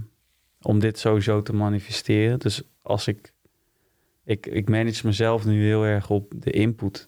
om 0.62 0.78
dit 0.78 0.98
sowieso 0.98 1.42
te 1.42 1.52
manifesteren. 1.52 2.38
Dus 2.38 2.62
als 2.82 3.06
ik, 3.08 3.32
ik, 4.24 4.46
ik 4.46 4.68
manage 4.68 5.06
mezelf 5.06 5.44
nu 5.44 5.64
heel 5.64 5.84
erg 5.84 6.10
op 6.10 6.32
de 6.36 6.50
input. 6.50 7.06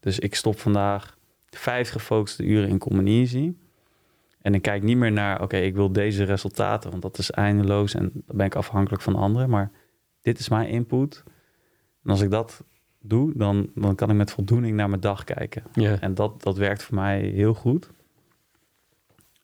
Dus 0.00 0.18
ik 0.18 0.34
stop 0.34 0.58
vandaag 0.58 1.18
vijf 1.46 1.90
gefocuste 1.90 2.44
uren 2.44 2.68
in 2.68 3.06
Easy. 3.06 3.52
En 4.40 4.54
ik 4.54 4.62
kijk 4.62 4.82
niet 4.82 4.96
meer 4.96 5.12
naar, 5.12 5.42
oké, 5.42 5.56
ik 5.56 5.74
wil 5.74 5.92
deze 5.92 6.24
resultaten, 6.24 6.90
want 6.90 7.02
dat 7.02 7.18
is 7.18 7.30
eindeloos 7.30 7.94
en 7.94 8.10
dan 8.14 8.36
ben 8.36 8.46
ik 8.46 8.54
afhankelijk 8.54 9.02
van 9.02 9.14
anderen. 9.14 9.50
Maar 9.50 9.70
dit 10.20 10.38
is 10.38 10.48
mijn 10.48 10.68
input. 10.68 11.22
En 12.04 12.10
als 12.10 12.20
ik 12.20 12.30
dat 12.30 12.64
doe, 13.00 13.32
dan, 13.34 13.70
dan 13.74 13.94
kan 13.94 14.10
ik 14.10 14.16
met 14.16 14.30
voldoening 14.30 14.76
naar 14.76 14.88
mijn 14.88 15.00
dag 15.00 15.24
kijken. 15.24 15.62
En 16.00 16.14
dat, 16.14 16.42
dat 16.42 16.56
werkt 16.56 16.82
voor 16.82 16.94
mij 16.94 17.20
heel 17.20 17.54
goed. 17.54 17.90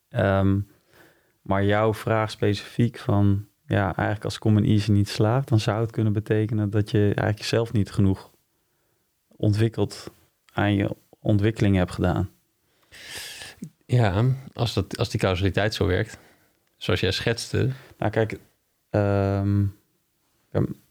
Ehm, 0.08 0.60
maar 1.42 1.64
jouw 1.64 1.94
vraag 1.94 2.30
specifiek 2.30 2.98
van, 2.98 3.46
ja, 3.66 3.84
eigenlijk 3.84 4.24
als 4.24 4.38
Common 4.38 4.64
Easy 4.64 4.90
niet 4.90 5.08
slaagt, 5.08 5.48
dan 5.48 5.60
zou 5.60 5.80
het 5.80 5.90
kunnen 5.90 6.12
betekenen 6.12 6.70
dat 6.70 6.90
je 6.90 6.98
eigenlijk 6.98 7.38
jezelf 7.38 7.72
niet 7.72 7.90
genoeg 7.90 8.30
ontwikkeld 9.36 10.10
aan 10.52 10.74
je 10.74 10.96
ontwikkeling 11.20 11.76
hebt 11.76 11.92
gedaan. 11.92 12.30
ja 13.86 14.24
als, 14.52 14.74
dat, 14.74 14.96
als 14.96 15.10
die 15.10 15.20
causaliteit 15.20 15.74
zo 15.74 15.86
werkt, 15.86 16.18
zoals 16.76 17.00
jij 17.00 17.12
schetste. 17.12 17.70
Nou, 17.98 18.10
kijk, 18.10 18.38
ehm, 18.90 19.64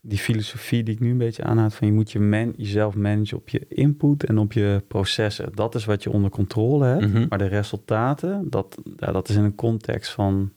die 0.01 0.17
filosofie 0.17 0.83
die 0.83 0.93
ik 0.93 0.99
nu 0.99 1.09
een 1.09 1.17
beetje 1.17 1.43
aanhoud, 1.43 1.75
van 1.75 1.87
je 1.87 1.93
moet 1.93 2.11
je 2.11 2.19
man, 2.19 2.53
jezelf 2.57 2.95
managen 2.95 3.37
op 3.37 3.49
je 3.49 3.65
input 3.67 4.23
en 4.23 4.37
op 4.37 4.53
je 4.53 4.83
processen. 4.87 5.55
Dat 5.55 5.75
is 5.75 5.85
wat 5.85 6.03
je 6.03 6.11
onder 6.11 6.29
controle 6.29 6.85
hebt. 6.85 7.07
Mhm. 7.07 7.25
Maar 7.29 7.37
de 7.37 7.47
resultaten, 7.47 8.49
dat, 8.49 8.77
ja, 8.97 9.11
dat 9.11 9.29
is 9.29 9.35
in 9.35 9.43
een 9.43 9.55
context 9.55 10.11
van 10.11 10.51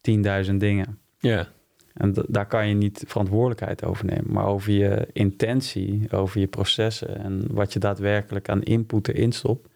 10.000 0.00 0.54
dingen. 0.54 0.98
Ja, 1.22 1.48
En 1.94 2.14
daar 2.28 2.46
kan 2.46 2.68
je 2.68 2.74
niet 2.74 3.04
verantwoordelijkheid 3.06 3.84
over 3.84 4.04
nemen. 4.04 4.32
Maar 4.32 4.46
over 4.46 4.72
je 4.72 5.08
intentie, 5.12 6.06
over 6.12 6.40
je 6.40 6.46
processen 6.46 7.18
en 7.18 7.44
wat 7.54 7.72
je 7.72 7.78
daadwerkelijk 7.78 8.48
aan 8.48 8.62
input 8.62 9.08
erin 9.08 9.32
stopt, 9.32 9.68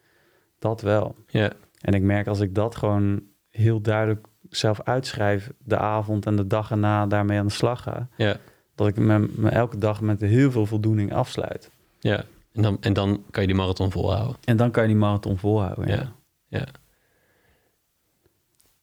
dat 0.59 0.81
wel. 0.81 1.15
ja, 1.27 1.53
En 1.81 1.95
ik 1.95 2.03
merk 2.03 2.27
als 2.27 2.41
ik 2.41 2.55
dat 2.55 2.77
gewoon 2.77 3.23
heel 3.51 3.81
duidelijk 3.81 4.27
zelf 4.51 4.81
uitschrijf, 4.83 5.51
de 5.59 5.77
avond 5.79 6.27
en 6.27 6.37
de 6.37 6.47
dag 6.47 6.71
erna 6.71 7.07
daarmee 7.07 7.39
aan 7.39 7.47
de 7.47 7.53
slag 7.53 7.83
ga, 7.83 8.09
ja, 8.17 8.37
dat 8.75 8.87
ik 8.89 8.97
me, 8.97 9.29
me 9.35 9.49
elke 9.49 9.79
dag 9.79 10.01
met 10.01 10.21
heel 10.21 10.51
veel 10.51 10.67
voldoening 10.67 11.13
afsluit. 11.13 11.71
ja. 12.01 12.25
En 12.53 12.63
dan, 12.63 12.77
en 12.81 12.93
dan 12.93 13.25
kan 13.31 13.43
je 13.43 13.49
die 13.49 13.57
marathon 13.57 13.91
volhouden. 13.91 14.37
En 14.45 14.57
dan 14.57 14.71
kan 14.71 14.83
je 14.83 14.89
die 14.89 14.99
marathon 14.99 15.39
volhouden. 15.39 15.89
Ja. 15.89 16.13
Ja. 16.49 16.67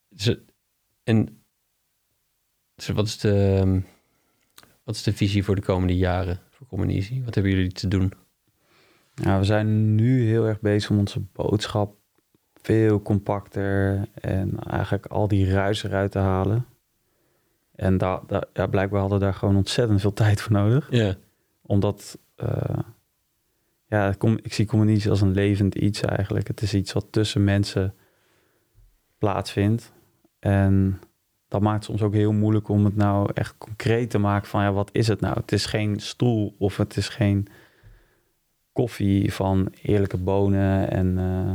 Dus, 0.09 0.25
het- 0.25 0.39
en 1.03 1.42
dus 2.75 2.87
wat, 2.87 3.05
is 3.05 3.17
de, 3.19 3.55
ehm, 3.59 3.79
wat 4.83 4.95
is 4.95 5.03
de 5.03 5.13
visie 5.13 5.43
voor 5.43 5.55
de 5.55 5.61
komende 5.61 5.95
jaren 5.97 6.39
voor 6.49 6.67
Common 6.67 7.23
Wat 7.25 7.33
hebben 7.35 7.51
jullie 7.53 7.71
te 7.71 7.87
doen? 7.87 8.13
Ja, 9.15 9.39
we 9.39 9.45
zijn 9.45 9.95
nu 9.95 10.27
heel 10.27 10.45
erg 10.47 10.59
bezig 10.59 10.89
om 10.89 10.97
onze 10.97 11.19
boodschap 11.19 11.95
veel 12.61 13.01
compacter 13.01 14.07
en 14.13 14.59
eigenlijk 14.59 15.05
al 15.05 15.27
die 15.27 15.51
ruis 15.51 15.83
eruit 15.83 16.11
te 16.11 16.19
halen. 16.19 16.65
En 17.75 17.97
daar, 17.97 18.19
daar, 18.27 18.45
ja, 18.53 18.67
blijkbaar 18.67 18.99
hadden 18.99 19.19
we 19.19 19.23
daar 19.23 19.33
gewoon 19.33 19.55
ontzettend 19.55 20.01
veel 20.01 20.13
tijd 20.13 20.41
voor 20.41 20.51
nodig. 20.51 20.87
Ja, 20.91 21.15
Omdat, 21.61 22.17
eh, 22.35 22.79
ja, 23.87 24.13
kom- 24.17 24.39
ik 24.41 24.53
zie 24.53 24.65
communicatie 24.65 25.09
als 25.09 25.21
een 25.21 25.31
levend 25.31 25.75
iets 25.75 26.01
eigenlijk. 26.01 26.47
Het 26.47 26.61
is 26.61 26.73
iets 26.73 26.93
wat 26.93 27.07
tussen 27.09 27.43
mensen 27.43 27.95
plaatsvindt. 29.17 29.93
En 30.39 30.99
dat 31.53 31.61
maakt 31.61 31.75
het 31.75 31.85
soms 31.85 32.01
ook 32.01 32.13
heel 32.13 32.31
moeilijk 32.31 32.69
om 32.69 32.85
het 32.85 32.95
nou 32.95 33.29
echt 33.33 33.55
concreet 33.57 34.09
te 34.09 34.17
maken 34.17 34.47
van, 34.47 34.61
ja, 34.63 34.71
wat 34.73 34.89
is 34.93 35.07
het 35.07 35.19
nou? 35.19 35.39
Het 35.39 35.51
is 35.51 35.65
geen 35.65 35.99
stoel 35.99 36.55
of 36.59 36.77
het 36.77 36.97
is 36.97 37.09
geen 37.09 37.47
koffie 38.71 39.33
van 39.33 39.67
eerlijke 39.81 40.17
bonen 40.17 40.91
en... 40.91 41.17
eh, 41.17 41.53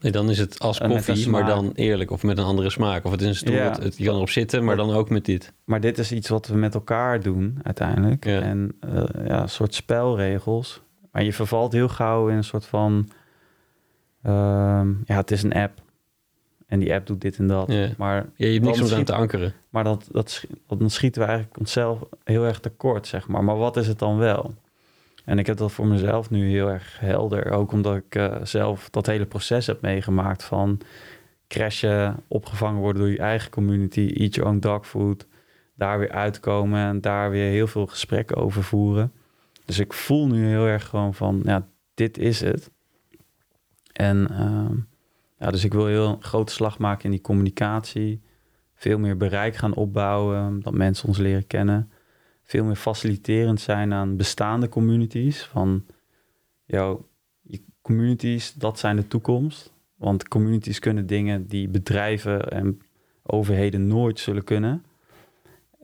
Nee, 0.00 0.12
dan 0.12 0.30
is 0.30 0.38
het 0.38 0.58
als 0.58 0.78
koffie, 0.78 1.28
maar 1.28 1.46
dan 1.46 1.72
eerlijk 1.74 2.10
of 2.10 2.22
met 2.22 2.38
een 2.38 2.44
andere 2.44 2.70
smaak. 2.70 3.04
Of 3.04 3.10
het 3.10 3.20
is 3.20 3.26
een 3.26 3.34
stoel, 3.34 3.54
Ja. 3.54 3.62
het, 3.68 3.82
het- 3.82 3.96
je 3.98 4.04
kan 4.04 4.14
erop 4.14 4.28
zitten, 4.30 4.64
maar 4.64 4.76
dan 4.76 4.90
ook 4.92 5.10
met 5.10 5.24
dit. 5.24 5.52
Maar 5.64 5.80
dit 5.80 5.98
is 5.98 6.12
iets 6.12 6.28
wat 6.28 6.46
we 6.46 6.54
met 6.56 6.74
elkaar 6.74 7.22
doen 7.22 7.58
uiteindelijk. 7.62 8.24
Ja. 8.24 8.40
En 8.40 8.76
eh, 8.80 9.04
ja, 9.26 9.42
een 9.42 9.48
soort 9.48 9.74
spelregels. 9.74 10.82
Maar 11.12 11.22
je 11.24 11.32
vervalt 11.32 11.72
heel 11.72 11.88
gauw 11.88 12.28
in 12.28 12.36
een 12.36 12.44
soort 12.44 12.66
van... 12.66 13.08
ehm, 14.22 14.88
ja, 15.04 15.16
het 15.16 15.30
is 15.30 15.42
een 15.42 15.52
app. 15.54 15.82
En 16.66 16.78
die 16.78 16.94
app 16.94 17.06
doet 17.06 17.20
dit 17.20 17.38
en 17.38 17.46
dat. 17.46 17.72
Ja. 17.72 17.88
Maar, 17.96 18.16
Ja, 18.36 18.46
je 18.46 18.52
hebt 18.52 18.64
niks 18.64 18.80
om 18.80 18.98
aan 18.98 19.04
te 19.04 19.14
ankeren. 19.14 19.52
maar 19.68 19.84
dat, 19.84 20.08
dat, 20.10 20.44
dan 20.68 20.90
schieten 20.90 21.20
we 21.20 21.28
eigenlijk 21.28 21.58
onszelf 21.58 21.98
heel 22.24 22.44
erg 22.44 22.60
tekort, 22.60 23.06
zeg 23.06 23.28
maar. 23.28 23.44
Maar 23.44 23.56
wat 23.56 23.76
is 23.76 23.86
het 23.86 23.98
dan 23.98 24.16
wel? 24.16 24.54
En 25.24 25.38
ik 25.38 25.46
heb 25.46 25.56
dat 25.56 25.72
voor 25.72 25.86
mezelf 25.86 26.30
nu 26.30 26.50
heel 26.50 26.70
erg 26.70 26.96
helder. 27.00 27.50
Ook 27.50 27.72
omdat 27.72 27.96
ik 27.96 28.14
eh, 28.14 28.36
zelf 28.42 28.90
dat 28.90 29.06
hele 29.06 29.26
proces 29.26 29.66
heb 29.66 29.80
meegemaakt 29.80 30.44
van 30.44 30.80
crashen, 31.48 32.16
opgevangen 32.28 32.80
worden 32.80 33.02
door 33.02 33.10
je 33.10 33.18
eigen 33.18 33.50
community, 33.50 34.12
eat 34.14 34.34
your 34.34 34.50
own 34.50 34.58
dog 34.58 34.86
food, 34.86 35.26
daar 35.74 35.98
weer 35.98 36.10
uitkomen 36.10 36.86
en 36.86 37.00
daar 37.00 37.30
weer 37.30 37.50
heel 37.50 37.66
veel 37.66 37.86
gesprekken 37.86 38.36
over 38.36 38.62
voeren. 38.62 39.12
Dus 39.64 39.78
ik 39.78 39.92
voel 39.92 40.26
nu 40.26 40.46
heel 40.46 40.66
erg 40.66 40.86
gewoon 40.86 41.14
van, 41.14 41.40
ja, 41.44 41.66
dit 41.94 42.18
is 42.18 42.40
het. 42.40 42.70
En 43.92 44.30
ehm, 44.30 44.74
ja, 45.38 45.50
dus 45.50 45.64
ik 45.64 45.72
wil 45.72 45.86
heel 45.86 46.16
grote 46.20 46.52
slag 46.52 46.78
maken 46.78 47.04
in 47.04 47.10
die 47.10 47.20
communicatie. 47.20 48.20
Veel 48.74 48.98
meer 48.98 49.16
bereik 49.16 49.56
gaan 49.56 49.74
opbouwen, 49.74 50.60
dat 50.62 50.74
mensen 50.74 51.08
ons 51.08 51.18
leren 51.18 51.46
kennen. 51.46 51.90
Veel 52.42 52.64
meer 52.64 52.76
faciliterend 52.76 53.60
zijn 53.60 53.92
aan 53.92 54.16
bestaande 54.16 54.68
communities. 54.68 55.44
Van, 55.44 55.84
jouw 56.64 57.08
communities, 57.82 58.54
dat 58.54 58.78
zijn 58.78 58.96
de 58.96 59.08
toekomst. 59.08 59.72
Want 59.96 60.28
communities 60.28 60.78
kunnen 60.78 61.06
dingen 61.06 61.46
die 61.46 61.68
bedrijven 61.68 62.50
en 62.50 62.80
overheden 63.22 63.86
nooit 63.86 64.18
zullen 64.18 64.44
kunnen. 64.44 64.84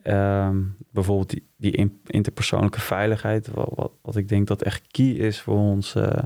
Ehm, 0.01 0.61
bijvoorbeeld 0.91 1.29
die, 1.29 1.47
die 1.57 1.71
in- 1.71 1.99
interpersoonlijke 2.05 2.81
veiligheid, 2.81 3.47
wat, 3.47 3.69
wat, 3.75 3.91
wat 4.01 4.15
ik 4.15 4.27
denk 4.27 4.47
dat 4.47 4.61
echt 4.61 4.87
key 4.87 5.09
is 5.09 5.41
voor 5.41 5.57
ons, 5.57 5.95
eh, 5.95 6.23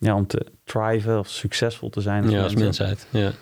ja, 0.00 0.14
om 0.14 0.26
te 0.26 0.46
thriven 0.64 1.18
of 1.18 1.28
succesvol 1.28 1.88
te 1.88 2.00
zijn. 2.00 2.30
Ja, 2.30 2.42
als 2.42 2.54
mensheid. 2.54 3.06
Ja. 3.10 3.32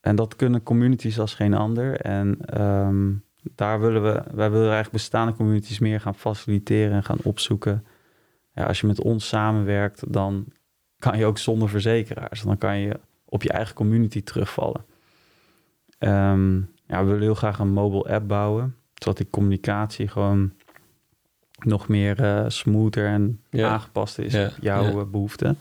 En 0.00 0.16
dat 0.16 0.36
kunnen 0.36 0.62
communities 0.62 1.18
als 1.18 1.34
geen 1.34 1.54
ander. 1.54 2.00
En 2.00 2.38
ehm, 2.40 3.12
daar 3.54 3.80
willen 3.80 4.02
we, 4.02 4.22
wij 4.34 4.50
willen 4.50 4.72
eigenlijk 4.72 4.92
bestaande 4.92 5.34
communities 5.34 5.78
meer 5.78 6.00
gaan 6.00 6.14
faciliteren 6.14 6.92
en 6.92 7.04
gaan 7.04 7.18
opzoeken. 7.22 7.86
Ja, 8.52 8.64
als 8.64 8.80
je 8.80 8.86
met 8.86 9.00
ons 9.00 9.28
samenwerkt, 9.28 10.12
dan 10.12 10.46
kan 10.98 11.18
je 11.18 11.26
ook 11.26 11.38
zonder 11.38 11.68
verzekeraars. 11.68 12.42
Dan 12.42 12.58
kan 12.58 12.78
je 12.78 13.00
op 13.24 13.42
je 13.42 13.52
eigen 13.52 13.74
community 13.74 14.22
terugvallen. 14.22 14.84
Ehm, 15.98 16.56
ja, 16.86 17.00
we 17.00 17.04
willen 17.04 17.22
heel 17.22 17.34
graag 17.34 17.58
een 17.58 17.72
mobile 17.72 18.14
app 18.14 18.28
bouwen, 18.28 18.76
zodat 18.94 19.16
die 19.16 19.30
communicatie 19.30 20.08
gewoon 20.08 20.52
nog 21.64 21.88
meer 21.88 22.22
eh, 22.22 22.44
smoother 22.48 23.06
en 23.06 23.40
aangepast 23.50 24.18
is 24.18 24.34
op 24.34 24.52
jouw 24.60 25.00
eh, 25.00 25.06
behoeften. 25.10 25.58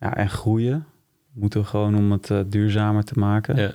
Ja, 0.00 0.16
en 0.16 0.30
groeien 0.30 0.86
moeten 1.32 1.60
we 1.60 1.66
gewoon 1.66 1.96
om 1.96 2.12
het 2.12 2.30
eh, 2.30 2.40
duurzamer 2.46 3.04
te 3.04 3.18
maken. 3.18 3.56
Ja. 3.56 3.72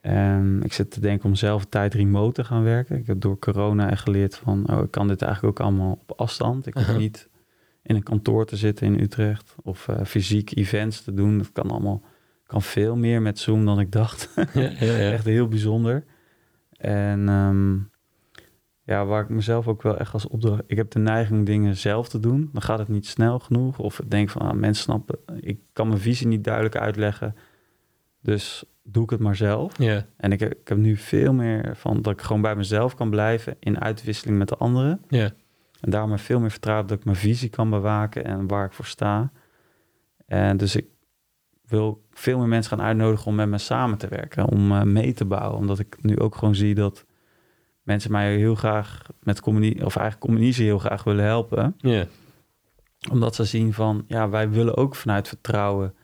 En 0.00 0.60
ik 0.64 0.72
zit 0.72 0.90
te 0.90 1.00
denken 1.00 1.28
om 1.28 1.34
zelf 1.34 1.64
tijd 1.64 1.94
remote 1.94 2.32
te 2.32 2.44
gaan 2.44 2.62
werken. 2.62 2.98
Ik 2.98 3.06
heb 3.06 3.20
door 3.20 3.38
corona 3.38 3.90
echt 3.90 4.02
geleerd 4.02 4.36
van, 4.36 4.70
oh, 4.70 4.82
ik 4.82 4.90
kan 4.90 5.08
dit 5.08 5.22
eigenlijk 5.22 5.58
ook 5.58 5.66
allemaal 5.66 5.98
op 6.06 6.20
afstand. 6.20 6.66
Ik 6.66 6.74
hoef 6.74 6.88
Aha. 6.88 6.96
niet 6.96 7.28
in 7.82 7.94
een 7.94 8.02
kantoor 8.02 8.46
te 8.46 8.56
zitten 8.56 8.86
in 8.86 9.00
Utrecht 9.00 9.54
of 9.62 9.88
fysiek 10.04 10.56
events 10.56 11.02
te 11.02 11.14
doen. 11.14 11.38
Dat 11.38 11.52
kan 11.52 11.70
allemaal, 11.70 12.02
kan 12.46 12.62
veel 12.62 12.96
meer 12.96 13.22
met 13.22 13.38
Zoom 13.38 13.64
dan 13.64 13.80
ik 13.80 13.92
dacht. 13.92 14.28
Ja, 14.34 14.46
ja, 14.78 14.96
ja. 14.96 15.10
Echt 15.16 15.24
heel 15.24 15.48
bijzonder. 15.48 16.04
En 16.80 17.28
ehm, 17.28 17.76
ja, 18.90 19.04
waar 19.04 19.22
ik 19.22 19.28
mezelf 19.28 19.68
ook 19.68 19.82
wel 19.82 19.96
echt 19.96 20.12
als 20.12 20.28
opdracht... 20.28 20.62
Ik 20.66 20.76
heb 20.76 20.90
de 20.90 20.98
neiging 20.98 21.46
dingen 21.46 21.76
zelf 21.76 22.08
te 22.08 22.20
doen. 22.20 22.50
Dan 22.52 22.62
gaat 22.62 22.78
het 22.78 22.88
niet 22.88 23.06
snel 23.06 23.38
genoeg. 23.38 23.78
Of 23.78 23.98
ik 23.98 24.10
denk 24.10 24.30
van, 24.30 24.42
ah, 24.42 24.52
mensen 24.52 24.82
snappen... 24.82 25.18
Ik 25.40 25.60
kan 25.72 25.88
mijn 25.88 26.00
visie 26.00 26.26
niet 26.26 26.44
duidelijk 26.44 26.76
uitleggen. 26.76 27.36
Dus 28.20 28.64
doe 28.82 29.02
ik 29.02 29.10
het 29.10 29.20
maar 29.20 29.36
zelf. 29.36 29.78
Ja. 29.78 30.06
En 30.16 30.32
ik 30.32 30.40
heb, 30.40 30.52
ik 30.52 30.68
heb 30.68 30.78
nu 30.78 30.96
veel 30.96 31.32
meer 31.32 31.76
van 31.76 32.02
dat 32.02 32.12
ik 32.12 32.20
gewoon 32.20 32.42
bij 32.42 32.56
mezelf 32.56 32.94
kan 32.94 33.10
blijven... 33.10 33.56
in 33.58 33.80
uitwisseling 33.80 34.38
met 34.38 34.48
de 34.48 34.56
anderen. 34.56 35.02
Ja. 35.08 35.30
En 35.80 35.90
daarom 35.90 36.10
heb 36.10 36.18
ik 36.18 36.24
veel 36.24 36.40
meer 36.40 36.50
vertrouwen 36.50 36.86
dat 36.86 36.98
ik 36.98 37.04
mijn 37.04 37.16
visie 37.16 37.48
kan 37.48 37.70
bewaken... 37.70 38.24
en 38.24 38.46
waar 38.46 38.64
ik 38.64 38.72
voor 38.72 38.86
sta. 38.86 39.32
En 40.26 40.56
dus 40.56 40.76
ik 40.76 40.86
wil 41.66 42.02
veel 42.10 42.38
meer 42.38 42.48
mensen 42.48 42.76
gaan 42.76 42.86
uitnodigen 42.86 43.26
om 43.26 43.34
met 43.34 43.48
me 43.48 43.58
samen 43.58 43.98
te 43.98 44.08
werken, 44.08 44.48
om 44.48 44.72
eh, 44.72 44.82
mee 44.82 45.12
te 45.12 45.24
bouwen. 45.24 45.58
Omdat 45.58 45.78
ik 45.78 45.96
nu 46.00 46.18
ook 46.18 46.34
gewoon 46.34 46.54
zie 46.54 46.74
dat 46.74 47.04
mensen 47.90 48.12
mij 48.12 48.36
heel 48.36 48.54
graag 48.54 49.02
met 49.22 49.40
communie, 49.40 49.74
of 49.74 49.96
eigenlijk 49.96 50.26
communitie 50.26 50.64
heel 50.64 50.78
graag 50.78 51.04
willen 51.04 51.24
helpen. 51.24 51.76
Omdat 53.10 53.34
ze 53.34 53.44
zien 53.44 53.72
van, 53.72 54.04
ja, 54.06 54.28
wij 54.28 54.50
willen 54.50 54.76
ook 54.76 54.94
vanuit 54.94 55.28
vertrouwen 55.28 55.94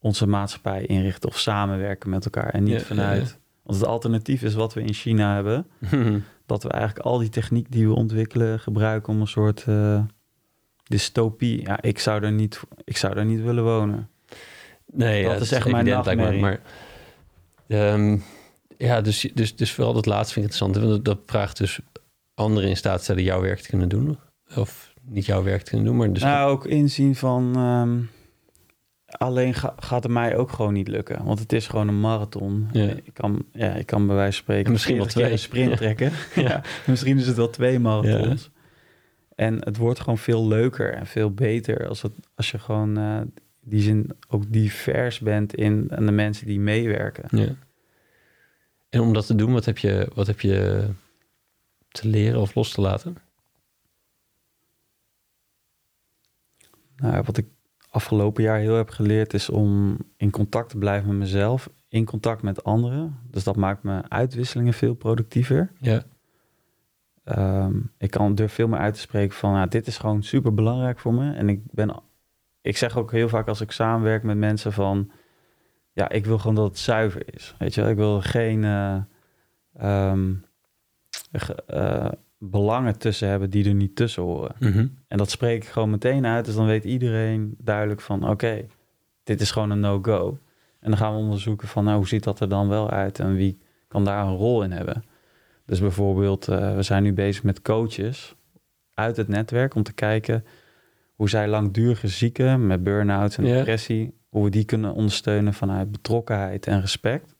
onze 0.00 0.26
maatschappij 0.26 0.86
inrichten 0.86 1.28
of 1.28 1.38
samenwerken 1.38 2.10
met 2.10 2.24
elkaar. 2.24 2.50
En 2.50 2.62
niet 2.62 2.82
vanuit, 2.82 3.38
want 3.62 3.78
het 3.78 3.88
alternatief 3.88 4.42
is 4.42 4.54
wat 4.54 4.74
we 4.74 4.82
in 4.82 4.92
China 4.92 5.34
hebben. 5.34 5.66
Dat 6.46 6.62
we 6.62 6.68
eigenlijk 6.68 7.06
al 7.06 7.18
die 7.18 7.28
techniek 7.28 7.72
die 7.72 7.86
we 7.88 7.94
ontwikkelen 7.94 8.60
gebruiken 8.60 9.12
om 9.12 9.20
een 9.20 9.26
soort 9.26 9.64
eh, 9.66 10.02
dystopie. 10.84 11.60
Ja, 11.60 11.82
ik 11.82 11.98
zou 11.98 12.20
daar 12.20 12.32
niet, 12.32 12.60
ik 12.84 12.96
zou 12.96 13.14
daar 13.14 13.24
niet 13.24 13.42
willen 13.42 13.64
wonen. 13.64 14.08
Nee, 14.86 15.24
Dat 15.24 15.32
ja, 15.32 15.40
is 15.40 15.52
echt 15.52 15.70
mijn 15.70 15.84
nachtmerrie. 15.84 16.40
Maar, 16.40 16.60
ehm, 17.68 18.18
ja, 18.82 19.00
dus, 19.00 19.30
dus, 19.34 19.56
dus 19.56 19.72
vooral 19.72 19.92
dat 19.92 20.06
laatste 20.06 20.32
vind 20.32 20.46
ik 20.46 20.52
interessant. 20.52 20.86
Want 20.86 21.04
dat, 21.04 21.18
vraagt 21.26 21.56
dus 21.56 21.80
anderen 22.34 22.68
in 22.68 22.76
staat 22.76 23.02
stellen 23.02 23.22
jouw 23.22 23.40
werk 23.40 23.60
te 23.60 23.68
kunnen 23.68 23.88
doen. 23.88 24.18
Of 24.56 24.94
niet 25.02 25.26
jouw 25.26 25.42
werk 25.42 25.62
te 25.62 25.70
kunnen 25.70 25.86
doen, 25.86 25.96
maar 25.96 26.12
dus... 26.12 26.22
nou, 26.22 26.50
ook 26.50 26.66
inzien 26.66 27.16
van... 27.16 27.52
ehm, 27.56 27.98
alleen 29.06 29.54
ga- 29.54 29.74
gaat 29.78 30.02
het 30.02 30.12
mij 30.12 30.36
ook 30.36 30.50
gewoon 30.50 30.72
niet 30.72 30.88
lukken. 30.88 31.24
Want 31.24 31.38
het 31.38 31.52
is 31.52 31.66
gewoon 31.66 31.88
een 31.88 32.00
marathon. 32.00 32.68
Ja. 32.72 32.88
Ik, 32.88 33.14
kan, 33.14 33.44
ja, 33.52 33.74
ik 33.74 33.86
kan 33.86 34.06
bij 34.06 34.16
wijze 34.16 34.32
van 34.32 34.42
spreken... 34.42 34.66
En 34.66 34.72
misschien 34.72 34.96
wel 34.96 35.06
40 35.08 35.22
keer 35.22 35.38
twee. 35.48 35.64
een 35.64 35.68
sprint 35.68 35.76
trekken. 35.76 36.12
ja. 36.48 36.62
misschien 36.86 37.18
is 37.18 37.26
het 37.26 37.36
wel 37.36 37.50
twee 37.50 37.78
marathons. 37.78 38.50
En 39.34 39.64
het 39.64 39.76
wordt 39.76 40.00
gewoon 40.00 40.18
veel 40.18 40.46
leuker 40.48 40.94
en 40.94 41.06
veel 41.06 41.30
beter... 41.30 41.88
als, 41.88 42.02
het, 42.02 42.12
als 42.34 42.50
je 42.50 42.58
gewoon 42.58 42.98
eh, 42.98 43.20
die 43.60 43.82
zin 43.82 44.10
ook 44.28 44.52
divers 44.52 45.18
bent 45.18 45.54
in 45.54 45.86
en 45.90 46.06
de 46.06 46.12
mensen 46.12 46.46
die 46.46 46.60
meewerken. 46.60 47.38
Ja. 47.38 47.48
En 48.92 49.00
om 49.00 49.12
dat 49.12 49.26
te 49.26 49.34
doen, 49.34 49.52
wat 49.52 49.64
heb 49.64 49.78
je, 49.78 50.08
wat 50.14 50.26
heb 50.26 50.40
je 50.40 50.88
te 51.88 52.08
leren 52.08 52.40
of 52.40 52.54
los 52.54 52.72
te 52.72 52.80
laten? 52.80 53.16
Nou, 56.96 57.22
wat 57.22 57.36
ik 57.36 57.46
afgelopen 57.90 58.42
jaar 58.42 58.58
heel 58.58 58.74
heb 58.74 58.90
geleerd 58.90 59.34
is 59.34 59.48
om 59.48 59.98
in 60.16 60.30
contact 60.30 60.68
te 60.68 60.78
blijven 60.78 61.08
met 61.08 61.18
mezelf, 61.18 61.70
in 61.88 62.04
contact 62.04 62.42
met 62.42 62.64
anderen. 62.64 63.18
Dus 63.30 63.44
dat 63.44 63.56
maakt 63.56 63.82
mijn 63.82 64.10
uitwisselingen 64.10 64.72
veel 64.72 64.94
productiever. 64.94 65.72
Ja. 65.78 66.02
Ehm, 67.24 67.80
ik 67.98 68.10
kan 68.10 68.34
durf 68.34 68.52
veel 68.52 68.68
meer 68.68 68.78
uit 68.78 68.94
te 68.94 69.00
spreken 69.00 69.36
van, 69.36 69.52
nou, 69.52 69.68
dit 69.68 69.86
is 69.86 69.98
gewoon 69.98 70.22
super 70.22 70.54
belangrijk 70.54 70.98
voor 70.98 71.14
me. 71.14 71.32
En 71.32 71.48
ik 71.48 71.60
ben, 71.70 72.02
ik 72.60 72.76
zeg 72.76 72.96
ook 72.96 73.12
heel 73.12 73.28
vaak 73.28 73.48
als 73.48 73.60
ik 73.60 73.70
samenwerk 73.70 74.22
met 74.22 74.36
mensen 74.36 74.72
van, 74.72 75.10
ja, 75.92 76.08
ik 76.08 76.26
wil 76.26 76.38
gewoon 76.38 76.54
dat 76.54 76.68
het 76.68 76.78
zuiver 76.78 77.34
is. 77.34 77.54
Weet 77.58 77.74
je, 77.74 77.80
wel? 77.80 77.90
ik 77.90 77.96
wil 77.96 78.20
geen 78.20 78.64
eh, 78.64 78.96
ehm, 79.74 80.34
eh, 81.66 82.08
belangen 82.38 82.98
tussen 82.98 83.28
hebben 83.28 83.50
die 83.50 83.68
er 83.68 83.74
niet 83.74 83.96
tussen 83.96 84.22
horen. 84.22 84.54
Mhm. 84.58 84.86
En 85.08 85.18
dat 85.18 85.30
spreek 85.30 85.62
ik 85.62 85.68
gewoon 85.68 85.90
meteen 85.90 86.26
uit. 86.26 86.44
Dus 86.44 86.54
dan 86.54 86.66
weet 86.66 86.84
iedereen 86.84 87.54
duidelijk 87.58 88.00
van... 88.00 88.28
oké, 88.28 88.66
dit 89.22 89.40
is 89.40 89.50
gewoon 89.50 89.70
een 89.70 89.80
no-go. 89.80 90.38
En 90.80 90.90
dan 90.90 90.98
gaan 90.98 91.12
we 91.12 91.18
onderzoeken 91.18 91.68
van... 91.68 91.84
nou, 91.84 91.96
hoe 91.96 92.08
ziet 92.08 92.24
dat 92.24 92.40
er 92.40 92.48
dan 92.48 92.68
wel 92.68 92.90
uit... 92.90 93.18
en 93.18 93.34
wie 93.34 93.58
kan 93.88 94.04
daar 94.04 94.26
een 94.26 94.36
rol 94.36 94.62
in 94.62 94.72
hebben. 94.72 95.04
Dus 95.66 95.80
bijvoorbeeld, 95.80 96.48
eh, 96.48 96.74
we 96.74 96.82
zijn 96.82 97.02
nu 97.02 97.12
bezig 97.12 97.42
met 97.42 97.62
coaches... 97.62 98.34
uit 98.94 99.16
het 99.16 99.28
netwerk 99.28 99.74
om 99.74 99.82
te 99.82 99.92
kijken... 99.92 100.44
hoe 101.14 101.28
zij 101.28 101.48
langdurige 101.48 102.08
zieken 102.08 102.66
met 102.66 102.82
burn-out 102.82 103.36
en 103.36 103.44
depressie... 103.44 104.20
hoe 104.32 104.44
we 104.44 104.50
die 104.50 104.64
kunnen 104.64 104.92
ondersteunen 104.92 105.54
vanuit 105.54 105.92
betrokkenheid 105.92 106.66
en 106.66 106.80
respect. 106.80 107.34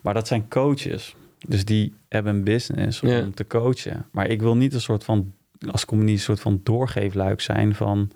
Maar 0.00 0.14
dat 0.14 0.26
zijn 0.26 0.48
coaches. 0.48 1.16
Dus 1.46 1.64
die 1.64 1.94
hebben 2.08 2.34
een 2.34 2.44
business 2.44 3.02
om 3.02 3.08
Ja. 3.08 3.28
te 3.34 3.46
coachen. 3.46 4.06
Maar 4.12 4.26
ik 4.28 4.40
wil 4.40 4.56
niet 4.56 4.74
een 4.74 4.80
soort 4.80 5.04
van 5.04 5.32
als 5.70 5.84
communie 5.84 6.14
een 6.14 6.20
soort 6.20 6.40
van 6.40 6.60
doorgeefluik 6.62 7.40
zijn 7.40 7.74
van... 7.74 8.10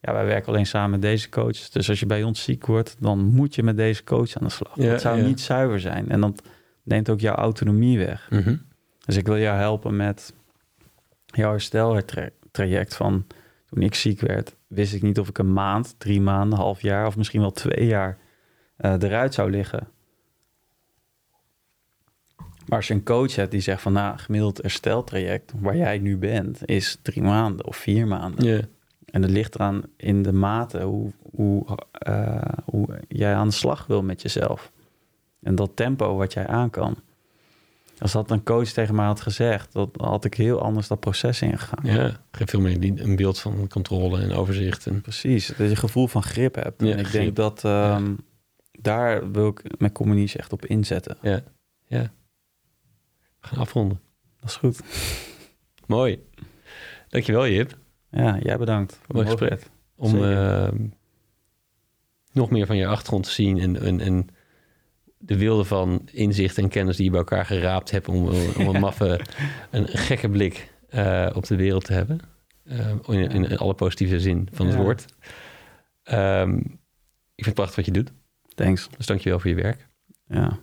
ja, 0.00 0.12
wij 0.12 0.24
werken 0.24 0.48
alleen 0.48 0.66
samen 0.66 0.90
met 0.90 1.02
deze 1.02 1.28
coaches. 1.28 1.70
Dus 1.70 1.88
als 1.88 2.00
je 2.00 2.06
bij 2.06 2.22
ons 2.22 2.42
ziek 2.42 2.66
wordt, 2.66 2.96
dan 2.98 3.24
moet 3.24 3.54
je 3.54 3.62
met 3.62 3.76
deze 3.76 4.04
coach 4.04 4.36
aan 4.36 4.44
de 4.44 4.52
slag. 4.52 4.76
Ja, 4.76 4.90
dat 4.90 5.00
zou 5.00 5.18
ja. 5.18 5.26
niet 5.26 5.40
zuiver 5.40 5.80
zijn. 5.80 6.08
En 6.08 6.20
dat 6.20 6.42
neemt 6.82 7.10
ook 7.10 7.20
jouw 7.20 7.34
autonomie 7.34 7.98
weg. 7.98 8.26
Mhm. 8.30 8.56
Dus 9.04 9.16
ik 9.16 9.26
wil 9.26 9.38
jou 9.38 9.58
helpen 9.58 9.96
met 9.96 10.34
jouw 11.26 11.50
hersteltraject 11.50 12.96
van... 12.96 13.26
toen 13.66 13.82
ik 13.82 13.94
ziek 13.94 14.20
werd, 14.20 14.54
wist 14.74 14.94
ik 14.94 15.02
niet 15.02 15.18
of 15.18 15.28
ik 15.28 15.38
een 15.38 15.52
maand, 15.52 15.94
drie 15.98 16.20
maanden, 16.20 16.58
half 16.58 16.82
jaar 16.82 17.06
of 17.06 17.16
misschien 17.16 17.40
wel 17.40 17.52
twee 17.52 17.86
jaar 17.86 18.18
eh, 18.76 18.92
eruit 18.92 19.34
zou 19.34 19.50
liggen. 19.50 19.88
Maar 22.66 22.78
als 22.78 22.88
je 22.88 22.94
een 22.94 23.04
coach 23.04 23.34
hebt 23.34 23.50
die 23.50 23.60
zegt 23.60 23.82
van 23.82 23.92
nou, 23.92 24.18
gemiddeld 24.18 24.62
hersteltraject 24.62 25.52
waar 25.60 25.76
jij 25.76 25.98
nu 25.98 26.16
bent, 26.16 26.68
is 26.68 26.98
drie 27.02 27.22
maanden 27.22 27.66
of 27.66 27.76
vier 27.76 28.06
maanden. 28.06 28.70
En 29.04 29.22
het 29.22 29.30
ligt 29.30 29.54
eraan 29.54 29.82
in 29.96 30.22
de 30.22 30.32
mate 30.32 30.82
hoe, 30.82 31.12
hoe, 31.30 31.64
eh, 31.92 32.42
hoe 32.64 33.00
jij 33.08 33.34
aan 33.34 33.48
de 33.48 33.54
slag 33.54 33.86
wil 33.86 34.02
met 34.02 34.22
jezelf. 34.22 34.72
En 35.42 35.54
dat 35.54 35.76
tempo 35.76 36.16
wat 36.16 36.32
jij 36.32 36.46
aan 36.46 36.70
kan. 36.70 36.96
Als 38.02 38.12
dat 38.12 38.30
een 38.30 38.42
coach 38.42 38.68
tegen 38.68 38.94
mij 38.94 39.04
had 39.06 39.20
gezegd, 39.20 39.72
dan 39.72 39.90
had 39.96 40.24
ik 40.24 40.34
heel 40.34 40.60
anders 40.62 40.88
dat 40.88 41.00
proces 41.00 41.42
ingegaan. 41.42 41.84
Ja, 41.86 42.20
geeft 42.30 42.50
veel 42.50 42.60
meer 42.60 42.80
die- 42.80 43.02
een 43.02 43.16
beeld 43.16 43.38
van 43.40 43.68
controle 43.68 44.20
en 44.20 44.32
overzicht. 44.32 44.86
En, 44.86 45.00
Precies, 45.00 45.46
dat 45.46 45.56
je 45.56 45.64
een 45.64 45.76
gevoel 45.76 46.06
van 46.08 46.22
grip 46.22 46.54
hebt. 46.54 46.82
Ja, 46.82 46.92
en 46.92 46.98
ik 46.98 47.06
grip. 47.06 47.22
denk 47.22 47.36
dat 47.36 47.64
ehm, 47.64 48.14
daar 48.80 49.30
wil 49.32 49.48
ik 49.48 49.62
mijn 49.80 49.92
communies 49.92 50.36
echt 50.36 50.52
op 50.52 50.66
inzetten. 50.66 51.16
ja, 51.22 51.42
ja. 51.86 52.12
We 53.40 53.46
gaan 53.48 53.58
afronden. 53.58 54.00
Dat 54.40 54.50
is 54.50 54.56
goed. 54.56 54.80
Mooi. 55.86 56.22
Dankjewel 57.08 57.48
Jip. 57.48 57.78
Ja, 58.10 58.38
jij 58.38 58.58
bedankt 58.58 58.98
voor 59.02 59.14
Mooi 59.14 59.26
gesprek. 59.26 59.62
Om 59.96 60.24
ehm, 60.24 60.86
nog 62.32 62.50
meer 62.50 62.66
van 62.66 62.76
je 62.76 62.86
achtergrond 62.86 63.24
te 63.24 63.30
zien 63.30 63.58
en, 63.58 63.80
en, 63.80 64.00
en 64.00 64.26
de 65.24 65.36
wilde 65.38 65.64
van 65.64 66.08
inzicht 66.12 66.58
en 66.58 66.68
kennis 66.68 66.96
die 66.96 67.04
je 67.04 67.10
bij 67.10 67.18
elkaar 67.20 67.46
geraapt 67.46 67.90
hebt 67.90 68.08
om, 68.08 68.28
om 68.58 68.66
een 68.74 68.80
maffe, 68.80 69.20
een 69.70 69.88
gekke 69.88 70.28
blik 70.28 70.72
eh, 70.88 71.30
op 71.34 71.46
de 71.46 71.56
wereld 71.56 71.84
te 71.84 71.92
hebben. 71.92 72.20
Ehm, 72.64 72.96
in, 73.06 73.30
in 73.30 73.58
alle 73.58 73.74
positieve 73.74 74.20
zin 74.20 74.48
van 74.52 74.66
het 74.66 74.74
Ja. 74.74 74.82
woord. 74.82 75.04
Ehm, 76.02 76.56
ik 77.34 77.44
vind 77.44 77.46
het 77.46 77.54
prachtig 77.54 77.76
wat 77.76 77.84
je 77.84 77.92
doet. 77.92 78.12
Thanks. 78.54 78.88
Dus 78.96 79.06
dankjewel 79.06 79.38
voor 79.40 79.50
je 79.50 79.56
werk. 79.62 79.88
Ja. 80.26 80.58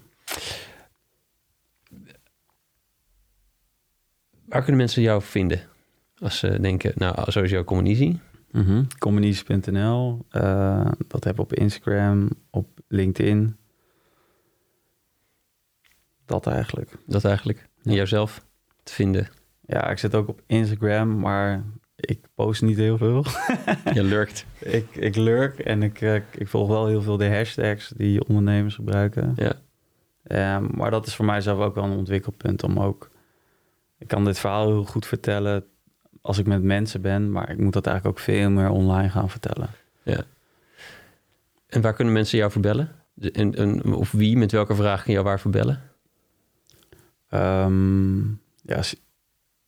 Waar 4.45 4.61
kunnen 4.61 4.77
mensen 4.77 5.01
jou 5.01 5.21
vinden? 5.21 5.61
Als 6.17 6.39
ze 6.39 6.59
denken, 6.59 6.91
nou, 6.95 7.31
sowieso 7.31 7.63
Easy. 7.63 8.17
Mhm. 8.51 8.83
Communies.nl, 8.97 10.25
eh, 10.29 10.91
dat 11.07 11.23
heb 11.23 11.33
ik 11.33 11.39
op 11.39 11.53
Instagram, 11.53 12.29
op 12.49 12.67
LinkedIn. 12.87 13.57
Dat 16.29 16.47
eigenlijk. 16.47 16.91
Dat 17.05 17.25
eigenlijk. 17.25 17.67
En 17.83 17.91
Ja. 17.91 17.97
jouzelf 17.97 18.45
te 18.83 18.93
vinden. 18.93 19.27
Ja, 19.65 19.89
ik 19.89 19.97
zit 19.97 20.15
ook 20.15 20.27
op 20.27 20.41
Instagram, 20.45 21.19
maar 21.19 21.63
ik 21.95 22.19
post 22.35 22.61
niet 22.61 22.77
heel 22.77 22.97
veel. 22.97 23.25
Je 23.93 24.03
lurkt. 24.03 24.45
ik, 24.59 24.95
ik 24.95 25.15
lurk 25.15 25.59
en 25.59 25.83
ik, 25.83 26.01
eh, 26.01 26.15
ik 26.15 26.47
volg 26.47 26.67
wel 26.67 26.87
heel 26.87 27.01
veel 27.01 27.17
de 27.17 27.29
hashtags 27.35 27.93
die 27.97 28.27
ondernemers 28.27 28.75
gebruiken. 28.75 29.33
Ja. 29.35 29.53
Ehm, 30.23 30.65
maar 30.71 30.91
dat 30.91 31.07
is 31.07 31.15
voor 31.15 31.25
mij 31.25 31.41
zelf 31.41 31.59
ook 31.59 31.75
wel 31.75 31.83
een 31.83 31.97
ontwikkelpunt 31.97 32.63
om 32.63 32.79
ook... 32.79 33.09
Ik 33.97 34.07
kan 34.07 34.25
dit 34.25 34.39
verhaal 34.39 34.67
heel 34.67 34.83
goed 34.85 35.05
vertellen 35.05 35.63
als 36.21 36.37
ik 36.37 36.45
met 36.47 36.63
mensen 36.63 37.01
ben, 37.01 37.31
maar 37.31 37.49
ik 37.49 37.57
moet 37.57 37.73
dat 37.73 37.87
eigenlijk 37.87 38.17
ook 38.17 38.23
veel 38.23 38.49
meer 38.49 38.69
online 38.69 39.09
gaan 39.09 39.29
vertellen. 39.29 39.69
En 41.67 41.81
waar 41.81 41.93
kunnen 41.93 42.13
mensen 42.13 42.37
jou 42.37 42.51
verbellen? 42.51 42.91
De- 43.13 43.31
En, 43.31 43.55
en, 43.55 43.93
of 43.93 44.11
wie, 44.11 44.37
met 44.37 44.51
welke 44.51 44.75
vraag 44.75 45.03
kan 45.03 45.13
jou 45.13 45.25
waar 45.25 45.39
verbellen? 45.39 45.81
Ehm, 47.29 48.19
ja, 48.61 48.81
sy- 48.81 48.99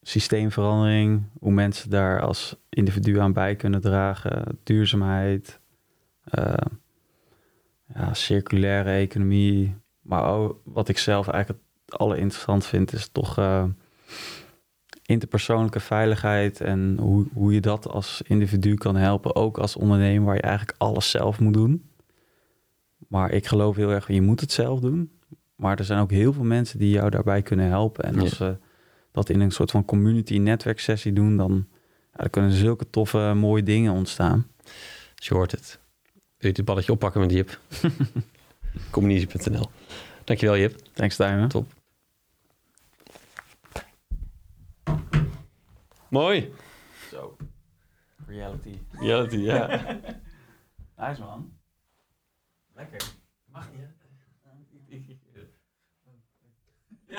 systeemverandering, 0.01 1.23
hoe 1.39 1.51
mensen 1.51 1.89
daar 1.89 2.21
als 2.21 2.55
individu 2.69 3.19
aan 3.19 3.33
bij 3.33 3.55
kunnen 3.55 3.81
dragen, 3.81 4.59
duurzaamheid, 4.63 5.59
eh, 6.23 6.53
ja, 7.93 8.13
circulaire 8.13 8.91
economie. 8.91 9.75
Maar 10.01 10.49
wat 10.63 10.89
ik 10.89 10.97
zelf 10.97 11.27
eigenlijk 11.27 11.63
het 11.85 11.97
allerinteressant 11.99 12.65
vind, 12.65 12.93
is 12.93 13.07
toch 13.07 13.37
eh, 13.37 13.63
interpersoonlijke 15.05 15.79
veiligheid 15.79 16.61
en 16.61 16.97
hoe, 16.99 17.27
hoe 17.33 17.53
je 17.53 17.61
dat 17.61 17.87
als 17.87 18.21
individu 18.25 18.73
kan 18.75 18.95
helpen, 18.95 19.35
ook 19.35 19.57
als 19.57 19.75
ondernemer 19.75 20.25
waar 20.25 20.35
je 20.35 20.41
eigenlijk 20.41 20.75
alles 20.77 21.09
zelf 21.09 21.39
moet 21.39 21.53
doen. 21.53 21.89
Maar 23.07 23.31
ik 23.31 23.47
geloof 23.47 23.75
heel 23.75 23.89
erg, 23.89 24.07
je 24.07 24.21
moet 24.21 24.39
het 24.41 24.51
zelf 24.51 24.79
doen. 24.79 25.11
Maar 25.61 25.79
er 25.79 25.85
zijn 25.85 25.99
ook 25.99 26.11
heel 26.11 26.33
veel 26.33 26.43
mensen 26.43 26.79
die 26.79 26.89
jou 26.89 27.09
daarbij 27.09 27.41
kunnen 27.41 27.67
helpen. 27.67 28.03
En 28.03 28.13
Ja. 28.15 28.19
als 28.21 28.35
ze 28.35 28.57
dat 29.11 29.29
in 29.29 29.39
een 29.39 29.51
soort 29.51 29.71
van 29.71 29.85
community 29.85 30.37
netwerksessie 30.37 31.13
doen, 31.13 31.37
dan, 31.37 31.67
ja, 32.11 32.17
dan 32.17 32.29
kunnen 32.29 32.51
zulke 32.51 32.89
toffe, 32.89 33.33
mooie 33.35 33.63
dingen 33.63 33.93
ontstaan. 33.93 34.47
Dus 35.15 35.27
je 35.27 35.33
hoort 35.33 35.51
het. 35.51 35.79
Wil 36.13 36.49
je 36.49 36.53
dit 36.55 36.65
balletje 36.65 36.91
oppakken 36.91 37.21
met 37.21 37.31
Jip? 37.31 37.59
Communisie.nl 38.91 39.69
Dankjewel 40.23 40.57
Jip. 40.57 40.79
Thanks, 40.93 41.15
Tijmen. 41.15 41.49
Top. 41.49 41.73
Mooi. 46.09 46.53
Zo. 47.11 47.37
Reality. 48.27 48.77
Reality, 48.91 49.37
ja. 49.37 49.67
Nice, 50.97 51.21
man. 51.21 51.51
Lekker. 52.75 53.01
Mag 53.45 53.71
niet, 53.71 53.81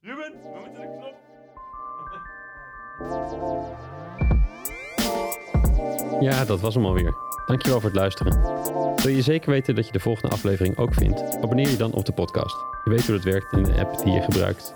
Ruben, 0.00 0.32
we 0.42 0.58
moeten 0.64 0.80
de 0.80 0.86
knop. 0.98 1.14
Ja, 6.20 6.44
dat 6.44 6.60
was 6.60 6.74
hem 6.74 6.84
alweer. 6.84 7.14
Dankjewel 7.46 7.80
voor 7.80 7.90
het 7.90 7.98
luisteren. 7.98 8.40
Wil 8.96 9.14
je 9.14 9.22
zeker 9.22 9.50
weten 9.50 9.74
dat 9.74 9.86
je 9.86 9.92
de 9.92 10.00
volgende 10.00 10.34
aflevering 10.34 10.76
ook 10.76 10.94
vindt? 10.94 11.36
Abonneer 11.36 11.68
je 11.68 11.76
dan 11.76 11.92
op 11.92 12.04
de 12.04 12.12
podcast. 12.12 12.56
Je 12.84 12.90
weet 12.90 13.06
hoe 13.06 13.14
dat 13.14 13.24
werkt 13.24 13.52
in 13.52 13.62
de 13.62 13.74
app 13.74 14.04
die 14.04 14.12
je 14.12 14.20
gebruikt. 14.20 14.74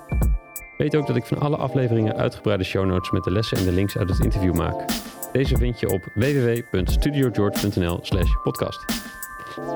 Weet 0.76 0.96
ook 0.96 1.06
dat 1.06 1.16
ik 1.16 1.24
van 1.24 1.38
alle 1.38 1.56
afleveringen 1.56 2.16
uitgebreide 2.16 2.64
show 2.64 2.86
notes 2.86 3.10
met 3.10 3.24
de 3.24 3.30
lessen 3.30 3.58
en 3.58 3.64
de 3.64 3.72
links 3.72 3.96
uit 3.96 4.08
het 4.08 4.24
interview 4.24 4.54
maak. 4.54 4.84
Deze 5.32 5.56
vind 5.56 5.80
je 5.80 5.88
op 5.88 6.04
www.studiogeorge.nl 6.14 7.98
slash 8.02 8.30
podcast. 8.42 8.84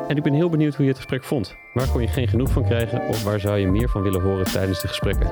En 0.09 0.17
ik 0.17 0.23
ben 0.23 0.33
heel 0.33 0.51
benieuwd 0.51 0.75
hoe 0.75 0.85
je 0.85 0.91
het 0.91 1.01
gesprek 1.01 1.25
vond. 1.25 1.57
Waar 1.75 1.89
kon 1.89 2.01
je 2.01 2.09
geen 2.09 2.29
genoeg 2.29 2.51
van 2.51 2.65
krijgen 2.65 3.09
of 3.09 3.25
waar 3.25 3.41
zou 3.41 3.59
je 3.59 3.67
meer 3.67 3.89
van 3.89 4.03
willen 4.03 4.21
horen 4.21 4.53
tijdens 4.53 4.81
de 4.81 4.89
gesprekken? 4.89 5.31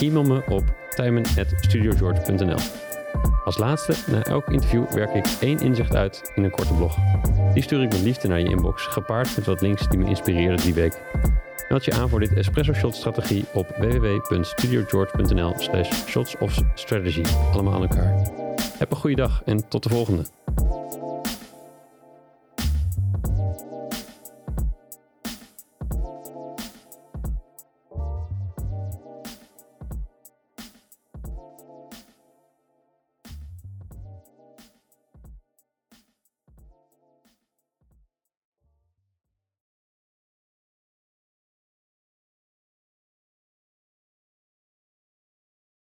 E-mail 0.00 0.24
me 0.24 0.42
op 0.48 0.64
tijmen.studiogeorge.nl 0.88 2.58
Als 3.44 3.58
laatste, 3.58 3.94
na 4.06 4.22
elk 4.22 4.48
interview 4.48 4.90
werk 4.90 5.14
ik 5.14 5.26
één 5.40 5.60
inzicht 5.60 5.94
uit 5.94 6.32
in 6.34 6.44
een 6.44 6.50
korte 6.50 6.74
blog. 6.74 6.96
Die 7.54 7.62
stuur 7.62 7.82
ik 7.82 7.92
met 7.92 8.00
liefde 8.00 8.28
naar 8.28 8.40
je 8.40 8.48
inbox, 8.48 8.86
gepaard 8.86 9.36
met 9.36 9.46
wat 9.46 9.60
links 9.60 9.88
die 9.88 9.98
me 9.98 10.08
inspireerden 10.08 10.64
die 10.64 10.74
week. 10.74 11.00
Meld 11.68 11.84
je 11.84 11.92
aan 11.92 12.08
voor 12.08 12.20
dit 12.20 12.32
Espresso 12.32 12.72
Shot 12.72 12.94
strategie 12.94 13.44
op 13.52 13.68
www.studiogeorge.nl 13.78 15.54
slash 15.56 16.06
shots 16.06 16.36
of 16.38 16.58
strategy. 16.74 17.22
Allemaal 17.52 17.74
aan 17.74 17.82
elkaar. 17.82 18.30
Heb 18.78 18.90
een 18.90 18.96
goede 18.96 19.16
dag 19.16 19.42
en 19.44 19.68
tot 19.68 19.82
de 19.82 19.88
volgende. 19.88 20.24